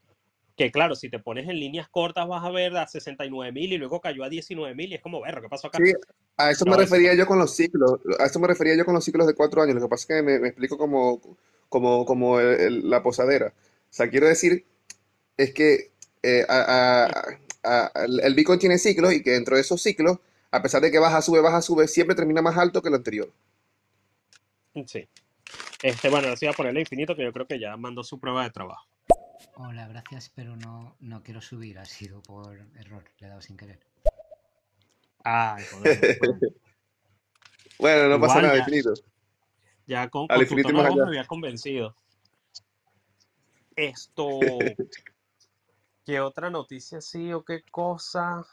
Que 0.57 0.71
claro, 0.73 0.95
si 0.95 1.11
te 1.11 1.19
pones 1.19 1.47
en 1.51 1.61
líneas 1.61 1.87
cortas 1.91 2.27
vas 2.27 2.43
a 2.43 2.51
ver 2.51 2.75
a 2.79 2.87
69 2.87 3.53
mil 3.53 3.73
y 3.75 3.77
luego 3.77 4.01
cayó 4.01 4.25
a 4.25 4.31
19 4.31 4.75
mil 4.75 4.91
y 4.91 4.95
es 4.95 5.03
como, 5.03 5.21
ver, 5.21 5.39
¿qué 5.43 5.49
pasó 5.51 5.67
acá? 5.67 5.79
Sí, 5.85 5.93
a 6.39 6.51
eso 6.51 6.65
me 6.65 6.71
No, 6.71 6.77
eso- 6.77 6.95
refería 6.95 7.15
yo 7.15 7.27
con 7.27 7.39
los 7.39 7.55
ciclos, 7.55 8.01
a 8.19 8.25
eso 8.25 8.39
me 8.41 8.47
refería 8.47 8.75
yo 8.75 8.87
con 8.87 8.95
los 8.95 9.05
ciclos 9.05 9.27
de 9.27 9.35
cuatro 9.35 9.61
años. 9.61 9.75
Lo 9.75 9.83
que 9.83 9.89
pasa 9.89 10.03
es 10.05 10.07
que 10.07 10.23
me, 10.23 10.39
me 10.39 10.49
explico 10.49 10.79
como, 10.79 11.21
como, 11.69 12.07
como 12.07 12.41
el- 12.41 12.59
el- 12.61 12.89
la 12.91 13.03
posadera. 13.03 13.49
O 13.91 13.93
sea, 13.93 14.09
quiero 14.09 14.27
decir, 14.29 14.65
es 15.37 15.53
que 15.53 15.91
eh, 16.23 16.45
a- 16.49 17.07
a- 17.63 17.91
a- 17.95 18.05
el 18.05 18.35
Bitcoin 18.35 18.59
tiene 18.59 18.79
ciclos 18.79 19.13
y 19.13 19.23
que 19.23 19.33
dentro 19.33 19.57
de 19.57 19.61
esos 19.63 19.83
ciclos, 19.83 20.19
a 20.57 20.63
pesar 20.63 20.81
de 20.81 20.91
que 20.91 20.99
baja, 20.99 21.21
sube, 21.21 21.41
baja, 21.41 21.61
sube, 21.61 21.87
siempre 21.87 22.17
termina 22.17 22.41
más 22.41 22.57
alto 22.57 22.81
que 22.81 22.89
lo 22.91 22.97
anterior. 22.97 23.31
Sí. 24.87 25.07
Este, 25.83 26.09
bueno, 26.09 26.27
ahora 26.27 26.37
sí 26.37 26.47
voy 26.47 26.55
a 26.55 26.57
ponerle 26.57 26.81
infinito, 26.81 27.15
que 27.15 27.23
yo 27.23 27.33
creo 27.33 27.47
que 27.47 27.59
ya 27.59 27.77
mandó 27.77 28.03
su 28.03 28.19
prueba 28.19 28.45
de 28.45 28.51
trabajo. 28.51 28.87
Hola, 29.57 29.87
gracias, 29.87 30.31
pero 30.35 30.57
no, 30.57 30.97
no 31.01 31.23
quiero 31.23 31.41
subir, 31.41 31.79
ha 31.79 31.85
sido 31.85 32.23
por 32.23 32.59
error, 32.77 33.05
le 33.19 33.27
he 33.27 33.31
dado 33.31 33.43
sin 33.43 33.57
querer. 33.57 33.79
Ay, 35.25 35.65
joder. 35.71 36.19
bueno. 36.21 36.39
Bueno, 37.79 38.09
no 38.09 38.21
pasa 38.21 38.41
nada, 38.41 38.55
ya, 38.55 38.61
infinito. 38.61 38.95
ya 39.87 40.09
con, 40.09 40.23
Al 40.23 40.37
con 40.37 40.43
infinito 40.43 40.69
tono 40.69 40.95
me 40.95 41.09
había 41.09 41.27
convencido. 41.27 41.95
Esto, 43.75 44.41
¿qué 46.07 46.21
otra 46.21 46.49
noticia 46.49 47.03
sí 47.03 47.33
o 47.33 47.45
qué 47.45 47.63
cosa? 47.71 48.47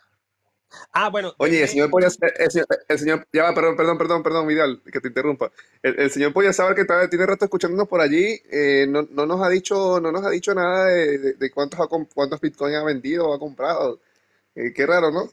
Ah, 0.92 1.10
bueno, 1.10 1.34
Oye, 1.38 1.62
el 1.64 1.68
señor 1.68 1.90
Polla, 1.90 2.08
el 2.08 2.52
señor, 2.52 2.68
el 2.88 3.00
señor- 3.00 3.28
ya 3.32 3.44
va, 3.44 3.54
perdón, 3.54 3.76
perdón, 3.76 3.98
perdón, 3.98 4.24
perdón, 4.24 4.48
Vidal, 4.48 4.82
que 4.92 5.00
te 5.02 5.08
interrumpa. 5.08 5.52
El, 5.82 6.00
el 6.00 6.10
señor 6.12 6.34
Polla 6.34 6.54
sabe 6.54 6.76
que 6.76 6.86
tiene 7.10 7.26
rato 7.26 7.46
escuchándonos 7.46 7.88
por 7.88 8.02
allí, 8.02 8.42
eh, 8.52 8.86
no, 8.88 9.04
no 9.12 9.26
nos 9.26 9.42
ha 9.42 9.50
dicho, 9.50 10.00
no 10.00 10.12
nos 10.12 10.26
ha 10.26 10.30
dicho 10.30 10.54
nada 10.54 10.86
de, 10.88 11.18
de- 11.18 11.34
de 11.34 11.52
cuántos, 11.52 11.80
ha 11.80 11.88
cuántos 11.88 12.42
Bitcoin 12.42 12.76
ha 12.76 12.84
vendido 12.84 13.28
o 13.30 13.34
ha 13.34 13.40
comprado. 13.40 14.00
Eh, 14.56 14.74
qué 14.74 14.86
raro, 14.86 15.12
¿no? 15.12 15.30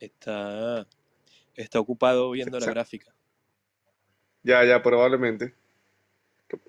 Está, 0.00 0.86
está 1.54 1.78
ocupado 1.80 2.30
viendo 2.32 2.58
la 2.58 2.66
gráfica. 2.66 3.12
Ya, 4.42 4.64
ya, 4.64 4.82
probablemente. 4.82 5.54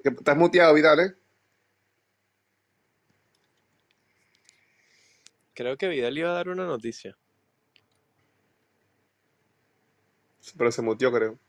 Estás 0.04 0.38
muteado, 0.38 0.74
Vidal, 0.76 1.00
¿eh? 1.00 1.16
Creo 5.54 5.78
que 5.78 5.88
Vidal 5.88 6.18
iba 6.18 6.32
a 6.32 6.34
dar 6.34 6.50
una 6.50 6.66
noticia. 6.66 7.18
Pero 10.58 10.72
se 10.72 10.82
muteó, 10.82 11.12
creo. 11.12 11.40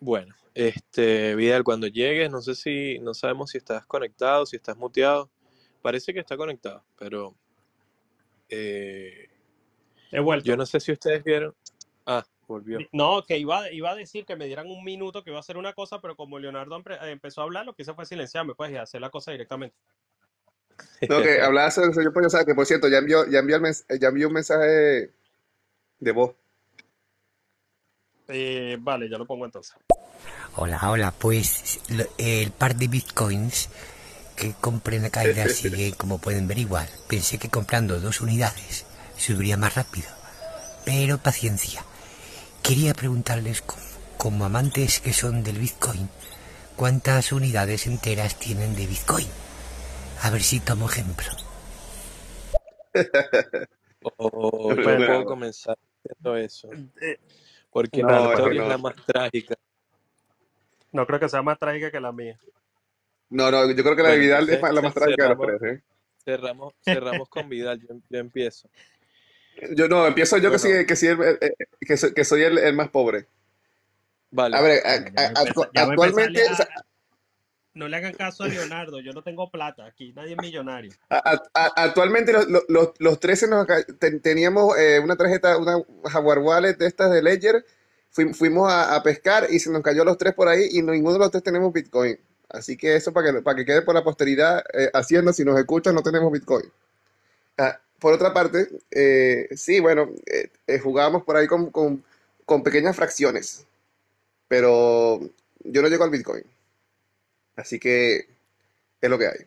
Bueno, 0.00 0.34
este, 0.54 1.34
Vidal, 1.34 1.64
cuando 1.64 1.86
llegues, 1.86 2.30
no 2.30 2.40
sé 2.40 2.54
si, 2.54 2.98
no 2.98 3.14
sabemos 3.14 3.50
si 3.50 3.58
estás 3.58 3.86
conectado, 3.86 4.46
si 4.46 4.56
estás 4.56 4.76
muteado. 4.76 5.30
Parece 5.80 6.12
que 6.12 6.20
está 6.20 6.36
conectado, 6.36 6.84
pero 6.98 7.36
eh, 8.48 9.28
he 10.10 10.20
vuelto. 10.20 10.46
yo 10.46 10.56
no 10.56 10.66
sé 10.66 10.80
si 10.80 10.92
ustedes 10.92 11.22
vieron. 11.22 11.54
Ah, 12.04 12.26
volvió. 12.48 12.78
No, 12.92 13.22
que 13.22 13.38
iba, 13.38 13.70
iba 13.70 13.90
a 13.90 13.94
decir 13.94 14.24
que 14.24 14.36
me 14.36 14.46
dieran 14.46 14.68
un 14.68 14.82
minuto 14.84 15.22
que 15.22 15.30
iba 15.30 15.38
a 15.38 15.40
hacer 15.40 15.56
una 15.56 15.72
cosa, 15.72 16.00
pero 16.00 16.16
como 16.16 16.38
Leonardo 16.38 16.82
empezó 17.02 17.40
a 17.40 17.44
hablar, 17.44 17.66
lo 17.66 17.74
que 17.74 17.82
hice 17.82 17.94
fue 17.94 18.06
silenciarme, 18.06 18.54
pues, 18.54 18.72
y 18.72 18.76
hacer 18.76 19.00
la 19.00 19.10
cosa 19.10 19.32
directamente. 19.32 19.76
No, 21.08 21.22
que 21.22 21.40
hablaba 21.40 21.70
sobre 21.70 21.88
el 21.88 21.94
señor 21.94 22.12
Polla, 22.12 22.30
sabe 22.30 22.46
que 22.46 22.54
por 22.54 22.66
cierto, 22.66 22.88
ya 22.88 22.98
envió, 22.98 23.26
ya 23.28 23.38
envió, 23.40 23.56
el 23.56 23.62
mens- 23.62 23.84
ya 24.00 24.08
envió 24.08 24.28
un 24.28 24.34
mensaje 24.34 25.10
de 26.00 26.12
voz. 26.12 26.34
Eh, 28.28 28.76
vale, 28.80 29.08
ya 29.08 29.18
lo 29.18 29.26
pongo 29.26 29.44
entonces. 29.44 29.74
Hola, 30.56 30.80
hola, 30.90 31.12
pues 31.12 31.80
lo- 31.90 32.06
el 32.18 32.50
par 32.50 32.76
de 32.76 32.88
bitcoins 32.88 33.68
que 34.36 34.54
compré 34.60 34.96
en 34.96 35.02
la 35.02 35.10
caída 35.10 35.48
sigue 35.48 35.92
como 35.94 36.18
pueden 36.18 36.48
ver 36.48 36.58
igual. 36.58 36.88
Pensé 37.08 37.38
que 37.38 37.50
comprando 37.50 38.00
dos 38.00 38.20
unidades 38.20 38.84
subiría 39.16 39.56
más 39.56 39.74
rápido, 39.74 40.08
pero 40.84 41.18
paciencia. 41.18 41.84
Quería 42.62 42.94
preguntarles, 42.94 43.62
como, 43.62 43.82
como 44.16 44.44
amantes 44.44 45.00
que 45.00 45.12
son 45.12 45.44
del 45.44 45.58
bitcoin, 45.58 46.08
¿cuántas 46.74 47.32
unidades 47.32 47.86
enteras 47.86 48.38
tienen 48.38 48.74
de 48.74 48.86
bitcoin? 48.86 49.28
A 50.22 50.30
ver 50.30 50.42
si 50.42 50.60
tomo 50.60 50.86
ejemplo. 50.90 51.28
O 54.18 54.74
yo 54.74 54.82
Bueno, 54.82 55.04
puedo 55.04 55.24
comenzar 55.24 55.76
diciendo 56.02 56.36
eso, 56.36 56.68
eh, 57.00 57.18
porque 57.70 58.04
mi 58.04 58.14
no, 58.14 58.24
No, 58.32 58.32
es 58.32 58.38
historia 58.38 58.62
la 58.66 58.78
más 58.78 58.94
trágica. 59.06 59.54
no 60.90 61.06
creo 61.06 61.20
que 61.20 61.28
sea 61.28 61.42
más 61.42 61.60
trágica 61.60 61.92
que 61.92 62.00
la 62.00 62.10
mía. 62.10 62.40
No, 63.30 63.50
no, 63.50 63.70
yo 63.70 63.82
creo 63.84 63.94
que 63.96 64.02
la 64.02 64.10
de 64.10 64.18
Vidal 64.18 64.48
es 64.50 64.60
la 64.62 64.82
más 64.82 64.94
trágica 64.94 65.22
de 65.24 65.28
las 65.30 65.38
cerramos, 65.38 65.40
tres, 65.40 65.62
¿eh? 65.62 65.82
cerramos, 66.24 66.74
cerramos 66.82 67.28
con 67.30 67.48
Vidal, 67.48 67.80
yo, 67.80 67.96
yo 68.10 68.18
empiezo. 68.18 68.70
Yo 69.74 69.88
no, 69.88 70.06
empiezo 70.06 70.38
yo 70.38 70.50
que 70.50 70.58
Bueno, 70.58 70.58
sí, 70.58 70.86
que 70.86 70.96
sí, 70.96 71.06
el- 71.06 71.38
que 71.80 71.96
soy, 71.96 72.14
que 72.14 72.24
soy 72.24 72.42
el, 72.42 72.58
el 72.58 72.74
más 72.74 72.90
pobre. 72.90 73.26
A 74.50 74.60
vale, 74.60 74.62
ver, 74.62 74.82
a- 74.86 75.32
a 75.74 75.82
actualmente, 75.82 76.40
o 76.50 76.54
sea, 76.54 76.66
liar. 76.66 76.85
No 77.76 77.88
le 77.88 77.98
hagan 77.98 78.14
caso 78.14 78.44
a 78.44 78.48
Leonardo, 78.48 79.00
yo 79.00 79.12
no 79.12 79.20
tengo 79.22 79.50
plata 79.50 79.84
aquí, 79.84 80.10
nadie 80.14 80.32
es 80.32 80.38
millonario. 80.38 80.92
actualmente 81.74 82.32
los, 82.32 82.48
los, 82.48 82.64
los, 82.68 82.90
los 82.98 83.20
13 83.20 83.48
nos 83.48 83.66
teníamos 84.22 84.78
eh, 84.78 84.98
una 84.98 85.14
tarjeta, 85.14 85.58
una 85.58 85.76
Jaguar 86.10 86.38
Wallet 86.38 86.78
de 86.78 86.86
estas 86.86 87.10
de 87.10 87.22
Ledger, 87.22 87.66
Fui- 88.10 88.32
fuimos 88.32 88.72
a, 88.72 89.02
pescar 89.02 89.48
y 89.50 89.58
se 89.58 89.70
nos 89.70 89.82
cayó 89.82 90.02
los 90.02 90.16
tres 90.16 90.32
por 90.32 90.48
ahí 90.48 90.68
y 90.70 90.80
ninguno 90.80 91.12
de 91.12 91.18
los 91.18 91.30
tres 91.30 91.42
tenemos 91.42 91.70
Bitcoin. 91.70 92.18
Así 92.48 92.78
que 92.78 92.96
eso 92.96 93.12
para 93.12 93.30
que, 93.30 93.42
para 93.42 93.56
que 93.56 93.66
quede 93.66 93.82
por 93.82 93.94
la 93.94 94.02
posteridad, 94.02 94.64
eh, 94.72 94.90
si 95.02 95.44
nos 95.44 95.58
escuchan, 95.58 95.94
no 95.94 96.02
tenemos 96.02 96.32
Bitcoin. 96.32 96.64
Ah, 97.58 97.78
por 97.98 98.14
otra 98.14 98.32
parte, 98.32 98.70
eh, 98.90 99.48
sí, 99.54 99.80
bueno, 99.80 100.10
eh, 100.24 100.78
jugábamos 100.78 101.24
por 101.24 101.36
ahí 101.36 101.46
con, 101.46 101.70
con, 101.70 102.02
con 102.46 102.62
pequeñas 102.62 102.96
fracciones, 102.96 103.66
pero 104.48 105.20
yo 105.62 105.82
no 105.82 105.88
llego 105.88 106.04
al 106.04 106.10
Bitcoin. 106.10 106.42
Así 107.56 107.80
que 107.80 108.28
es 109.00 109.10
lo 109.10 109.18
que 109.18 109.26
hay. 109.26 109.46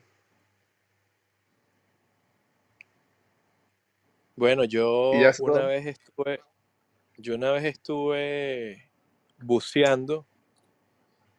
Bueno, 4.36 4.64
yo 4.64 5.12
una 5.40 5.66
vez 5.66 5.86
estuve, 5.86 6.42
yo 7.18 7.36
una 7.36 7.52
vez 7.52 7.66
estuve 7.66 8.90
buceando 9.38 10.26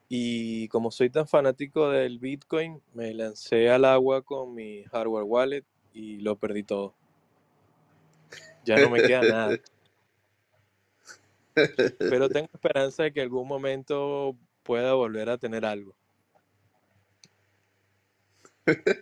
y 0.08 0.68
como 0.68 0.90
soy 0.90 1.08
tan 1.08 1.26
fanático 1.26 1.88
del 1.88 2.18
Bitcoin, 2.18 2.82
me 2.94 3.14
lancé 3.14 3.70
al 3.70 3.84
agua 3.84 4.22
con 4.22 4.54
mi 4.54 4.82
hardware 4.84 5.24
wallet 5.24 5.64
y 5.94 6.18
lo 6.18 6.36
perdí 6.36 6.62
todo. 6.62 6.94
Ya 8.64 8.76
no 8.76 8.90
me 8.90 9.00
queda 9.00 9.20
nada. 9.22 9.60
Pero 11.98 12.28
tengo 12.28 12.48
esperanza 12.52 13.04
de 13.04 13.12
que 13.12 13.22
algún 13.22 13.46
momento 13.46 14.36
pueda 14.62 14.94
volver 14.94 15.30
a 15.30 15.38
tener 15.38 15.64
algo. 15.64 15.94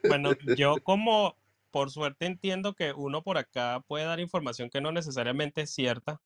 Bueno, 0.09 0.33
yo 0.57 0.77
como 0.83 1.37
por 1.71 1.91
suerte 1.91 2.27
entiendo 2.27 2.75
que 2.75 2.93
uno 2.93 3.23
por 3.23 3.39
acá 3.39 3.85
puede 3.87 4.05
dar 4.05 4.21
información 4.21 4.71
que 4.71 4.81
no 4.81 4.93
necesariamente 4.93 5.63
es 5.63 5.71
cierta. 5.71 6.21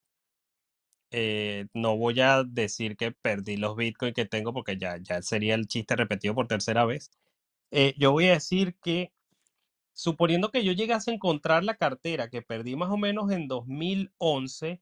eh, 1.11 1.66
no 1.74 1.97
voy 1.97 2.20
a 2.20 2.43
decir 2.43 2.97
que 2.97 3.12
perdí 3.12 3.57
los 3.59 3.76
bitcoins 3.76 4.14
que 4.14 4.24
tengo 4.24 4.53
porque 4.55 4.78
ya, 4.78 4.97
ya 4.99 5.20
sería 5.22 5.55
el 5.55 5.66
chiste 5.68 5.95
repetido 5.95 6.35
por 6.35 6.47
tercera 6.49 6.85
vez. 6.87 7.11
Eh, 7.70 7.95
yo 7.99 8.12
voy 8.12 8.28
a 8.28 8.33
decir 8.33 8.76
que 8.83 9.12
suponiendo 9.93 10.51
que 10.51 10.64
yo 10.64 10.72
llegase 10.72 11.11
a 11.11 11.14
encontrar 11.14 11.64
la 11.64 11.76
cartera 11.76 12.30
que 12.30 12.43
perdí 12.43 12.76
más 12.76 12.91
o 12.91 12.97
menos 12.97 13.30
en 13.30 13.47
2011, 13.49 14.80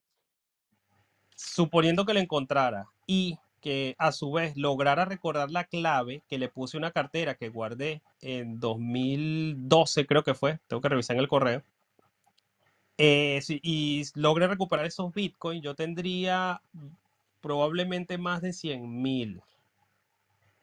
suponiendo 1.35 2.05
que 2.05 2.15
la 2.15 2.21
encontrara 2.21 2.87
y 3.07 3.39
que 3.61 3.95
a 3.99 4.13
su 4.13 4.33
vez 4.33 4.57
lograra 4.57 5.05
recordar 5.05 5.51
la 5.51 5.65
clave 5.65 6.23
que 6.29 6.39
le 6.39 6.49
puse 6.49 6.77
una 6.79 6.93
cartera 6.93 7.35
que 7.37 7.49
guardé 7.51 8.03
en 8.21 8.61
2012, 8.61 10.07
creo 10.07 10.25
que 10.25 10.35
fue, 10.35 10.59
tengo 10.69 10.81
que 10.83 10.89
revisar 10.89 11.17
en 11.17 11.21
el 11.23 11.29
correo, 11.29 11.63
eh, 12.99 13.41
si- 13.43 13.61
y 13.63 14.05
logre 14.15 14.47
recuperar 14.47 14.87
esos 14.87 15.13
bitcoins, 15.13 15.63
yo 15.63 15.75
tendría 15.75 16.61
probablemente 17.41 18.19
más 18.19 18.43
de 18.43 18.53
100 18.53 19.03
mil. 19.03 19.43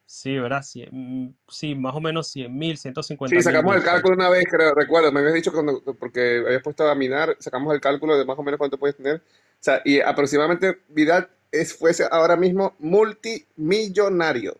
Sí, 0.05 0.37
¿verdad? 0.37 0.63
100, 0.63 1.37
sí, 1.49 1.75
más 1.75 1.93
o 1.95 1.99
menos 2.01 2.27
100 2.29 2.57
mil, 2.57 2.77
150 2.77 3.41
Sí, 3.41 3.41
sacamos 3.41 3.75
el 3.75 3.83
bitcoins. 3.83 3.83
cálculo 3.83 4.15
una 4.15 4.29
vez, 4.29 4.45
creo, 4.49 4.73
recuerdo, 4.73 5.11
me 5.11 5.19
habías 5.19 5.33
dicho 5.35 5.51
cuando, 5.51 5.81
porque 5.99 6.43
habías 6.45 6.63
puesto 6.63 6.87
a 6.87 6.95
minar, 6.95 7.35
sacamos 7.39 7.73
el 7.73 7.81
cálculo 7.81 8.17
de 8.17 8.23
más 8.25 8.39
o 8.39 8.43
menos 8.43 8.57
cuánto 8.57 8.77
puedes 8.79 8.95
tener. 8.95 9.17
O 9.17 9.21
sea, 9.59 9.81
y 9.83 9.99
aproximadamente 9.99 10.79
Vidal 10.87 11.29
es, 11.51 11.73
fuese 11.75 12.05
ahora 12.09 12.37
mismo 12.37 12.75
multimillonario. 12.79 14.57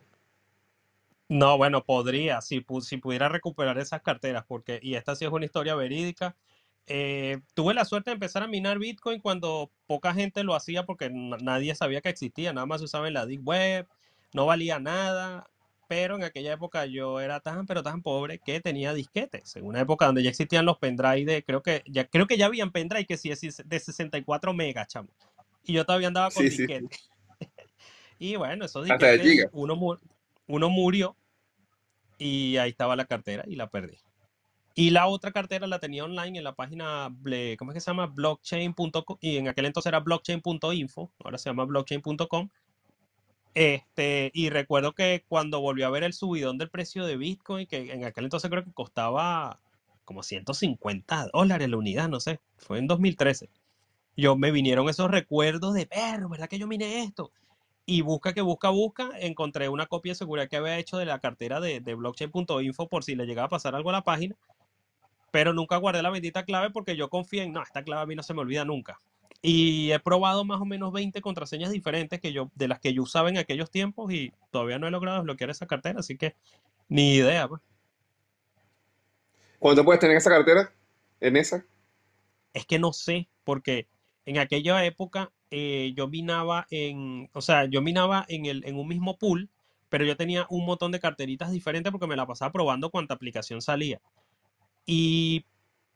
No, 1.30 1.58
bueno, 1.58 1.84
podría, 1.84 2.40
si, 2.42 2.66
si 2.82 2.98
pudiera 2.98 3.28
recuperar 3.28 3.78
esas 3.80 4.02
carteras, 4.02 4.46
porque, 4.48 4.80
y 4.82 4.96
esta 4.96 5.14
sí 5.16 5.26
es 5.26 5.32
una 5.32 5.46
historia 5.46 5.76
verídica. 5.76 6.36
eh, 6.88 7.40
tuve 7.54 7.74
la 7.74 7.84
suerte 7.86 8.12
de 8.12 8.14
empezar 8.16 8.44
a 8.44 8.48
minar 8.48 8.80
Bitcoin 8.80 9.20
cuando 9.22 9.70
poca 9.88 10.14
gente 10.14 10.44
lo 10.46 10.56
hacía 10.56 10.86
porque 10.86 11.10
na- 11.10 11.36
nadie 11.38 11.76
sabía 11.76 12.00
que 12.02 12.08
existía, 12.10 12.54
nada 12.54 12.66
más 12.66 12.80
se 12.82 12.86
usaba 12.86 13.08
en 13.10 13.14
la 13.16 13.26
Deep 13.26 13.46
Web, 13.48 13.88
no 14.34 14.46
valía 14.46 14.80
nada, 14.80 15.50
pero 15.88 16.16
en 16.16 16.24
aquella 16.24 16.54
época 16.54 16.86
yo 16.86 17.20
era 17.20 17.42
tan, 17.42 17.66
pero 17.68 17.84
tan 17.84 18.02
pobre 18.04 18.40
que 18.40 18.62
tenía 18.62 18.94
disquetes. 18.94 19.56
En 19.58 19.66
una 19.66 19.82
época 19.82 20.06
donde 20.06 20.24
ya 20.24 20.30
existían 20.30 20.66
los 20.66 20.78
pendrive 20.80 21.26
de, 21.26 21.44
creo 21.44 21.62
que 21.64 21.84
ya, 21.88 22.06
creo 22.08 22.26
que 22.28 22.38
ya 22.38 22.46
habían 22.48 22.72
pendrive 22.72 23.06
que 23.06 23.18
sí 23.18 23.30
de 23.66 23.80
64 23.82 24.54
megas, 24.54 24.88
chamo. 24.88 25.10
Y 25.68 25.74
yo 25.74 25.86
todavía 25.86 26.08
andaba 26.08 26.32
con 26.32 26.44
Sí, 26.44 26.50
sí, 26.50 26.66
sí. 26.66 26.88
Y 28.20 28.36
bueno, 28.36 28.66
esos 28.66 28.86
disquetes, 28.86 29.48
uno, 29.52 30.00
uno 30.48 30.70
murió 30.70 31.16
y 32.18 32.58
ahí 32.58 32.72
estaba 32.72 32.96
la 32.96 33.06
cartera 33.06 33.44
y 33.46 33.56
la 33.56 33.68
perdí. 33.68 34.00
Y 34.74 34.92
la 34.92 35.08
otra 35.08 35.32
cartera 35.32 35.68
la 35.68 35.80
tenía 35.80 36.04
online 36.04 36.38
en 36.38 36.44
la 36.44 36.54
página, 36.54 37.14
¿cómo 37.58 37.72
es 37.72 37.76
que 37.76 37.82
se 37.82 37.92
llama? 37.92 38.08
Blockchain.com 38.08 39.18
y 39.22 39.38
en 39.38 39.48
aquel 39.48 39.66
entonces 39.66 39.88
era 39.88 40.00
blockchain.info, 40.00 41.12
ahora 41.24 41.38
se 41.38 41.50
llama 41.50 41.66
blockchain.com. 41.66 42.50
Este, 43.54 44.30
y 44.34 44.50
recuerdo 44.50 44.94
que 44.94 45.24
cuando 45.28 45.62
volvió 45.62 45.88
a 45.88 45.90
ver 45.90 46.04
el 46.04 46.14
subidón 46.14 46.60
del 46.60 46.70
precio 46.70 47.06
de 47.06 47.18
Bitcoin, 47.18 47.66
que 47.66 47.92
en 47.92 48.06
aquel 48.06 48.26
entonces 48.26 48.50
creo 48.50 48.64
que 48.64 48.72
costaba 48.72 49.60
como 50.06 50.22
150 50.22 51.30
dólares 51.34 51.70
la 51.70 51.78
unidad, 51.78 52.08
no 52.08 52.20
sé, 52.20 52.40
fue 52.58 52.78
en 52.78 52.88
2013. 52.88 53.50
Yo 54.18 54.36
me 54.36 54.52
vinieron 54.52 54.90
esos 54.90 55.12
recuerdos 55.12 55.76
de, 55.76 55.86
perro, 55.86 56.28
¿verdad 56.28 56.50
que 56.50 56.58
yo 56.58 56.68
miné 56.68 57.04
esto? 57.04 57.32
Y 57.86 58.02
busca 58.02 58.34
que 58.34 58.42
busca, 58.42 58.70
busca, 58.70 59.12
encontré 59.20 59.70
una 59.70 59.86
copia 59.86 60.12
de 60.12 60.16
seguridad 60.16 60.50
que 60.50 60.58
había 60.58 60.80
hecho 60.80 60.98
de 60.98 61.06
la 61.06 61.20
cartera 61.20 61.62
de, 61.62 61.80
de 61.80 61.94
blockchain.info 61.94 62.90
por 62.90 63.04
si 63.04 63.16
le 63.16 63.28
llegaba 63.28 63.46
a 63.46 63.50
pasar 63.50 63.76
algo 63.76 63.92
a 63.92 63.94
la 63.94 64.04
página, 64.04 64.36
pero 65.30 65.54
nunca 65.54 65.78
guardé 65.78 66.02
la 66.02 66.10
bendita 66.10 66.44
clave 66.46 66.72
porque 66.72 66.98
yo 66.98 67.10
confío 67.10 67.44
en, 67.44 67.54
no, 67.54 67.62
esta 67.62 67.84
clave 67.84 68.02
a 68.02 68.06
mí 68.08 68.16
no 68.16 68.24
se 68.24 68.34
me 68.34 68.42
olvida 68.42 68.66
nunca. 68.66 68.98
Y 69.44 69.92
he 69.92 70.00
probado 70.00 70.44
más 70.46 70.60
o 70.60 70.66
menos 70.66 70.92
20 70.92 71.22
contraseñas 71.22 71.70
diferentes 71.70 72.20
que 72.20 72.34
yo, 72.34 72.50
de 72.56 72.68
las 72.68 72.80
que 72.80 72.94
yo 72.94 73.04
usaba 73.04 73.30
en 73.30 73.38
aquellos 73.38 73.70
tiempos 73.70 74.12
y 74.12 74.34
todavía 74.50 74.80
no 74.80 74.88
he 74.88 74.92
logrado 74.92 75.18
desbloquear 75.18 75.52
esa 75.52 75.68
cartera, 75.68 76.00
así 76.00 76.18
que 76.18 76.36
ni 76.90 77.14
idea, 77.14 77.48
pues. 77.48 77.62
¿Cuánto 79.60 79.86
puedes 79.86 80.00
tener 80.00 80.18
esa 80.18 80.32
cartera? 80.32 80.74
¿En 81.20 81.38
esa? 81.38 81.64
Es 82.54 82.66
que 82.66 82.80
no 82.80 82.94
sé, 82.94 83.28
porque 83.44 83.88
en 84.28 84.38
aquella 84.40 84.84
época 84.84 85.32
eh, 85.52 85.94
yo 85.96 86.10
minaba 86.10 86.68
en, 86.70 87.30
o 87.32 87.40
sea, 87.40 87.64
yo 87.64 87.82
minaba 87.82 88.26
en, 88.28 88.46
el, 88.46 88.62
en 88.66 88.78
un 88.78 88.86
mismo 88.86 89.18
pool, 89.18 89.50
pero 89.88 90.04
yo 90.04 90.18
tenía 90.18 90.46
un 90.50 90.66
montón 90.66 90.92
de 90.92 91.00
carteritas 91.00 91.50
diferentes 91.50 91.92
porque 91.94 92.08
me 92.08 92.18
la 92.18 92.28
pasaba 92.28 92.52
probando 92.52 92.90
cuánta 92.90 93.14
aplicación 93.14 93.62
salía. 93.62 94.02
Y 94.86 95.46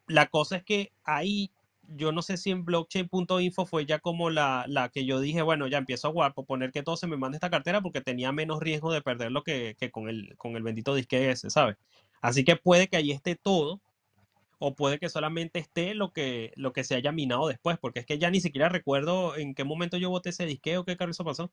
la 0.07 0.27
cosa 0.27 0.55
es 0.55 0.63
que 0.63 0.93
ahí, 1.03 1.51
yo 1.89 2.13
no 2.13 2.21
sé 2.21 2.37
si 2.37 2.51
en 2.51 2.63
blockchain.info 2.63 3.65
fue 3.65 3.85
ya 3.85 3.99
como 3.99 4.29
la, 4.29 4.63
la 4.69 4.87
que 4.87 5.05
yo 5.05 5.19
dije, 5.19 5.41
bueno, 5.41 5.67
ya 5.67 5.79
empiezo 5.79 6.07
a 6.07 6.11
jugar, 6.11 6.33
por 6.33 6.45
poner 6.45 6.71
que 6.71 6.83
todo 6.83 6.95
se 6.95 7.07
me 7.07 7.17
mande 7.17 7.35
esta 7.35 7.49
cartera 7.49 7.81
porque 7.81 7.99
tenía 7.99 8.31
menos 8.31 8.61
riesgo 8.61 8.93
de 8.93 9.01
perderlo 9.01 9.43
que, 9.43 9.75
que 9.77 9.91
con 9.91 10.07
el, 10.07 10.37
con 10.37 10.55
el 10.55 10.63
bendito 10.63 10.95
disque 10.95 11.31
ese, 11.31 11.49
¿sabes? 11.49 11.75
Así 12.21 12.45
que 12.45 12.55
puede 12.55 12.87
que 12.87 12.95
ahí 12.95 13.11
esté 13.11 13.35
todo, 13.35 13.81
o 14.63 14.75
puede 14.75 14.99
que 14.99 15.09
solamente 15.09 15.57
esté 15.57 15.95
lo 15.95 16.13
que, 16.13 16.53
lo 16.55 16.71
que 16.71 16.83
se 16.83 16.93
haya 16.93 17.11
minado 17.11 17.47
después, 17.47 17.79
porque 17.79 18.01
es 18.01 18.05
que 18.05 18.19
ya 18.19 18.29
ni 18.29 18.39
siquiera 18.41 18.69
recuerdo 18.69 19.35
en 19.35 19.55
qué 19.55 19.63
momento 19.63 19.97
yo 19.97 20.11
boté 20.11 20.29
ese 20.29 20.45
disque 20.45 20.77
o 20.77 20.85
qué 20.85 20.95
carrizo 20.95 21.25
pasó. 21.25 21.51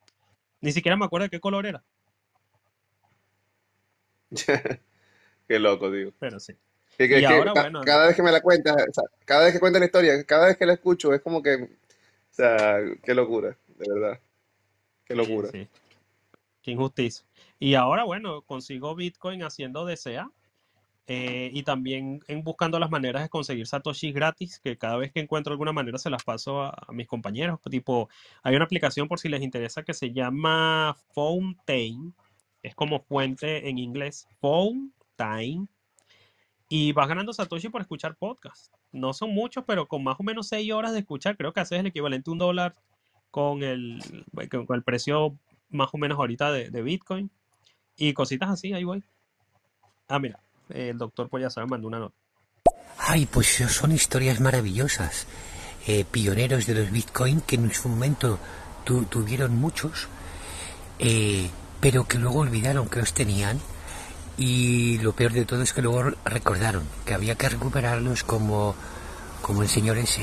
Ni 0.60 0.72
siquiera 0.72 0.94
me 0.94 1.06
acuerdo 1.06 1.24
de 1.24 1.30
qué 1.30 1.40
color 1.40 1.64
era. 1.64 1.82
Qué 5.48 5.58
loco, 5.58 5.90
digo. 5.90 6.12
Pero 6.18 6.38
sí. 6.38 6.52
Que, 6.98 7.08
que- 7.08 7.20
Y 7.20 7.24
ahora, 7.24 7.54
bueno, 7.54 7.80
cada 7.80 8.08
vez 8.08 8.16
que 8.16 8.22
me 8.22 8.30
la 8.30 8.42
cuentas, 8.42 8.76
o 8.76 8.92
sea, 8.92 9.04
cada 9.24 9.44
vez 9.46 9.54
que 9.54 9.60
cuenta 9.60 9.78
la 9.78 9.86
historia, 9.86 10.22
cada 10.24 10.48
vez 10.48 10.58
que 10.58 10.66
la 10.66 10.74
escucho, 10.74 11.14
es 11.14 11.22
como 11.22 11.42
que, 11.42 11.54
o 11.54 11.68
sea, 12.30 12.76
qué 13.02 13.14
locura, 13.14 13.56
de 13.68 13.86
verdad. 13.90 14.20
Qué 15.06 15.14
sí, 15.14 15.18
locura. 15.18 15.48
sí, 15.48 15.66
qué 16.60 16.72
injusticia. 16.72 17.24
Y 17.58 17.72
ahora, 17.72 18.04
bueno, 18.04 18.42
consigo 18.42 18.94
Bitcoin 18.94 19.42
haciendo 19.44 19.86
DCA 19.86 20.30
eh, 21.10 21.50
y 21.54 21.62
también 21.62 22.20
buscando 22.44 22.78
las 22.78 22.90
maneras 22.90 23.22
de 23.22 23.30
conseguir 23.30 23.66
satoshis 23.66 24.12
gratis, 24.12 24.60
que 24.60 24.76
cada 24.76 24.98
vez 24.98 25.10
que 25.10 25.20
encuentro 25.20 25.52
alguna 25.52 25.72
manera 25.72 25.96
se 25.96 26.10
las 26.10 26.22
paso 26.22 26.60
a, 26.60 26.86
mis 26.92 27.06
compañeros. 27.08 27.60
Tipo, 27.70 28.10
hay 28.42 28.54
una 28.54 28.66
aplicación 28.66 29.08
por 29.08 29.18
si 29.18 29.30
les 29.30 29.42
interesa 29.42 29.82
que 29.82 29.94
se 29.94 30.12
llama 30.12 30.94
Fountain, 31.14 32.14
es 32.62 32.74
como 32.74 33.00
fuente 33.00 33.70
en 33.70 33.78
inglés, 33.78 34.28
Fountain, 34.40 35.66
y 36.68 36.92
vas 36.92 37.08
ganando 37.08 37.32
satoshi 37.32 37.70
por 37.70 37.80
escuchar 37.80 38.14
podcast. 38.16 38.74
No 38.92 39.14
son 39.14 39.30
muchos, 39.30 39.64
pero 39.66 39.88
con 39.88 40.04
más 40.04 40.20
o 40.20 40.22
menos 40.22 40.48
6 40.48 40.70
horas 40.72 40.92
de 40.92 40.98
escuchar, 40.98 41.38
creo 41.38 41.54
que 41.54 41.60
haces 41.60 41.80
el 41.80 41.86
equivalente 41.86 42.28
a 42.28 42.32
un 42.32 42.38
dólar 42.38 42.74
con 43.30 43.62
el, 43.62 43.98
con 44.50 44.76
el 44.76 44.82
precio 44.82 45.38
más 45.70 45.88
o 45.92 45.96
menos 45.96 46.18
ahorita 46.18 46.52
de, 46.52 46.68
de 46.68 46.82
Bitcoin. 46.82 47.30
Y 47.96 48.12
cositas 48.12 48.50
así, 48.50 48.74
ahí 48.74 48.84
voy. 48.84 49.02
Ah, 50.08 50.18
mira, 50.18 50.40
el 50.70 50.98
doctor 50.98 51.28
pues 51.28 51.52
ya 51.54 51.66
mandó 51.66 51.88
una 51.88 51.98
nota. 51.98 52.14
Ay, 52.98 53.26
pues 53.26 53.46
son 53.68 53.92
historias 53.92 54.40
maravillosas. 54.40 55.26
Eh, 55.86 56.04
pioneros 56.10 56.66
de 56.66 56.74
los 56.74 56.90
Bitcoin 56.90 57.40
que 57.40 57.56
en 57.56 57.72
su 57.72 57.88
momento 57.88 58.38
tu- 58.84 59.04
tuvieron 59.04 59.56
muchos, 59.56 60.08
eh, 60.98 61.48
pero 61.80 62.06
que 62.06 62.18
luego 62.18 62.40
olvidaron 62.40 62.88
que 62.88 62.98
los 63.00 63.12
tenían. 63.14 63.60
Y 64.36 64.98
lo 64.98 65.14
peor 65.14 65.32
de 65.32 65.44
todo 65.44 65.62
es 65.62 65.72
que 65.72 65.82
luego 65.82 66.02
recordaron 66.24 66.84
que 67.04 67.14
había 67.14 67.34
que 67.36 67.48
recuperarlos 67.48 68.22
como, 68.24 68.74
como 69.42 69.62
el 69.62 69.68
señor 69.68 69.98
ese 69.98 70.22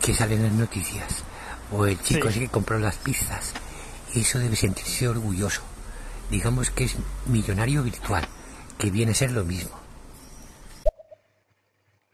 que 0.00 0.14
sale 0.14 0.34
en 0.36 0.44
las 0.44 0.52
noticias. 0.52 1.22
O 1.70 1.84
el 1.86 2.00
chico 2.00 2.22
Sí. 2.28 2.28
ese 2.30 2.40
que 2.40 2.48
compró 2.48 2.78
las 2.78 2.96
pizzas. 2.96 3.52
Eso 4.14 4.38
debe 4.38 4.56
sentirse 4.56 5.06
orgulloso. 5.06 5.60
Digamos 6.30 6.70
que 6.70 6.84
es 6.84 6.96
millonario 7.26 7.82
virtual, 7.82 8.26
que 8.78 8.90
viene 8.90 9.12
a 9.12 9.14
ser 9.14 9.32
lo 9.32 9.44
mismo. 9.44 9.78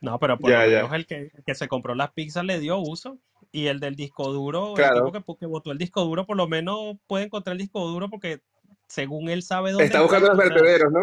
No, 0.00 0.18
pero 0.18 0.38
por 0.38 0.50
Ya, 0.50 0.64
lo 0.64 0.70
ya. 0.70 0.76
menos 0.78 0.92
el 0.94 1.06
que, 1.06 1.30
el 1.34 1.44
que 1.46 1.54
se 1.54 1.68
compró 1.68 1.94
las 1.94 2.12
pizzas 2.12 2.44
le 2.44 2.58
dio 2.60 2.78
uso. 2.78 3.18
Y 3.52 3.68
el 3.68 3.78
del 3.78 3.94
disco 3.94 4.32
duro, 4.32 4.70
el 4.70 4.74
Claro. 4.74 5.12
tipo 5.12 5.34
que, 5.34 5.40
que 5.40 5.46
botó 5.46 5.70
el 5.70 5.78
disco 5.78 6.02
duro, 6.04 6.26
por 6.26 6.36
lo 6.36 6.48
menos 6.48 6.96
puede 7.06 7.24
encontrar 7.26 7.52
el 7.52 7.58
disco 7.60 7.86
duro 7.86 8.10
porque 8.10 8.40
según 8.88 9.28
él 9.28 9.42
sabe 9.44 9.70
dónde 9.70 9.84
Está 9.84 10.02
buscando 10.02 10.26
está. 10.32 10.36
los 10.44 10.50
vertederos, 10.54 10.92
¿no? 10.92 11.00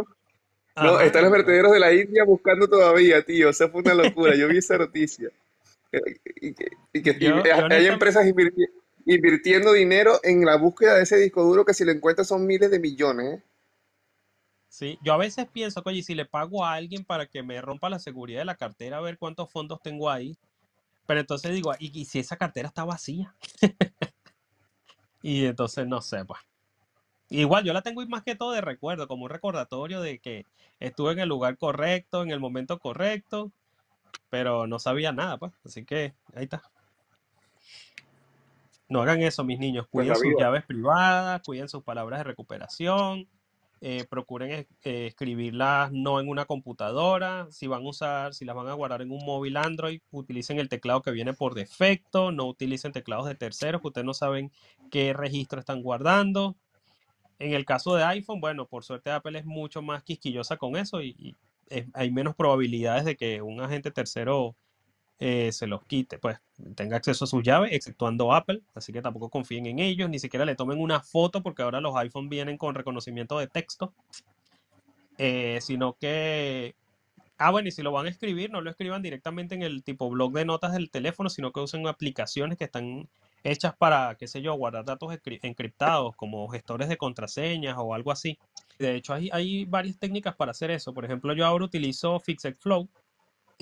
No, 0.75 0.95
ajá, 0.95 1.05
están 1.05 1.23
los 1.23 1.31
vertederos 1.31 1.71
de 1.71 1.79
la 1.79 1.93
India 1.93 2.23
buscando 2.25 2.67
todavía, 2.67 3.21
tío. 3.23 3.49
Eso 3.49 3.69
fue 3.69 3.81
una 3.81 3.93
locura. 3.93 4.35
Yo 4.35 4.47
vi 4.49 4.57
esa 4.57 4.77
noticia. 4.77 5.29
Y, 5.93 6.47
y 6.49 6.53
que, 6.53 6.67
y 6.93 7.01
que- 7.01 7.11
y 7.11 7.19
yo, 7.19 7.43
yo 7.43 7.65
hay 7.69 7.87
empresas 7.87 8.25
invirti- 8.25 8.69
invirtiendo 9.05 9.71
dinero 9.73 10.19
en 10.23 10.45
la 10.45 10.57
búsqueda 10.57 10.95
de 10.95 11.03
ese 11.03 11.17
disco 11.17 11.43
duro 11.43 11.63
que 11.65 11.73
si 11.73 11.85
lo 11.85 11.91
encuentras 11.91 12.27
son 12.27 12.45
miles 12.45 12.69
de 12.69 12.79
millones, 12.79 13.39
¿eh? 13.39 13.43
Sí, 14.71 14.97
yo 15.03 15.13
a 15.13 15.17
veces 15.17 15.47
pienso, 15.51 15.83
oye, 15.85 16.01
si 16.01 16.15
le 16.15 16.25
pago 16.25 16.65
a 16.65 16.73
alguien 16.73 17.05
para 17.05 17.27
que 17.27 17.43
me 17.43 17.61
rompa 17.61 17.89
la 17.89 17.99
seguridad 17.99 18.39
de 18.39 18.45
la 18.45 18.55
cartera, 18.55 18.97
a 18.97 19.01
ver 19.01 19.19
cuántos 19.19 19.51
fondos 19.51 19.81
tengo 19.83 20.09
ahí. 20.09 20.37
Pero 21.05 21.19
entonces 21.19 21.53
digo, 21.53 21.73
¿y, 21.79 21.99
y 21.99 22.05
si 22.05 22.19
esa 22.19 22.37
cartera 22.37 22.69
está 22.69 22.85
vacía? 22.85 23.35
Y 25.23 25.45
entonces 25.45 25.87
no 25.87 26.01
sé, 26.01 26.25
pues. 26.25 26.39
Igual 27.29 27.63
yo 27.63 27.73
la 27.73 27.81
tengo 27.81 28.05
más 28.07 28.23
que 28.23 28.35
todo 28.35 28.51
de 28.51 28.61
recuerdo, 28.61 29.07
como 29.07 29.25
un 29.25 29.29
recordatorio 29.29 30.01
de 30.01 30.19
que 30.19 30.45
estuve 30.79 31.13
en 31.13 31.19
el 31.19 31.29
lugar 31.29 31.57
correcto, 31.57 32.23
en 32.23 32.31
el 32.31 32.39
momento 32.39 32.79
correcto, 32.79 33.51
pero 34.29 34.67
no 34.67 34.79
sabía 34.79 35.11
nada, 35.13 35.37
pues. 35.37 35.53
Así 35.63 35.85
que 35.85 36.13
ahí 36.35 36.43
está. 36.43 36.63
No 38.89 39.01
hagan 39.01 39.21
eso, 39.21 39.45
mis 39.45 39.59
niños. 39.59 39.87
Pues 39.89 40.09
Cuiden 40.09 40.15
sus 40.17 40.41
llaves 40.41 40.65
privadas, 40.65 41.41
cuiden 41.45 41.69
sus 41.69 41.83
palabras 41.83 42.19
de 42.19 42.23
recuperación, 42.25 43.29
eh, 43.81 44.05
procuren 44.09 44.51
eh, 44.51 44.67
escribirlas 45.07 45.91
no 45.91 46.19
en 46.19 46.29
una 46.29 46.45
computadora. 46.45 47.47
Si 47.51 47.67
van 47.67 47.83
a 47.85 47.89
usar, 47.89 48.33
si 48.33 48.45
las 48.45 48.55
van 48.55 48.67
a 48.69 48.73
guardar 48.73 49.01
en 49.01 49.11
un 49.11 49.25
móvil 49.25 49.57
Android, 49.57 50.01
utilicen 50.11 50.59
el 50.59 50.69
teclado 50.69 51.01
que 51.01 51.11
viene 51.11 51.33
por 51.33 51.55
defecto, 51.55 52.31
no 52.31 52.45
utilicen 52.47 52.91
teclados 52.91 53.27
de 53.27 53.35
terceros 53.35 53.81
que 53.81 53.87
ustedes 53.87 54.05
no 54.05 54.13
saben 54.13 54.51
qué 54.91 55.13
registro 55.13 55.59
están 55.59 55.81
guardando. 55.81 56.55
En 57.39 57.53
el 57.53 57.65
caso 57.65 57.95
de 57.95 58.03
iPhone, 58.03 58.39
bueno, 58.39 58.67
por 58.67 58.83
suerte 58.83 59.11
Apple 59.11 59.39
es 59.39 59.45
mucho 59.45 59.81
más 59.81 60.03
quisquillosa 60.03 60.57
con 60.57 60.75
eso 60.75 61.01
y, 61.01 61.35
es- 61.67 61.87
hay 61.93 62.11
menos 62.11 62.35
probabilidades 62.35 63.05
de 63.05 63.15
que 63.15 63.41
un 63.41 63.61
agente 63.61 63.91
tercero 63.91 64.55
eh, 65.23 65.51
se 65.51 65.67
los 65.67 65.83
quite, 65.85 66.17
pues 66.17 66.39
tenga 66.75 66.97
acceso 66.97 67.25
a 67.25 67.27
sus 67.27 67.43
llaves, 67.43 67.71
exceptuando 67.73 68.33
Apple, 68.33 68.63
así 68.73 68.91
que 68.91 69.03
tampoco 69.03 69.29
confíen 69.29 69.67
en 69.67 69.77
ellos, 69.77 70.09
ni 70.09 70.17
siquiera 70.17 70.45
le 70.45 70.55
tomen 70.55 70.79
una 70.79 70.99
foto 70.99 71.43
porque 71.43 71.61
ahora 71.61 71.79
los 71.79 71.95
iPhone 71.95 72.27
vienen 72.27 72.57
con 72.57 72.73
reconocimiento 72.73 73.37
de 73.37 73.45
texto, 73.45 73.93
eh, 75.19 75.59
sino 75.61 75.93
que, 75.93 76.73
ah 77.37 77.51
bueno, 77.51 77.67
y 77.67 77.71
si 77.71 77.83
lo 77.83 77.91
van 77.91 78.07
a 78.07 78.09
escribir, 78.09 78.49
no 78.49 78.61
lo 78.61 78.71
escriban 78.71 79.03
directamente 79.03 79.53
en 79.53 79.61
el 79.61 79.83
tipo 79.83 80.09
blog 80.09 80.33
de 80.33 80.43
notas 80.43 80.73
del 80.73 80.89
teléfono, 80.89 81.29
sino 81.29 81.51
que 81.51 81.59
usen 81.59 81.85
aplicaciones 81.85 82.57
que 82.57 82.63
están 82.63 83.07
hechas 83.43 83.75
para, 83.77 84.15
qué 84.15 84.27
sé 84.27 84.41
yo, 84.41 84.55
guardar 84.55 84.85
datos 84.85 85.15
encriptados 85.43 86.15
como 86.15 86.47
gestores 86.47 86.89
de 86.89 86.97
contraseñas 86.97 87.75
o 87.77 87.93
algo 87.93 88.11
así. 88.11 88.39
De 88.79 88.95
hecho, 88.95 89.13
hay, 89.13 89.29
hay 89.31 89.65
varias 89.65 89.99
técnicas 89.99 90.35
para 90.35 90.49
hacer 90.49 90.71
eso. 90.71 90.95
Por 90.95 91.05
ejemplo, 91.05 91.33
yo 91.35 91.45
ahora 91.45 91.65
utilizo 91.65 92.19
Fixed 92.19 92.55
Flow 92.55 92.89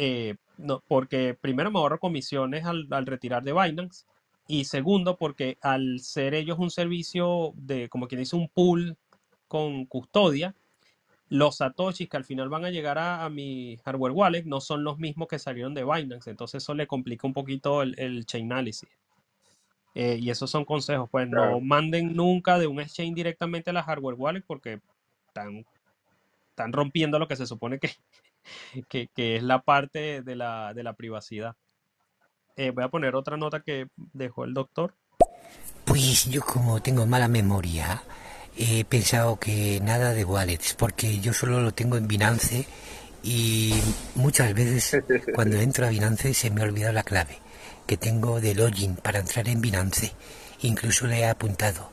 eh, 0.01 0.35
no, 0.57 0.81
porque 0.87 1.33
primero 1.33 1.71
me 1.71 1.79
ahorro 1.79 1.99
comisiones 1.99 2.63
al, 2.63 2.87
al 2.89 3.05
retirar 3.05 3.43
de 3.43 3.51
Binance 3.51 4.05
y 4.47 4.63
segundo 4.63 5.17
porque 5.17 5.57
al 5.61 5.99
ser 5.99 6.33
ellos 6.35 6.57
un 6.57 6.71
servicio 6.71 7.51
de, 7.55 7.89
como 7.89 8.07
quien 8.07 8.19
dice, 8.19 8.37
un 8.37 8.47
pool 8.47 8.95
con 9.49 9.85
custodia, 9.85 10.55
los 11.27 11.57
satoshis 11.57 12.07
que 12.07 12.15
al 12.15 12.23
final 12.23 12.47
van 12.47 12.63
a 12.63 12.69
llegar 12.69 12.97
a, 12.97 13.25
a 13.25 13.29
mi 13.29 13.75
hardware 13.83 14.13
wallet 14.13 14.43
no 14.45 14.61
son 14.61 14.85
los 14.85 14.99
mismos 14.99 15.27
que 15.27 15.37
salieron 15.37 15.73
de 15.73 15.83
Binance, 15.83 16.29
entonces 16.29 16.63
eso 16.63 16.73
le 16.73 16.87
complica 16.87 17.27
un 17.27 17.33
poquito 17.33 17.81
el, 17.81 17.93
el 17.99 18.25
Chainalysis. 18.25 18.87
Eh, 19.95 20.17
y 20.21 20.29
esos 20.29 20.49
son 20.49 20.63
consejos, 20.63 21.09
pues 21.11 21.27
no 21.27 21.59
manden 21.59 22.15
nunca 22.15 22.57
de 22.57 22.67
un 22.67 22.79
exchange 22.79 23.15
directamente 23.15 23.71
a 23.71 23.73
la 23.73 23.83
hardware 23.83 24.15
wallet 24.15 24.43
porque 24.47 24.79
están, 25.27 25.65
están 26.51 26.71
rompiendo 26.71 27.19
lo 27.19 27.27
que 27.27 27.35
se 27.35 27.45
supone 27.45 27.79
que, 27.79 27.89
que, 28.89 29.07
que 29.13 29.35
es 29.35 29.43
la 29.43 29.61
parte 29.61 30.21
de 30.21 30.35
la, 30.35 30.73
de 30.73 30.83
la 30.83 30.93
privacidad. 30.93 31.55
Eh, 32.55 32.71
voy 32.71 32.83
a 32.83 32.89
poner 32.89 33.15
otra 33.15 33.37
nota 33.37 33.61
que 33.61 33.87
dejó 33.95 34.43
el 34.43 34.53
doctor. 34.53 34.95
Pues 35.85 36.25
yo 36.25 36.41
como 36.41 36.81
tengo 36.81 37.05
mala 37.05 37.27
memoria, 37.27 38.03
he 38.57 38.83
pensado 38.85 39.39
que 39.39 39.79
nada 39.81 40.13
de 40.13 40.25
wallets, 40.25 40.73
porque 40.73 41.19
yo 41.19 41.33
solo 41.33 41.61
lo 41.61 41.73
tengo 41.73 41.97
en 41.97 42.07
Binance 42.07 42.67
y 43.23 43.73
muchas 44.15 44.53
veces 44.53 45.01
cuando 45.33 45.57
entro 45.61 45.85
a 45.85 45.89
Binance 45.89 46.33
se 46.33 46.51
me 46.51 46.61
ha 46.61 46.65
olvidado 46.65 46.93
la 46.93 47.03
clave 47.03 47.39
que 47.87 47.97
tengo 47.97 48.39
de 48.39 48.53
login 48.53 48.95
para 48.95 49.19
entrar 49.19 49.47
en 49.47 49.61
Binance. 49.61 50.13
Incluso 50.61 51.07
le 51.07 51.21
he 51.21 51.25
apuntado 51.25 51.89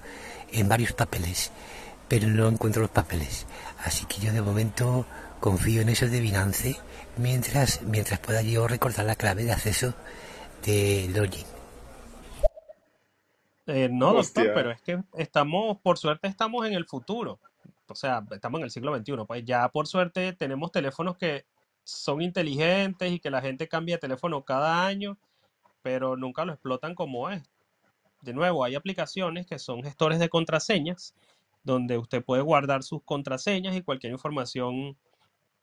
en 0.53 0.69
varios 0.69 0.93
papeles, 0.93 1.53
pero 2.07 2.29
no 2.29 2.49
encuentro 2.49 2.83
los 2.83 2.91
papeles. 2.91 3.47
Así 3.83 4.05
que 4.05 4.21
yo 4.21 4.33
de 4.33 4.43
momento 4.43 5.07
confío 5.41 5.82
en 5.82 5.89
eso 5.89 6.07
de 6.07 6.20
Binance 6.20 6.76
mientras, 7.16 7.82
mientras 7.82 8.20
pueda 8.20 8.43
yo 8.43 8.66
recordar 8.66 9.07
la 9.07 9.14
clave 9.14 9.45
de 9.45 9.53
acceso 9.53 9.95
de 10.64 11.09
login. 11.14 11.47
Eh, 13.66 13.89
no, 13.91 14.14
doctor, 14.14 14.53
pero 14.55 14.70
es 14.70 14.80
que 14.80 15.03
estamos, 15.14 15.78
por 15.78 15.99
suerte 15.99 16.28
estamos 16.28 16.66
en 16.66 16.74
el 16.74 16.87
futuro. 16.87 17.41
O 17.89 17.95
sea, 17.95 18.24
estamos 18.30 18.59
en 18.61 18.64
el 18.64 18.70
siglo 18.70 18.97
XXI. 18.97 19.24
Pues 19.26 19.45
ya 19.45 19.68
por 19.68 19.87
suerte 19.87 20.32
tenemos 20.32 20.72
teléfonos 20.72 21.16
que 21.16 21.45
son 21.82 22.20
inteligentes 22.22 23.12
y 23.12 23.20
que 23.20 23.30
la 23.30 23.41
gente 23.41 23.68
cambia 23.68 23.97
de 23.97 24.01
teléfono 24.01 24.45
cada 24.45 24.87
año, 24.87 25.18
pero 25.82 26.16
nunca 26.16 26.45
lo 26.45 26.53
explotan 26.53 26.95
como 26.95 27.30
es. 27.30 27.43
De 28.22 28.32
nuevo, 28.32 28.64
hay 28.64 28.74
aplicaciones 28.74 29.47
que 29.47 29.59
son 29.59 29.82
gestores 29.82 30.18
de 30.18 30.28
contraseñas, 30.28 31.14
donde 31.62 31.99
usted 31.99 32.24
puede 32.24 32.43
guardar 32.43 32.82
sus 32.82 33.03
contraseñas 33.03 33.76
y 33.76 33.82
cualquier 33.82 34.12
información 34.12 34.97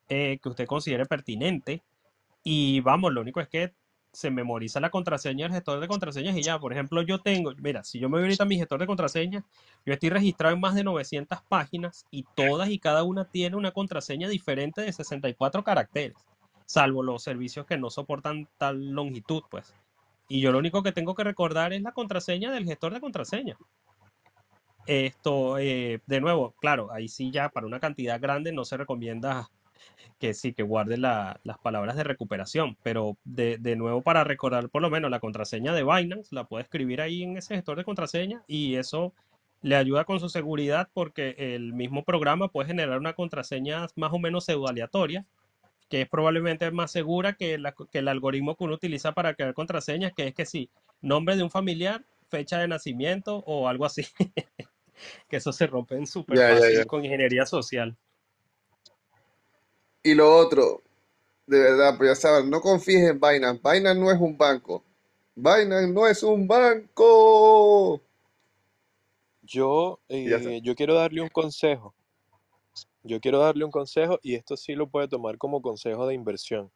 eh, 0.10 0.40
que 0.42 0.50
usted 0.50 0.68
considere 0.68 1.06
pertinente. 1.06 1.84
Y 2.44 2.82
vamos, 2.82 3.14
lo 3.14 3.22
único 3.22 3.40
es 3.40 3.48
que 3.48 3.74
se 4.14 4.30
memoriza 4.30 4.80
la 4.80 4.92
contraseña 4.92 5.46
del 5.46 5.54
gestor 5.54 5.80
de 5.80 5.88
contraseñas 5.88 6.38
y 6.38 6.44
ya. 6.44 6.60
Por 6.60 6.72
ejemplo, 6.72 7.02
yo 7.02 7.20
tengo, 7.20 7.52
mira, 7.58 7.84
si 7.84 8.00
yo 8.00 8.10
me 8.10 8.18
voy 8.18 8.26
ahorita 8.26 8.44
a 8.44 8.48
mi 8.48 8.58
gestor 8.58 8.80
de 8.80 8.86
contraseñas, 8.86 9.44
yo 9.86 9.94
estoy 9.94 10.10
registrado 10.10 10.54
en 10.54 10.62
más 10.62 10.76
de 10.76 10.84
900 10.84 11.42
páginas 11.50 12.06
y 12.12 12.24
todas 12.36 12.70
y 12.70 12.78
cada 12.78 13.04
una 13.04 13.26
tiene 13.26 13.56
una 13.56 13.72
contraseña 13.72 14.30
diferente 14.30 14.82
de 14.82 14.94
64 14.94 15.64
caracteres, 15.64 16.16
salvo 16.66 17.02
los 17.02 17.24
servicios 17.24 17.66
que 17.66 17.78
no 17.78 17.90
soportan 17.90 18.48
tal 18.58 18.92
longitud, 18.92 19.44
pues. 19.50 19.74
Y 20.30 20.42
yo 20.42 20.52
lo 20.52 20.60
único 20.60 20.84
que 20.84 20.92
tengo 20.92 21.16
que 21.16 21.24
recordar 21.24 21.74
es 21.74 21.82
la 21.82 21.92
contraseña 21.92 22.52
del 22.52 22.66
gestor 22.66 22.94
de 22.94 23.02
contraseñas. 23.02 23.58
Esto, 24.86 25.58
eh, 25.58 26.02
de 26.06 26.22
nuevo, 26.22 26.54
claro, 26.60 26.92
ahí 26.92 27.08
sí 27.08 27.32
ya 27.32 27.50
para 27.50 27.66
una 27.66 27.80
cantidad 27.80 28.22
grande 28.22 28.52
no 28.52 28.64
se 28.64 28.78
recomienda 28.78 29.50
que 30.20 30.34
sí, 30.34 30.54
que 30.54 30.64
guarde 30.64 30.98
la- 30.98 31.40
las 31.44 31.58
palabras 31.60 31.96
de 31.96 32.04
recuperación, 32.04 32.78
pero 32.84 33.18
de, 33.24 33.58
de 33.58 33.76
nuevo 33.76 34.02
para 34.02 34.24
recordar 34.24 34.70
por 34.70 34.82
lo 34.82 34.90
menos 34.90 35.12
la 35.12 35.20
contraseña 35.20 35.74
de 35.74 35.84
Binance, 35.84 36.34
la 36.36 36.46
puede 36.46 36.64
escribir 36.64 37.02
ahí 37.02 37.24
en 37.24 37.38
ese 37.38 37.56
gestor 37.56 37.78
de 37.78 37.84
contraseña 37.84 38.44
y 38.48 38.76
eso 38.76 39.14
le 39.62 39.76
ayuda 39.76 40.04
con 40.06 40.20
su 40.20 40.30
seguridad 40.30 40.90
porque 40.94 41.36
el 41.38 41.74
mismo 41.74 42.04
programa 42.04 42.50
puede 42.50 42.68
generar 42.68 43.00
una 43.00 43.14
contraseña 43.14 43.88
más 43.96 44.12
o 44.14 44.20
menos 44.20 44.46
pseudo 44.46 44.68
aleatoria, 44.68 45.26
que 45.90 46.02
es 46.02 46.10
probablemente 46.10 46.70
más 46.72 46.92
segura 46.92 47.34
que, 47.34 47.58
la- 47.58 47.74
que 47.92 48.00
el 48.00 48.08
algoritmo 48.08 48.56
que 48.56 48.64
uno 48.64 48.74
utiliza 48.76 49.14
para 49.14 49.36
crear 49.36 49.54
contraseñas, 49.54 50.14
que 50.14 50.28
es 50.28 50.34
que 50.34 50.46
sí, 50.46 50.70
nombre 51.02 51.36
de 51.36 51.44
un 51.44 51.52
familiar, 51.52 52.04
fecha 52.30 52.58
de 52.60 52.68
nacimiento 52.68 53.44
o 53.46 53.68
algo 53.68 53.86
así, 53.86 54.06
que 55.30 55.38
eso 55.38 55.52
se 55.54 55.68
súper 56.06 56.38
ya, 56.38 56.50
fácil 56.50 56.78
ya. 56.80 56.86
con 56.86 57.04
ingeniería 57.06 57.46
social. 57.46 57.96
Y 60.04 60.14
lo 60.14 60.36
otro, 60.36 60.82
de 61.48 61.60
verdad, 61.60 61.98
pues 61.98 62.10
ya 62.10 62.16
saben, 62.16 62.50
no 62.50 62.60
confíes 62.60 63.10
en 63.10 63.20
Binance. 63.20 63.62
Binance 63.64 64.00
no 64.00 64.12
es 64.12 64.20
un 64.20 64.38
banco. 64.38 64.84
Binance 65.34 65.88
no 65.88 66.08
es 66.08 66.22
un 66.24 66.46
banco. 66.46 68.02
Yo, 69.42 70.00
Y 70.10 70.30
ya 70.30 70.38
está. 70.38 70.52
eh, 70.52 70.62
yo 70.62 70.76
quiero 70.76 70.94
darle 70.94 71.22
un 71.22 71.30
consejo. 71.30 71.94
Yo 73.04 73.20
quiero 73.20 73.40
darle 73.40 73.66
un 73.66 73.72
consejo 73.72 74.20
y 74.22 74.36
esto 74.36 74.56
sí 74.56 74.76
lo 74.76 74.88
puede 74.88 75.08
tomar 75.08 75.38
como 75.38 75.62
consejo 75.62 76.08
de 76.08 76.16
inversión. 76.16 76.70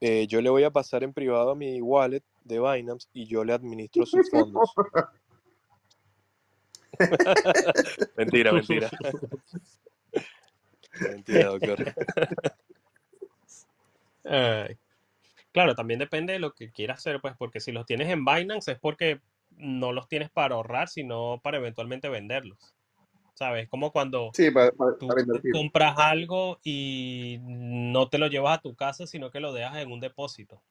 Eh, 0.00 0.26
yo 0.26 0.40
le 0.40 0.50
voy 0.50 0.64
a 0.64 0.70
pasar 0.70 1.02
en 1.04 1.12
privado 1.12 1.50
a 1.50 1.54
mi 1.54 1.80
wallet 1.80 2.22
de 2.44 2.60
Binance 2.60 3.08
y 3.12 3.26
yo 3.26 3.44
le 3.44 3.52
administro 3.52 4.06
sus 4.06 4.30
fondos. 4.30 4.72
Mentira, 8.16 8.52
mentira. 8.52 8.90
Mentira, 11.08 11.46
doctor. 11.48 11.78
Ay. 14.24 14.76
Claro, 15.52 15.74
también 15.74 15.98
depende 16.00 16.34
de 16.34 16.38
lo 16.38 16.52
que 16.52 16.70
quieras 16.70 16.98
hacer, 16.98 17.20
pues, 17.20 17.34
porque 17.38 17.60
si 17.60 17.72
los 17.72 17.86
tienes 17.86 18.10
en 18.10 18.24
Binance 18.24 18.72
es 18.72 18.78
porque 18.78 19.20
no 19.50 19.92
los 19.92 20.08
tienes 20.08 20.30
para 20.30 20.54
ahorrar, 20.54 20.88
sino 20.88 21.40
para 21.42 21.58
eventualmente 21.58 22.08
venderlos. 22.10 22.74
¿Sabes? 23.34 23.68
Como 23.68 23.92
cuando 23.92 24.32
Sí, 24.34 24.50
para, 24.50 24.70
para- 24.72 24.98
tú 24.98 25.08
para 25.08 25.22
invertir. 25.22 25.52
compras 25.52 25.94
algo 25.98 26.58
y 26.64 27.38
no 27.42 28.08
te 28.08 28.18
lo 28.18 28.28
llevas 28.28 28.58
a 28.58 28.62
tu 28.62 28.74
casa, 28.76 29.06
sino 29.06 29.30
que 29.30 29.40
lo 29.40 29.52
dejas 29.52 29.78
en 29.78 29.92
un 29.92 30.00
depósito. 30.00 30.62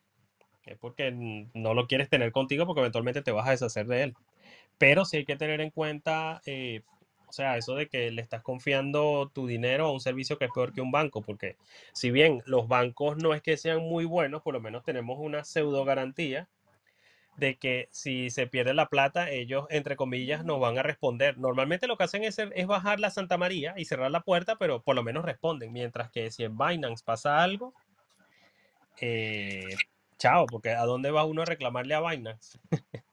Es 0.65 0.77
porque 0.79 1.11
no 1.11 1.73
lo 1.73 1.87
quieres 1.87 2.09
tener 2.09 2.31
contigo 2.31 2.65
porque 2.65 2.81
eventualmente 2.81 3.21
te 3.21 3.31
vas 3.31 3.47
a 3.47 3.51
deshacer 3.51 3.87
de 3.87 4.03
él. 4.03 4.15
Pero 4.77 5.05
sí 5.05 5.17
hay 5.17 5.25
que 5.25 5.37
tener 5.37 5.61
en 5.61 5.71
cuenta, 5.71 6.41
eh, 6.45 6.81
sea, 7.35 7.57
eso 7.57 7.75
de 7.75 7.87
que 7.87 8.11
le 8.11 8.21
estás 8.21 8.41
confiando 8.41 9.29
tu 9.33 9.47
dinero 9.47 9.87
a 9.87 9.91
un 9.91 9.99
servicio 9.99 10.37
que 10.37 10.45
es 10.45 10.51
peor 10.51 10.73
que 10.73 10.81
un 10.81 10.91
banco, 10.91 11.21
porque 11.21 11.57
si 11.93 12.11
bien 12.11 12.41
los 12.45 12.67
bancos 12.67 13.17
no 13.17 13.33
es 13.33 13.41
que 13.41 13.57
sean 13.57 13.79
muy 13.79 14.05
buenos, 14.05 14.41
por 14.41 14.53
lo 14.53 14.61
menos 14.61 14.83
tenemos 14.83 15.17
una 15.19 15.43
pseudo 15.43 15.85
garantía 15.85 16.47
de 17.37 17.57
que 17.57 17.89
si 17.91 18.29
se 18.29 18.47
pierde 18.47 18.73
la 18.73 18.87
plata, 18.87 19.29
ellos, 19.29 19.65
entre 19.69 19.95
comillas, 19.95 20.45
nos 20.45 20.59
van 20.59 20.77
a 20.77 20.83
responder. 20.83 21.37
Normalmente 21.37 21.87
lo 21.87 21.97
que 21.97 22.05
hacen 22.05 22.23
es, 22.23 22.37
bajar 22.65 22.99
la 22.99 23.09
Santa 23.09 23.37
María 23.37 23.73
y 23.77 23.85
cerrar 23.85 24.11
la 24.11 24.21
puerta, 24.21 24.55
pero 24.57 24.81
por 24.81 24.95
lo 24.95 25.03
menos 25.03 25.25
responden. 25.25 25.73
Mientras 25.73 26.09
que 26.11 26.31
si 26.31 26.43
en 26.43 26.57
Binance 26.57 27.03
pasa 27.03 27.43
algo, 27.43 27.73
eh, 29.01 29.75
chao, 30.17 30.45
porque 30.45 30.69
¿a 30.71 30.85
dónde 30.85 31.11
va 31.11 31.25
uno 31.25 31.41
a 31.41 31.45
reclamarle 31.45 31.93
a 31.93 32.01
Binance? 32.01 32.59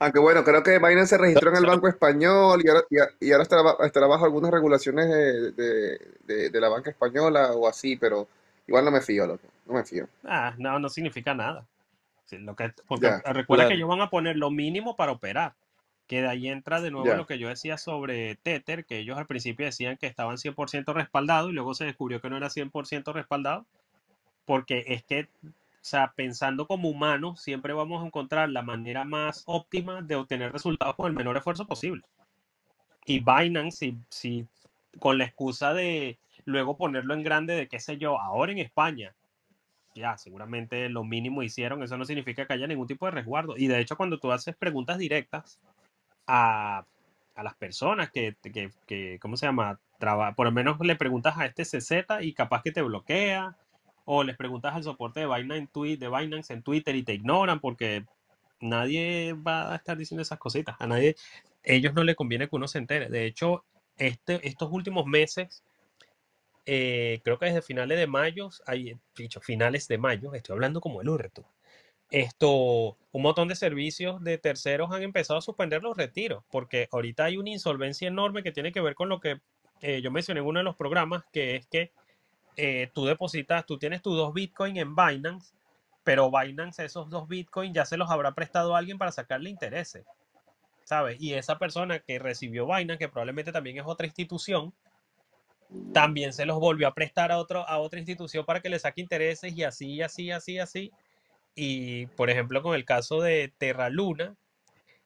Aunque 0.00 0.20
bueno, 0.20 0.44
creo 0.44 0.62
que 0.62 0.78
Binance 0.78 1.06
se 1.16 1.18
registró 1.18 1.50
en 1.50 1.56
el 1.56 1.66
Banco 1.66 1.88
Español 1.88 2.60
y 2.64 2.68
ahora, 2.68 2.82
y 2.88 2.98
a- 2.98 3.08
y 3.20 3.32
ahora 3.32 3.42
estará, 3.42 3.62
ba- 3.62 3.76
estará 3.84 4.06
bajo 4.06 4.24
algunas 4.24 4.50
regulaciones 4.52 5.08
de, 5.08 5.52
de- 5.52 5.98
de- 6.24 6.50
de 6.50 6.60
la 6.60 6.68
banca 6.68 6.90
española 6.90 7.52
o 7.52 7.66
así, 7.66 7.96
pero 7.96 8.28
igual 8.68 8.84
no 8.84 8.90
me 8.92 9.00
fío, 9.00 9.26
loco. 9.26 9.48
No 9.66 9.74
me 9.74 9.84
fío. 9.84 10.08
Ah, 10.24 10.54
no, 10.56 10.78
no 10.78 10.88
significa 10.88 11.34
nada. 11.34 11.66
Sí, 12.26 12.38
lo 12.38 12.54
que, 12.54 12.72
porque 12.86 13.06
Ya, 13.06 13.32
recuerda 13.32 13.64
que 13.64 13.68
Claro. 13.70 13.74
ellos 13.76 13.88
van 13.88 14.00
a 14.02 14.10
poner 14.10 14.36
lo 14.36 14.50
mínimo 14.50 14.94
para 14.96 15.12
operar. 15.12 15.54
Que 16.06 16.22
de 16.22 16.28
ahí 16.28 16.48
entra 16.48 16.80
de 16.80 16.90
nuevo 16.90 17.06
ya. 17.06 17.16
lo 17.16 17.26
que 17.26 17.38
yo 17.38 17.48
decía 17.48 17.76
sobre 17.76 18.36
Tether, 18.36 18.84
que 18.84 18.98
ellos 18.98 19.18
al 19.18 19.26
principio 19.26 19.66
decían 19.66 19.96
que 19.98 20.06
estaban 20.06 20.38
100% 20.38 20.94
respaldados 20.94 21.50
y 21.50 21.54
luego 21.54 21.74
se 21.74 21.84
descubrió 21.84 22.20
que 22.20 22.30
no 22.30 22.36
era 22.36 22.48
100% 22.50 23.12
respaldado, 23.12 23.66
porque 24.46 24.84
es 24.86 25.02
que, 25.02 25.28
o 25.80 25.84
sea, 25.84 26.12
pensando 26.16 26.66
como 26.66 26.88
humanos, 26.90 27.40
siempre 27.42 27.72
vamos 27.72 28.02
a 28.02 28.06
encontrar 28.06 28.50
la 28.50 28.62
manera 28.62 29.04
más 29.04 29.42
óptima 29.46 30.02
de 30.02 30.16
obtener 30.16 30.52
resultados 30.52 30.96
con 30.96 31.06
el 31.08 31.14
menor 31.14 31.36
esfuerzo 31.36 31.66
posible. 31.66 32.02
Y 33.06 33.20
Binance, 33.20 33.78
si, 33.78 33.98
si 34.10 34.46
con 34.98 35.18
la 35.18 35.24
excusa 35.24 35.72
de 35.74 36.18
luego 36.44 36.76
ponerlo 36.76 37.14
en 37.14 37.22
grande, 37.22 37.54
de 37.54 37.68
qué 37.68 37.80
sé 37.80 37.98
yo, 37.98 38.20
ahora 38.20 38.52
en 38.52 38.58
España, 38.58 39.14
ya, 39.94 40.18
seguramente 40.18 40.88
lo 40.90 41.04
mínimo 41.04 41.42
hicieron, 41.42 41.82
eso 41.82 41.98
no 41.98 42.04
significa 42.06 42.46
que 42.46 42.54
haya 42.54 42.66
ningún 42.68 42.86
tipo 42.88 43.06
de 43.06 43.12
resguardo. 43.12 43.56
Y 43.56 43.68
de 43.68 43.80
hecho, 43.80 43.96
cuando 43.96 44.20
tú 44.20 44.32
haces 44.32 44.56
preguntas 44.56 44.98
directas 44.98 45.60
a, 46.26 46.86
a 47.36 47.44
las 47.44 47.56
personas 47.56 48.10
que, 48.12 48.36
que, 48.42 48.70
que, 48.86 49.18
¿cómo 49.20 49.36
se 49.36 49.46
llama? 49.46 49.80
Traba- 49.98 50.34
por 50.34 50.46
lo 50.46 50.52
menos 50.52 50.78
le 50.80 50.96
preguntas 50.96 51.38
a 51.38 51.46
este 51.46 51.64
CZ 51.64 52.22
y 52.22 52.34
capaz 52.34 52.62
que 52.62 52.72
te 52.72 52.82
bloquea, 52.82 53.56
o 54.10 54.24
les 54.24 54.38
preguntas 54.38 54.74
al 54.74 54.82
soporte 54.82 55.20
de 55.20 55.26
Binance, 55.26 55.58
en 55.58 55.68
Twi- 55.68 55.98
de 55.98 56.08
Binance 56.08 56.50
en 56.54 56.62
Twitter 56.62 56.96
y 56.96 57.02
te 57.02 57.12
ignoran 57.12 57.60
porque 57.60 58.06
nadie 58.58 59.34
va 59.34 59.70
a 59.74 59.76
estar 59.76 59.98
diciendo 59.98 60.22
esas 60.22 60.38
cositas. 60.38 60.76
A 60.78 60.86
nadie, 60.86 61.14
ellos 61.62 61.92
no 61.92 62.02
le 62.04 62.14
conviene 62.14 62.48
que 62.48 62.56
uno 62.56 62.68
se 62.68 62.78
entere. 62.78 63.10
De 63.10 63.26
hecho, 63.26 63.64
este, 63.98 64.48
estos 64.48 64.70
últimos 64.72 65.04
meses, 65.04 65.62
eh, 66.64 67.20
creo 67.22 67.38
que 67.38 67.46
desde 67.46 67.60
finales 67.60 67.98
de 67.98 68.06
mayo, 68.06 68.48
hay, 68.66 68.96
dicho, 69.14 69.42
finales 69.42 69.88
de 69.88 69.98
mayo, 69.98 70.32
estoy 70.32 70.54
hablando 70.54 70.80
como 70.80 71.02
el 71.02 71.08
urreto. 71.10 71.44
Esto, 72.10 72.96
un 73.12 73.22
montón 73.22 73.48
de 73.48 73.56
servicios 73.56 74.24
de 74.24 74.38
terceros 74.38 74.90
han 74.90 75.02
empezado 75.02 75.38
a 75.38 75.42
suspender 75.42 75.82
los 75.82 75.98
retiros, 75.98 76.44
porque 76.50 76.88
ahorita 76.90 77.24
hay 77.24 77.36
una 77.36 77.50
insolvencia 77.50 78.08
enorme 78.08 78.42
que 78.42 78.52
tiene 78.52 78.72
que 78.72 78.80
ver 78.80 78.94
con 78.94 79.10
lo 79.10 79.20
que 79.20 79.42
eh, 79.82 80.00
yo 80.00 80.10
mencioné 80.10 80.40
en 80.40 80.46
uno 80.46 80.60
de 80.60 80.64
los 80.64 80.76
programas, 80.76 81.24
que 81.30 81.56
es 81.56 81.66
que 81.66 81.92
eh, 82.60 82.90
tú 82.92 83.06
depositas, 83.06 83.64
tú 83.66 83.78
tienes 83.78 84.02
tus 84.02 84.16
dos 84.16 84.34
Bitcoin 84.34 84.76
en 84.78 84.96
Binance, 84.96 85.54
pero 86.02 86.28
Binance 86.28 86.84
esos 86.84 87.08
dos 87.08 87.28
Bitcoin 87.28 87.72
ya 87.72 87.84
se 87.84 87.96
los 87.96 88.10
habrá 88.10 88.32
prestado 88.32 88.74
a 88.74 88.78
alguien 88.78 88.98
para 88.98 89.12
sacarle 89.12 89.48
intereses, 89.48 90.04
¿sabes? 90.82 91.20
Y 91.20 91.34
esa 91.34 91.56
persona 91.60 92.00
que 92.00 92.18
recibió 92.18 92.66
Binance, 92.66 92.98
que 92.98 93.08
probablemente 93.08 93.52
también 93.52 93.78
es 93.78 93.84
otra 93.86 94.06
institución, 94.06 94.74
también 95.94 96.32
se 96.32 96.46
los 96.46 96.58
volvió 96.58 96.88
a 96.88 96.94
prestar 96.94 97.30
a, 97.30 97.38
otro, 97.38 97.60
a 97.68 97.78
otra 97.78 98.00
institución 98.00 98.44
para 98.44 98.60
que 98.60 98.70
le 98.70 98.80
saque 98.80 99.02
intereses 99.02 99.56
y 99.56 99.62
así, 99.62 100.02
así, 100.02 100.32
así, 100.32 100.58
así. 100.58 100.92
Y 101.54 102.06
por 102.06 102.28
ejemplo, 102.28 102.60
con 102.60 102.74
el 102.74 102.84
caso 102.84 103.20
de 103.20 103.54
Terra 103.56 103.88
Luna, 103.88 104.34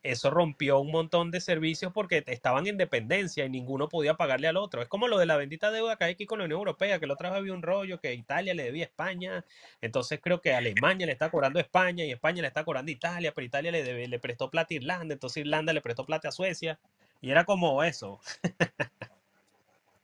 eso 0.03 0.31
rompió 0.31 0.81
un 0.81 0.91
montón 0.91 1.31
de 1.31 1.41
servicios 1.41 1.93
porque 1.93 2.25
estaban 2.27 2.67
en 2.67 2.77
dependencia 2.77 3.45
y 3.45 3.51
ninguno 3.51 3.89
podía 3.89 4.15
pagarle 4.15 4.49
al 4.49 4.57
otro. 4.57 4.83
Es 4.83 4.89
como 4.89 5.09
lo 5.09 5.19
de 5.19 5.27
la 5.27 5.37
bendita 5.37 5.71
deuda 5.71 5.97
que 5.97 6.05
hay 6.05 6.13
aquí 6.13 6.27
con 6.27 6.39
la 6.41 6.45
Unión 6.47 6.59
Europea, 6.61 6.99
que 6.99 7.07
la 7.07 7.15
otra 7.15 7.31
vez 7.31 7.39
había 7.39 7.53
un 7.55 7.63
rollo 7.63 8.01
que 8.01 8.15
Italia 8.15 8.55
le 8.55 8.65
debía 8.65 8.85
a 8.85 8.89
España, 8.89 9.45
entonces 9.81 10.21
creo 10.23 10.41
que 10.41 10.55
Alemania 10.55 11.07
le 11.07 11.13
está 11.13 11.31
cobrando 11.31 11.59
a 11.59 11.63
España 11.63 12.05
y 12.05 12.13
España 12.13 12.43
le 12.43 12.49
está 12.49 12.65
cobrando 12.65 12.91
a 12.91 12.93
Italia, 12.93 13.33
pero 13.35 13.45
Italia 13.47 13.71
le, 13.73 13.85
debe- 13.85 14.09
le 14.09 14.19
prestó 14.19 14.51
plata 14.51 14.69
a 14.75 14.77
Irlanda, 14.77 15.15
entonces 15.15 15.39
Irlanda 15.43 15.73
le 15.73 15.81
prestó 15.83 16.05
plata 16.07 16.29
a 16.29 16.33
Suecia 16.33 16.79
y 17.21 17.31
era 17.31 17.45
como 17.45 17.83
eso. 17.85 18.21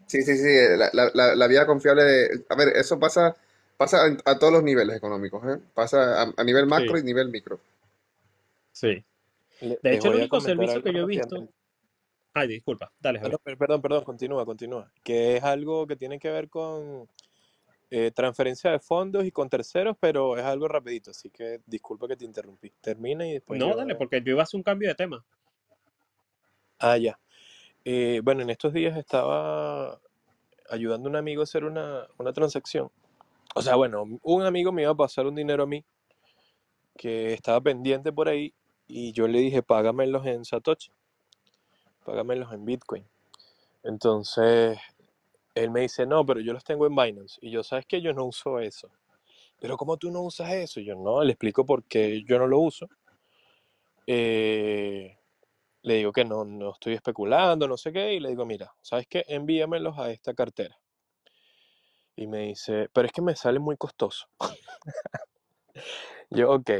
Sí, 0.06 0.22
sí, 0.22 0.36
sí, 0.38 0.48
la, 0.76 0.90
la, 0.92 1.10
la, 1.14 1.34
la 1.36 1.46
vía 1.46 1.66
confiable 1.66 2.02
de... 2.04 2.44
A 2.48 2.56
ver, 2.56 2.68
eso 2.76 2.98
pasa, 2.98 3.36
pasa 3.76 3.98
a 4.24 4.38
todos 4.38 4.52
los 4.52 4.62
niveles 4.62 4.96
económicos, 4.96 5.44
¿eh? 5.46 5.60
Pasa 5.74 6.22
a, 6.22 6.32
a 6.36 6.44
nivel 6.44 6.66
macro 6.66 6.96
Sí, 6.96 6.98
y 6.98 7.02
nivel 7.02 7.28
micro. 7.28 7.60
sí. 8.72 9.04
Le- 9.60 9.78
De 9.82 9.94
hecho, 9.94 10.08
el 10.08 10.16
único 10.16 10.40
servicio 10.40 10.82
que 10.82 10.92
yo 10.92 11.02
he 11.02 11.06
visto... 11.06 11.48
Ay, 12.34 12.46
disculpa, 12.48 12.92
dale, 13.00 13.18
Javier. 13.18 13.38
no, 13.44 13.56
perdón, 13.56 13.82
perdón, 13.82 14.04
continúa, 14.04 14.44
continúa. 14.44 14.92
Que 15.02 15.36
es 15.36 15.42
algo 15.42 15.86
que 15.86 15.96
tiene 15.96 16.18
que 16.20 16.30
ver 16.30 16.48
con 16.48 17.08
eh, 17.90 18.12
transferencia 18.12 18.70
de 18.70 18.78
fondos 18.78 19.24
y 19.24 19.32
con 19.32 19.48
terceros, 19.48 19.96
pero 19.98 20.36
es 20.36 20.44
algo 20.44 20.68
rapidito, 20.68 21.10
así 21.10 21.30
que 21.30 21.60
disculpa 21.66 22.06
que 22.06 22.16
te 22.16 22.24
interrumpí. 22.24 22.70
Termina 22.80 23.26
y 23.26 23.32
después 23.32 23.58
No, 23.58 23.74
dale, 23.74 23.94
porque 23.94 24.22
yo 24.22 24.32
iba 24.32 24.40
a 24.40 24.44
hacer 24.44 24.58
un 24.58 24.62
cambio 24.62 24.88
de 24.88 24.94
tema. 24.94 25.24
Ah, 26.78 26.96
ya. 26.98 27.18
Eh, 27.84 28.20
bueno, 28.22 28.42
en 28.42 28.50
estos 28.50 28.72
días 28.72 28.96
estaba 28.96 29.98
ayudando 30.68 31.08
a 31.08 31.10
un 31.10 31.16
amigo 31.16 31.40
a 31.40 31.44
hacer 31.44 31.64
una, 31.64 32.06
una 32.18 32.32
transacción. 32.32 32.90
O 33.54 33.62
sea, 33.62 33.74
bueno, 33.74 34.04
un 34.22 34.42
amigo 34.42 34.70
me 34.70 34.82
iba 34.82 34.90
a 34.92 34.96
pasar 34.96 35.26
un 35.26 35.34
dinero 35.34 35.62
a 35.62 35.66
mí 35.66 35.82
que 36.96 37.32
estaba 37.32 37.60
pendiente 37.60 38.12
por 38.12 38.28
ahí 38.28 38.52
y 38.88 39.12
yo 39.12 39.28
le 39.28 39.38
dije, 39.40 39.62
págamelos 39.62 40.26
en 40.26 40.44
Satoshi, 40.44 40.90
págamelos 42.04 42.52
en 42.52 42.64
Bitcoin. 42.64 43.06
Entonces, 43.84 44.78
él 45.54 45.70
me 45.70 45.80
dice, 45.80 46.06
no, 46.06 46.24
pero 46.24 46.40
yo 46.40 46.52
los 46.52 46.64
tengo 46.64 46.86
en 46.86 46.96
Binance. 46.96 47.38
Y 47.42 47.50
yo, 47.50 47.62
¿sabes 47.62 47.84
qué? 47.86 48.00
Yo 48.00 48.12
no 48.14 48.24
uso 48.24 48.58
eso. 48.58 48.90
Pero 49.60 49.76
¿cómo 49.76 49.96
tú 49.96 50.10
no 50.10 50.22
usas 50.22 50.52
eso? 50.52 50.80
Y 50.80 50.84
yo, 50.84 50.94
no, 50.94 51.22
le 51.22 51.32
explico 51.32 51.66
por 51.66 51.84
qué 51.84 52.24
yo 52.24 52.38
no 52.38 52.46
lo 52.46 52.60
uso. 52.60 52.88
Eh, 54.06 55.18
le 55.82 55.94
digo 55.94 56.12
que 56.12 56.24
no, 56.24 56.44
no 56.44 56.72
estoy 56.72 56.94
especulando, 56.94 57.68
no 57.68 57.76
sé 57.76 57.92
qué, 57.92 58.14
y 58.14 58.20
le 58.20 58.30
digo, 58.30 58.46
mira, 58.46 58.72
¿sabes 58.80 59.06
qué? 59.06 59.24
Envíamelos 59.28 59.98
a 59.98 60.10
esta 60.10 60.32
cartera. 60.32 60.78
Y 62.16 62.26
me 62.26 62.46
dice, 62.46 62.88
pero 62.92 63.06
es 63.06 63.12
que 63.12 63.22
me 63.22 63.36
sale 63.36 63.58
muy 63.58 63.76
costoso. 63.76 64.26
Yo, 66.30 66.50
ok, 66.50 66.70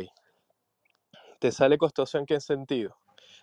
¿te 1.39 1.53
sale 1.53 1.78
costoso 1.78 2.18
en 2.18 2.26
qué 2.26 2.41
sentido? 2.41 2.97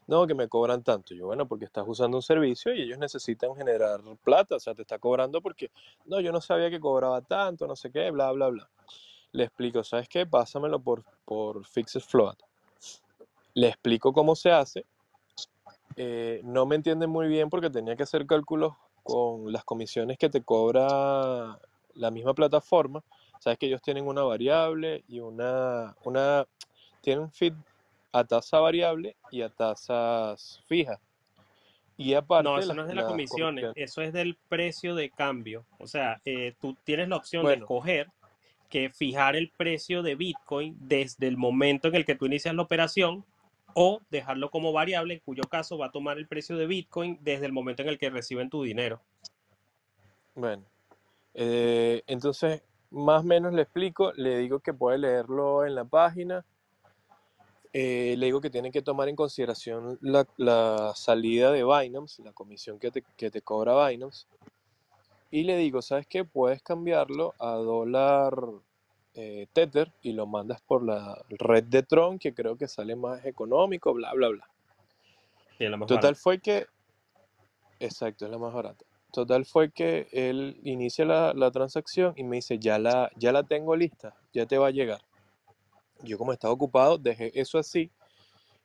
No, 0.08 0.28
que 0.28 0.36
me 0.36 0.48
cobran 0.48 0.84
tanto. 0.84 1.16
Yo, 1.16 1.26
bueno, 1.26 1.48
porque 1.48 1.66
estás 1.66 1.86
usando 1.88 2.18
un 2.18 2.24
servicio 2.24 2.74
y 2.74 2.82
ellos 2.82 3.00
necesitan 3.00 3.56
generar 3.56 4.02
plata, 4.24 4.56
o 4.56 4.60
sea, 4.60 4.76
te 4.76 4.84
está 4.84 5.00
cobrando 5.00 5.42
porque, 5.42 5.72
no, 6.06 6.20
yo 6.20 6.32
no 6.32 6.42
sabía 6.42 6.70
que 6.70 6.80
cobraba 6.80 7.22
tanto, 7.22 7.66
no 7.66 7.76
sé 7.76 7.92
qué, 7.92 8.12
bla, 8.12 8.32
bla, 8.32 8.50
bla. 8.50 8.70
Le 9.32 9.46
explico, 9.46 9.84
¿sabes 9.84 10.08
qué? 10.08 10.26
Pásamelo 10.26 10.80
por, 10.80 11.04
por 11.26 11.66
Fixed 11.66 12.02
Float. 12.02 12.38
Le 13.56 13.68
explico 13.70 14.14
cómo 14.14 14.36
se 14.36 14.52
hace. 14.52 14.86
Eh, 15.98 16.42
no 16.44 16.66
me 16.66 16.76
entienden 16.76 17.10
muy 17.10 17.28
bien 17.28 17.50
porque 17.50 17.70
tenía 17.70 17.96
que 17.96 18.04
hacer 18.04 18.26
cálculos 18.26 18.74
con 19.04 19.52
las 19.52 19.64
comisiones 19.64 20.18
que 20.18 20.30
te 20.30 20.44
cobra 20.44 21.60
la 21.96 22.12
misma 22.12 22.34
plataforma. 22.34 23.04
Sabes 23.40 23.58
que 23.58 23.68
ellos 23.68 23.82
tienen 23.82 24.08
una 24.08 24.24
variable 24.24 25.04
y 25.08 25.20
una, 25.20 25.96
una 26.04 26.46
tienen 27.02 27.32
feed 27.32 27.54
a 28.16 28.24
tasa 28.24 28.60
variable 28.60 29.18
y 29.30 29.42
a 29.42 29.50
tasas 29.50 30.64
fijas. 30.68 31.02
Y 31.98 32.12
No, 32.12 32.20
aparte 32.20 32.50
eso 32.60 32.68
las, 32.68 32.76
no 32.78 32.82
es 32.84 32.88
de 32.88 33.04
comisiones, 33.04 33.66
comisiones. 33.66 33.74
eso 33.76 34.02
es 34.02 34.14
del 34.14 34.38
precio 34.48 34.96
de 34.96 35.10
cambio. 35.10 35.66
O 35.80 35.88
sea, 35.88 36.22
eh, 36.24 36.56
tú 36.62 36.78
tienes 36.86 37.10
la 37.10 37.18
opción 37.18 37.46
de 37.46 37.56
escoger 37.56 38.08
que 38.70 38.90
fijar 38.90 39.36
el 39.36 39.52
precio 39.52 40.02
de 40.02 40.16
Bitcoin 40.16 40.78
desde 40.80 41.28
el 41.28 41.36
momento 41.36 41.90
en 41.90 41.96
el 41.96 42.06
que 42.06 42.16
tú 42.16 42.26
inicias 42.26 42.56
la 42.56 42.62
operación 42.62 43.26
o 43.74 44.02
dejarlo 44.10 44.50
como 44.50 44.72
variable, 44.72 45.16
en 45.16 45.20
cuyo 45.20 45.44
caso 45.44 45.78
va 45.78 45.88
a 45.88 45.92
tomar 45.92 46.18
el 46.18 46.28
precio 46.28 46.56
de 46.56 46.68
Bitcoin 46.68 47.20
desde 47.22 47.46
el 47.46 47.52
momento 47.52 47.82
en 47.82 47.90
el 47.90 47.98
que 47.98 48.10
reciben 48.10 48.50
tu 48.50 48.64
dinero. 48.64 49.02
bueno. 50.36 50.64
Eh, 51.34 52.02
entonces, 52.08 52.64
más 52.92 53.20
o 53.20 53.24
menos 53.26 53.52
le 53.52 53.64
explico, 53.64 54.14
le 54.14 54.38
digo 54.38 54.62
que 54.62 54.74
puede 54.74 55.00
leerlo 55.00 55.66
en 55.66 55.76
la 55.76 55.84
página. 55.84 56.46
Eh, 57.78 58.16
le 58.18 58.28
digo 58.28 58.40
que 58.40 58.50
tiene 58.50 58.72
que 58.72 58.82
tomar 58.82 59.10
en 59.10 59.18
consideración 59.18 60.00
la, 60.00 60.26
la 60.38 60.94
salida 60.96 61.52
de 61.52 61.66
Binance, 61.66 62.24
la 62.24 62.32
comisión 62.32 62.80
que 62.80 62.90
te, 62.90 63.04
que 63.18 63.30
te 63.30 63.42
cobra 63.42 63.90
Binance. 63.90 64.28
Y 65.30 65.44
le 65.44 65.58
digo, 65.58 65.82
¿sabes 65.82 66.08
qué? 66.08 66.24
Puedes 66.24 66.62
cambiarlo 66.64 67.34
a 67.38 67.52
dólar 67.56 68.34
eh, 69.14 69.48
Tether 69.52 69.92
y 70.02 70.14
lo 70.14 70.26
mandas 70.26 70.62
por 70.62 70.86
la 70.86 71.22
red 71.28 71.66
de 71.66 71.84
Tron, 71.84 72.18
que 72.18 72.34
creo 72.34 72.56
que 72.56 72.70
sale 72.70 72.96
más 72.96 73.26
económico, 73.26 73.94
bla, 73.94 74.14
bla, 74.14 74.30
bla. 74.30 74.48
Sí, 75.58 75.66
Total 75.66 75.80
barata. 75.90 76.16
fue 76.16 76.40
que, 76.40 76.68
exacto, 77.82 78.24
es 78.24 78.32
la 78.32 78.38
más 78.38 78.54
barata. 78.54 78.86
Total 79.12 79.44
fue 79.44 79.72
que 79.72 80.08
él 80.14 80.62
inicia 80.64 81.04
la, 81.04 81.34
la 81.34 81.52
transacción 81.52 82.14
y 82.16 82.24
me 82.24 82.38
dice, 82.38 82.58
ya 82.58 82.80
la, 82.80 83.12
ya 83.18 83.34
la 83.34 83.44
tengo 83.44 83.76
lista, 83.76 84.16
ya 84.32 84.46
te 84.46 84.58
va 84.58 84.68
a 84.68 84.72
llegar. 84.72 85.02
Yo 86.02 86.18
como 86.18 86.34
estaba 86.34 86.54
ocupado, 86.54 86.98
dejé 86.98 87.32
eso 87.40 87.58
así 87.58 87.92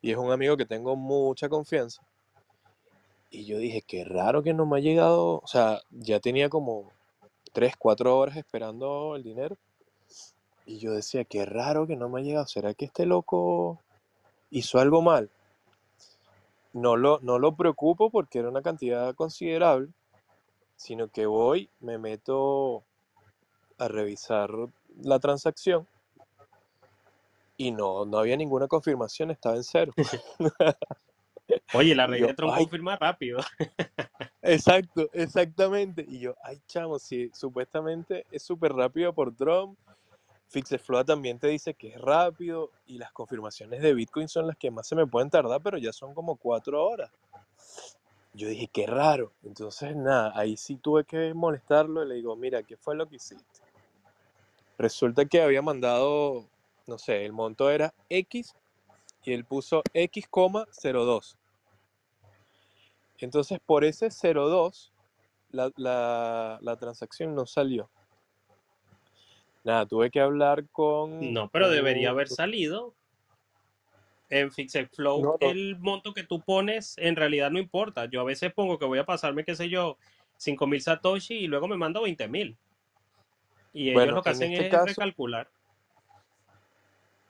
y 0.01 0.11
es 0.11 0.17
un 0.17 0.31
amigo 0.31 0.57
que 0.57 0.65
tengo 0.65 0.95
mucha 0.95 1.47
confianza. 1.47 2.01
Y 3.29 3.45
yo 3.45 3.59
dije, 3.59 3.81
qué 3.81 4.03
raro 4.03 4.43
que 4.43 4.53
no 4.53 4.65
me 4.65 4.77
ha 4.77 4.81
llegado, 4.81 5.39
o 5.43 5.47
sea, 5.47 5.81
ya 5.91 6.19
tenía 6.19 6.49
como 6.49 6.91
3, 7.53 7.75
4 7.77 8.17
horas 8.17 8.35
esperando 8.35 9.15
el 9.15 9.23
dinero. 9.23 9.57
Y 10.65 10.79
yo 10.79 10.93
decía, 10.93 11.23
qué 11.23 11.45
raro 11.45 11.87
que 11.87 11.95
no 11.95 12.09
me 12.09 12.19
ha 12.19 12.23
llegado, 12.23 12.45
¿será 12.47 12.73
que 12.73 12.85
este 12.85 13.05
loco 13.05 13.79
hizo 14.49 14.79
algo 14.79 15.01
mal? 15.01 15.29
No 16.73 16.97
lo, 16.97 17.19
no 17.21 17.39
lo 17.39 17.55
preocupo 17.55 18.09
porque 18.09 18.39
era 18.39 18.49
una 18.49 18.61
cantidad 18.61 19.13
considerable, 19.15 19.89
sino 20.75 21.07
que 21.09 21.25
voy, 21.25 21.69
me 21.79 21.97
meto 21.97 22.83
a 23.77 23.87
revisar 23.87 24.49
la 25.01 25.19
transacción 25.19 25.87
y 27.61 27.71
no, 27.71 28.05
no 28.05 28.17
había 28.17 28.35
ninguna 28.37 28.67
confirmación, 28.67 29.29
estaba 29.29 29.55
en 29.55 29.63
cero. 29.63 29.93
Oye, 31.73 31.93
la 31.93 32.07
Y 32.07 32.11
red 32.11 32.21
yo, 32.21 32.27
de 32.27 32.33
Tron 32.33 32.53
ay, 32.53 32.63
confirma 32.63 32.95
rápido. 32.95 33.39
exacto, 34.41 35.09
exactamente. 35.13 36.03
Y 36.07 36.19
yo, 36.19 36.35
ay, 36.43 36.59
chamo, 36.67 36.97
si 36.97 37.29
supuestamente 37.33 38.25
es 38.31 38.41
súper 38.43 38.73
rápido 38.73 39.13
por 39.13 39.35
Trump, 39.35 39.77
Fixeflow 40.47 41.05
también 41.05 41.39
te 41.39 41.47
dice 41.47 41.75
que 41.75 41.89
es 41.89 42.01
rápido 42.01 42.71
y 42.87 42.97
las 42.97 43.11
confirmaciones 43.11 43.81
de 43.81 43.93
Bitcoin 43.93 44.27
son 44.27 44.47
las 44.47 44.57
que 44.57 44.71
más 44.71 44.87
se 44.87 44.95
me 44.95 45.05
pueden 45.05 45.29
tardar, 45.29 45.61
pero 45.61 45.77
ya 45.77 45.93
son 45.93 46.13
como 46.15 46.35
cuatro 46.35 46.83
horas. 46.83 47.11
Yo 48.33 48.47
dije, 48.47 48.67
qué 48.73 48.87
raro. 48.87 49.33
Entonces, 49.43 49.95
nada, 49.95 50.33
ahí 50.35 50.57
sí 50.57 50.77
tuve 50.77 51.05
que 51.05 51.33
molestarlo 51.33 52.03
y 52.03 52.07
le 52.07 52.15
digo, 52.15 52.35
mira, 52.35 52.63
¿qué 52.63 52.75
fue 52.75 52.95
lo 52.95 53.07
que 53.07 53.17
hiciste? 53.17 53.61
Resulta 54.77 55.25
que 55.25 55.41
había 55.41 55.61
mandado, 55.61 56.49
no 56.91 56.97
sé, 56.97 57.25
el 57.25 57.31
monto 57.31 57.71
era 57.71 57.93
X 58.09 58.53
y 59.23 59.31
él 59.31 59.45
puso 59.45 59.81
X,02. 59.93 61.37
Entonces, 63.19 63.59
por 63.65 63.85
ese 63.85 64.09
02, 64.09 64.91
la, 65.51 65.71
la, 65.77 66.59
la 66.61 66.75
transacción 66.75 67.33
no 67.33 67.45
salió. 67.45 67.89
Nada, 69.63 69.85
tuve 69.85 70.09
que 70.09 70.19
hablar 70.19 70.67
con 70.69 71.31
No, 71.31 71.49
pero 71.49 71.69
debería 71.69 72.09
haber 72.09 72.27
salido. 72.27 72.93
En 74.29 74.51
Fixed 74.51 74.89
Flow, 74.93 75.21
No, 75.21 75.37
no, 75.39 75.49
el 75.49 75.77
monto 75.79 76.13
que 76.13 76.23
tú 76.23 76.41
pones 76.41 76.97
en 76.97 77.15
realidad 77.15 77.51
no 77.51 77.59
importa. 77.59 78.05
Yo 78.05 78.21
a 78.21 78.25
veces 78.25 78.53
pongo 78.53 78.79
que 78.79 78.85
voy 78.85 78.99
a 78.99 79.05
pasarme, 79.05 79.45
qué 79.45 79.55
sé 79.55 79.69
yo, 79.69 79.97
5000 80.37 80.81
Satoshi 80.81 81.35
y 81.35 81.47
luego 81.47 81.67
me 81.67 81.77
mando 81.77 82.01
20000. 82.01 82.57
Y 83.73 83.83
ellos 83.83 83.93
Bueno, 83.93 84.15
lo 84.15 84.23
que 84.23 84.29
en 84.29 84.35
hacen 84.35 84.51
este 84.53 84.65
es 84.65 84.71
caso, 84.71 84.85
recalcular. 84.87 85.49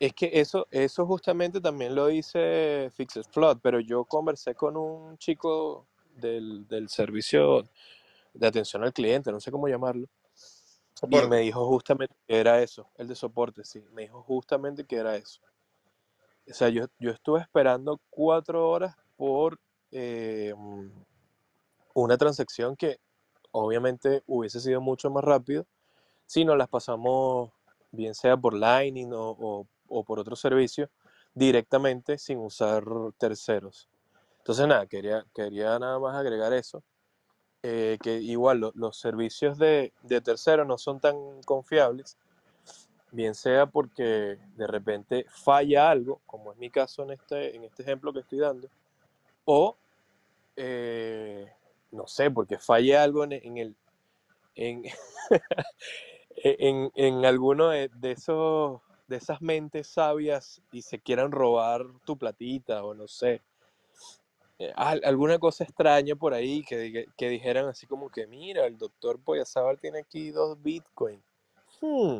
Es 0.01 0.13
que 0.13 0.31
eso, 0.33 0.67
eso 0.71 1.05
justamente 1.05 1.61
también 1.61 1.93
lo 1.93 2.07
dice 2.07 2.89
Fixed 2.95 3.25
Flood, 3.31 3.59
pero 3.61 3.79
yo 3.79 4.03
conversé 4.05 4.55
con 4.55 4.75
un 4.75 5.17
chico 5.19 5.87
del, 6.15 6.67
del 6.67 6.89
servicio 6.89 7.69
de 8.33 8.47
atención 8.47 8.83
al 8.83 8.93
cliente, 8.93 9.31
no 9.31 9.39
sé 9.39 9.51
cómo 9.51 9.67
llamarlo, 9.67 10.07
y 11.09 11.21
me 11.27 11.39
dijo 11.41 11.65
justamente 11.67 12.15
que 12.27 12.39
era 12.39 12.61
eso, 12.63 12.89
el 12.97 13.07
de 13.07 13.15
soporte, 13.15 13.63
sí, 13.63 13.83
me 13.93 14.03
dijo 14.03 14.23
justamente 14.23 14.85
que 14.85 14.95
era 14.97 15.15
eso. 15.15 15.41
O 16.49 16.53
sea, 16.53 16.69
yo, 16.69 16.85
yo 16.99 17.11
estuve 17.11 17.39
esperando 17.41 17.99
cuatro 18.09 18.69
horas 18.69 18.95
por 19.15 19.59
eh, 19.91 20.53
una 21.93 22.17
transacción 22.17 22.75
que 22.75 22.99
obviamente 23.51 24.23
hubiese 24.27 24.59
sido 24.59 24.81
mucho 24.81 25.09
más 25.11 25.23
rápido 25.23 25.65
si 26.27 26.45
nos 26.45 26.57
las 26.57 26.69
pasamos, 26.69 27.51
bien 27.91 28.15
sea 28.15 28.37
por 28.37 28.53
Lightning 28.55 29.13
o, 29.13 29.31
o- 29.39 29.67
o 29.91 30.03
por 30.03 30.19
otro 30.19 30.35
servicio, 30.35 30.89
directamente 31.33 32.17
sin 32.17 32.39
usar 32.39 32.83
terceros. 33.17 33.89
Entonces, 34.39 34.67
nada, 34.67 34.87
quería, 34.87 35.25
quería 35.35 35.77
nada 35.79 35.99
más 35.99 36.15
agregar 36.15 36.53
eso, 36.53 36.83
eh, 37.63 37.97
que 38.01 38.15
igual 38.17 38.59
lo- 38.59 38.71
los 38.75 38.97
servicios 38.97 39.57
de, 39.57 39.93
de 40.03 40.21
terceros 40.21 40.67
no 40.67 40.77
son 40.77 40.99
tan 40.99 41.15
confiables, 41.43 42.17
bien 43.11 43.35
sea 43.35 43.65
porque 43.65 44.37
de 44.55 44.67
repente 44.67 45.25
falla 45.29 45.91
algo, 45.91 46.21
como 46.25 46.51
es 46.51 46.57
mi 46.57 46.69
caso 46.69 47.03
en 47.03 47.11
este, 47.11 47.55
en 47.55 47.63
este 47.65 47.83
ejemplo 47.83 48.13
que 48.13 48.21
estoy 48.21 48.39
dando, 48.39 48.69
o 49.45 49.77
eh, 50.55 51.51
no 51.91 52.07
sé, 52.07 52.31
porque 52.31 52.57
falla 52.59 53.03
algo 53.03 53.23
en, 53.23 53.33
en 53.33 53.57
el 53.57 53.75
en, 54.55 54.83
en, 56.35 56.91
en 56.95 57.25
alguno 57.25 57.69
de, 57.69 57.89
de 57.89 58.11
esos 58.11 58.81
de 59.11 59.17
esas 59.17 59.41
mentes 59.43 59.87
sabias 59.87 60.61
y 60.73 60.83
se 60.83 60.99
quieran 60.99 61.31
robar 61.31 61.85
tu 62.05 62.17
platita 62.17 62.83
o 62.83 62.95
no 62.95 63.07
sé 63.07 63.43
eh, 64.59 64.71
al- 64.75 65.01
alguna 65.03 65.39
cosa 65.39 65.63
extraña 65.63 66.15
por 66.15 66.33
ahí 66.33 66.63
que, 66.63 67.07
que 67.17 67.29
dijeran 67.29 67.67
así 67.67 67.87
como 67.87 68.09
que 68.09 68.27
mira 68.27 68.65
el 68.65 68.77
doctor 68.77 69.19
Poyazábal 69.19 69.79
tiene 69.79 69.99
aquí 69.99 70.31
dos 70.31 70.61
bitcoins 70.61 71.23
Hmm, 71.81 72.19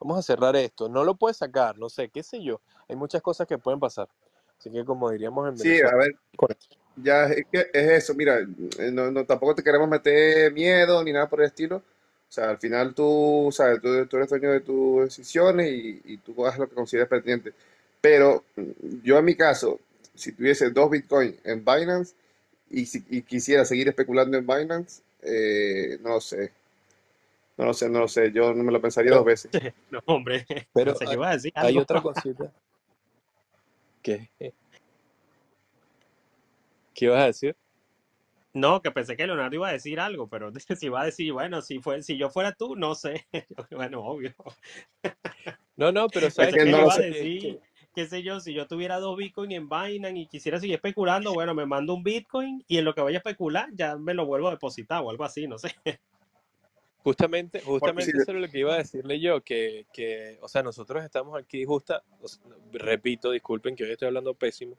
vamos 0.00 0.18
a 0.18 0.22
cerrar 0.22 0.56
esto 0.56 0.88
no 0.88 1.04
lo 1.04 1.14
puedes 1.16 1.38
sacar 1.38 1.78
no 1.78 1.88
sé 1.90 2.08
qué 2.10 2.22
sé 2.22 2.42
yo 2.42 2.60
hay 2.88 2.96
muchas 2.96 3.22
cosas 3.22 3.46
que 3.48 3.58
pueden 3.58 3.80
pasar 3.80 4.08
así 4.58 4.70
que 4.70 4.84
como 4.84 5.10
diríamos 5.10 5.48
en 5.48 5.56
Sí, 5.56 5.68
Venezuela 5.68 5.92
a 5.92 5.96
ver, 5.96 6.12
con 6.36 6.50
esto. 6.50 6.76
ya 6.96 7.26
es 7.26 7.46
que 7.50 7.60
es 7.72 7.90
eso, 8.04 8.14
mira, 8.14 8.40
eh, 8.40 8.90
no, 8.92 9.10
no, 9.10 9.26
tampoco 9.26 9.54
te 9.56 9.62
queremos 9.62 9.88
meter 9.88 10.52
miedo 10.52 11.02
ni 11.04 11.12
nada 11.12 11.28
por 11.28 11.40
el 11.40 11.46
estilo. 11.48 11.82
O 12.32 12.34
sea, 12.34 12.48
al 12.48 12.56
final 12.56 12.94
tú, 12.94 13.50
sabes, 13.52 13.82
tú, 13.82 14.06
tú 14.06 14.16
eres 14.16 14.30
dueño 14.30 14.52
de 14.52 14.60
tus 14.60 15.04
decisiones 15.04 15.70
y, 15.70 16.00
y 16.02 16.16
tú 16.16 16.46
haces 16.46 16.60
lo 16.60 16.66
que 16.66 16.74
consideres 16.74 17.06
pertinente. 17.06 17.52
Pero 18.00 18.42
mm, 18.56 19.02
yo 19.02 19.18
en 19.18 19.24
mi 19.26 19.34
caso, 19.34 19.78
si 20.14 20.32
tuviese 20.32 20.70
dos 20.70 20.90
Bitcoin 20.90 21.36
en 21.44 21.62
Binance 21.62 22.14
y, 22.70 22.86
si, 22.86 23.04
y 23.10 23.20
quisiera 23.20 23.66
seguir 23.66 23.88
especulando 23.88 24.38
en 24.38 24.46
Binance, 24.46 25.02
eh, 25.20 25.98
no 26.00 26.08
lo 26.08 26.20
sé, 26.22 26.50
no 27.58 27.66
lo 27.66 27.74
sé, 27.74 27.90
no 27.90 27.98
lo 27.98 28.08
sé, 28.08 28.32
yo 28.32 28.54
no 28.54 28.64
me 28.64 28.72
lo 28.72 28.80
pensaría 28.80 29.12
dos 29.12 29.26
veces. 29.26 29.50
No, 29.90 30.00
hombre, 30.06 30.46
pero 30.72 30.94
pensé 30.96 31.04
que 31.04 31.20
hay, 31.22 31.28
a 31.28 31.32
decir 31.32 31.52
hay 31.54 31.76
otra 31.76 32.00
cosita 32.02 32.50
que 34.00 34.30
¿qué 36.94 37.04
ibas 37.04 37.24
a 37.24 37.26
decir? 37.26 37.54
No, 38.54 38.82
que 38.82 38.90
pensé 38.90 39.16
que 39.16 39.26
Leonardo 39.26 39.54
iba 39.54 39.68
a 39.68 39.72
decir 39.72 39.98
algo, 39.98 40.28
pero 40.28 40.52
si 40.78 40.86
iba 40.86 41.00
a 41.00 41.06
decir, 41.06 41.32
bueno, 41.32 41.62
si 41.62 41.78
fue, 41.78 42.02
si 42.02 42.16
yo 42.16 42.30
fuera 42.30 42.52
tú, 42.52 42.76
no 42.76 42.94
sé. 42.94 43.26
Bueno, 43.70 44.04
obvio. 44.04 44.34
No, 45.76 45.92
no, 45.92 46.08
pero 46.08 46.26
Es 46.34 46.34
sabes 46.34 46.54
que 46.54 46.64
no 46.64 46.80
iba 46.80 46.92
a 46.92 46.96
sé. 46.96 47.02
que, 47.02 47.08
decir, 47.08 47.60
qué 47.94 48.06
sé 48.06 48.22
yo, 48.22 48.40
si 48.40 48.52
yo 48.52 48.66
tuviera 48.66 48.98
dos 49.00 49.16
Bitcoin 49.16 49.52
en 49.52 49.68
Binance 49.68 50.18
y 50.18 50.26
quisiera 50.26 50.60
seguir 50.60 50.74
especulando, 50.74 51.32
bueno, 51.32 51.54
me 51.54 51.66
mando 51.66 51.94
un 51.94 52.02
Bitcoin 52.02 52.62
y 52.68 52.78
en 52.78 52.84
lo 52.84 52.94
que 52.94 53.00
vaya 53.00 53.18
a 53.18 53.20
especular 53.20 53.70
ya 53.72 53.96
me 53.96 54.14
lo 54.14 54.26
vuelvo 54.26 54.48
a 54.48 54.52
depositar 54.52 55.02
o 55.02 55.10
algo 55.10 55.24
así, 55.24 55.46
no 55.46 55.58
sé. 55.58 55.74
justamente, 57.02 57.60
justamente 57.60 58.10
eso 58.10 58.32
es 58.32 58.38
lo 58.38 58.48
que 58.48 58.58
iba 58.58 58.74
a 58.74 58.78
decirle 58.78 59.18
yo, 59.18 59.40
que, 59.42 59.86
que, 59.92 60.38
o 60.42 60.48
sea, 60.48 60.62
nosotros 60.62 61.02
estamos 61.02 61.38
aquí 61.38 61.64
justa, 61.64 62.02
repito, 62.72 63.30
disculpen 63.30 63.74
que 63.74 63.84
hoy 63.84 63.92
estoy 63.92 64.08
hablando 64.08 64.34
pésimo, 64.34 64.76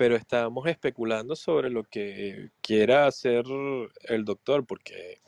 pero 0.00 0.16
estamos 0.16 0.66
especulando 0.66 1.36
sobre 1.36 1.68
lo 1.68 1.84
que 1.84 2.48
quiera 2.62 3.06
hacer 3.06 3.44
el 4.04 4.24
doctor, 4.24 4.64
porque 4.64 5.20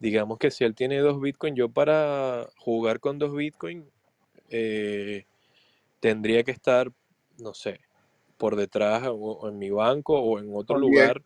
digamos 0.00 0.36
que 0.36 0.50
si 0.50 0.64
él 0.64 0.74
tiene 0.74 0.98
dos 0.98 1.20
Bitcoin, 1.20 1.54
yo 1.54 1.68
para 1.68 2.48
jugar 2.58 2.98
con 2.98 3.20
dos 3.20 3.32
Bitcoin 3.32 3.88
eh, 4.48 5.26
tendría 6.00 6.42
que 6.42 6.50
estar, 6.50 6.90
no 7.38 7.54
sé, 7.54 7.82
por 8.36 8.56
detrás 8.56 9.04
o, 9.08 9.48
en 9.48 9.60
mi 9.60 9.70
banco 9.70 10.18
o 10.18 10.40
en 10.40 10.50
otro 10.56 10.80
con 10.80 10.90
10, 10.90 10.92
lugar 10.92 11.22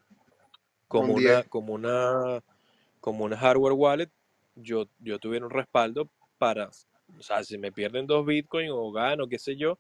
como 0.87 1.15
una, 1.15 1.37
10. 1.37 1.49
como 1.49 1.73
una, 1.73 2.43
como 3.01 3.25
una 3.25 3.39
hardware 3.39 3.73
wallet, 3.73 4.11
yo, 4.57 4.89
yo 4.99 5.19
tuviera 5.19 5.47
un 5.47 5.53
respaldo 5.53 6.11
para, 6.37 6.69
o 7.19 7.23
sea, 7.23 7.43
si 7.45 7.57
me 7.57 7.73
pierden 7.73 8.07
dos 8.07 8.27
Bitcoin 8.27 8.69
o 8.71 8.93
gano, 8.93 9.27
qué 9.27 9.39
sé 9.39 9.57
yo, 9.57 9.79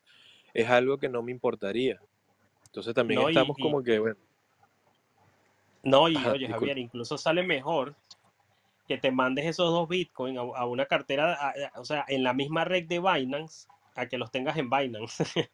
es 0.54 0.70
algo 0.70 0.96
que 0.96 1.10
no 1.10 1.22
me 1.22 1.32
importaría. 1.32 2.00
Entonces 2.74 2.92
también 2.92 3.20
No, 3.20 3.28
estamos 3.28 3.56
y, 3.56 3.62
como 3.62 3.82
que, 3.84 4.00
bueno, 4.00 4.16
no, 5.84 6.08
y 6.08 6.16
ajá, 6.16 6.32
oye, 6.32 6.38
disculpa. 6.48 6.56
Javier, 6.56 6.78
incluso 6.78 7.16
sale 7.16 7.44
mejor 7.44 7.94
que 8.88 8.98
te 8.98 9.12
mandes 9.12 9.46
esos 9.46 9.70
dos 9.70 9.88
Bitcoin 9.88 10.36
a, 10.38 10.40
a 10.40 10.66
una 10.66 10.86
cartera, 10.86 11.34
a- 11.34 11.50
a- 11.50 11.80
o 11.80 11.84
sea, 11.84 12.04
en 12.08 12.24
la 12.24 12.32
misma 12.32 12.64
red 12.64 12.86
de 12.88 12.98
Binance, 12.98 13.68
a 13.94 14.06
que 14.08 14.18
los 14.18 14.32
tengas 14.32 14.56
en 14.56 14.68
Binance. 14.70 15.24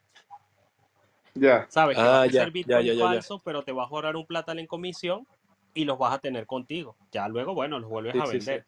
Ya. 1.34 1.66
Sabes 1.70 1.96
que 1.96 2.02
Ah, 2.02 2.22
a 2.22 2.26
ya, 2.26 2.32
ser 2.32 2.46
ya, 2.48 2.52
Bitcoin 2.52 2.86
ya, 2.86 2.92
ya, 2.94 2.94
ya. 2.94 3.10
falso, 3.10 3.38
pero 3.44 3.62
te 3.62 3.72
vas 3.72 3.86
a 3.86 3.90
ahorrar 3.90 4.16
un 4.16 4.26
platal 4.26 4.58
en 4.58 4.66
comisión 4.66 5.26
y 5.74 5.84
los 5.84 5.98
vas 5.98 6.14
a 6.14 6.18
tener 6.18 6.46
contigo. 6.46 6.96
Ya 7.12 7.28
luego, 7.28 7.54
bueno, 7.54 7.78
los 7.78 7.88
vuelves 7.88 8.14
Sí, 8.14 8.18
a 8.18 8.24
sí, 8.24 8.30
sí, 8.32 8.36
vender. 8.36 8.66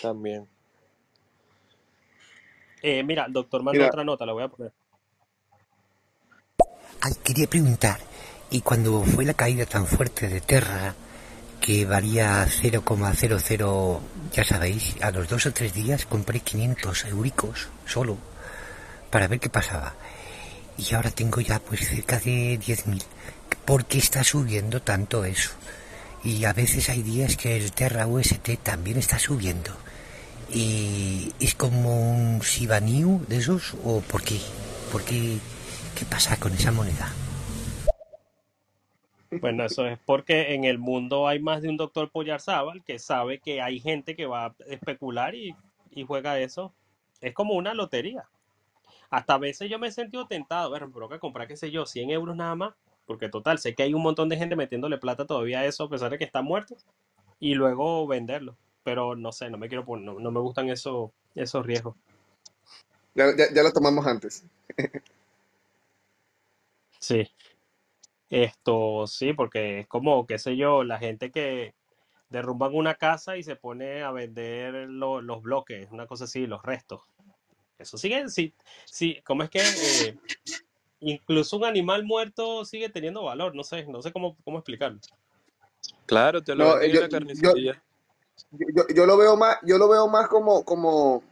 también. 0.00 0.48
Eh, 2.80 3.02
mira, 3.02 3.26
el 3.26 3.32
doctor 3.32 3.62
mandó 3.62 3.86
otra 3.86 4.04
nota, 4.04 4.24
la 4.24 4.32
voy 4.32 4.44
a 4.44 4.48
poner. 4.48 4.72
Ay, 7.02 7.14
quería 7.24 7.48
preguntar, 7.48 7.98
y 8.50 8.60
cuando 8.60 9.02
fue 9.02 9.24
la 9.24 9.32
caída 9.32 9.64
tan 9.64 9.86
fuerte 9.86 10.28
de 10.28 10.42
Terra, 10.42 10.94
que 11.58 11.86
valía 11.86 12.46
0,00, 12.46 14.00
ya 14.34 14.44
sabéis, 14.44 14.96
a 15.00 15.10
los 15.10 15.26
dos 15.26 15.46
o 15.46 15.52
tres 15.54 15.72
días 15.72 16.04
compré 16.04 16.40
500 16.40 17.06
euricos 17.06 17.68
solo 17.86 18.18
para 19.10 19.28
ver 19.28 19.40
qué 19.40 19.48
pasaba. 19.48 19.94
Y 20.76 20.94
ahora 20.94 21.10
tengo 21.10 21.40
ya 21.40 21.58
pues 21.58 21.88
cerca 21.88 22.18
de 22.18 22.60
10.000. 22.60 23.02
¿Por 23.64 23.86
qué 23.86 23.96
está 23.96 24.22
subiendo 24.22 24.82
tanto 24.82 25.24
eso? 25.24 25.52
Y 26.22 26.44
a 26.44 26.52
veces 26.52 26.90
hay 26.90 27.02
días 27.02 27.38
que 27.38 27.56
el 27.56 27.72
Terra 27.72 28.06
UST 28.06 28.58
también 28.62 28.98
está 28.98 29.18
subiendo. 29.18 29.74
¿Y 30.52 31.32
es 31.40 31.54
como 31.54 32.12
un 32.12 32.40
Shiba 32.40 32.78
Inu 32.78 33.24
de 33.26 33.38
esos? 33.38 33.74
¿O 33.84 34.02
por 34.02 34.22
qué? 34.22 34.38
¿Por 34.92 35.02
qué? 35.02 35.38
¿Qué 36.00 36.06
pasa 36.06 36.40
con 36.40 36.50
esa 36.54 36.72
moneda? 36.72 37.12
Bueno, 39.38 39.66
eso 39.66 39.86
es 39.86 39.98
porque 40.06 40.54
en 40.54 40.64
el 40.64 40.78
mundo 40.78 41.28
hay 41.28 41.40
más 41.40 41.60
de 41.60 41.68
un 41.68 41.76
doctor 41.76 42.10
Poyarzábal 42.10 42.82
que 42.82 42.98
sabe 42.98 43.38
que 43.38 43.60
hay 43.60 43.80
gente 43.80 44.16
que 44.16 44.24
va 44.24 44.46
a 44.46 44.54
especular 44.66 45.34
y, 45.34 45.54
y 45.90 46.06
juega 46.06 46.40
eso. 46.40 46.72
Es 47.20 47.34
como 47.34 47.52
una 47.52 47.74
lotería. 47.74 48.24
Hasta 49.10 49.34
a 49.34 49.38
veces 49.38 49.68
yo 49.68 49.78
me 49.78 49.88
he 49.88 49.92
sentido 49.92 50.26
tentado, 50.26 50.70
bueno, 50.70 50.90
pero 50.90 51.10
que 51.10 51.18
comprar, 51.18 51.46
qué 51.46 51.58
sé 51.58 51.70
yo, 51.70 51.84
100 51.84 52.08
euros 52.08 52.34
nada 52.34 52.54
más, 52.54 52.72
porque 53.04 53.28
total, 53.28 53.58
sé 53.58 53.74
que 53.74 53.82
hay 53.82 53.92
un 53.92 54.02
montón 54.02 54.30
de 54.30 54.38
gente 54.38 54.56
metiéndole 54.56 54.96
plata 54.96 55.26
todavía 55.26 55.60
a 55.60 55.66
eso, 55.66 55.84
a 55.84 55.90
pesar 55.90 56.10
de 56.10 56.16
que 56.16 56.24
están 56.24 56.46
muertos, 56.46 56.86
y 57.40 57.52
luego 57.52 58.06
venderlo. 58.06 58.56
Pero 58.84 59.16
no 59.16 59.32
sé, 59.32 59.50
no 59.50 59.58
me 59.58 59.68
quiero 59.68 59.84
poner, 59.84 60.06
no, 60.06 60.18
no 60.18 60.30
me 60.30 60.40
gustan 60.40 60.70
esos, 60.70 61.10
esos 61.34 61.66
riesgos. 61.66 61.94
ya, 63.14 63.36
ya, 63.36 63.52
ya 63.52 63.62
lo 63.62 63.70
tomamos 63.70 64.06
antes. 64.06 64.46
Sí, 67.00 67.26
esto 68.30 69.06
sí, 69.06 69.32
porque 69.32 69.80
es 69.80 69.86
como, 69.88 70.26
qué 70.26 70.38
sé 70.38 70.56
yo, 70.56 70.84
la 70.84 70.98
gente 70.98 71.30
que 71.30 71.74
derrumban 72.30 72.74
una 72.74 72.96
casa 72.96 73.36
y 73.36 73.42
se 73.44 73.56
pone 73.56 74.02
a 74.02 74.12
vender 74.12 74.74
lo- 74.90 75.20
los 75.22 75.42
bloques, 75.42 75.90
una 75.92 76.06
cosa 76.06 76.24
así, 76.24 76.46
los 76.46 76.62
restos. 76.62 77.02
Eso 77.78 77.98
sigue, 77.98 78.28
sí, 78.30 78.54
sí, 78.86 79.20
¿cómo 79.24 79.44
es 79.44 79.50
que 79.50 79.60
eh, 79.60 80.16
incluso 81.00 81.56
un 81.58 81.64
animal 81.66 82.04
muerto 82.04 82.64
sigue 82.66 82.90
teniendo 82.90 83.24
valor? 83.24 83.54
No 83.56 83.64
sé, 83.64 83.86
no 83.86 84.02
sé 84.02 84.12
cómo, 84.12 84.36
cómo 84.44 84.58
explicarlo. 84.58 85.00
Claro, 86.04 86.44
te 86.44 86.54
lo 86.54 86.66
No, 86.66 86.66
venden 86.66 86.92
en 86.92 86.92
yo, 86.94 87.00
la 87.00 87.08
yo, 87.32 87.52
carnicería. 87.56 87.82
yo, 88.52 88.84
yo 88.94 89.06
lo 89.06 89.16
veo 89.16 89.36
más, 89.36 89.58
yo 89.64 89.78
lo 89.78 89.88
veo 89.88 90.08
más 90.08 90.28
como, 90.28 90.64
como, 90.64 91.22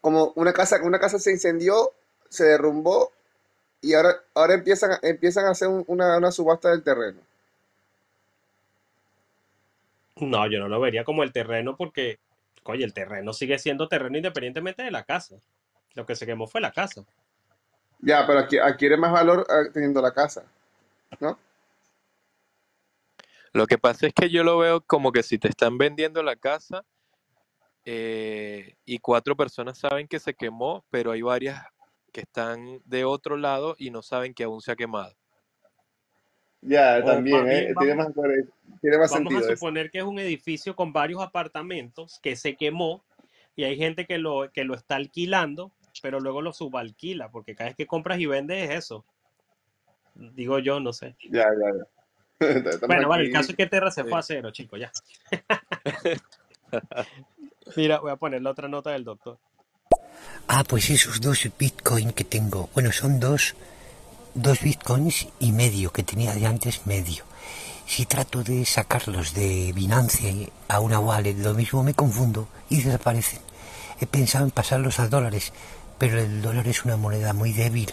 como 0.00 0.32
una 0.36 0.52
casa, 0.52 0.80
una 0.82 0.98
casa 0.98 1.18
se 1.18 1.30
incendió, 1.32 1.92
se 2.28 2.44
derrumbó 2.44 3.10
y 3.84 3.94
ahora, 3.94 4.16
ahora 4.34 4.54
empiezan, 4.54 4.92
a- 4.92 5.00
empiezan 5.02 5.46
a 5.46 5.50
hacer 5.50 5.68
un- 5.68 5.84
una, 5.88 6.18
una 6.18 6.32
subasta 6.32 6.70
del 6.70 6.82
terreno. 6.84 7.20
No, 10.16 10.46
yo 10.50 10.58
no 10.58 10.68
lo 10.68 10.80
vería 10.80 11.04
como 11.04 11.22
el 11.22 11.32
terreno 11.32 11.76
porque, 11.76 12.18
oye, 12.64 12.84
el 12.84 12.94
terreno 12.94 13.32
sigue 13.32 13.58
siendo 13.58 13.88
terreno 13.88 14.16
independientemente 14.16 14.82
de 14.82 14.90
la 14.90 15.04
casa. 15.04 15.36
Lo 15.94 16.06
que 16.06 16.16
se 16.16 16.26
quemó 16.26 16.46
fue 16.48 16.60
la 16.60 16.72
casa. 16.72 17.04
Ya, 18.00 18.26
pero 18.26 18.40
aquí 18.40 18.58
adquiere 18.58 18.96
más 18.96 19.12
valor 19.12 19.46
ah, 19.50 19.64
teniendo 19.72 20.00
la 20.02 20.12
casa, 20.12 20.44
¿no? 21.20 21.38
Lo 23.52 23.66
que 23.66 23.78
pasa 23.78 24.06
es 24.06 24.14
que 24.14 24.30
yo 24.30 24.44
lo 24.44 24.58
veo 24.58 24.82
como 24.82 25.12
que 25.12 25.22
si 25.22 25.38
te 25.38 25.48
están 25.48 25.78
vendiendo 25.78 26.22
la 26.22 26.36
casa 26.36 26.84
eh, 27.84 28.76
y 28.84 28.98
cuatro 28.98 29.36
personas 29.36 29.78
saben 29.78 30.08
que 30.08 30.18
se 30.20 30.34
quemó, 30.34 30.84
pero 30.90 31.12
hay 31.12 31.22
varias 31.22 31.62
que 32.14 32.20
están 32.22 32.80
de 32.84 33.04
otro 33.04 33.36
lado 33.36 33.74
y 33.76 33.90
no 33.90 34.00
saben 34.00 34.32
que 34.32 34.44
aún 34.44 34.62
se 34.62 34.70
ha 34.72 34.76
quemado. 34.76 35.12
Ya, 36.62 37.00
O 37.02 37.04
también, 37.04 37.46
¿eh? 37.50 37.74
Tiene 37.76 37.94
más, 37.96 38.08
tiene 38.80 38.98
más 38.98 39.10
vamos 39.10 39.34
a 39.34 39.38
eso. 39.40 39.56
suponer 39.56 39.90
que 39.90 39.98
es 39.98 40.04
un 40.04 40.18
edificio 40.18 40.74
con 40.74 40.92
varios 40.92 41.20
apartamentos 41.20 42.18
que 42.22 42.36
se 42.36 42.56
quemó 42.56 43.04
y 43.56 43.64
hay 43.64 43.76
gente 43.76 44.06
que 44.06 44.16
lo, 44.18 44.50
que 44.52 44.64
lo 44.64 44.74
está 44.74 44.96
alquilando 44.96 45.72
pero 46.02 46.18
luego 46.18 46.42
lo 46.42 46.52
subalquila, 46.52 47.30
porque 47.30 47.54
cada 47.54 47.70
vez 47.70 47.76
que 47.76 47.86
compras 47.86 48.18
y 48.18 48.26
vendes 48.26 48.68
es 48.68 48.78
eso. 48.78 49.04
Digo 50.14 50.58
yo, 50.58 50.80
no 50.80 50.92
sé. 50.92 51.16
Ya, 51.30 51.44
ya, 51.44 51.72
ya. 51.78 51.86
Estamos 52.48 52.80
Bueno, 52.88 53.08
vale, 53.08 53.24
el 53.24 53.32
caso 53.32 53.52
es 53.52 53.56
que 53.56 53.66
Terra 53.66 53.90
se 53.92 54.02
Sí. 54.02 54.08
fue 54.08 54.18
a 54.18 54.22
cero, 54.22 54.50
chicos, 54.50 54.80
ya. 54.80 54.90
Mira, 57.76 58.00
voy 58.00 58.10
a 58.10 58.16
poner 58.16 58.42
la 58.42 58.50
otra 58.50 58.68
nota 58.68 58.90
del 58.90 59.04
doctor. 59.04 59.38
Ah, 60.46 60.62
pues 60.62 60.90
esos 60.90 61.20
dos 61.22 61.48
bitcoin 61.58 62.12
que 62.12 62.24
tengo. 62.24 62.68
Bueno, 62.74 62.92
son 62.92 63.18
dos, 63.18 63.54
dos 64.34 64.60
bitcoins 64.60 65.26
y 65.40 65.52
medio 65.52 65.90
que 65.90 66.02
tenía 66.02 66.34
de 66.34 66.46
antes 66.46 66.86
medio. 66.86 67.24
Si 67.86 68.04
trato 68.04 68.42
de 68.44 68.64
sacarlos 68.66 69.32
de 69.32 69.72
Binance 69.72 70.52
a 70.68 70.80
una 70.80 70.98
wallet, 70.98 71.34
lo 71.34 71.54
mismo 71.54 71.82
me 71.82 71.94
confundo 71.94 72.48
y 72.68 72.82
desaparecen. 72.82 73.40
He 74.00 74.06
pensado 74.06 74.44
en 74.44 74.50
pasarlos 74.50 75.00
a 75.00 75.08
dólares, 75.08 75.52
pero 75.98 76.20
el 76.20 76.42
dólar 76.42 76.68
es 76.68 76.84
una 76.84 76.98
moneda 76.98 77.32
muy 77.32 77.52
débil. 77.52 77.92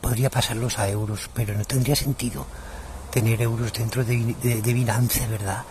Podría 0.00 0.30
pasarlos 0.30 0.78
a 0.78 0.88
euros, 0.88 1.28
pero 1.34 1.54
no 1.54 1.64
tendría 1.64 1.94
sentido 1.94 2.46
tener 3.10 3.42
euros 3.42 3.72
dentro 3.72 4.02
de, 4.02 4.34
de, 4.42 4.62
de 4.62 4.72
Binance, 4.72 5.26
¿verdad? 5.26 5.62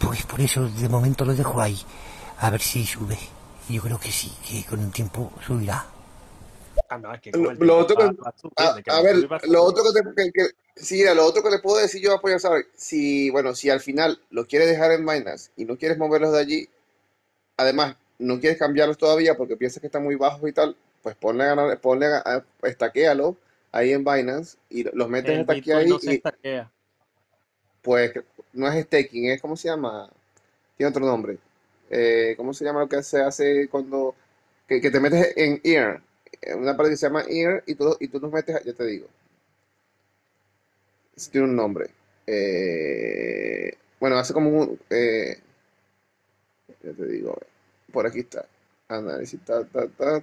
Pues 0.00 0.24
por 0.24 0.40
eso 0.40 0.68
de 0.68 0.88
momento 0.88 1.24
lo 1.24 1.34
dejo 1.34 1.60
ahí, 1.60 1.80
a 2.40 2.50
ver 2.50 2.60
si 2.60 2.84
sube. 2.84 3.37
Yo 3.68 3.82
creo 3.82 3.98
que 4.00 4.10
sí, 4.10 4.32
que 4.46 4.64
con 4.64 4.80
un 4.80 4.90
tiempo 4.90 5.30
subirá. 5.46 5.84
Ah, 6.88 6.98
no, 6.98 7.12
es 7.12 7.20
que 7.20 7.30
Lo, 7.32 7.78
otro 7.78 7.96
que, 7.96 8.04
va 8.04 8.30
a 8.30 8.32
subir, 8.38 8.56
a, 8.56 8.64
a 8.88 8.96
a 8.98 9.02
ver, 9.02 9.16
subir, 9.16 9.34
a 9.34 9.40
lo 9.46 9.62
otro 9.62 9.84
que, 9.84 10.00
te, 10.00 10.14
que, 10.16 10.32
que- 10.32 10.82
sí, 10.82 10.96
mira, 10.96 11.14
lo 11.14 11.26
otro 11.26 11.42
que 11.42 11.50
le 11.50 11.58
puedo 11.58 11.76
decir 11.78 12.00
yo, 12.02 12.14
apoyo, 12.14 12.38
¿sabes? 12.38 12.66
Si, 12.74 13.30
bueno, 13.30 13.54
si 13.54 13.68
al 13.70 13.80
final 13.80 14.18
lo 14.30 14.46
quieres 14.46 14.68
dejar 14.68 14.92
en 14.92 15.04
Binance 15.06 15.50
y 15.56 15.64
no 15.66 15.76
quieres 15.76 15.98
moverlos 15.98 16.32
de 16.32 16.38
allí, 16.40 16.68
además 17.56 17.96
no 18.18 18.40
quieres 18.40 18.58
cambiarlos 18.58 18.98
todavía 18.98 19.36
porque 19.36 19.56
piensas 19.56 19.80
que 19.80 19.88
están 19.88 20.04
muy 20.04 20.16
bajos 20.16 20.48
y 20.48 20.52
tal, 20.52 20.76
pues 21.02 21.16
ponle 21.16 21.44
a 21.44 21.48
ganar, 21.48 21.80
ponle 21.80 22.06
a, 22.06 22.18
a- 22.24 22.44
estaquéalo 22.64 23.36
ahí 23.72 23.92
en 23.92 24.04
Binance 24.04 24.58
y 24.70 24.84
los 24.96 25.08
metes 25.08 25.46
aquí 25.48 25.72
Bitcoin 25.72 25.78
ahí 25.78 25.88
no 25.88 25.98
se 26.00 26.14
y 26.14 26.24
pues 27.82 28.12
no 28.52 28.68
es 28.68 28.84
staking, 28.84 29.30
es 29.30 29.40
¿cómo 29.40 29.56
se 29.56 29.68
llama? 29.68 30.08
Tiene 30.76 30.90
otro 30.90 31.06
nombre. 31.06 31.38
Eh, 31.90 32.34
¿cómo 32.36 32.52
se 32.54 32.64
llama 32.64 32.80
lo 32.80 32.88
que 32.88 33.02
se 33.02 33.20
hace 33.22 33.68
cuando 33.68 34.14
que, 34.66 34.80
te 34.80 35.00
metes 35.00 35.32
en 35.36 35.60
EAR? 35.64 36.02
Una 36.56 36.76
parte 36.76 36.90
que 36.90 36.96
se 36.96 37.06
llama 37.06 37.24
EAR 37.28 37.64
y 37.66 37.74
tú, 37.74 37.96
y 38.00 38.08
tú 38.08 38.20
nos 38.20 38.32
metes, 38.32 38.62
ya 38.64 38.72
te 38.74 38.84
digo, 38.86 39.08
eso 41.16 41.30
tiene 41.30 41.46
un 41.48 41.56
nombre. 41.56 41.90
Eh, 42.26 43.72
bueno, 44.00 44.18
hace 44.18 44.32
como 44.32 44.50
un, 44.50 44.80
eh, 44.90 45.38
ya 46.82 46.92
te 46.92 47.06
digo, 47.06 47.36
por 47.92 48.06
aquí 48.06 48.20
está. 48.20 48.46
Análisis, 48.88 49.40
ta, 49.44 49.64
ta, 49.64 49.88
ta, 49.88 50.22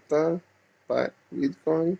ta, 0.88 1.14
Bitcoin. 1.32 2.00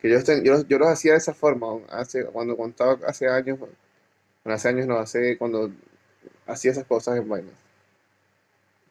Que 0.00 0.10
yo, 0.10 0.18
este- 0.18 0.42
yo, 0.44 0.66
yo 0.68 0.78
los 0.78 0.88
hacía 0.88 1.12
de 1.12 1.18
esa 1.18 1.34
forma, 1.34 1.68
hace, 1.90 2.24
cuando 2.26 2.56
contaba 2.56 2.98
hace 3.06 3.28
años, 3.28 3.58
bueno, 3.58 3.74
hace 4.44 4.68
años 4.68 4.86
no, 4.86 4.98
hace 4.98 5.38
cuando 5.38 5.70
hacía 6.46 6.72
esas 6.72 6.84
cosas 6.86 7.18
en 7.18 7.24
Binance. 7.24 7.69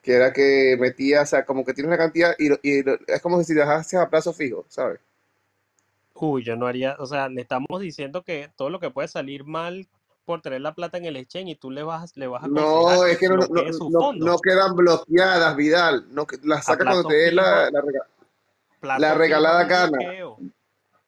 Que 0.10 0.16
era 0.16 0.34
que 0.34 0.76
metía, 0.80 1.22
o 1.22 1.26
sea, 1.28 1.46
como 1.46 1.64
que 1.64 1.72
tienes 1.72 1.90
una 1.90 1.98
cantidad 2.00 2.34
y, 2.40 2.50
lo- 2.50 2.58
y 2.64 2.82
lo- 2.82 2.98
es 3.06 3.22
como 3.22 3.44
si 3.44 3.54
dejases 3.54 4.00
a 4.00 4.10
plazo 4.10 4.34
fijo, 4.34 4.66
¿sabes? 4.68 5.00
Uy, 6.16 6.44
yo 6.44 6.56
no 6.56 6.66
haría, 6.66 6.96
o 6.98 7.06
sea, 7.06 7.30
le 7.30 7.42
estamos 7.42 7.80
diciendo 7.80 8.24
que 8.24 8.50
todo 8.56 8.72
lo 8.72 8.80
que 8.80 8.90
puede 8.90 9.08
salir 9.08 9.44
mal 9.44 9.88
por 10.26 10.42
tener 10.42 10.62
la 10.62 10.74
plata 10.74 10.98
en 10.98 11.06
el 11.06 11.16
exchange 11.16 11.50
y 11.50 11.56
tú 11.56 11.70
le 11.70 11.84
vas, 11.84 12.18
le 12.18 12.26
vas 12.26 12.44
a 12.44 12.48
No, 12.48 13.06
es 13.06 13.20
que 13.20 13.28
no, 13.28 13.36
no, 13.36 13.72
sus 13.72 13.92
no, 13.92 14.00
fondos 14.00 14.28
no 14.32 14.40
quedan 14.40 14.76
bloqueadas, 14.76 15.56
Vidal. 15.56 16.08
No, 16.10 16.26
que- 16.26 16.40
las 16.42 16.62
a 16.62 16.64
sacas 16.64 16.88
cuando 16.88 17.04
plazo 17.04 17.10
te 17.10 17.14
dé 17.14 17.30
fijo, 17.30 17.42
la, 17.44 17.70
la, 17.70 17.82
rega- 17.82 18.08
la 18.80 18.80
plazo 18.80 19.06
fijo 19.06 19.20
regalada 19.20 19.62
es 19.62 19.68
gana. 19.70 19.90
bloqueo. 19.92 20.40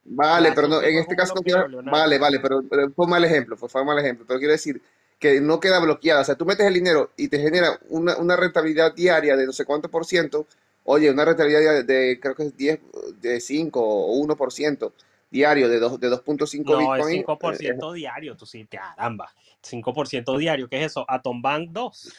Vale, 0.03 0.51
pero 0.53 0.67
Plazo 0.67 0.81
no, 0.81 0.87
en 0.87 0.89
fijo 0.89 0.99
es 0.99 1.01
este 1.01 1.11
un 1.13 1.17
caso 1.17 1.33
no 1.33 1.41
bloqueo, 1.41 1.57
queda. 1.57 1.67
Leonardo. 1.67 1.99
Vale, 1.99 2.19
vale, 2.19 2.39
pero, 2.39 2.61
pero 2.69 2.91
fue 2.91 3.05
un 3.05 3.09
mal 3.11 3.25
ejemplo, 3.25 3.57
fue, 3.57 3.67
fue 3.67 3.81
un 3.81 3.87
mal 3.87 3.97
ejemplo. 3.97 4.25
Pero 4.27 4.37
quiero 4.37 4.51
decir 4.51 4.79
que 5.21 5.39
no 5.39 5.59
queda 5.59 5.79
bloqueada. 5.79 6.21
O 6.21 6.25
sea, 6.25 6.35
tú 6.35 6.45
metes 6.45 6.65
el 6.65 6.73
dinero 6.73 7.11
y 7.15 7.27
te 7.27 7.39
genera 7.39 7.79
una, 7.89 8.17
una 8.17 8.35
rentabilidad 8.35 8.93
diaria 8.95 9.37
de 9.37 9.45
no 9.45 9.53
sé 9.53 9.65
cuánto 9.65 9.87
por 9.87 10.03
ciento. 10.03 10.47
Oye, 10.83 11.11
una 11.11 11.23
rentabilidad 11.23 11.59
diaria 11.61 11.83
de, 11.83 12.19
creo 12.19 12.33
que 12.35 12.43
es 12.47 12.57
10, 12.57 12.79
de 13.21 13.39
5 13.39 13.79
o 13.81 14.17
1% 14.25 14.91
diario 15.29 15.69
de, 15.69 15.79
dos- 15.79 15.99
de 15.99 16.09
2.5 16.09 16.63
No, 16.65 16.95
es 16.95 17.05
Bitcoin. 17.05 17.19
eh, 17.19 17.75
5% 17.77 17.93
diario, 17.93 18.35
tú 18.35 18.47
sí, 18.47 18.65
caramba. 18.65 19.31
5% 19.61 20.37
diario, 20.39 20.67
¿qué 20.67 20.79
es 20.79 20.87
eso? 20.87 21.05
Atom 21.07 21.39
Bank 21.39 21.69
2. 21.71 22.13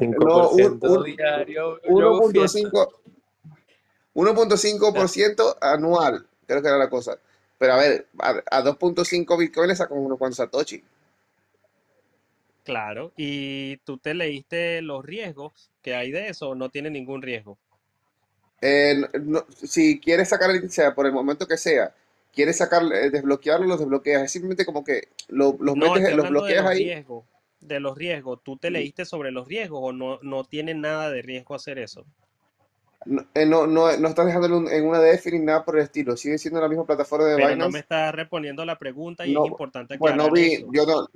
no, 0.00 0.50
un, 0.50 0.80
5% 0.80 0.80
un, 0.82 1.04
diario, 1.04 1.80
yo 1.82 2.08
hago 2.08 2.28
fiesta. 2.28 2.58
1.5 2.58 2.88
1.5% 4.14 5.56
anual, 5.62 6.26
creo 6.46 6.60
que 6.60 6.68
era 6.68 6.76
la 6.76 6.90
cosa. 6.90 7.18
Pero 7.56 7.72
a 7.72 7.76
ver, 7.76 8.06
a, 8.18 8.42
a 8.50 8.62
2.5 8.62 9.38
Bitcoin 9.38 9.68
le 9.68 9.76
sacan 9.76 9.96
unos 9.96 10.18
cuantos 10.18 10.36
Satoshi. 10.36 10.84
Claro, 12.68 13.12
y 13.16 13.78
tú 13.78 13.98
te 13.98 14.14
leíste 14.14 14.80
los 14.80 15.04
riesgos 15.04 15.72
que 15.82 15.96
hay 15.96 16.12
de 16.12 16.28
eso, 16.28 16.50
o 16.50 16.54
no 16.54 16.70
tiene 16.70 16.88
ningún 16.88 17.20
riesgo. 17.20 17.58
Eh, 18.60 18.94
no- 18.96 19.08
no- 19.24 19.46
si 19.64 20.00
quieres 20.00 20.28
sacar 20.28 20.50
el 20.50 20.70
sea 20.70 20.94
por 20.94 21.06
el 21.06 21.12
momento 21.12 21.46
que 21.46 21.56
sea, 21.56 21.94
quieres 22.34 22.56
sacar, 22.58 22.82
eh, 22.92 23.10
desbloquearlo, 23.10 23.66
los 23.66 23.78
desbloqueas. 23.80 24.22
Es 24.24 24.32
simplemente 24.32 24.66
como 24.66 24.84
que 24.84 25.08
lo- 25.28 25.56
los 25.60 25.76
No, 25.76 25.94
metes, 25.94 26.12
los 26.14 26.26
hablando 26.26 26.44
de 26.44 26.52
bloqueas 26.52 26.56
los 26.56 26.66
ahí. 26.66 26.74
riesgos, 26.74 27.24
de 27.60 27.78
los 27.78 27.96
riesgos. 27.96 28.42
¿Tú 28.42 28.56
te 28.58 28.70
leíste 28.72 29.04
sobre 29.04 29.30
los 29.30 29.46
riesgos 29.46 29.80
o 29.82 29.92
no, 29.92 30.18
no 30.22 30.44
tiene 30.44 30.74
nada 30.74 31.10
de 31.10 31.22
riesgo 31.22 31.54
hacer 31.54 31.78
eso? 31.78 32.04
No, 33.06 33.22
eh, 33.34 33.46
no, 33.46 33.66
no, 33.66 33.96
no 33.96 34.08
estás 34.08 34.26
dejándolo 34.26 34.68
en 34.70 34.86
una 34.86 35.00
DeFi 35.00 35.32
ni 35.32 35.38
nada 35.40 35.64
por 35.64 35.76
el 35.76 35.84
estilo. 35.84 36.16
Sigue 36.16 36.38
siendo 36.38 36.60
la 36.60 36.68
misma 36.68 36.84
plataforma 36.86 37.26
de 37.26 37.34
Pero 37.34 37.56
no 37.56 37.70
me 37.70 37.78
estás 37.78 38.14
respondiendo 38.14 38.66
la 38.66 38.78
pregunta 38.78 39.26
y 39.26 39.34
es 39.34 39.42
No, 39.42 39.44
importante 39.44 39.94
pues 39.96 40.14
no 40.14 40.28
aclarar 40.28 40.30
vi, 40.30 40.44
eso. 40.44 40.76
yo 40.76 40.86
no, 40.86 41.06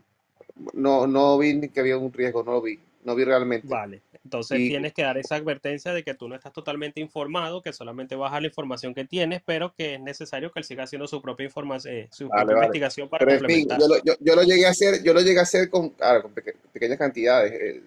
no, 0.74 1.06
no 1.06 1.38
vi 1.38 1.54
ni 1.54 1.68
que 1.68 1.80
había 1.80 1.98
un 1.98 2.12
riesgo, 2.12 2.42
no 2.44 2.52
lo 2.52 2.62
vi, 2.62 2.78
no 3.04 3.14
vi 3.14 3.24
realmente. 3.24 3.68
Vale, 3.68 4.02
entonces 4.24 4.58
Y 4.58 4.68
tienes 4.68 4.92
que 4.92 5.02
dar 5.02 5.16
esa 5.18 5.36
advertencia 5.36 5.92
de 5.92 6.02
que 6.02 6.14
tú 6.14 6.28
no 6.28 6.34
estás 6.34 6.52
totalmente 6.52 7.00
informado, 7.00 7.62
que 7.62 7.72
solamente 7.72 8.16
vas 8.16 8.32
a 8.32 8.40
la 8.40 8.48
información 8.48 8.92
que 8.94 9.04
tienes, 9.04 9.40
pero 9.44 9.72
que 9.74 9.94
es 9.94 10.00
necesario 10.00 10.50
que 10.50 10.58
él 10.60 10.64
siga 10.64 10.82
haciendo 10.84 11.06
su 11.06 11.22
propia 11.22 11.44
información, 11.44 12.08
su 12.10 12.28
vale, 12.28 12.34
propia 12.34 12.54
vale. 12.54 12.66
investigación 12.66 13.08
para 13.08 13.24
Pero 13.24 13.32
en 13.32 13.44
fin, 13.44 13.68
complementar. 13.68 13.78
yo 13.78 13.86
lo, 13.88 13.96
yo, 14.04 14.14
yo 14.20 14.34
lo 14.34 14.42
llegué 14.42 14.66
a 14.66 14.70
hacer, 14.70 15.02
yo 15.02 15.14
lo 15.14 15.20
llegué 15.20 15.38
a 15.38 15.42
hacer 15.42 15.70
con, 15.70 15.90
claro, 15.90 16.22
con 16.22 16.32
peque- 16.34 16.56
pequeñas 16.72 16.98
cantidades, 16.98 17.52
eh, 17.52 17.82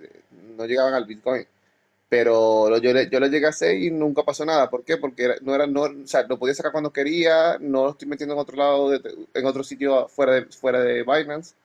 no 0.58 0.66
llegaban 0.66 0.94
al 0.94 1.06
Bitcoin. 1.06 1.46
Pero 2.10 2.70
lo- 2.70 2.78
yo, 2.80 2.94
le- 2.94 3.10
yo 3.10 3.20
lo 3.20 3.28
llegué 3.28 3.48
a 3.48 3.50
hacer 3.50 3.78
y 3.78 3.92
nunca 3.92 4.24
pasó 4.24 4.46
nada. 4.46 4.70
¿Por 4.70 4.84
qué? 4.86 4.98
Porque 4.98 5.26
era- 5.26 5.36
no 5.42 5.56
era, 5.56 5.68
no, 5.68 5.84
o 5.84 6.08
sea, 6.08 6.24
lo 6.28 6.40
podía 6.40 6.56
sacar 6.56 6.72
cuando 6.74 6.94
quería, 6.94 7.58
no 7.60 7.86
lo 7.86 7.92
estoy 7.92 8.08
metiendo 8.10 8.36
en 8.36 8.42
otro 8.42 8.58
lado, 8.58 8.92
de- 8.92 9.02
en 9.34 9.46
otro 9.48 9.64
sitio 9.64 10.08
fuera 10.10 10.34
de, 10.36 10.46
fuera 10.48 10.82
de 10.82 11.04
Binance. 11.04 11.56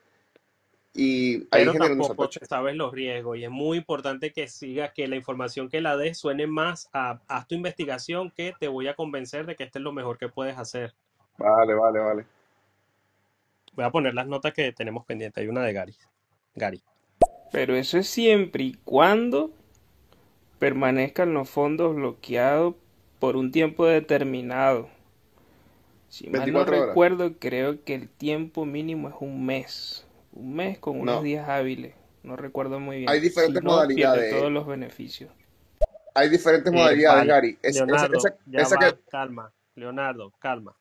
Y 0.93 1.45
Pero 1.45 1.73
tampoco 1.73 2.29
te 2.29 2.45
sabes 2.45 2.75
los 2.75 2.93
riesgos 2.93 3.39
y 3.39 3.45
es 3.45 3.51
muy 3.51 3.79
importante 3.79 4.33
que 4.33 4.49
sigas, 4.49 4.93
que 4.93 5.07
la 5.07 5.15
información 5.15 5.69
que 5.69 5.81
la 5.81 5.97
des 5.97 6.19
suene 6.19 6.49
más 6.49 6.91
a 6.93 7.21
haz 7.29 7.47
tu 7.47 7.55
investigación 7.55 8.33
que 8.33 8.55
te 8.59 8.67
voy 8.67 8.89
a 8.89 8.95
convencer 8.95 9.47
de 9.47 9.55
que 9.55 9.65
este 9.65 9.79
es 9.79 9.85
lo 9.85 9.93
mejor 9.93 10.19
que 10.19 10.29
puedes 10.29 10.59
hacer. 10.59 10.95
Vale, 11.39 11.75
vale, 11.75 12.01
vale. 12.01 12.27
Voy 13.75 13.85
a 13.85 13.91
poner 13.91 14.15
las 14.15 14.27
notas 14.27 14.53
que 14.53 14.73
tenemos 14.73 15.05
pendientes. 15.07 15.41
Hay 15.41 15.49
una 15.49 15.63
de 15.63 15.73
Gary. 15.73 15.95
Gary. 16.57 16.83
Pero 17.53 17.77
eso 17.77 17.99
es 17.99 18.09
siempre 18.09 18.65
y 18.65 18.75
cuando 18.85 19.53
permanezcan 20.59 21.33
los 21.35 21.49
fondos 21.49 21.95
bloqueados 21.95 22.75
por 23.21 23.37
un 23.37 23.53
tiempo 23.53 23.87
determinado. 23.87 24.89
Si 26.09 26.29
mal 26.29 26.41
no 26.41 26.45
24 26.45 26.77
horas. 26.77 26.89
recuerdo, 26.89 27.33
creo 27.39 27.85
que 27.85 27.95
el 27.95 28.09
tiempo 28.09 28.67
mínimo 28.67 29.09
es 29.09 29.15
un 29.21 29.47
mes. 29.47 30.07
Un 30.33 30.55
mes 30.55 30.79
con 30.79 31.01
unos 31.01 31.17
No. 31.17 31.23
días 31.23 31.49
hábiles. 31.49 31.95
No 32.23 32.37
recuerdo 32.37 32.79
muy 32.81 32.99
bien. 32.99 33.11
Hay 33.11 33.21
Si 33.21 33.29
diferentes 33.29 33.63
no, 33.63 33.71
pierde 33.71 33.77
modalidades. 33.95 34.31
todos 34.39 34.53
los 34.53 34.67
beneficios. 34.67 35.33
Hay 36.15 36.29
diferentes 36.29 36.73
Eh, 36.73 36.77
modalidades, 36.77 37.19
vale. 37.21 37.29
Gary. 37.33 37.59
Es- 37.63 37.77
Leonardo, 37.77 38.19
esa, 38.53 38.75
va, 38.77 38.81
que, 38.93 38.99
calma. 39.11 39.53
Leonardo, 39.75 40.33
calma. 40.39 40.77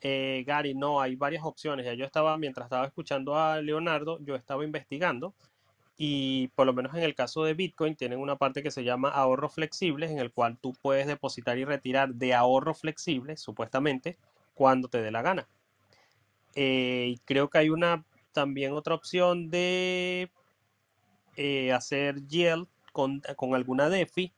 Eh, 0.00 0.44
Gary, 0.46 0.74
no, 0.74 1.00
hay 1.00 1.16
varias 1.16 1.44
opciones. 1.44 1.84
Ya 1.84 1.92
yo 1.94 2.04
estaba, 2.06 2.36
mientras 2.38 2.66
estaba 2.66 2.86
escuchando 2.86 3.36
a 3.36 3.60
Leonardo, 3.60 4.18
yo 4.20 4.34
estaba 4.34 4.64
investigando 4.64 5.34
y 5.98 6.48
por 6.54 6.66
lo 6.66 6.72
menos 6.72 6.94
en 6.94 7.02
el 7.02 7.14
caso 7.14 7.44
de 7.44 7.52
Bitcoin 7.52 7.94
tienen 7.94 8.18
una 8.18 8.36
parte 8.36 8.62
que 8.62 8.70
se 8.70 8.82
llama 8.84 9.10
ahorros 9.10 9.52
flexibles 9.54 10.10
en 10.10 10.18
el 10.18 10.32
cual 10.32 10.56
tú 10.58 10.72
puedes 10.80 11.06
depositar 11.06 11.58
y 11.58 11.66
retirar 11.66 12.14
de 12.14 12.32
ahorros 12.32 12.80
flexibles, 12.80 13.40
supuestamente, 13.42 14.16
cuando 14.54 14.88
te 14.88 15.02
dé 15.02 15.10
la 15.10 15.20
gana. 15.20 15.46
Eh, 16.54 17.08
y 17.14 17.18
creo 17.26 17.50
que 17.50 17.58
hay 17.58 17.68
una 17.68 18.04
también 18.32 18.72
otra 18.72 18.94
opción 18.94 19.50
de 19.50 20.30
eh, 21.36 21.72
hacer 21.72 22.26
yield 22.26 22.66
con, 22.92 23.22
con 23.36 23.54
alguna 23.54 23.88
DeFi, 23.88 24.32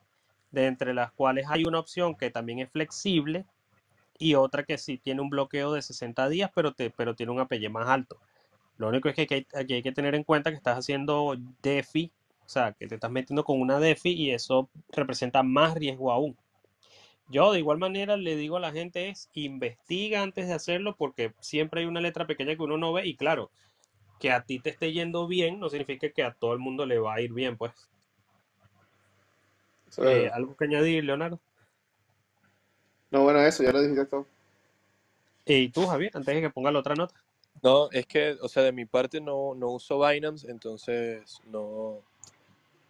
de 0.50 0.66
entre 0.66 0.94
las 0.94 1.12
cuales 1.12 1.46
hay 1.48 1.64
una 1.64 1.78
opción 1.78 2.14
que 2.14 2.30
también 2.30 2.58
es 2.58 2.70
flexible 2.70 3.46
y 4.18 4.34
otra 4.34 4.64
que 4.64 4.78
sí 4.78 4.98
tiene 4.98 5.20
un 5.20 5.30
bloqueo 5.30 5.72
de 5.72 5.82
60 5.82 6.28
días, 6.28 6.50
pero, 6.54 6.72
te, 6.72 6.90
pero 6.90 7.14
tiene 7.14 7.32
un 7.32 7.40
APY 7.40 7.68
más 7.68 7.88
alto. 7.88 8.18
Lo 8.76 8.88
único 8.88 9.08
es 9.08 9.14
que 9.14 9.22
aquí 9.22 9.34
hay, 9.34 9.66
hay 9.74 9.82
que 9.82 9.92
tener 9.92 10.14
en 10.14 10.24
cuenta 10.24 10.50
que 10.50 10.56
estás 10.56 10.78
haciendo 10.78 11.36
DeFi, 11.62 12.12
o 12.44 12.48
sea, 12.48 12.72
que 12.72 12.86
te 12.86 12.96
estás 12.96 13.10
metiendo 13.10 13.44
con 13.44 13.60
una 13.60 13.78
DeFi 13.78 14.10
y 14.10 14.30
eso 14.30 14.68
representa 14.90 15.42
más 15.42 15.74
riesgo 15.74 16.12
aún. 16.12 16.36
Yo 17.28 17.52
de 17.52 17.60
igual 17.60 17.78
manera 17.78 18.16
le 18.16 18.36
digo 18.36 18.58
a 18.58 18.60
la 18.60 18.72
gente 18.72 19.08
es 19.08 19.30
investiga 19.32 20.22
antes 20.22 20.48
de 20.48 20.54
hacerlo 20.54 20.96
porque 20.96 21.32
siempre 21.40 21.80
hay 21.80 21.86
una 21.86 22.00
letra 22.00 22.26
pequeña 22.26 22.56
que 22.56 22.62
uno 22.62 22.76
no 22.76 22.92
ve 22.92 23.06
y 23.06 23.16
claro, 23.16 23.50
que 24.22 24.30
a 24.30 24.40
ti 24.44 24.60
te 24.60 24.70
esté 24.70 24.92
yendo 24.92 25.26
bien 25.26 25.58
no 25.58 25.68
significa 25.68 26.08
que 26.08 26.22
a 26.22 26.32
todo 26.32 26.52
el 26.52 26.60
mundo 26.60 26.86
le 26.86 26.96
va 26.96 27.14
a 27.14 27.20
ir 27.20 27.32
bien, 27.32 27.56
pues. 27.56 27.72
Eso 29.88 30.04
Eh, 30.04 30.26
es- 30.26 30.32
¿Algo 30.32 30.56
que 30.56 30.66
añadir, 30.66 31.02
Leonardo? 31.02 31.40
No, 33.10 33.24
bueno, 33.24 33.40
eso, 33.40 33.64
ya 33.64 33.72
lo 33.72 33.82
dijiste 33.82 34.06
todo. 34.06 34.24
Y 35.44 35.70
tú, 35.70 35.88
Javier, 35.88 36.12
antes 36.14 36.32
de 36.36 36.40
que 36.40 36.50
ponga 36.50 36.70
la 36.70 36.78
otra 36.78 36.94
nota. 36.94 37.16
No, 37.64 37.90
es 37.90 38.06
que, 38.06 38.36
o 38.40 38.48
sea, 38.48 38.62
de 38.62 38.70
mi 38.70 38.84
parte 38.84 39.20
no, 39.20 39.56
no 39.56 39.70
uso 39.70 39.98
Binance, 39.98 40.48
entonces 40.48 41.40
no. 41.46 42.00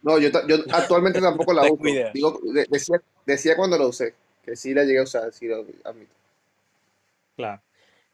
No, 0.03 0.19
yo, 0.19 0.29
yo 0.47 0.57
actualmente 0.71 1.19
tampoco 1.21 1.51
la 1.51 1.65
uso. 1.65 1.83
Digo, 2.13 2.39
de- 2.43 2.67
decía, 2.69 3.01
decía 3.25 3.55
cuando 3.55 3.79
lo 3.79 3.87
usé, 3.87 4.13
que 4.43 4.55
sí 4.55 4.71
la 4.75 4.83
llegué 4.83 4.99
a 4.99 5.03
usar, 5.03 5.33
sí 5.33 5.47
lo 5.47 5.65
admito. 5.83 6.13
Claro. 7.35 7.59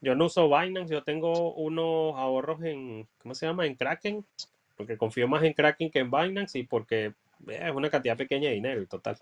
Yo 0.02 0.16
no 0.16 0.26
uso 0.26 0.48
Binance, 0.48 0.94
yo 0.94 1.04
tengo 1.04 1.54
unos 1.54 2.16
ahorros 2.16 2.64
en, 2.64 3.08
¿cómo 3.22 3.36
se 3.36 3.46
llama? 3.46 3.66
En 3.66 3.76
Kraken, 3.76 4.26
porque 4.78 4.98
confío 4.98 5.28
más 5.28 5.44
en 5.44 5.54
Kraken 5.54 5.92
que 5.92 6.00
en 6.00 6.12
Binance 6.12 6.58
y 6.58 6.64
porque 6.64 7.14
eh, 7.48 7.60
es 7.68 7.72
una 7.76 7.90
cantidad 7.90 8.18
pequeña 8.18 8.50
de 8.50 8.56
dinero 8.56 8.86
total. 8.88 9.18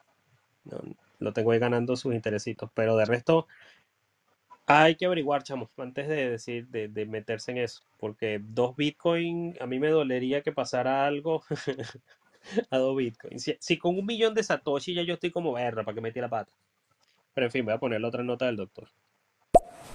No, 0.65 0.79
lo 1.19 1.33
tengo 1.33 1.51
ahí 1.51 1.59
ganando 1.59 1.95
sus 1.95 2.13
interesitos, 2.13 2.69
pero 2.73 2.95
de 2.95 3.05
resto 3.05 3.47
hay 4.67 4.95
que 4.95 5.05
averiguar, 5.05 5.43
chamo, 5.43 5.69
antes 5.77 6.07
de 6.09 6.29
decir, 6.29 6.67
de, 6.67 6.89
de 6.89 7.05
meterse 7.05 7.51
en 7.51 7.59
eso, 7.59 7.81
porque 7.97 8.39
dos 8.43 8.75
Bitcoin, 8.75 9.55
a 9.61 9.65
mí 9.65 9.79
me 9.79 9.89
dolería 9.89 10.41
que 10.41 10.51
pasara 10.51 11.05
algo 11.05 11.41
a 12.69 12.77
dos 12.77 12.95
Bitcoin. 12.97 13.39
Si, 13.39 13.77
con 13.77 13.97
un 13.97 14.05
millón 14.05 14.33
de 14.33 14.43
Satoshi 14.43 14.93
ya 14.93 15.03
yo 15.03 15.13
estoy 15.15 15.31
como 15.31 15.53
verga 15.53 15.83
para 15.83 15.95
que 15.95 16.01
metí 16.01 16.19
la 16.19 16.29
pata. 16.29 16.51
Pero 17.33 17.47
en 17.47 17.51
fin, 17.51 17.65
voy 17.65 17.73
a 17.73 17.79
poner 17.79 18.01
la 18.01 18.09
otra 18.09 18.23
nota 18.23 18.45
del 18.45 18.57
doctor. 18.57 18.89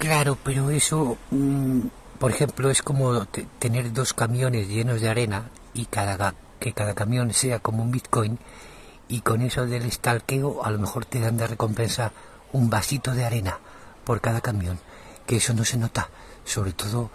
Claro, 0.02 0.36
pero 0.46 0.70
eso, 0.70 1.16
mm, 1.30 1.80
por 2.18 2.30
ejemplo, 2.32 2.70
es 2.70 2.82
como 2.82 3.24
te- 3.26 3.46
tener 3.60 3.92
dos 3.92 4.12
camiones 4.12 4.66
llenos 4.68 5.00
de 5.00 5.08
arena 5.08 5.50
y 5.74 5.84
cada, 5.86 6.34
que 6.58 6.72
cada 6.72 6.94
camión 6.94 7.32
sea 7.32 7.60
como 7.60 7.82
un 7.84 7.92
Bitcoin 7.92 8.38
y 9.08 9.20
con 9.20 9.42
eso 9.42 9.64
del 9.66 9.90
stalkeo 9.92 10.64
a 10.64 10.70
lo 10.72 10.78
mejor 10.80 11.04
te 11.04 11.20
dan 11.20 11.36
de 11.36 11.46
recompensa 11.46 12.12
un 12.52 12.68
vasito 12.68 13.14
de 13.14 13.24
arena 13.24 13.58
por 14.04 14.20
cada 14.20 14.40
camión, 14.40 14.78
que 15.26 15.36
eso 15.36 15.54
no 15.54 15.64
se 15.64 15.76
nota, 15.76 16.08
sobre 16.44 16.72
todo 16.72 17.10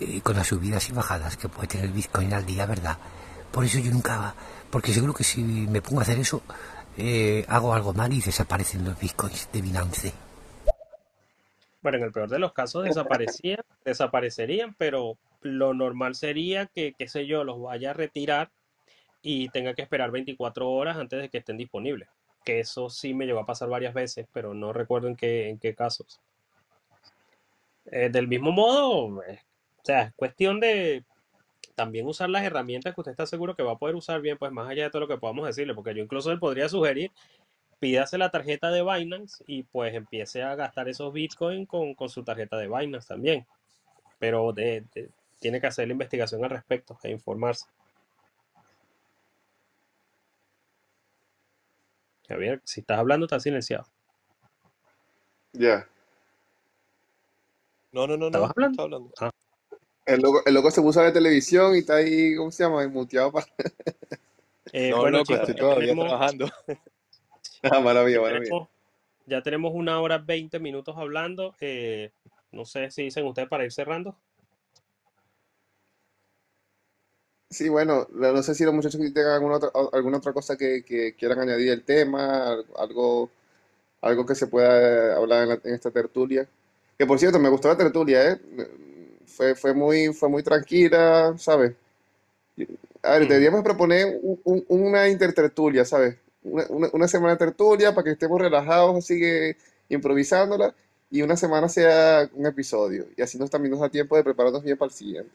eh, 0.00 0.20
con 0.22 0.34
las 0.36 0.48
subidas 0.48 0.88
y 0.88 0.92
bajadas 0.92 1.36
que 1.36 1.48
puede 1.48 1.68
tener 1.68 1.90
Bitcoin 1.92 2.32
al 2.34 2.44
día, 2.44 2.66
¿verdad? 2.66 2.98
Por 3.52 3.64
eso 3.64 3.78
yo 3.78 3.92
nunca, 3.92 4.34
porque 4.70 4.92
seguro 4.92 5.14
que 5.14 5.22
si 5.24 5.42
me 5.44 5.80
pongo 5.82 6.00
a 6.00 6.02
hacer 6.02 6.18
eso, 6.18 6.42
eh, 6.96 7.44
hago 7.48 7.72
algo 7.74 7.94
mal 7.94 8.12
y 8.12 8.20
desaparecen 8.20 8.84
los 8.84 8.98
Bitcoins 8.98 9.48
de 9.52 9.62
Binance. 9.62 10.12
En 11.94 12.02
el 12.02 12.12
peor 12.12 12.28
de 12.28 12.38
los 12.38 12.52
casos 12.52 12.84
desaparecían, 12.84 13.60
desaparecerían, 13.84 14.74
pero 14.74 15.18
lo 15.42 15.74
normal 15.74 16.14
sería 16.14 16.66
que, 16.66 16.94
qué 16.98 17.08
sé 17.08 17.26
yo, 17.26 17.44
los 17.44 17.60
vaya 17.60 17.90
a 17.90 17.94
retirar 17.94 18.50
y 19.22 19.48
tenga 19.48 19.74
que 19.74 19.82
esperar 19.82 20.10
24 20.10 20.70
horas 20.70 20.96
antes 20.96 21.20
de 21.20 21.28
que 21.28 21.38
estén 21.38 21.56
disponibles. 21.56 22.08
Que 22.44 22.60
eso 22.60 22.88
sí 22.88 23.14
me 23.14 23.26
llegó 23.26 23.40
a 23.40 23.46
pasar 23.46 23.68
varias 23.68 23.94
veces, 23.94 24.26
pero 24.32 24.54
no 24.54 24.72
recuerdo 24.72 25.08
en 25.08 25.16
qué, 25.16 25.48
en 25.48 25.58
qué 25.58 25.74
casos. 25.74 26.20
Eh, 27.90 28.10
del 28.10 28.28
mismo 28.28 28.52
modo, 28.52 29.22
eh, 29.22 29.40
o 29.80 29.84
sea, 29.84 30.02
es 30.02 30.14
cuestión 30.14 30.60
de 30.60 31.04
también 31.74 32.06
usar 32.06 32.28
las 32.28 32.42
herramientas 32.42 32.94
que 32.94 33.00
usted 33.00 33.12
está 33.12 33.24
seguro 33.24 33.54
que 33.54 33.62
va 33.62 33.72
a 33.72 33.78
poder 33.78 33.94
usar 33.94 34.20
bien, 34.20 34.36
pues 34.36 34.52
más 34.52 34.68
allá 34.68 34.84
de 34.84 34.90
todo 34.90 35.00
lo 35.00 35.08
que 35.08 35.16
podamos 35.16 35.46
decirle, 35.46 35.74
porque 35.74 35.94
yo 35.94 36.02
incluso 36.02 36.30
le 36.32 36.38
podría 36.38 36.68
sugerir 36.68 37.12
pídase 37.78 38.18
la 38.18 38.30
tarjeta 38.30 38.70
de 38.70 38.82
Binance 38.82 39.42
y 39.46 39.62
pues 39.64 39.94
empiece 39.94 40.42
a 40.42 40.54
gastar 40.54 40.88
esos 40.88 41.12
Bitcoin 41.12 41.66
con, 41.66 41.94
con 41.94 42.08
su 42.08 42.24
tarjeta 42.24 42.56
de 42.56 42.68
Binance 42.68 43.08
también. 43.08 43.46
Pero 44.18 44.52
de- 44.52 44.84
de- 44.94 45.10
tiene 45.40 45.60
que 45.60 45.68
hacer 45.68 45.86
la 45.86 45.92
investigación 45.92 46.42
al 46.44 46.50
respecto 46.50 46.98
e 47.02 47.10
informarse. 47.10 47.66
Javier, 52.28 52.60
si 52.64 52.80
estás 52.80 52.98
hablando, 52.98 53.26
estás 53.26 53.42
silenciado. 53.42 53.86
Ya. 55.54 55.88
No, 57.92 58.06
no, 58.06 58.16
no, 58.16 58.18
no, 58.18 58.26
¿Estabas 58.26 58.50
hablando? 58.50 58.72
está 58.72 58.82
hablando. 58.82 59.12
Ah, 59.20 59.30
El 60.06 60.20
loco, 60.20 60.42
el 60.44 60.54
loco 60.54 60.70
se 60.70 60.82
puso 60.82 61.00
a 61.00 61.04
ver 61.04 61.12
televisión 61.12 61.74
y 61.74 61.78
está 61.78 61.96
ahí, 61.96 62.34
¿cómo 62.36 62.50
se 62.50 62.64
llama? 62.64 62.86
Muteado 62.88 63.32
para... 63.32 63.46
eh, 64.72 64.90
No, 64.90 64.98
bueno, 64.98 65.18
loco, 65.18 65.24
chicos, 65.32 65.48
estoy 65.48 65.54
todavía 65.56 65.86
tenemos, 65.88 66.06
trabajando. 66.08 66.46
Ah, 67.70 67.80
maravilla, 67.80 68.20
ya 68.20 68.22
maravilla. 68.22 68.56
tenemos, 68.56 68.68
ya 69.26 69.42
tenemos 69.42 69.72
una 69.74 70.00
hora 70.00 70.18
20 70.18 70.60
minutos 70.60 70.96
hablando. 70.98 71.54
eh, 71.60 72.12
no 72.52 72.64
sé 72.64 72.90
si 72.90 73.04
dicen 73.04 73.26
ustedes 73.26 73.48
para 73.48 73.64
ir 73.64 73.72
cerrando. 73.72 74.18
Sí, 77.50 77.68
bueno, 77.70 78.06
no 78.12 78.42
sé 78.42 78.54
si 78.54 78.64
los 78.64 78.74
muchachos 78.74 79.00
tengan 79.14 79.32
alguna 79.32 79.56
otra, 79.56 79.70
alguna 79.92 80.18
otra 80.18 80.32
cosa 80.34 80.56
que, 80.56 80.84
que 80.84 81.14
quieran 81.14 81.40
añadir 81.40 81.72
al 81.72 81.82
tema, 81.82 82.52
al- 82.52 82.66
algo, 82.76 83.30
algo 84.02 84.26
que 84.26 84.34
se 84.36 84.48
pueda 84.48 85.16
hablar 85.16 85.44
en, 85.44 85.48
la- 85.50 85.60
en 85.64 85.74
esta 85.74 85.90
tertulia. 85.90 86.48
Que 86.98 87.06
por 87.06 87.18
cierto, 87.18 87.38
me 87.40 87.48
gustó 87.50 87.68
la 87.68 87.76
tertulia, 87.78 88.32
¿eh? 88.32 88.40
Fue, 89.26 89.54
fue 89.56 89.74
muy, 89.74 90.14
fue 90.14 90.28
muy 90.30 90.42
tranquila, 90.44 91.34
¿sabes? 91.38 91.74
A 93.02 93.12
ver, 93.12 93.26
Ujú. 93.26 93.28
deberíamos 93.28 93.62
proponer 93.62 94.18
un- 94.22 94.40
un- 94.44 94.64
una 94.68 95.08
intertertulia, 95.08 95.84
¿sabes? 95.84 96.16
Una, 96.50 96.64
una, 96.68 96.88
una 96.92 97.08
semana 97.08 97.32
de 97.34 97.38
tertulia 97.38 97.94
para 97.94 98.04
que 98.04 98.10
estemos 98.12 98.40
relajados, 98.40 98.96
así 98.96 99.18
que 99.20 99.56
improvisándola, 99.88 100.74
y 101.10 101.22
una 101.22 101.36
semana 101.36 101.68
sea 101.68 102.28
un 102.34 102.46
episodio. 102.46 103.06
Y 103.16 103.22
así 103.22 103.38
nos 103.38 103.50
también 103.50 103.72
nos 103.72 103.80
da 103.80 103.88
tiempo 103.88 104.16
de 104.16 104.24
prepararnos 104.24 104.62
bien 104.62 104.76
para 104.76 104.88
el 104.90 104.94
siguiente. 104.94 105.30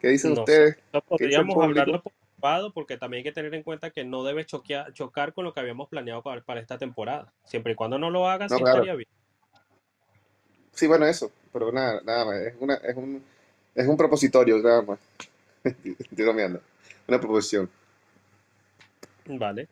¿Qué 0.00 0.08
dicen 0.08 0.34
No 0.34 0.40
ustedes? 0.40 0.76
eso 0.76 1.02
¿Qué 1.16 1.26
dice 1.26 1.40
el 1.40 1.46
podríamos 1.48 1.56
hablarlo 1.64 2.02
por 2.02 2.12
separado 2.34 2.72
porque 2.72 2.96
también 2.98 3.20
hay 3.20 3.24
que 3.24 3.32
tener 3.32 3.54
en 3.54 3.62
cuenta 3.62 3.90
que 3.90 4.04
no 4.04 4.24
debe 4.24 4.46
choquear- 4.46 4.92
chocar 4.92 5.32
con 5.32 5.44
lo 5.44 5.52
que 5.54 5.60
habíamos 5.60 5.88
planeado 5.88 6.22
para, 6.22 6.42
para 6.42 6.60
esta 6.60 6.78
temporada. 6.78 7.32
Siempre 7.44 7.72
y 7.72 7.76
cuando 7.76 7.98
no 7.98 8.10
lo 8.10 8.28
haga, 8.28 8.48
No, 8.48 8.56
sí 8.56 8.62
claro. 8.62 8.78
estaría 8.80 8.94
bien. 8.94 9.08
Sí, 10.74 10.86
bueno, 10.86 11.06
eso, 11.06 11.30
pero 11.52 11.72
nada, 11.72 12.00
nada 12.04 12.24
más, 12.26 12.36
es 12.36 12.54
una, 12.60 12.74
es 12.74 12.96
un, 12.96 13.22
es 13.74 13.86
un 13.86 13.96
propositorio, 13.96 14.58
nada 14.58 14.82
más. 14.82 14.98
Estoy 15.64 16.24
bromeando. 16.24 16.60
Una 17.08 17.18
proposición. 17.18 17.70
Vale. 19.26 19.68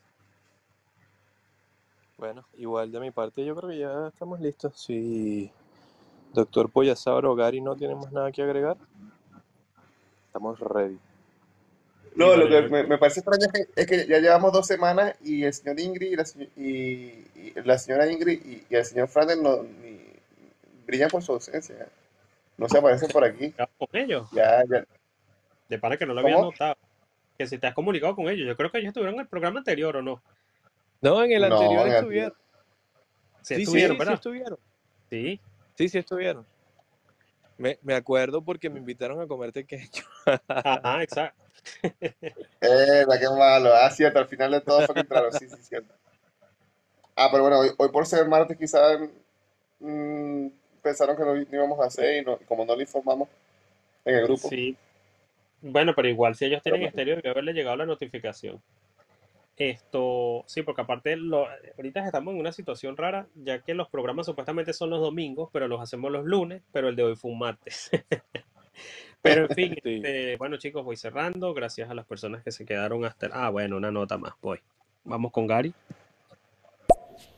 Bueno, 2.25 2.43
igual 2.57 2.91
de 2.91 3.01
mi 3.01 3.11
parte 3.11 3.45
yo 3.45 3.55
creo 3.55 3.69
que 3.69 3.77
ya 3.81 4.09
estamos 4.09 4.41
listos. 4.41 4.81
Si 4.81 5.51
doctor 6.33 6.71
Poyasauro 6.71 7.31
o 7.33 7.35
Gary 7.35 7.61
no 7.61 7.77
tienen 7.77 7.99
más 7.99 8.11
nada 8.13 8.33
que 8.33 8.41
agregar, 8.43 8.79
estamos 10.29 10.59
ready. 10.59 10.99
No, 12.17 12.35
lo 12.35 12.49
que 12.49 12.63
me, 12.63 12.85
me 12.85 12.97
parece 12.97 13.21
extraño 13.21 13.45
es 13.45 13.53
que, 13.53 13.81
es 13.83 13.87
que 13.87 14.07
ya 14.07 14.21
llevamos 14.21 14.55
dos 14.55 14.67
semanas 14.67 15.15
y 15.23 15.45
el 15.45 15.53
señor 15.53 15.79
Ingrid 15.79 16.13
y 16.13 16.17
la, 16.17 16.23
señ- 16.23 16.49
y, 16.57 16.63
y 16.63 17.53
la 17.63 17.77
señora 17.77 18.11
Ingrid 18.11 18.41
y, 18.43 18.65
y 18.71 18.75
el 18.75 18.87
señor 18.87 19.09
Frander 19.09 19.37
no, 19.37 19.63
ni- 19.63 20.01
brillan 20.87 21.11
por 21.11 21.23
su 21.23 21.33
ausencia. 21.33 21.89
No 22.57 22.71
se 22.71 22.79
aparecen 22.79 23.11
por 23.11 23.23
aquí. 23.25 23.45
¿estás 23.49 23.69
con 23.77 23.89
ellos? 23.93 24.31
Ya, 24.33 24.65
ya. 24.65 24.83
De 25.69 25.79
para 25.79 25.99
que 25.99 26.07
no 26.07 26.15
lo 26.15 26.21
había 26.21 26.37
¿Cómo? 26.37 26.53
notado. 26.53 26.77
Que 27.37 27.47
si 27.47 27.59
te 27.59 27.67
has 27.67 27.75
comunicado 27.75 28.17
con 28.17 28.31
ellos. 28.31 28.49
Yo 28.49 28.57
creo 28.57 28.71
que 28.71 28.79
ellos 28.79 28.89
estuvieron 28.89 29.17
en 29.17 29.21
el 29.21 29.29
programa 29.29 29.59
anterior 29.59 29.95
o 29.99 30.01
no. 30.03 30.23
No, 31.05 31.23
en 31.23 31.33
el 31.33 31.45
anterior 31.45 31.75
No, 31.75 31.83
en 31.83 31.89
el- 31.89 31.95
estuvieron. 31.99 32.33
Sí 33.43 33.55
Sí, 33.55 33.55
sí, 33.57 33.63
estuvieron, 33.63 33.95
sí 33.97 33.99
¿verdad? 33.99 34.15
estuvieron. 34.15 34.59
Sí. 35.11 35.41
Sí, 35.77 35.89
sí 35.91 35.99
estuvieron. 35.99 36.47
Me, 37.59 37.79
me 37.83 37.95
acuerdo 37.95 38.43
porque 38.43 38.71
me 38.71 38.79
invitaron 38.79 39.21
a 39.21 39.27
comer 39.27 39.53
tequeño. 39.53 40.03
Ajá, 40.49 41.03
exacto. 41.03 41.43
Eh, 42.67 43.05
qué 43.21 43.29
malo. 43.39 43.75
Ah, 43.75 43.91
cierto, 43.91 44.19
al 44.19 44.27
final 44.27 44.51
de 44.53 44.61
todo 44.63 44.81
fue 44.87 44.95
que 44.95 45.01
entraron. 45.03 45.31
Sí, 45.33 45.47
sí, 45.49 45.57
cierto. 45.63 45.93
Ah, 47.15 47.29
pero 47.31 47.43
bueno, 47.43 47.59
hoy, 47.61 47.69
hoy 47.77 47.89
por 47.91 48.07
ser 48.07 48.27
martes 48.27 48.57
quizás 48.57 48.99
mm, 49.81 50.47
pensaron 50.83 51.17
que 51.17 51.23
no, 51.23 51.35
no 51.35 51.41
íbamos 51.51 51.79
a 51.81 51.87
hacer 51.87 52.23
y 52.23 52.25
no- 52.25 52.39
como 52.49 52.65
no 52.65 52.75
le 52.75 52.83
informamos 52.83 53.29
en 54.07 54.15
el 54.17 54.25
grupo. 54.25 54.49
Sí. 54.49 54.75
Bueno, 55.61 55.93
pero 55.95 56.09
igual 56.09 56.35
si 56.35 56.47
ellos 56.47 56.61
Pero 56.65 56.75
tienen 56.77 56.91
bueno. 56.91 56.91
estéreo, 56.91 57.17
debe 57.17 57.29
haberle 57.31 57.53
llegado 57.53 57.77
la 57.77 57.87
notificación. 57.87 58.61
Esto, 59.57 60.43
sí, 60.47 60.63
porque 60.63 60.83
aparte 60.83 61.17
lo- 61.17 61.47
ahorita 61.77 62.05
estamos 62.05 62.35
en 62.35 62.41
una 62.41 62.53
situación 62.53 62.97
rara, 62.97 63.29
ya 63.37 63.61
que 63.61 63.75
los 63.75 63.89
programas 63.89 64.27
supuestamente 64.27 64.73
son 64.73 64.91
los 64.91 65.01
domingos, 65.01 65.49
pero 65.53 65.69
los 65.69 65.81
hacemos 65.81 66.11
los 66.11 66.25
lunes, 66.25 66.63
pero 66.73 66.89
el 66.89 66.97
de 66.97 67.05
hoy 67.05 67.17
fue 67.17 67.31
un 67.31 67.39
martes. 67.39 67.91
Pero 69.23 69.47
en 69.49 69.55
fin, 69.55 69.75
Sí. 69.83 70.03
este, 70.03 70.37
bueno 70.37 70.59
chicos, 70.59 70.85
voy 70.85 70.97
cerrando. 70.99 71.55
Gracias 71.55 71.89
a 71.89 71.95
las 71.95 72.05
personas 72.05 72.43
que 72.43 72.53
se 72.53 72.67
quedaron 72.67 73.07
hasta... 73.07 73.29
Ah, 73.33 73.49
bueno, 73.49 73.79
una 73.79 73.91
nota 73.91 74.19
más, 74.19 74.35
voy. 74.43 74.59
Vamos 75.05 75.33
con 75.33 75.47
Gary. 75.47 75.73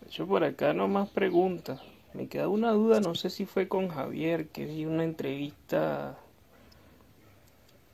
De 0.00 0.08
hecho, 0.08 0.26
por 0.26 0.42
acá 0.42 0.72
no 0.72 0.88
más 0.88 1.08
preguntas. 1.10 1.80
Me 2.12 2.26
queda 2.26 2.48
una 2.48 2.72
duda, 2.72 2.98
no 3.00 3.14
sé 3.14 3.30
si 3.30 3.46
fue 3.46 3.68
con 3.68 3.86
Javier, 3.88 4.48
que 4.48 4.64
vi 4.64 4.84
una 4.84 5.04
entrevista 5.04 6.18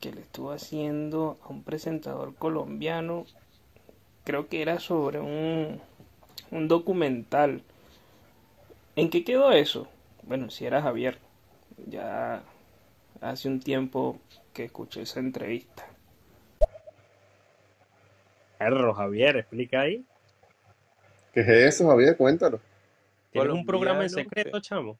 que 0.00 0.12
le 0.12 0.22
estuvo 0.22 0.52
haciendo 0.52 1.38
a 1.42 1.48
un 1.48 1.62
presentador 1.62 2.34
colombiano. 2.36 3.26
Creo 4.24 4.48
que 4.48 4.62
era 4.62 4.78
sobre 4.78 5.20
un, 5.20 5.80
un 6.50 6.68
documental 6.68 7.62
¿En 8.94 9.08
qué 9.08 9.24
quedó 9.24 9.52
eso? 9.52 9.88
Bueno, 10.22 10.50
si 10.50 10.66
era 10.66 10.82
Javier. 10.82 11.18
Ya 11.86 12.42
hace 13.20 13.48
un 13.48 13.60
tiempo 13.60 14.18
que 14.52 14.64
escuché 14.64 15.02
esa 15.02 15.20
entrevista. 15.20 15.86
Perro, 18.58 18.94
Javier, 18.94 19.38
explica 19.38 19.80
ahí. 19.80 20.04
¿Qué 21.32 21.40
es 21.40 21.48
eso, 21.48 21.88
Javier? 21.88 22.16
Cuéntalo. 22.16 22.60
¿Tienes 23.32 23.52
un 23.52 23.64
programa 23.64 24.02
en 24.02 24.10
secreto, 24.10 24.60
chamo? 24.60 24.98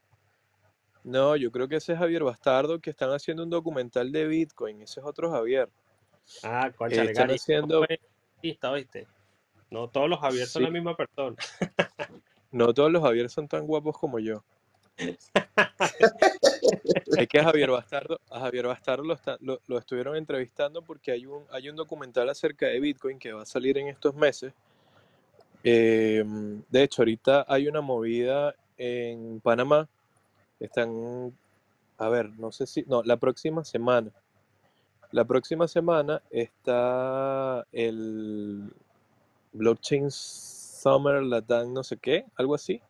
No, 1.05 1.37
yo 1.37 1.51
creo 1.53 1.69
que 1.69 1.77
ese 1.77 1.93
es 1.93 1.99
Javier 1.99 2.25
Bastardo 2.25 2.81
que 2.81 2.91
están 2.91 3.11
haciendo 3.11 3.43
un 3.43 3.51
documental 3.51 4.11
de 4.11 4.27
Bitcoin. 4.27 4.81
Ese 4.81 5.01
es 5.01 5.07
otro 5.07 5.31
Javier. 5.31 5.69
Ah, 6.43 6.69
Eh, 6.69 6.73
conchale, 6.75 7.11
están 7.11 7.31
haciendo, 7.31 7.85
artista, 8.43 8.73
¿viste? 8.73 9.07
No 9.71 9.89
todos 9.89 10.09
los 10.09 10.19
Javier 10.19 10.47
son 10.49 10.65
la 10.65 10.71
misma 10.71 10.97
persona. 10.97 11.37
no 12.51 12.75
todos 12.75 12.91
los 12.91 13.01
Javier 13.03 13.31
son 13.31 13.47
tan 13.47 13.67
guapos 13.67 13.97
como 13.97 14.19
yo. 14.19 14.43
Es 17.17 17.29
que 17.29 17.39
a 17.41 17.45
Javier 17.45 17.71
Bastardo, 17.71 18.19
a 18.31 18.41
Javier 18.41 18.67
Bastardo 18.67 19.05
lo, 19.05 19.15
está- 19.15 19.37
lo- 19.41 19.61
lo 19.67 19.79
estuvieron 19.79 20.17
entrevistando 20.17 20.83
porque 20.83 21.13
hay 21.13 21.27
un, 21.27 21.45
hay 21.51 21.69
un 21.69 21.77
documental 21.77 22.29
acerca 22.31 22.67
de 22.67 22.81
Bitcoin 22.81 23.19
que 23.19 23.33
va 23.33 23.43
a 23.43 23.47
salir 23.47 23.77
en 23.79 23.89
estos 23.89 24.15
meses. 24.15 24.53
Eh, 25.63 26.25
de 26.69 26.83
hecho, 26.83 27.03
ahorita 27.03 27.45
hay 27.49 27.69
una 27.69 27.81
movida 27.81 28.55
en 28.79 29.41
Panamá. 29.41 29.89
Están, 30.59 31.37
a 31.99 32.09
ver, 32.09 32.31
no 32.39 32.51
sé 32.51 32.67
si, 32.67 32.83
no, 32.87 33.03
la 33.03 33.17
próxima 33.19 33.65
semana. 33.65 34.11
La 35.13 35.27
próxima 35.27 35.69
semana 35.69 36.23
está 36.31 37.67
el 37.71 38.73
Blockchain 39.53 40.11
Summer 40.11 41.23
Latam, 41.23 41.75
no 41.75 41.85
sé 41.85 41.99
qué, 41.99 42.25
algo 42.35 42.55
así. 42.55 42.81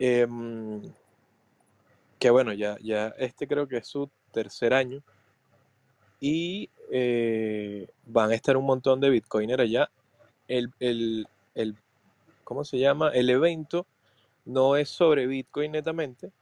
Em, 0.00 0.82
que 2.18 2.30
bueno, 2.30 2.52
ya, 2.52 2.76
ya 2.82 3.14
este 3.16 3.46
creo 3.46 3.68
que 3.68 3.76
es 3.76 3.86
su 3.86 4.10
tercer 4.32 4.74
año. 4.74 5.04
Y 6.18 6.68
eh, 6.90 7.86
van 8.06 8.32
a 8.32 8.34
estar 8.34 8.56
un 8.56 8.66
montón 8.66 9.00
de 9.00 9.10
Bitcoiners 9.10 9.62
allá. 9.62 9.88
El, 10.48 10.72
el, 10.80 11.28
el, 11.54 11.76
¿cómo 12.42 12.64
se 12.64 12.80
llama? 12.80 13.10
El 13.10 13.30
evento 13.30 13.86
no 14.46 14.74
es 14.74 14.88
sobre 14.88 15.28
Bitcoin 15.28 15.70
netamente, 15.70 16.32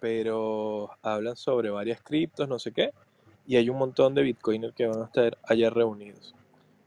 pero 0.00 0.90
hablan 1.02 1.36
sobre 1.36 1.70
varias 1.70 2.02
criptos, 2.02 2.48
no 2.48 2.58
sé 2.58 2.72
qué. 2.72 2.92
Y 3.48 3.56
hay 3.56 3.68
un 3.68 3.78
montón 3.78 4.14
de 4.14 4.22
Bitcoiners 4.22 4.74
que 4.74 4.86
van 4.86 5.02
a 5.02 5.06
estar 5.06 5.36
allá 5.42 5.70
reunidos. 5.70 6.34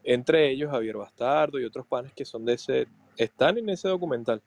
Entre 0.04 0.50
ellos 0.50 0.72
Javier 0.72 0.96
Bastardo 0.96 1.60
y 1.60 1.66
otros 1.66 1.86
panes 1.86 2.14
que 2.14 2.24
son 2.24 2.46
de 2.46 2.54
ese, 2.54 2.88
están 3.18 3.58
en 3.58 3.68
ese 3.68 3.90
documental. 3.90 4.42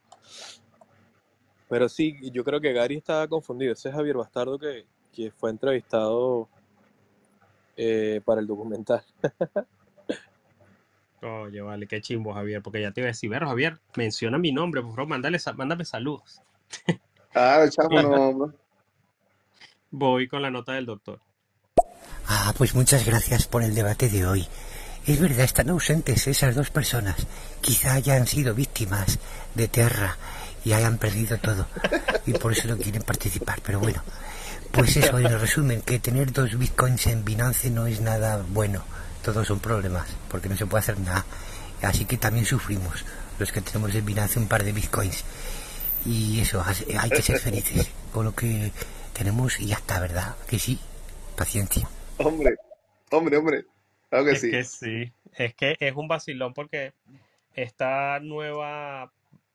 Pero 1.68 1.88
sí, 1.88 2.16
yo 2.32 2.44
creo 2.44 2.60
que 2.60 2.72
Gary 2.72 2.96
estaba 2.96 3.28
confundido. 3.28 3.72
Ese 3.72 3.88
es 3.88 3.94
Javier 3.94 4.16
Bastardo 4.16 4.58
que, 4.58 4.86
que 5.12 5.32
fue 5.32 5.50
entrevistado 5.50 6.48
eh, 7.76 8.20
para 8.24 8.40
el 8.40 8.46
documental. 8.46 9.04
Oye, 11.22 11.60
vale, 11.62 11.86
qué 11.86 12.00
chimbo, 12.00 12.34
Javier, 12.34 12.62
porque 12.62 12.82
ya 12.82 12.92
te 12.92 13.00
iba 13.00 13.06
a 13.06 13.12
decir, 13.12 13.30
pero 13.30 13.48
Javier, 13.48 13.80
menciona 13.96 14.38
mi 14.38 14.52
nombre, 14.52 14.82
por 14.82 14.90
favor, 14.90 15.08
mándale, 15.08 15.38
mándame 15.56 15.84
saludos. 15.84 16.42
Ah, 17.34 17.66
chamo, 17.70 18.02
no. 18.32 18.54
Voy 19.90 20.28
con 20.28 20.42
la 20.42 20.50
nota 20.50 20.72
del 20.72 20.86
doctor. 20.86 21.20
Ah, 22.26 22.54
pues 22.56 22.74
muchas 22.74 23.04
gracias 23.04 23.46
por 23.46 23.62
el 23.62 23.74
debate 23.74 24.08
de 24.08 24.26
hoy. 24.26 24.48
Es 25.06 25.20
verdad, 25.20 25.44
están 25.44 25.68
ausentes 25.68 26.26
esas 26.26 26.54
dos 26.54 26.70
personas. 26.70 27.16
Quizá 27.60 27.92
hayan 27.92 28.26
sido 28.26 28.54
víctimas 28.54 29.18
de 29.54 29.68
Terra 29.68 30.16
y 30.64 30.72
hayan 30.72 30.96
perdido 30.96 31.36
todo. 31.38 31.66
Y 32.24 32.32
por 32.32 32.52
eso 32.52 32.68
no 32.68 32.78
quieren 32.78 33.02
participar. 33.02 33.60
Pero 33.62 33.80
bueno, 33.80 34.02
pues 34.72 34.96
eso, 34.96 35.18
en 35.18 35.38
resumen, 35.38 35.82
que 35.82 35.98
tener 35.98 36.32
dos 36.32 36.56
bitcoins 36.58 37.06
en 37.08 37.24
Binance 37.24 37.70
no 37.70 37.86
es 37.86 38.00
nada 38.00 38.42
bueno. 38.48 38.82
Todos 39.22 39.46
son 39.46 39.60
problemas, 39.60 40.06
porque 40.30 40.48
no 40.48 40.56
se 40.56 40.64
puede 40.64 40.80
hacer 40.82 40.98
nada. 40.98 41.24
Así 41.82 42.06
que 42.06 42.16
también 42.16 42.46
sufrimos 42.46 43.04
los 43.38 43.52
que 43.52 43.60
tenemos 43.60 43.94
en 43.94 44.06
Binance 44.06 44.38
un 44.38 44.48
par 44.48 44.64
de 44.64 44.72
bitcoins. 44.72 45.24
Y 46.06 46.40
eso, 46.40 46.64
hay 46.98 47.10
que 47.10 47.22
ser 47.22 47.38
felices 47.38 47.88
con 48.12 48.24
lo 48.24 48.34
que 48.34 48.72
tenemos 49.12 49.60
y 49.60 49.66
ya 49.66 49.76
está, 49.76 50.00
¿verdad? 50.00 50.34
Que 50.46 50.58
sí, 50.58 50.78
paciencia. 51.36 51.86
Hombre, 52.18 52.56
hombre, 53.10 53.36
hombre. 53.36 53.64
Claro 54.08 54.24
que 54.26 54.32
Es 54.32 54.40
sí. 54.40 54.50
que 54.50 54.64
sí, 54.64 55.12
es 55.34 55.54
que 55.54 55.76
es 55.80 55.94
un 55.94 56.08
vacilón 56.08 56.54
porque 56.54 56.92
esta 57.54 58.20
nueva 58.20 59.12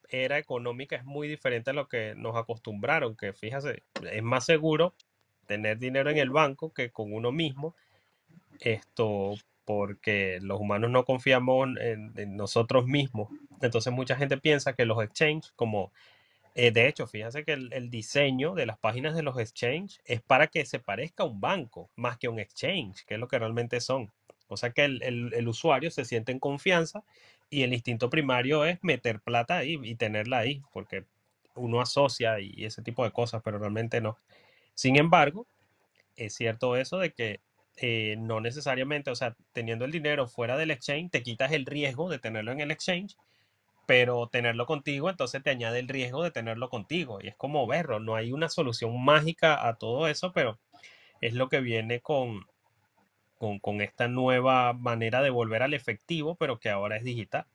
era 0.10 0.38
económica 0.38 0.96
es 0.96 1.06
muy 1.06 1.28
diferente 1.28 1.70
a 1.70 1.74
lo 1.74 1.88
que 1.88 2.16
nos 2.16 2.36
acostumbraron, 2.36 3.16
que 3.16 3.34
fíjate, 3.34 3.84
es 4.12 4.24
más 4.24 4.46
seguro 4.46 4.94
tener 5.46 5.78
dinero 5.78 6.10
en 6.10 6.18
el 6.18 6.30
banco 6.30 6.74
que 6.74 6.92
con 6.92 7.14
uno 7.14 7.32
mismo, 7.32 7.76
esto 8.60 9.36
porque 9.66 10.40
los 10.42 10.60
humanos 10.60 10.90
no 10.90 11.06
confiamos 11.06 11.70
en, 11.80 12.12
en 12.16 12.36
nosotros 12.36 12.88
mismos. 12.88 13.30
Entonces 13.62 13.94
mucha 13.94 14.16
gente 14.16 14.38
piensa 14.38 14.74
que 14.74 14.86
los 14.86 15.04
exchanges, 15.04 15.52
como 15.56 15.92
eh, 16.56 16.72
de 16.72 16.88
hecho, 16.88 17.08
fíjense 17.08 17.44
que 17.46 17.54
el, 17.54 17.90
diseño 17.90 18.54
de 18.56 18.66
las 18.66 18.78
páginas 18.80 19.16
de 19.16 19.24
los 19.24 19.38
exchanges 19.40 20.02
es 20.06 20.22
para 20.22 20.48
que 20.48 20.66
se 20.66 20.80
parezca 20.80 21.24
a 21.24 21.28
un 21.28 21.40
banco 21.42 21.90
más 21.96 22.18
que 22.18 22.28
a 22.28 22.30
un 22.32 22.40
exchange, 22.40 23.06
que 23.06 23.16
es 23.16 23.20
lo 23.20 23.28
que 23.28 23.40
realmente 23.40 23.80
son. 23.82 24.12
O 24.48 24.58
sea 24.58 24.72
que 24.72 24.86
el, 24.86 25.02
el- 25.04 25.34
el 25.34 25.48
usuario 25.48 25.92
se 25.92 26.06
siente 26.06 26.32
en 26.32 26.40
confianza 26.40 27.04
y 27.50 27.64
el 27.64 27.74
instinto 27.74 28.10
primario 28.10 28.66
es 28.66 28.80
meter 28.84 29.20
plata 29.22 29.58
ahí 29.58 29.80
y 29.84 29.96
tenerla 29.96 30.40
ahí, 30.40 30.62
porque 30.74 31.06
uno 31.56 31.82
asocia 31.82 32.40
y 32.40 32.66
ese 32.66 32.82
tipo 32.82 33.04
de 33.04 33.12
cosas, 33.12 33.42
pero 33.44 33.60
realmente 33.60 34.02
no. 34.02 34.18
Sin 34.76 34.98
embargo, 34.98 35.48
es 36.16 36.34
cierto 36.36 36.76
eso 36.76 36.98
de 37.00 37.12
que 37.14 37.40
eh, 37.78 38.16
no 38.20 38.42
necesariamente, 38.42 39.10
o 39.12 39.16
sea, 39.16 39.36
teniendo 39.54 39.86
el 39.86 39.92
dinero 39.92 40.28
fuera 40.28 40.58
del 40.58 40.72
exchange, 40.72 41.12
te 41.12 41.24
quitas 41.24 41.52
el 41.54 41.66
riesgo 41.66 42.10
de 42.10 42.20
tenerlo 42.20 42.52
en 42.52 42.60
el 42.62 42.72
exchange 42.72 43.16
pero 43.90 44.28
tenerlo 44.28 44.68
contigo, 44.68 45.10
entonces 45.10 45.42
te 45.42 45.50
añade 45.50 45.80
el 45.80 45.88
riesgo 45.88 46.22
de 46.22 46.30
tenerlo 46.30 46.70
contigo. 46.70 47.22
Y 47.24 47.28
es 47.28 47.36
como 47.36 47.66
verlo, 47.66 48.00
no 48.00 48.14
hay 48.14 48.32
una 48.32 48.48
solución 48.48 49.04
mágica 49.04 49.68
a 49.68 49.78
todo 49.80 50.08
eso, 50.08 50.32
pero 50.32 50.60
es 51.22 51.34
lo 51.34 51.50
que 51.50 51.60
viene 51.60 52.00
con, 52.00 52.46
con, 53.40 53.58
con 53.58 53.82
esta 53.82 54.08
nueva 54.08 54.74
manera 54.74 55.24
de 55.24 55.32
volver 55.32 55.64
al 55.64 55.74
efectivo, 55.74 56.36
pero 56.36 56.60
que 56.60 56.70
ahora 56.70 56.98
es 56.98 57.04
digital. 57.04 57.48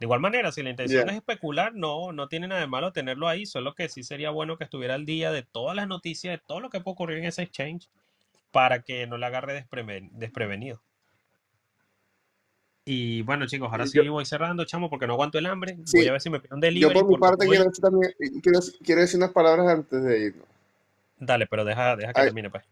De 0.00 0.06
igual 0.06 0.18
manera, 0.18 0.50
si 0.50 0.64
la 0.64 0.70
intención 0.70 1.08
es 1.08 1.14
especular, 1.14 1.72
no, 1.72 2.10
no 2.10 2.26
tiene 2.26 2.48
nada 2.48 2.62
de 2.62 2.66
malo 2.66 2.92
tenerlo 2.92 3.28
ahí, 3.28 3.46
solo 3.46 3.76
que 3.76 3.88
sí 3.88 4.02
sería 4.02 4.30
bueno 4.30 4.58
que 4.58 4.64
estuviera 4.64 4.94
al 4.94 5.06
día 5.06 5.30
de 5.30 5.44
todas 5.44 5.76
las 5.76 5.86
noticias, 5.86 6.36
de 6.36 6.44
todo 6.44 6.58
lo 6.58 6.68
que 6.68 6.80
puede 6.80 6.94
ocurrir 6.94 7.18
en 7.18 7.26
ese 7.26 7.42
exchange, 7.42 7.90
para 8.50 8.82
que 8.82 9.06
no 9.06 9.18
le 9.18 9.26
agarre 9.26 9.54
despreven- 9.54 10.10
desprevenido. 10.12 10.82
Y 12.88 13.22
bueno, 13.22 13.46
chicos, 13.46 13.68
ahora 13.68 13.84
sí 13.84 13.98
yo, 14.00 14.12
voy 14.12 14.24
cerrando, 14.24 14.64
chamo, 14.64 14.88
porque 14.88 15.08
no 15.08 15.14
aguanto 15.14 15.38
el 15.38 15.46
hambre. 15.46 15.76
Voy 15.92 16.06
a 16.06 16.12
ver 16.12 16.20
si 16.20 16.30
me 16.30 16.38
pido 16.38 16.54
un 16.54 16.62
yo 16.62 16.66
delivery 16.66 17.00
por 17.00 17.08
mi 17.08 17.18
parte 17.18 17.44
voy. 17.44 17.56
quiero 17.56 17.68
decir 17.68 17.82
también, 17.82 18.14
quiero, 18.40 18.60
quiero 18.84 19.00
decir 19.00 19.18
unas 19.18 19.32
palabras 19.32 19.66
antes 19.66 20.04
de 20.04 20.20
irnos. 20.20 20.46
Dale, 21.18 21.48
pero 21.48 21.64
deja, 21.64 21.96
deja 21.96 22.12
que 22.12 22.20
Ay, 22.20 22.26
termine, 22.26 22.48
pues. 22.48 22.62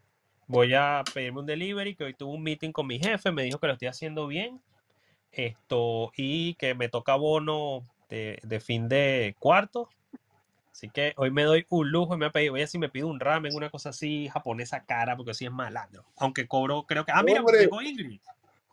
Voy 0.46 0.72
a 0.72 1.02
pedirme 1.12 1.40
un 1.40 1.46
delivery, 1.46 1.96
que 1.96 2.04
hoy 2.04 2.14
tuve 2.14 2.32
un 2.32 2.44
meeting 2.44 2.70
con 2.70 2.86
mi 2.86 3.00
jefe, 3.00 3.32
me 3.32 3.42
dijo 3.42 3.58
que 3.58 3.66
lo 3.66 3.72
estoy 3.72 3.88
haciendo 3.88 4.28
bien, 4.28 4.60
esto, 5.32 6.12
y 6.16 6.54
que 6.54 6.76
me 6.76 6.88
toca 6.88 7.16
bono 7.16 7.82
de, 8.08 8.38
de 8.44 8.60
fin 8.60 8.88
de 8.88 9.34
cuarto. 9.40 9.88
Así 10.70 10.90
que 10.90 11.12
hoy 11.16 11.32
me 11.32 11.42
doy 11.42 11.66
un 11.70 11.90
lujo 11.90 12.14
y 12.14 12.18
me 12.18 12.26
voy 12.26 12.28
a 12.28 12.32
pedir, 12.32 12.50
voy 12.50 12.60
a 12.60 12.62
ver 12.62 12.68
si 12.68 12.78
me 12.78 12.88
pido 12.88 13.08
un 13.08 13.18
ramen, 13.18 13.52
una 13.52 13.68
cosa 13.68 13.88
así 13.88 14.28
japonesa 14.28 14.84
cara, 14.84 15.16
porque 15.16 15.32
así 15.32 15.44
es 15.44 15.50
malandro. 15.50 16.04
Aunque 16.18 16.46
cobro, 16.46 16.84
creo 16.84 17.04
que. 17.04 17.10
Ah, 17.10 17.24
mira, 17.24 17.42
llegó 17.58 17.82
Ingrid. 17.82 18.20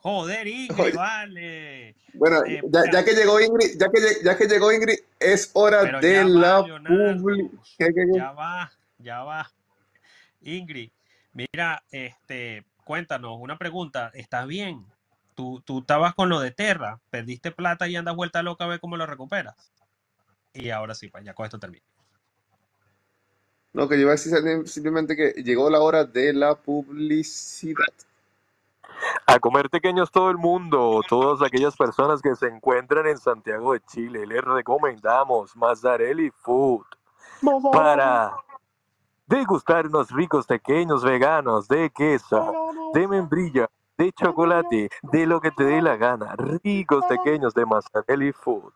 Joder, 0.01 0.47
Ingrid, 0.47 0.95
vale. 0.95 1.95
bueno, 2.13 2.43
Eh, 2.45 2.61
ya, 2.91 3.05
que 3.05 3.13
llegó 3.13 3.39
Ingrid, 3.39 3.79
ya 3.79 3.89
que, 3.89 3.99
ya 4.23 4.37
que 4.37 4.47
llegó 4.47 4.71
Ingrid, 4.71 4.97
es 5.19 5.51
hora 5.53 5.85
de 5.85 6.23
la 6.25 6.61
Leonardo. 6.63 7.21
publi... 7.21 7.49
¿Qué, 7.77 7.85
qué, 7.87 7.93
qué? 7.93 8.17
Ya 8.17 8.31
va, 8.31 8.71
ya 8.97 9.23
va. 9.23 9.51
Ingrid, 10.41 10.89
mira, 11.33 11.83
este, 11.91 12.65
cuéntanos, 12.83 13.37
una 13.39 13.57
pregunta, 13.59 14.11
¿estás 14.15 14.47
bien? 14.47 14.83
¿Tú, 15.35 15.61
tú 15.65 15.79
estabas 15.79 16.15
con 16.15 16.29
lo 16.29 16.39
de 16.39 16.51
Terra, 16.51 16.99
perdiste 17.09 17.51
plata 17.51 17.87
y 17.87 17.95
andas 17.95 18.15
vuelta 18.15 18.41
loca 18.43 18.65
a 18.65 18.67
ver 18.67 18.79
cómo 18.79 18.97
lo 18.97 19.05
recuperas? 19.05 19.71
Y 20.53 20.71
ahora 20.71 20.95
sí, 20.95 21.07
pues 21.09 21.23
ya 21.23 21.33
con 21.33 21.45
esto 21.45 21.59
termino. 21.59 21.85
No, 23.73 23.87
que 23.87 23.95
yo 23.95 24.01
iba 24.01 24.11
a 24.11 24.15
decir 24.15 24.33
sim- 24.33 24.65
simplemente 24.65 25.15
que 25.15 25.41
llegó 25.43 25.69
la 25.69 25.79
hora 25.79 26.03
de 26.03 26.33
la 26.33 26.55
publicidad. 26.55 27.85
A 29.25 29.39
comer 29.39 29.69
pequeños 29.69 30.11
todo 30.11 30.29
el 30.29 30.37
mundo, 30.37 31.01
todas 31.07 31.41
aquellas 31.41 31.75
personas 31.75 32.21
que 32.21 32.35
se 32.35 32.47
encuentran 32.47 33.07
en 33.07 33.17
Santiago 33.17 33.73
de 33.73 33.81
Chile, 33.81 34.25
les 34.25 34.43
recomendamos 34.43 35.55
Mazzarelli 35.55 36.31
Food 36.31 36.85
para 37.71 38.33
degustar 39.27 39.87
unos 39.87 40.11
ricos 40.11 40.45
pequeños 40.45 41.03
veganos 41.03 41.67
de 41.67 41.89
queso, 41.89 42.53
de 42.93 43.07
membrilla, 43.07 43.69
de 43.97 44.11
chocolate, 44.11 44.89
de 45.03 45.25
lo 45.25 45.39
que 45.39 45.51
te 45.51 45.63
dé 45.63 45.81
la 45.81 45.95
gana. 45.95 46.35
Ricos 46.35 47.05
pequeños 47.05 47.53
de 47.53 47.65
Mazzarelli 47.65 48.31
Food. 48.33 48.73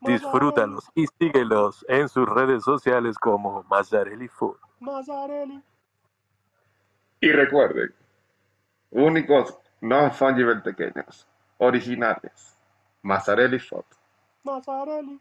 Disfrútalos 0.00 0.90
y 0.94 1.06
síguelos 1.18 1.84
en 1.88 2.10
sus 2.10 2.28
redes 2.28 2.62
sociales 2.62 3.16
como 3.16 3.64
Mazzarelli 3.70 4.28
Food. 4.28 4.58
Mazzarelli. 4.80 5.62
Y 7.20 7.32
recuerden, 7.32 7.94
únicos, 8.94 9.58
no 9.80 10.10
fungible 10.10 10.56
pequeños, 10.56 11.26
originales. 11.58 12.56
Mazzarelli 13.02 13.58
Food. 13.58 13.84
Mazzarelli. 14.44 15.20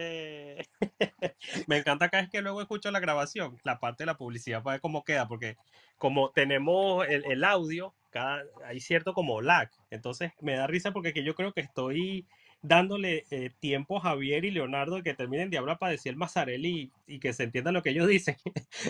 Eh, 0.00 0.64
me 1.66 1.78
encanta 1.78 2.08
cada 2.08 2.22
vez 2.22 2.30
que 2.30 2.40
luego 2.40 2.60
escucho 2.60 2.90
la 2.90 3.00
grabación, 3.00 3.58
la 3.64 3.78
parte 3.80 4.02
de 4.02 4.06
la 4.06 4.16
publicidad 4.16 4.62
para 4.62 4.74
ver 4.74 4.80
cómo 4.80 5.04
queda, 5.04 5.26
porque 5.26 5.56
como 5.98 6.30
tenemos 6.30 7.06
el, 7.08 7.24
el 7.24 7.44
audio, 7.44 7.94
cada, 8.10 8.44
hay 8.64 8.80
cierto 8.80 9.12
como 9.12 9.40
lag, 9.40 9.70
entonces 9.90 10.32
me 10.40 10.54
da 10.54 10.68
risa 10.68 10.92
porque 10.92 11.12
que 11.12 11.24
yo 11.24 11.34
creo 11.34 11.52
que 11.52 11.62
estoy 11.62 12.26
dándole 12.62 13.24
eh, 13.30 13.50
tiempo 13.60 13.98
a 13.98 14.00
Javier 14.00 14.44
y 14.44 14.50
Leonardo 14.50 14.96
de 14.96 15.02
que 15.02 15.14
terminen 15.14 15.48
de 15.50 15.58
hablar 15.58 15.78
para 15.78 15.92
decir 15.92 16.10
el 16.10 16.16
Mazzarelli 16.16 16.92
y, 17.06 17.14
y 17.14 17.18
que 17.20 17.32
se 17.32 17.44
entienda 17.44 17.70
lo 17.72 17.82
que 17.82 17.90
ellos 17.90 18.06
dicen 18.08 18.36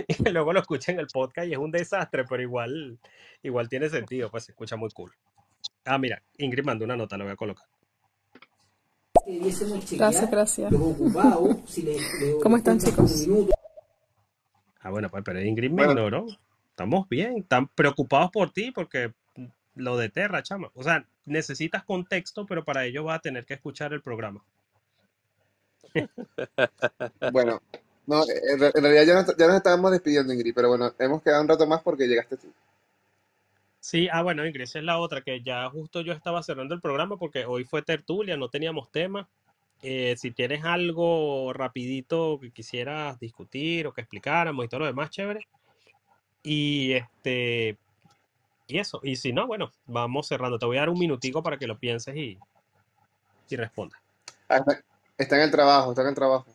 y 0.08 0.14
que 0.14 0.32
luego 0.32 0.52
lo 0.52 0.60
escuchen 0.60 0.94
en 0.94 1.00
el 1.00 1.06
podcast 1.08 1.48
y 1.48 1.52
es 1.52 1.58
un 1.58 1.70
desastre, 1.70 2.24
pero 2.24 2.42
igual, 2.42 2.98
igual 3.42 3.68
tiene 3.68 3.88
sentido, 3.88 4.30
pues 4.30 4.44
se 4.44 4.52
escucha 4.52 4.76
muy 4.76 4.90
cool. 4.90 5.12
Ah, 5.84 5.98
mira, 5.98 6.22
Ingrid 6.38 6.64
mandó 6.64 6.84
una 6.84 6.96
nota, 6.96 7.16
la 7.16 7.24
voy 7.24 7.32
a 7.32 7.36
colocar. 7.36 7.66
Gracias, 9.26 10.30
gracias. 10.30 10.72
¿Cómo 12.42 12.56
están, 12.56 12.78
chicos? 12.78 13.26
Ah, 14.80 14.90
bueno, 14.90 15.08
pues, 15.10 15.22
pero 15.24 15.40
Ingrid 15.42 15.70
me 15.70 15.84
Bueno. 15.84 15.92
ignoró. 15.92 16.26
Estamos 16.70 17.08
bien, 17.08 17.38
están 17.38 17.66
preocupados 17.68 18.30
por 18.30 18.52
ti 18.52 18.70
porque 18.70 19.12
lo 19.74 19.96
de 19.96 20.08
Terra, 20.08 20.42
chama. 20.42 20.70
O 20.74 20.82
sea, 20.82 21.04
necesitas 21.28 21.84
contexto, 21.84 22.46
pero 22.46 22.64
para 22.64 22.84
ello 22.86 23.04
vas 23.04 23.18
a 23.18 23.22
tener 23.22 23.44
que 23.46 23.54
escuchar 23.54 23.92
el 23.92 24.02
programa. 24.02 24.44
Bueno, 27.28 27.62
no, 28.06 28.22
en, 28.28 28.58
re- 28.60 28.72
en 28.74 28.82
realidad 28.82 29.04
ya 29.06 29.14
nos, 29.14 29.36
ya 29.36 29.46
nos 29.46 29.56
estábamos 29.56 29.92
despidiendo, 29.92 30.32
Ingrid, 30.32 30.54
pero 30.54 30.68
bueno, 30.68 30.92
hemos 30.98 31.22
quedado 31.22 31.42
un 31.42 31.48
rato 31.48 31.66
más 31.66 31.82
porque 31.82 32.06
llegaste 32.06 32.36
tú. 32.36 32.52
Sí, 33.80 34.08
ah, 34.12 34.22
bueno, 34.22 34.44
Ingrid, 34.46 34.62
esa 34.64 34.78
es 34.80 34.84
la 34.84 34.98
otra, 34.98 35.22
que 35.22 35.42
ya 35.42 35.68
justo 35.70 36.00
yo 36.00 36.12
estaba 36.12 36.42
cerrando 36.42 36.74
el 36.74 36.80
programa 36.80 37.16
porque 37.16 37.44
hoy 37.46 37.64
fue 37.64 37.82
tertulia, 37.82 38.36
no 38.36 38.48
teníamos 38.50 38.90
tema. 38.90 39.28
Eh, 39.82 40.16
si 40.18 40.32
tienes 40.32 40.64
algo 40.64 41.52
rapidito 41.52 42.38
que 42.40 42.50
quisieras 42.50 43.18
discutir 43.20 43.86
o 43.86 43.92
que 43.92 44.00
explicáramos 44.00 44.64
y 44.64 44.68
todo 44.68 44.80
lo 44.80 44.86
demás, 44.86 45.10
chévere. 45.10 45.46
Y 46.42 46.92
este, 46.92 47.78
y 48.68 48.78
eso, 48.78 49.00
y 49.02 49.16
si 49.16 49.32
no, 49.32 49.46
bueno, 49.46 49.72
vamos 49.86 50.28
cerrando. 50.28 50.58
Te 50.58 50.66
voy 50.66 50.76
a 50.76 50.80
dar 50.80 50.90
un 50.90 50.98
minutico 50.98 51.42
para 51.42 51.58
que 51.58 51.66
lo 51.66 51.78
pienses 51.78 52.14
y, 52.14 52.38
y 53.48 53.56
respondas. 53.56 53.98
Ah, 54.48 54.62
está, 55.16 55.36
en 55.36 55.42
el 55.42 55.50
trabajo, 55.50 55.90
está 55.90 56.02
en 56.02 56.08
el 56.08 56.14
trabajo. 56.14 56.46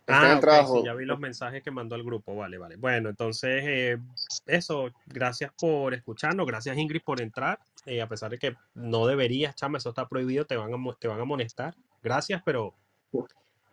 Está 0.00 0.16
en 0.18 0.24
Ah, 0.24 0.30
el 0.32 0.36
ok, 0.38 0.40
trabajo. 0.40 0.78
sí, 0.80 0.86
ya 0.86 0.94
vi 0.94 1.04
los 1.04 1.20
mensajes 1.20 1.62
que 1.62 1.70
mandó 1.70 1.94
al 1.94 2.02
grupo. 2.02 2.34
Vale, 2.34 2.58
vale. 2.58 2.76
Bueno, 2.76 3.10
entonces, 3.10 3.62
eh, 3.64 3.98
eso, 4.46 4.90
gracias 5.06 5.52
por 5.58 5.94
escucharnos, 5.94 6.46
gracias 6.46 6.76
Ingrid 6.76 7.02
por 7.02 7.20
entrar, 7.20 7.60
eh, 7.86 8.02
a 8.02 8.08
pesar 8.08 8.30
de 8.30 8.38
que 8.38 8.56
no 8.74 9.06
deberías, 9.06 9.54
chama, 9.54 9.78
eso 9.78 9.90
está 9.90 10.08
prohibido, 10.08 10.46
te 10.46 10.56
van 10.56 10.72
a, 10.74 10.94
te 10.98 11.06
van 11.06 11.18
a 11.20 11.22
amonestar. 11.22 11.76
Gracias, 12.02 12.42
pero 12.44 12.74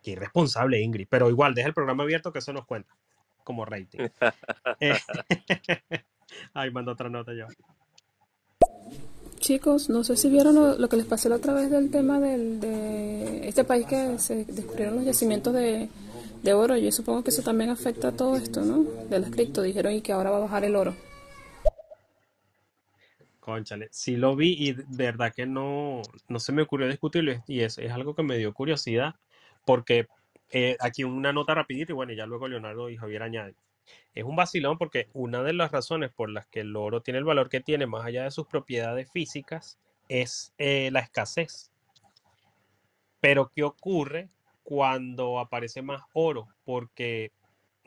qué 0.02 0.12
irresponsable 0.12 0.80
Ingrid. 0.80 1.08
Pero 1.10 1.28
igual, 1.28 1.54
deja 1.54 1.68
el 1.68 1.74
programa 1.74 2.04
abierto 2.04 2.32
que 2.32 2.38
eso 2.38 2.52
nos 2.52 2.66
cuenta, 2.66 2.94
como 3.46 3.64
rating. 3.64 4.00
Eh, 4.80 4.92
Ay, 6.52 6.70
mando 6.70 6.92
otra 6.92 7.08
nota 7.08 7.32
yo. 7.32 7.46
Chicos, 9.38 9.88
no 9.88 10.02
sé 10.02 10.16
si 10.16 10.28
vieron 10.28 10.54
lo, 10.54 10.76
lo 10.76 10.88
que 10.88 10.96
les 10.96 11.06
pasé 11.06 11.28
la 11.28 11.36
otra 11.36 11.54
vez 11.54 11.70
del 11.70 11.90
tema 11.90 12.18
del, 12.18 12.60
de 12.60 13.48
este 13.48 13.64
país 13.64 13.86
que 13.86 14.18
se 14.18 14.44
descubrieron 14.44 14.96
los 14.96 15.04
yacimientos 15.04 15.54
de, 15.54 15.88
de 16.42 16.52
oro. 16.52 16.76
Yo 16.76 16.90
supongo 16.90 17.22
que 17.22 17.30
eso 17.30 17.42
también 17.42 17.70
afecta 17.70 18.08
a 18.08 18.12
todo 18.12 18.36
esto, 18.36 18.62
¿no? 18.62 18.82
De 19.08 19.20
las 19.20 19.30
cripto. 19.30 19.62
Dijeron 19.62 19.92
y 19.92 20.02
que 20.02 20.12
ahora 20.12 20.30
va 20.30 20.38
a 20.38 20.40
bajar 20.40 20.64
el 20.64 20.74
oro. 20.74 20.94
Cónchale, 23.38 23.88
sí 23.92 24.16
lo 24.16 24.34
vi 24.34 24.56
y 24.58 24.72
de 24.72 24.84
verdad 24.88 25.32
que 25.32 25.46
no, 25.46 26.02
no 26.28 26.40
se 26.40 26.50
me 26.50 26.62
ocurrió 26.62 26.88
discutirlo 26.88 27.32
y 27.46 27.60
es, 27.60 27.78
es 27.78 27.92
algo 27.92 28.16
que 28.16 28.24
me 28.24 28.36
dio 28.36 28.52
curiosidad 28.52 29.14
porque 29.64 30.08
eh, 30.50 30.76
aquí 30.80 31.04
una 31.04 31.32
nota 31.32 31.54
rapidita 31.54 31.92
y 31.92 31.94
bueno, 31.94 32.12
ya 32.12 32.26
luego 32.26 32.48
Leonardo 32.48 32.88
y 32.90 32.96
Javier 32.96 33.22
añaden. 33.22 33.56
Es 34.14 34.24
un 34.24 34.36
vacilón 34.36 34.78
porque 34.78 35.08
una 35.12 35.42
de 35.42 35.52
las 35.52 35.72
razones 35.72 36.10
por 36.10 36.30
las 36.30 36.46
que 36.46 36.60
el 36.60 36.74
oro 36.74 37.02
tiene 37.02 37.18
el 37.18 37.24
valor 37.24 37.48
que 37.48 37.60
tiene, 37.60 37.86
más 37.86 38.04
allá 38.04 38.24
de 38.24 38.30
sus 38.30 38.46
propiedades 38.46 39.10
físicas, 39.10 39.78
es 40.08 40.54
eh, 40.58 40.90
la 40.92 41.00
escasez. 41.00 41.70
Pero 43.20 43.50
¿qué 43.54 43.62
ocurre 43.62 44.28
cuando 44.62 45.38
aparece 45.38 45.82
más 45.82 46.02
oro? 46.12 46.48
Porque, 46.64 47.32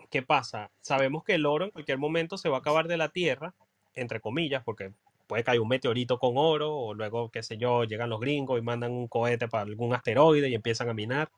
¿qué 0.10 0.22
pasa? 0.22 0.72
Sabemos 0.82 1.24
que 1.24 1.36
el 1.36 1.46
oro 1.46 1.66
en 1.66 1.72
cualquier 1.72 1.98
momento 1.98 2.38
se 2.38 2.50
va 2.50 2.58
a 2.58 2.60
acabar 2.60 2.88
de 2.88 2.98
la 2.98 3.10
tierra, 3.10 3.54
entre 3.94 4.20
comillas, 4.20 4.64
porque 4.64 4.94
puede 5.28 5.44
caer 5.44 5.60
un 5.62 5.68
meteorito 5.68 6.18
con 6.18 6.34
oro 6.38 6.76
o 6.76 6.94
luego, 6.94 7.30
qué 7.30 7.44
sé 7.44 7.58
yo, 7.58 7.84
llegan 7.84 8.10
los 8.10 8.20
gringos 8.20 8.60
y 8.60 8.64
mandan 8.64 8.92
un 8.92 9.08
cohete 9.08 9.48
para 9.48 9.64
algún 9.64 9.94
asteroide 9.94 10.50
y 10.50 10.56
empiezan 10.56 10.90
a 10.90 10.94
minar. 10.94 11.30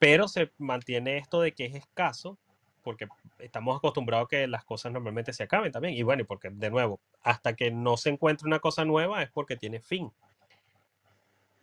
Pero 0.00 0.26
se 0.26 0.50
mantiene 0.58 1.18
esto 1.18 1.40
de 1.40 1.52
que 1.52 1.66
es 1.66 1.76
escaso 1.76 2.36
porque 2.82 3.06
estamos 3.38 3.76
acostumbrados 3.76 4.26
a 4.26 4.28
que 4.28 4.46
las 4.48 4.64
cosas 4.64 4.92
normalmente 4.92 5.32
se 5.32 5.44
acaben 5.44 5.70
también. 5.70 5.94
Y 5.94 6.02
bueno, 6.02 6.24
porque 6.24 6.50
de 6.50 6.70
nuevo, 6.70 7.00
hasta 7.22 7.54
que 7.54 7.70
no 7.70 7.96
se 7.96 8.10
encuentre 8.10 8.46
una 8.46 8.58
cosa 8.58 8.84
nueva 8.84 9.22
es 9.22 9.30
porque 9.30 9.56
tiene 9.56 9.80
fin. 9.80 10.10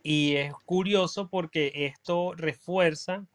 Y 0.03 0.35
es 0.35 0.53
curioso 0.65 1.29
porque 1.29 1.71
esto 1.73 2.33
refuerza 2.35 3.25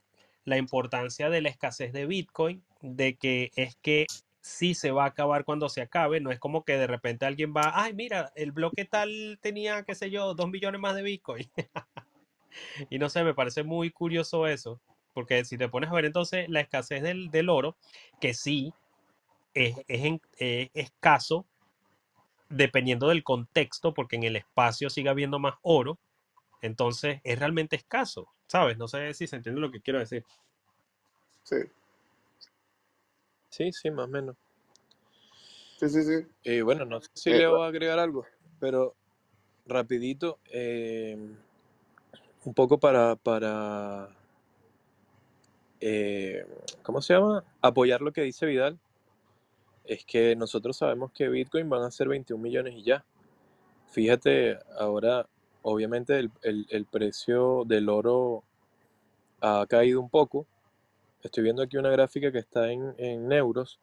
la 0.44 0.56
importancia 0.56 1.28
de 1.28 1.42
la 1.42 1.50
escasez 1.50 1.92
de 1.92 2.06
Bitcoin, 2.06 2.64
de 2.80 3.16
que 3.16 3.50
es 3.56 3.76
que 3.76 4.06
sí 4.40 4.74
se 4.74 4.90
va 4.90 5.04
a 5.04 5.08
acabar 5.08 5.44
cuando 5.44 5.68
se 5.68 5.82
acabe, 5.82 6.20
no 6.20 6.30
es 6.30 6.40
como 6.40 6.64
que 6.64 6.76
de 6.76 6.86
repente 6.86 7.26
alguien 7.26 7.52
va, 7.54 7.72
ay, 7.74 7.94
mira, 7.94 8.32
el 8.34 8.52
bloque 8.52 8.84
tal 8.84 9.38
tenía, 9.40 9.84
qué 9.84 9.94
sé 9.94 10.10
yo, 10.10 10.34
dos 10.34 10.48
millones 10.48 10.80
más 10.80 10.96
de 10.96 11.02
Bitcoin. 11.02 11.48
y 12.90 12.98
no 12.98 13.08
sé, 13.08 13.22
me 13.22 13.34
parece 13.34 13.62
muy 13.62 13.90
curioso 13.90 14.46
eso, 14.46 14.80
porque 15.14 15.44
si 15.44 15.58
te 15.58 15.68
pones 15.68 15.90
a 15.90 15.94
ver 15.94 16.06
entonces 16.06 16.48
la 16.48 16.60
escasez 16.60 17.02
del, 17.02 17.30
del 17.30 17.48
oro, 17.48 17.76
que 18.20 18.34
sí 18.34 18.72
es, 19.54 19.76
es 19.88 20.04
en- 20.04 20.22
es 20.38 20.70
escaso 20.74 21.46
dependiendo 22.48 23.08
del 23.08 23.24
contexto, 23.24 23.94
porque 23.94 24.16
en 24.16 24.24
el 24.24 24.36
espacio 24.36 24.90
sigue 24.90 25.08
habiendo 25.08 25.38
más 25.38 25.54
oro, 25.62 25.98
entonces 26.62 27.20
es 27.24 27.38
realmente 27.38 27.76
escaso, 27.76 28.28
¿sabes? 28.48 28.78
No 28.78 28.88
sé 28.88 29.14
si 29.14 29.26
se 29.26 29.36
entiende 29.36 29.60
lo 29.60 29.70
que 29.72 29.80
quiero 29.82 29.98
decir. 30.00 30.24
Sí, 31.44 31.56
Sí, 33.50 33.72
sí, 33.72 33.88
más 33.92 34.06
o 34.06 34.08
menos. 34.08 34.36
sí, 35.76 35.88
sí, 35.88 36.02
sí. 36.02 36.26
Y 36.44 36.60
bueno, 36.60 36.84
no 36.84 37.00
sé 37.00 37.08
si 37.14 37.30
Eh, 37.30 37.34
le 37.34 37.46
voy 37.46 37.62
a 37.62 37.66
agregar 37.68 37.98
algo, 37.98 38.24
pero 38.60 38.94
rapidito, 39.66 40.40
eh, 40.52 41.16
un 42.44 42.54
poco 42.54 42.78
para, 42.78 43.16
para 43.16 44.08
eh, 45.82 46.46
¿cómo 46.82 47.02
se 47.02 47.14
llama? 47.14 47.44
Apoyar 47.60 48.00
lo 48.00 48.12
que 48.12 48.22
dice 48.22 48.46
Vidal. 48.46 48.78
Es 49.84 50.04
que 50.04 50.36
nosotros 50.36 50.76
sabemos 50.76 51.10
que 51.12 51.28
Bitcoin 51.28 51.68
van 51.68 51.82
a 51.82 51.90
ser 51.90 52.08
21 52.08 52.40
millones 52.40 52.74
y 52.76 52.82
ya. 52.84 53.04
Fíjate, 53.90 54.58
ahora 54.78 55.26
obviamente 55.62 56.18
el, 56.18 56.30
el- 56.42 56.66
el 56.70 56.86
precio 56.86 57.64
del 57.66 57.88
oro 57.88 58.44
ha 59.40 59.66
caído 59.68 60.00
un 60.00 60.08
poco. 60.08 60.46
Estoy 61.22 61.42
viendo 61.44 61.62
aquí 61.62 61.76
una 61.76 61.90
gráfica 61.90 62.30
que 62.30 62.38
está 62.38 62.70
en, 62.70 62.94
en 62.98 63.32
euros 63.32 63.80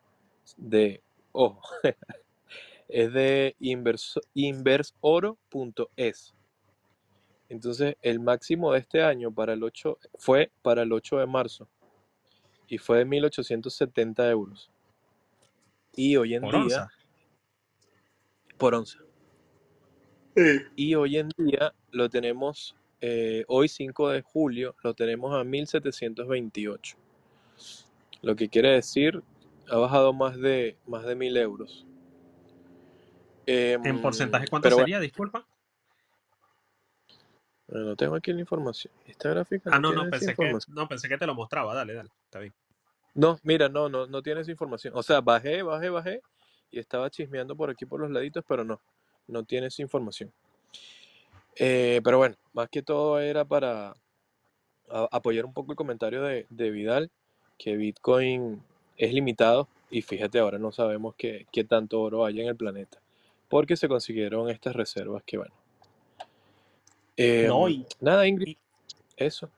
de, 0.57 1.01
ojo, 1.34 1.61
es 2.88 3.11
de 3.13 3.55
inverso- 3.59 4.21
inversoro.es. 4.34 6.34
Entonces, 7.49 7.95
el 8.01 8.19
máximo 8.21 8.71
de 8.71 8.80
este 8.80 9.03
año 9.03 9.31
para 9.34 9.53
el 9.53 9.63
8 9.63 9.97
fue 10.17 10.51
para 10.61 10.84
el 10.84 10.93
8 10.93 11.17
de 11.17 11.26
marzo 11.26 11.67
y 12.69 12.77
fue 12.77 12.99
de 12.99 13.05
1870 13.05 14.29
euros. 14.29 14.69
Y 15.95 16.15
hoy 16.15 16.35
en 16.35 16.41
Por 16.43 16.51
día, 16.51 16.61
onza. 16.61 16.91
por 18.57 18.75
onza. 18.75 18.99
Sí. 20.35 20.59
Y 20.75 20.95
hoy 20.95 21.17
en 21.17 21.29
día 21.37 21.73
lo 21.91 22.09
tenemos, 22.09 22.75
eh, 23.01 23.43
hoy 23.47 23.67
5 23.67 24.09
de 24.09 24.21
julio, 24.21 24.75
lo 24.83 24.93
tenemos 24.93 25.33
a 25.35 25.43
1728. 25.43 26.95
Lo 28.21 28.35
que 28.35 28.47
quiere 28.49 28.71
decir, 28.71 29.21
ha 29.69 29.77
bajado 29.77 30.13
más 30.13 30.37
de, 30.39 30.77
más 30.87 31.03
de 31.05 31.15
1000 31.15 31.37
euros. 31.37 31.85
¿En 33.45 33.83
Em, 33.85 34.01
porcentaje 34.01 34.47
cuánto 34.47 34.69
bueno, 34.69 34.81
sería? 34.83 34.99
Disculpa. 34.99 35.47
Bueno, 37.69 37.85
no 37.87 37.95
tengo 37.95 38.15
aquí 38.15 38.33
la 38.33 38.39
información. 38.41 38.93
Esta 39.05 39.29
gráfica 39.29 39.69
Ah, 39.73 39.79
no 39.79 39.93
no, 39.93 40.09
pensé 40.09 40.35
que, 40.35 40.53
no, 40.69 40.87
pensé 40.87 41.07
que 41.09 41.17
te 41.17 41.25
lo 41.25 41.35
mostraba. 41.35 41.73
Dale, 41.75 41.93
dale. 41.93 42.09
Está 42.25 42.39
bien. 42.39 42.53
No, 43.15 43.39
mira, 43.43 43.69
no, 43.69 43.89
no, 43.89 44.07
no 44.07 44.21
tiene 44.21 44.41
esa 44.41 44.51
información. 44.51 44.93
O 44.95 45.03
sea, 45.03 45.21
bajé, 45.21 45.61
bajé, 45.63 45.89
bajé 45.89 46.21
y 46.71 46.79
estaba 46.79 47.09
chismeando 47.09 47.55
por 47.55 47.69
aquí 47.69 47.85
por 47.85 47.99
los 47.99 48.11
laditos, 48.11 48.43
pero 48.47 48.63
no, 48.63 48.79
no 49.27 49.43
tiene 49.43 49.67
esa 49.67 49.81
información. 49.81 50.31
Eh, 51.55 51.99
pero 52.03 52.17
bueno, 52.17 52.35
más 52.53 52.69
que 52.69 52.81
todo 52.81 53.19
era 53.19 53.43
para 53.45 53.89
a- 54.89 55.07
apoyar 55.11 55.45
un 55.45 55.53
poco 55.53 55.71
el 55.71 55.75
comentario 55.75 56.21
de, 56.23 56.45
de 56.49 56.69
Vidal, 56.71 57.11
que 57.57 57.75
Bitcoin 57.75 58.63
es 58.97 59.13
limitado 59.13 59.67
y 59.89 60.01
fíjate, 60.01 60.39
ahora 60.39 60.57
no 60.59 60.71
sabemos 60.71 61.15
qué, 61.17 61.47
qué 61.51 61.63
tanto 61.63 61.99
oro 62.01 62.25
hay 62.25 62.39
en 62.41 62.47
el 62.47 62.55
planeta, 62.55 62.99
porque 63.49 63.75
se 63.75 63.87
consiguieron 63.89 64.49
estas 64.49 64.75
reservas 64.75 65.23
que 65.25 65.37
bueno. 65.37 65.53
No, 67.41 67.67
Em, 67.67 67.69
y, 67.69 67.87
nada, 67.99 68.27
Ingrid, 68.27 68.49
y, 68.49 68.57
eso. 69.17 69.49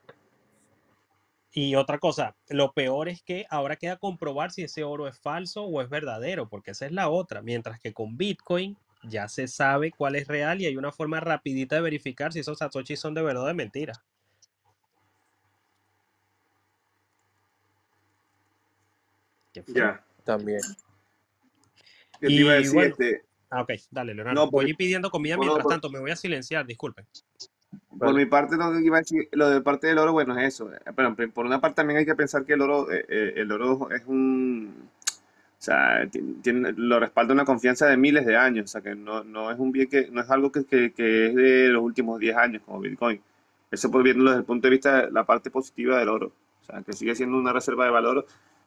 y 1.54 1.76
otra 1.76 2.00
cosa, 2.00 2.36
lo 2.50 2.74
peor 2.74 3.10
es 3.10 3.22
que 3.24 3.46
ahora 3.50 3.76
queda 3.76 3.98
comprobar 3.98 4.52
si 4.52 4.64
ese 4.64 4.84
oro 4.84 5.08
es 5.08 5.20
falso 5.20 5.64
o 5.66 5.82
es 5.82 5.90
verdadero, 5.90 6.48
porque 6.50 6.72
esa 6.72 6.86
es 6.86 6.92
la 6.92 7.10
otra. 7.10 7.42
Mientras 7.42 7.80
que 7.80 7.94
con 7.94 8.18
Bitcoin 8.18 8.78
ya 9.04 9.28
se 9.28 9.48
sabe 9.48 9.92
cuál 9.92 10.16
es 10.16 10.28
real 10.28 10.62
y 10.62 10.66
hay 10.66 10.78
una 10.78 10.92
forma 10.92 11.20
rapidita 11.20 11.76
de 11.76 11.82
verificar 11.82 12.34
si 12.34 12.40
esos 12.40 12.60
satoshis 12.60 13.00
son 13.00 13.14
de 13.14 13.22
verdad 13.22 13.44
o 13.44 13.48
de 13.48 13.54
mentira. 13.54 13.94
Ya. 19.68 20.04
También. 20.24 20.62
¿Qué 22.20 22.28
te 22.28 22.34
iba 22.34 22.54
a 22.54 22.56
Y 22.56 22.58
decir? 22.60 22.74
bueno, 22.74 22.92
Este, 22.92 23.26
ah, 23.52 23.62
ok, 23.62 23.72
dale, 23.92 24.14
Leonardo. 24.16 24.36
no, 24.40 24.46
Voy 24.50 24.52
por, 24.52 24.66
a 24.66 24.70
ir 24.70 24.76
pidiendo 24.76 25.10
comida 25.12 25.38
mientras 25.38 25.64
por- 25.64 25.72
tanto, 25.74 25.90
me 25.90 26.00
voy 26.00 26.12
a 26.12 26.16
silenciar, 26.16 26.66
disculpen. 26.66 27.06
por 27.90 28.00
Vale. 28.08 28.14
mi 28.20 28.26
parte, 28.26 28.56
lo 28.58 28.72
que 28.74 28.84
iba 28.86 28.98
a 28.98 29.02
decir, 29.02 29.30
lo 29.34 29.50
de 29.50 29.62
parte 29.62 29.88
del 29.88 29.98
oro, 30.00 30.12
bueno, 30.14 30.38
es 30.40 30.56
eso. 30.56 30.70
Pero 30.96 31.16
por 31.34 31.46
una 31.46 31.62
parte 31.62 31.76
también 31.76 32.00
hay 32.00 32.06
que 32.06 32.16
pensar 32.16 32.44
que 32.46 32.54
el 32.54 32.62
oro, 32.62 32.92
eh, 32.92 33.06
eh, 33.08 33.34
el 33.38 33.52
oro 33.52 33.90
es 33.92 34.04
un, 34.08 34.74
o 35.60 35.64
sea, 35.64 36.08
ti- 36.10 36.38
tiene, 36.42 36.74
lo 36.76 37.00
respalda 37.00 37.34
una 37.34 37.46
confianza 37.46 37.86
de 37.88 37.98
miles 37.98 38.26
de 38.26 38.36
años, 38.36 38.66
o 38.66 38.68
sea, 38.68 38.82
que 38.82 38.96
no, 38.96 39.24
no 39.24 39.52
es 39.52 39.60
un 39.60 39.72
bien 39.72 39.88
que, 39.90 40.08
no 40.12 40.22
es 40.22 40.30
algo 40.32 40.52
que, 40.52 40.66
que, 40.66 40.92
que 40.94 41.28
es 41.28 41.36
de 41.36 41.68
los 41.70 41.84
últimos 41.84 42.20
10 42.20 42.36
años 42.36 42.62
como 42.66 42.80
Bitcoin. 42.80 43.22
Eso 43.70 43.90
por 43.92 44.04
viéndolo 44.04 44.32
desde 44.32 44.40
el 44.42 44.46
punto 44.46 44.68
de 44.68 44.72
vista 44.72 45.06
de 45.06 45.12
la 45.12 45.24
parte 45.24 45.50
positiva 45.50 45.98
del 46.00 46.10
oro, 46.10 46.32
o 46.62 46.66
sea, 46.66 46.82
que 46.82 46.94
sigue 46.94 47.16
siendo 47.16 47.38
una 47.38 47.54
reserva 47.54 47.86
de 47.86 47.92
valor 47.92 48.26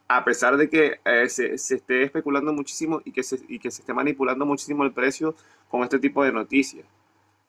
a 0.09 0.25
pesar 0.25 0.57
de 0.57 0.69
que 0.69 1.01
eh, 1.05 1.29
se, 1.29 1.59
se 1.59 1.77
esté 1.77 2.03
especulando 2.05 2.53
muchísimo 2.53 3.01
y 3.05 3.13
que, 3.13 3.23
se, 3.23 3.41
y 3.49 3.59
que 3.59 3.71
se 3.71 3.83
esté 3.83 3.95
manipulando 3.95 4.47
muchísimo 4.47 4.85
el 4.85 4.93
precio 4.93 5.35
con 5.69 5.83
este 5.83 5.99
tipo 5.99 6.25
de 6.25 6.33
noticias, 6.33 6.87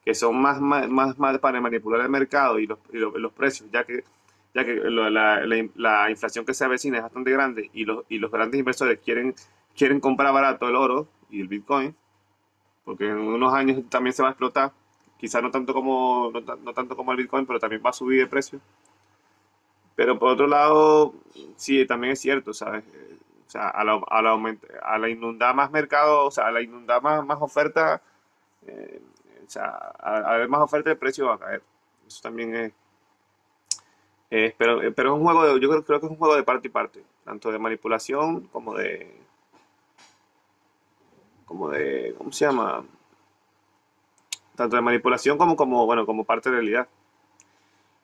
que 0.04 0.14
son 0.14 0.40
más, 0.40 0.60
más, 0.60 0.88
más, 0.88 1.18
más 1.18 1.38
para 1.38 1.60
manipular 1.60 2.00
el 2.02 2.08
mercado 2.10 2.58
y 2.58 2.66
los, 2.66 2.78
y 2.92 2.98
los, 2.98 3.14
los 3.16 3.32
precios, 3.32 3.68
ya 3.72 3.84
que, 3.84 4.04
ya 4.54 4.64
que 4.64 4.74
lo- 4.76 5.10
la, 5.10 5.44
la, 5.46 5.68
la 5.76 6.10
inflación 6.10 6.44
que 6.46 6.54
se 6.54 6.64
avecina 6.64 6.98
es 6.98 7.02
bastante 7.04 7.30
grande 7.32 7.70
y 7.74 7.84
los, 7.84 8.04
y 8.08 8.18
los 8.18 8.30
grandes 8.30 8.58
inversores 8.58 9.00
quieren, 9.04 9.34
quieren 9.76 10.00
comprar 10.00 10.32
barato 10.32 10.68
el 10.68 10.76
oro 10.76 11.08
y 11.30 11.40
el 11.40 11.48
Bitcoin, 11.48 11.94
porque 12.84 13.08
en 13.08 13.18
unos 13.18 13.52
años 13.54 13.82
también 13.90 14.14
se 14.14 14.22
va 14.22 14.28
a 14.28 14.32
explotar, 14.32 14.72
quizás 15.18 15.42
no 15.42 15.50
tanto 15.50 15.74
como, 15.74 16.30
no, 16.32 16.40
no 16.56 16.72
tanto 16.74 16.96
como 16.96 17.12
el 17.12 17.18
Bitcoin, 17.18 17.46
pero 17.46 17.58
también 17.60 17.82
va 17.84 17.90
a 17.90 17.94
subir 17.94 18.20
de 18.20 18.26
precio. 18.26 18.60
Pero 19.96 20.18
por 20.18 20.30
otro 20.32 20.46
lado, 20.46 21.14
sí, 21.56 21.86
también 21.86 22.12
es 22.14 22.20
cierto, 22.20 22.52
¿sabes? 22.54 22.84
O 23.46 23.50
sea, 23.50 23.68
a 23.70 23.84
la, 23.84 24.00
a 24.08 24.22
la, 24.22 24.34
aument- 24.34 24.60
a 24.82 24.98
la 24.98 25.08
inundar 25.08 25.54
más 25.54 25.70
mercado, 25.70 26.26
o 26.26 26.30
sea, 26.30 26.46
a 26.48 26.52
la 26.52 26.62
inundar 26.62 27.02
más, 27.02 27.24
más 27.24 27.40
oferta, 27.40 28.02
eh, 28.66 29.02
o 29.46 29.50
sea, 29.50 29.66
a, 30.00 30.16
a 30.18 30.34
haber 30.34 30.48
más 30.48 30.62
oferta, 30.62 30.90
el 30.90 30.98
precio 30.98 31.26
va 31.28 31.34
a 31.36 31.38
caer. 31.38 31.62
Eso 32.06 32.20
también 32.22 32.54
es, 34.30 34.54
pero, 34.58 34.80
pero 34.94 35.10
es 35.14 35.18
un 35.18 35.24
juego, 35.24 35.44
de, 35.44 35.60
yo 35.60 35.68
creo, 35.68 35.84
creo 35.84 36.00
que 36.00 36.06
es 36.06 36.12
un 36.12 36.18
juego 36.18 36.36
de 36.36 36.42
parte 36.42 36.68
y 36.68 36.70
parte, 36.70 37.02
tanto 37.24 37.52
de 37.52 37.58
manipulación 37.58 38.48
como 38.48 38.74
de, 38.74 39.14
como 41.44 41.70
de, 41.70 42.14
¿cómo 42.18 42.32
se 42.32 42.44
llama? 42.46 42.84
Tanto 44.56 44.74
de 44.74 44.82
manipulación 44.82 45.38
como, 45.38 45.54
como, 45.54 45.86
bueno, 45.86 46.04
como 46.04 46.24
parte 46.24 46.50
de 46.50 46.56
realidad. 46.56 46.88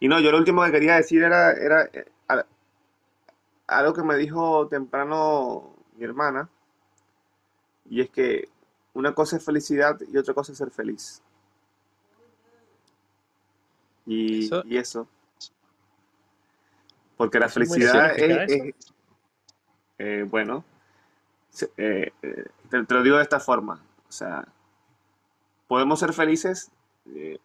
Y 0.03 0.09
no, 0.09 0.19
yo 0.19 0.33
lo 0.33 0.39
último 0.39 0.65
que 0.65 0.73
quería 0.73 0.97
decir 0.97 1.23
era, 1.23 1.53
era 1.53 1.85
eh, 1.93 2.05
a- 2.27 2.45
algo 3.69 3.95
que 3.95 4.03
me 4.03 4.17
dijo 4.17 4.67
temprano 4.67 5.77
mi 5.97 6.05
hermana, 6.05 6.49
y 7.89 8.01
es 8.01 8.11
que 8.11 8.49
una 8.95 9.15
cosa 9.15 9.37
es 9.37 9.45
felicidad 9.45 10.01
y 10.13 10.17
otra 10.17 10.35
cosa 10.35 10.51
es 10.51 10.59
ser 10.59 10.73
feliz. 10.73 11.23
Y, 14.07 14.47
Eso, 14.47 14.65
y 14.65 14.77
eso, 14.77 15.07
porque 17.17 17.39
la 17.39 17.47
eso 17.47 17.61
es 17.61 17.69
muy 17.69 17.79
felicidad 17.79 18.07
es, 18.07 18.17
¿Significa 18.17 18.45
eso? 18.45 18.65
es, 18.65 18.75
eh, 19.99 20.27
bueno, 20.29 20.65
se- 21.51 21.71
eh, 21.77 22.13
eh, 22.23 22.45
te, 22.71 22.85
te 22.85 22.95
lo 22.95 23.03
digo 23.05 23.19
de 23.19 23.23
esta 23.23 23.39
forma, 23.39 23.81
o 24.09 24.13
sea, 24.13 24.49
podemos 25.69 26.01
ser 26.01 26.13
felices, 26.13 26.71
eh, 27.07 27.39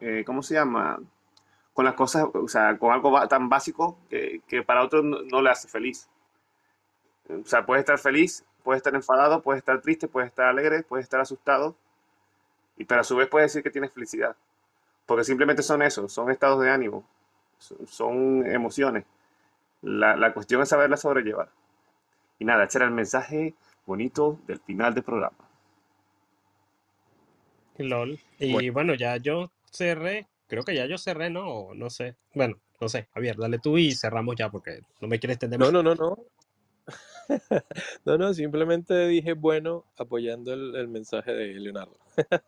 eh, 0.00 0.24
¿cómo 0.24 0.42
se 0.42 0.54
llama? 0.54 0.98
Con 1.72 1.84
las 1.84 1.94
cosas, 1.94 2.26
o 2.34 2.48
sea, 2.48 2.76
con 2.78 2.92
algo 2.92 3.26
tan 3.28 3.48
básico 3.48 3.98
que, 4.08 4.42
que 4.48 4.62
para 4.62 4.82
otros 4.82 5.04
no, 5.04 5.22
no 5.22 5.42
le 5.42 5.50
hace 5.50 5.68
feliz. 5.68 6.08
O 7.28 7.46
sea, 7.46 7.64
puedes 7.64 7.82
estar 7.82 7.98
feliz, 7.98 8.44
puedes 8.62 8.78
estar 8.80 8.94
enfadado, 8.94 9.42
puedes 9.42 9.58
estar 9.58 9.80
triste, 9.80 10.08
puedes 10.08 10.28
estar 10.28 10.46
alegre, 10.46 10.82
puedes 10.82 11.04
estar 11.04 11.20
asustado, 11.20 11.76
y 12.76 12.84
pero 12.84 13.02
a 13.02 13.04
su 13.04 13.16
vez 13.16 13.28
puedes 13.28 13.50
decir 13.50 13.62
que 13.62 13.70
tienes 13.70 13.92
felicidad. 13.92 14.36
Porque 15.06 15.24
simplemente 15.24 15.62
son 15.62 15.82
eso, 15.82 16.08
son 16.08 16.30
estados 16.30 16.60
de 16.62 16.70
ánimo, 16.70 17.04
son, 17.58 17.86
son 17.86 18.46
emociones. 18.46 19.04
La, 19.82 20.16
la 20.16 20.32
cuestión 20.32 20.62
es 20.62 20.68
saberla 20.68 20.96
sobrellevar. 20.96 21.50
Y 22.38 22.44
nada, 22.44 22.64
ese 22.64 22.78
era 22.78 22.86
el 22.86 22.92
mensaje 22.92 23.54
bonito 23.86 24.38
del 24.46 24.60
final 24.60 24.94
del 24.94 25.04
programa. 25.04 25.36
LOL. 27.76 28.18
Bueno, 28.38 28.60
Y 28.60 28.70
bueno, 28.70 28.94
ya 28.94 29.16
yo 29.16 29.50
cerré, 29.70 30.28
creo 30.46 30.62
que 30.62 30.74
ya 30.74 30.86
yo 30.86 30.98
cerré, 30.98 31.30
¿no? 31.30 31.48
O 31.48 31.74
no 31.74 31.90
sé. 31.90 32.16
Bueno, 32.34 32.60
no 32.80 32.88
sé. 32.88 33.08
Javier, 33.14 33.36
dale 33.36 33.58
tú 33.58 33.78
y 33.78 33.92
cerramos 33.94 34.36
ya 34.36 34.50
porque 34.50 34.80
no 35.00 35.08
me 35.08 35.18
quiero 35.18 35.32
extender 35.32 35.58
no, 35.58 35.66
más. 35.66 35.72
no, 35.72 35.82
no, 35.82 35.94
no. 35.94 36.18
No, 38.04 38.18
no, 38.18 38.34
simplemente 38.34 39.06
dije 39.06 39.34
bueno 39.34 39.84
apoyando 39.96 40.52
el, 40.52 40.74
el 40.74 40.88
mensaje 40.88 41.32
de 41.32 41.54
Leonardo. 41.54 41.96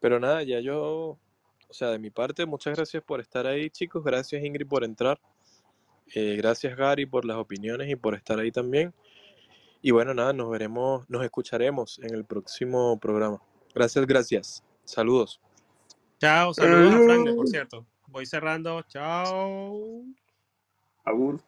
Pero 0.00 0.18
nada, 0.18 0.42
ya 0.42 0.60
yo, 0.60 1.18
o 1.68 1.72
sea, 1.72 1.90
de 1.90 1.98
mi 1.98 2.10
parte, 2.10 2.46
muchas 2.46 2.74
gracias 2.74 3.02
por 3.04 3.20
estar 3.20 3.46
ahí, 3.46 3.70
chicos. 3.70 4.02
Gracias, 4.02 4.42
Ingrid, 4.42 4.66
por 4.66 4.82
entrar. 4.82 5.20
Eh, 6.14 6.36
gracias, 6.36 6.76
Gary, 6.76 7.06
por 7.06 7.24
las 7.24 7.36
opiniones 7.36 7.88
y 7.88 7.96
por 7.96 8.14
estar 8.14 8.38
ahí 8.38 8.50
también. 8.50 8.92
Y 9.80 9.90
bueno, 9.90 10.14
nada, 10.14 10.32
nos 10.32 10.50
veremos, 10.50 11.08
nos 11.08 11.24
escucharemos 11.24 11.98
en 12.00 12.14
el 12.14 12.24
próximo 12.24 12.98
programa. 12.98 13.40
Gracias, 13.74 14.06
gracias. 14.06 14.64
Saludos. 14.84 15.40
Chao, 16.22 16.54
saludos 16.54 16.94
a 16.94 16.98
Frank, 17.02 17.34
por 17.34 17.48
cierto. 17.48 17.84
Voy 18.06 18.24
cerrando. 18.26 18.80
Chao. 18.82 20.04
Agur. 21.04 21.40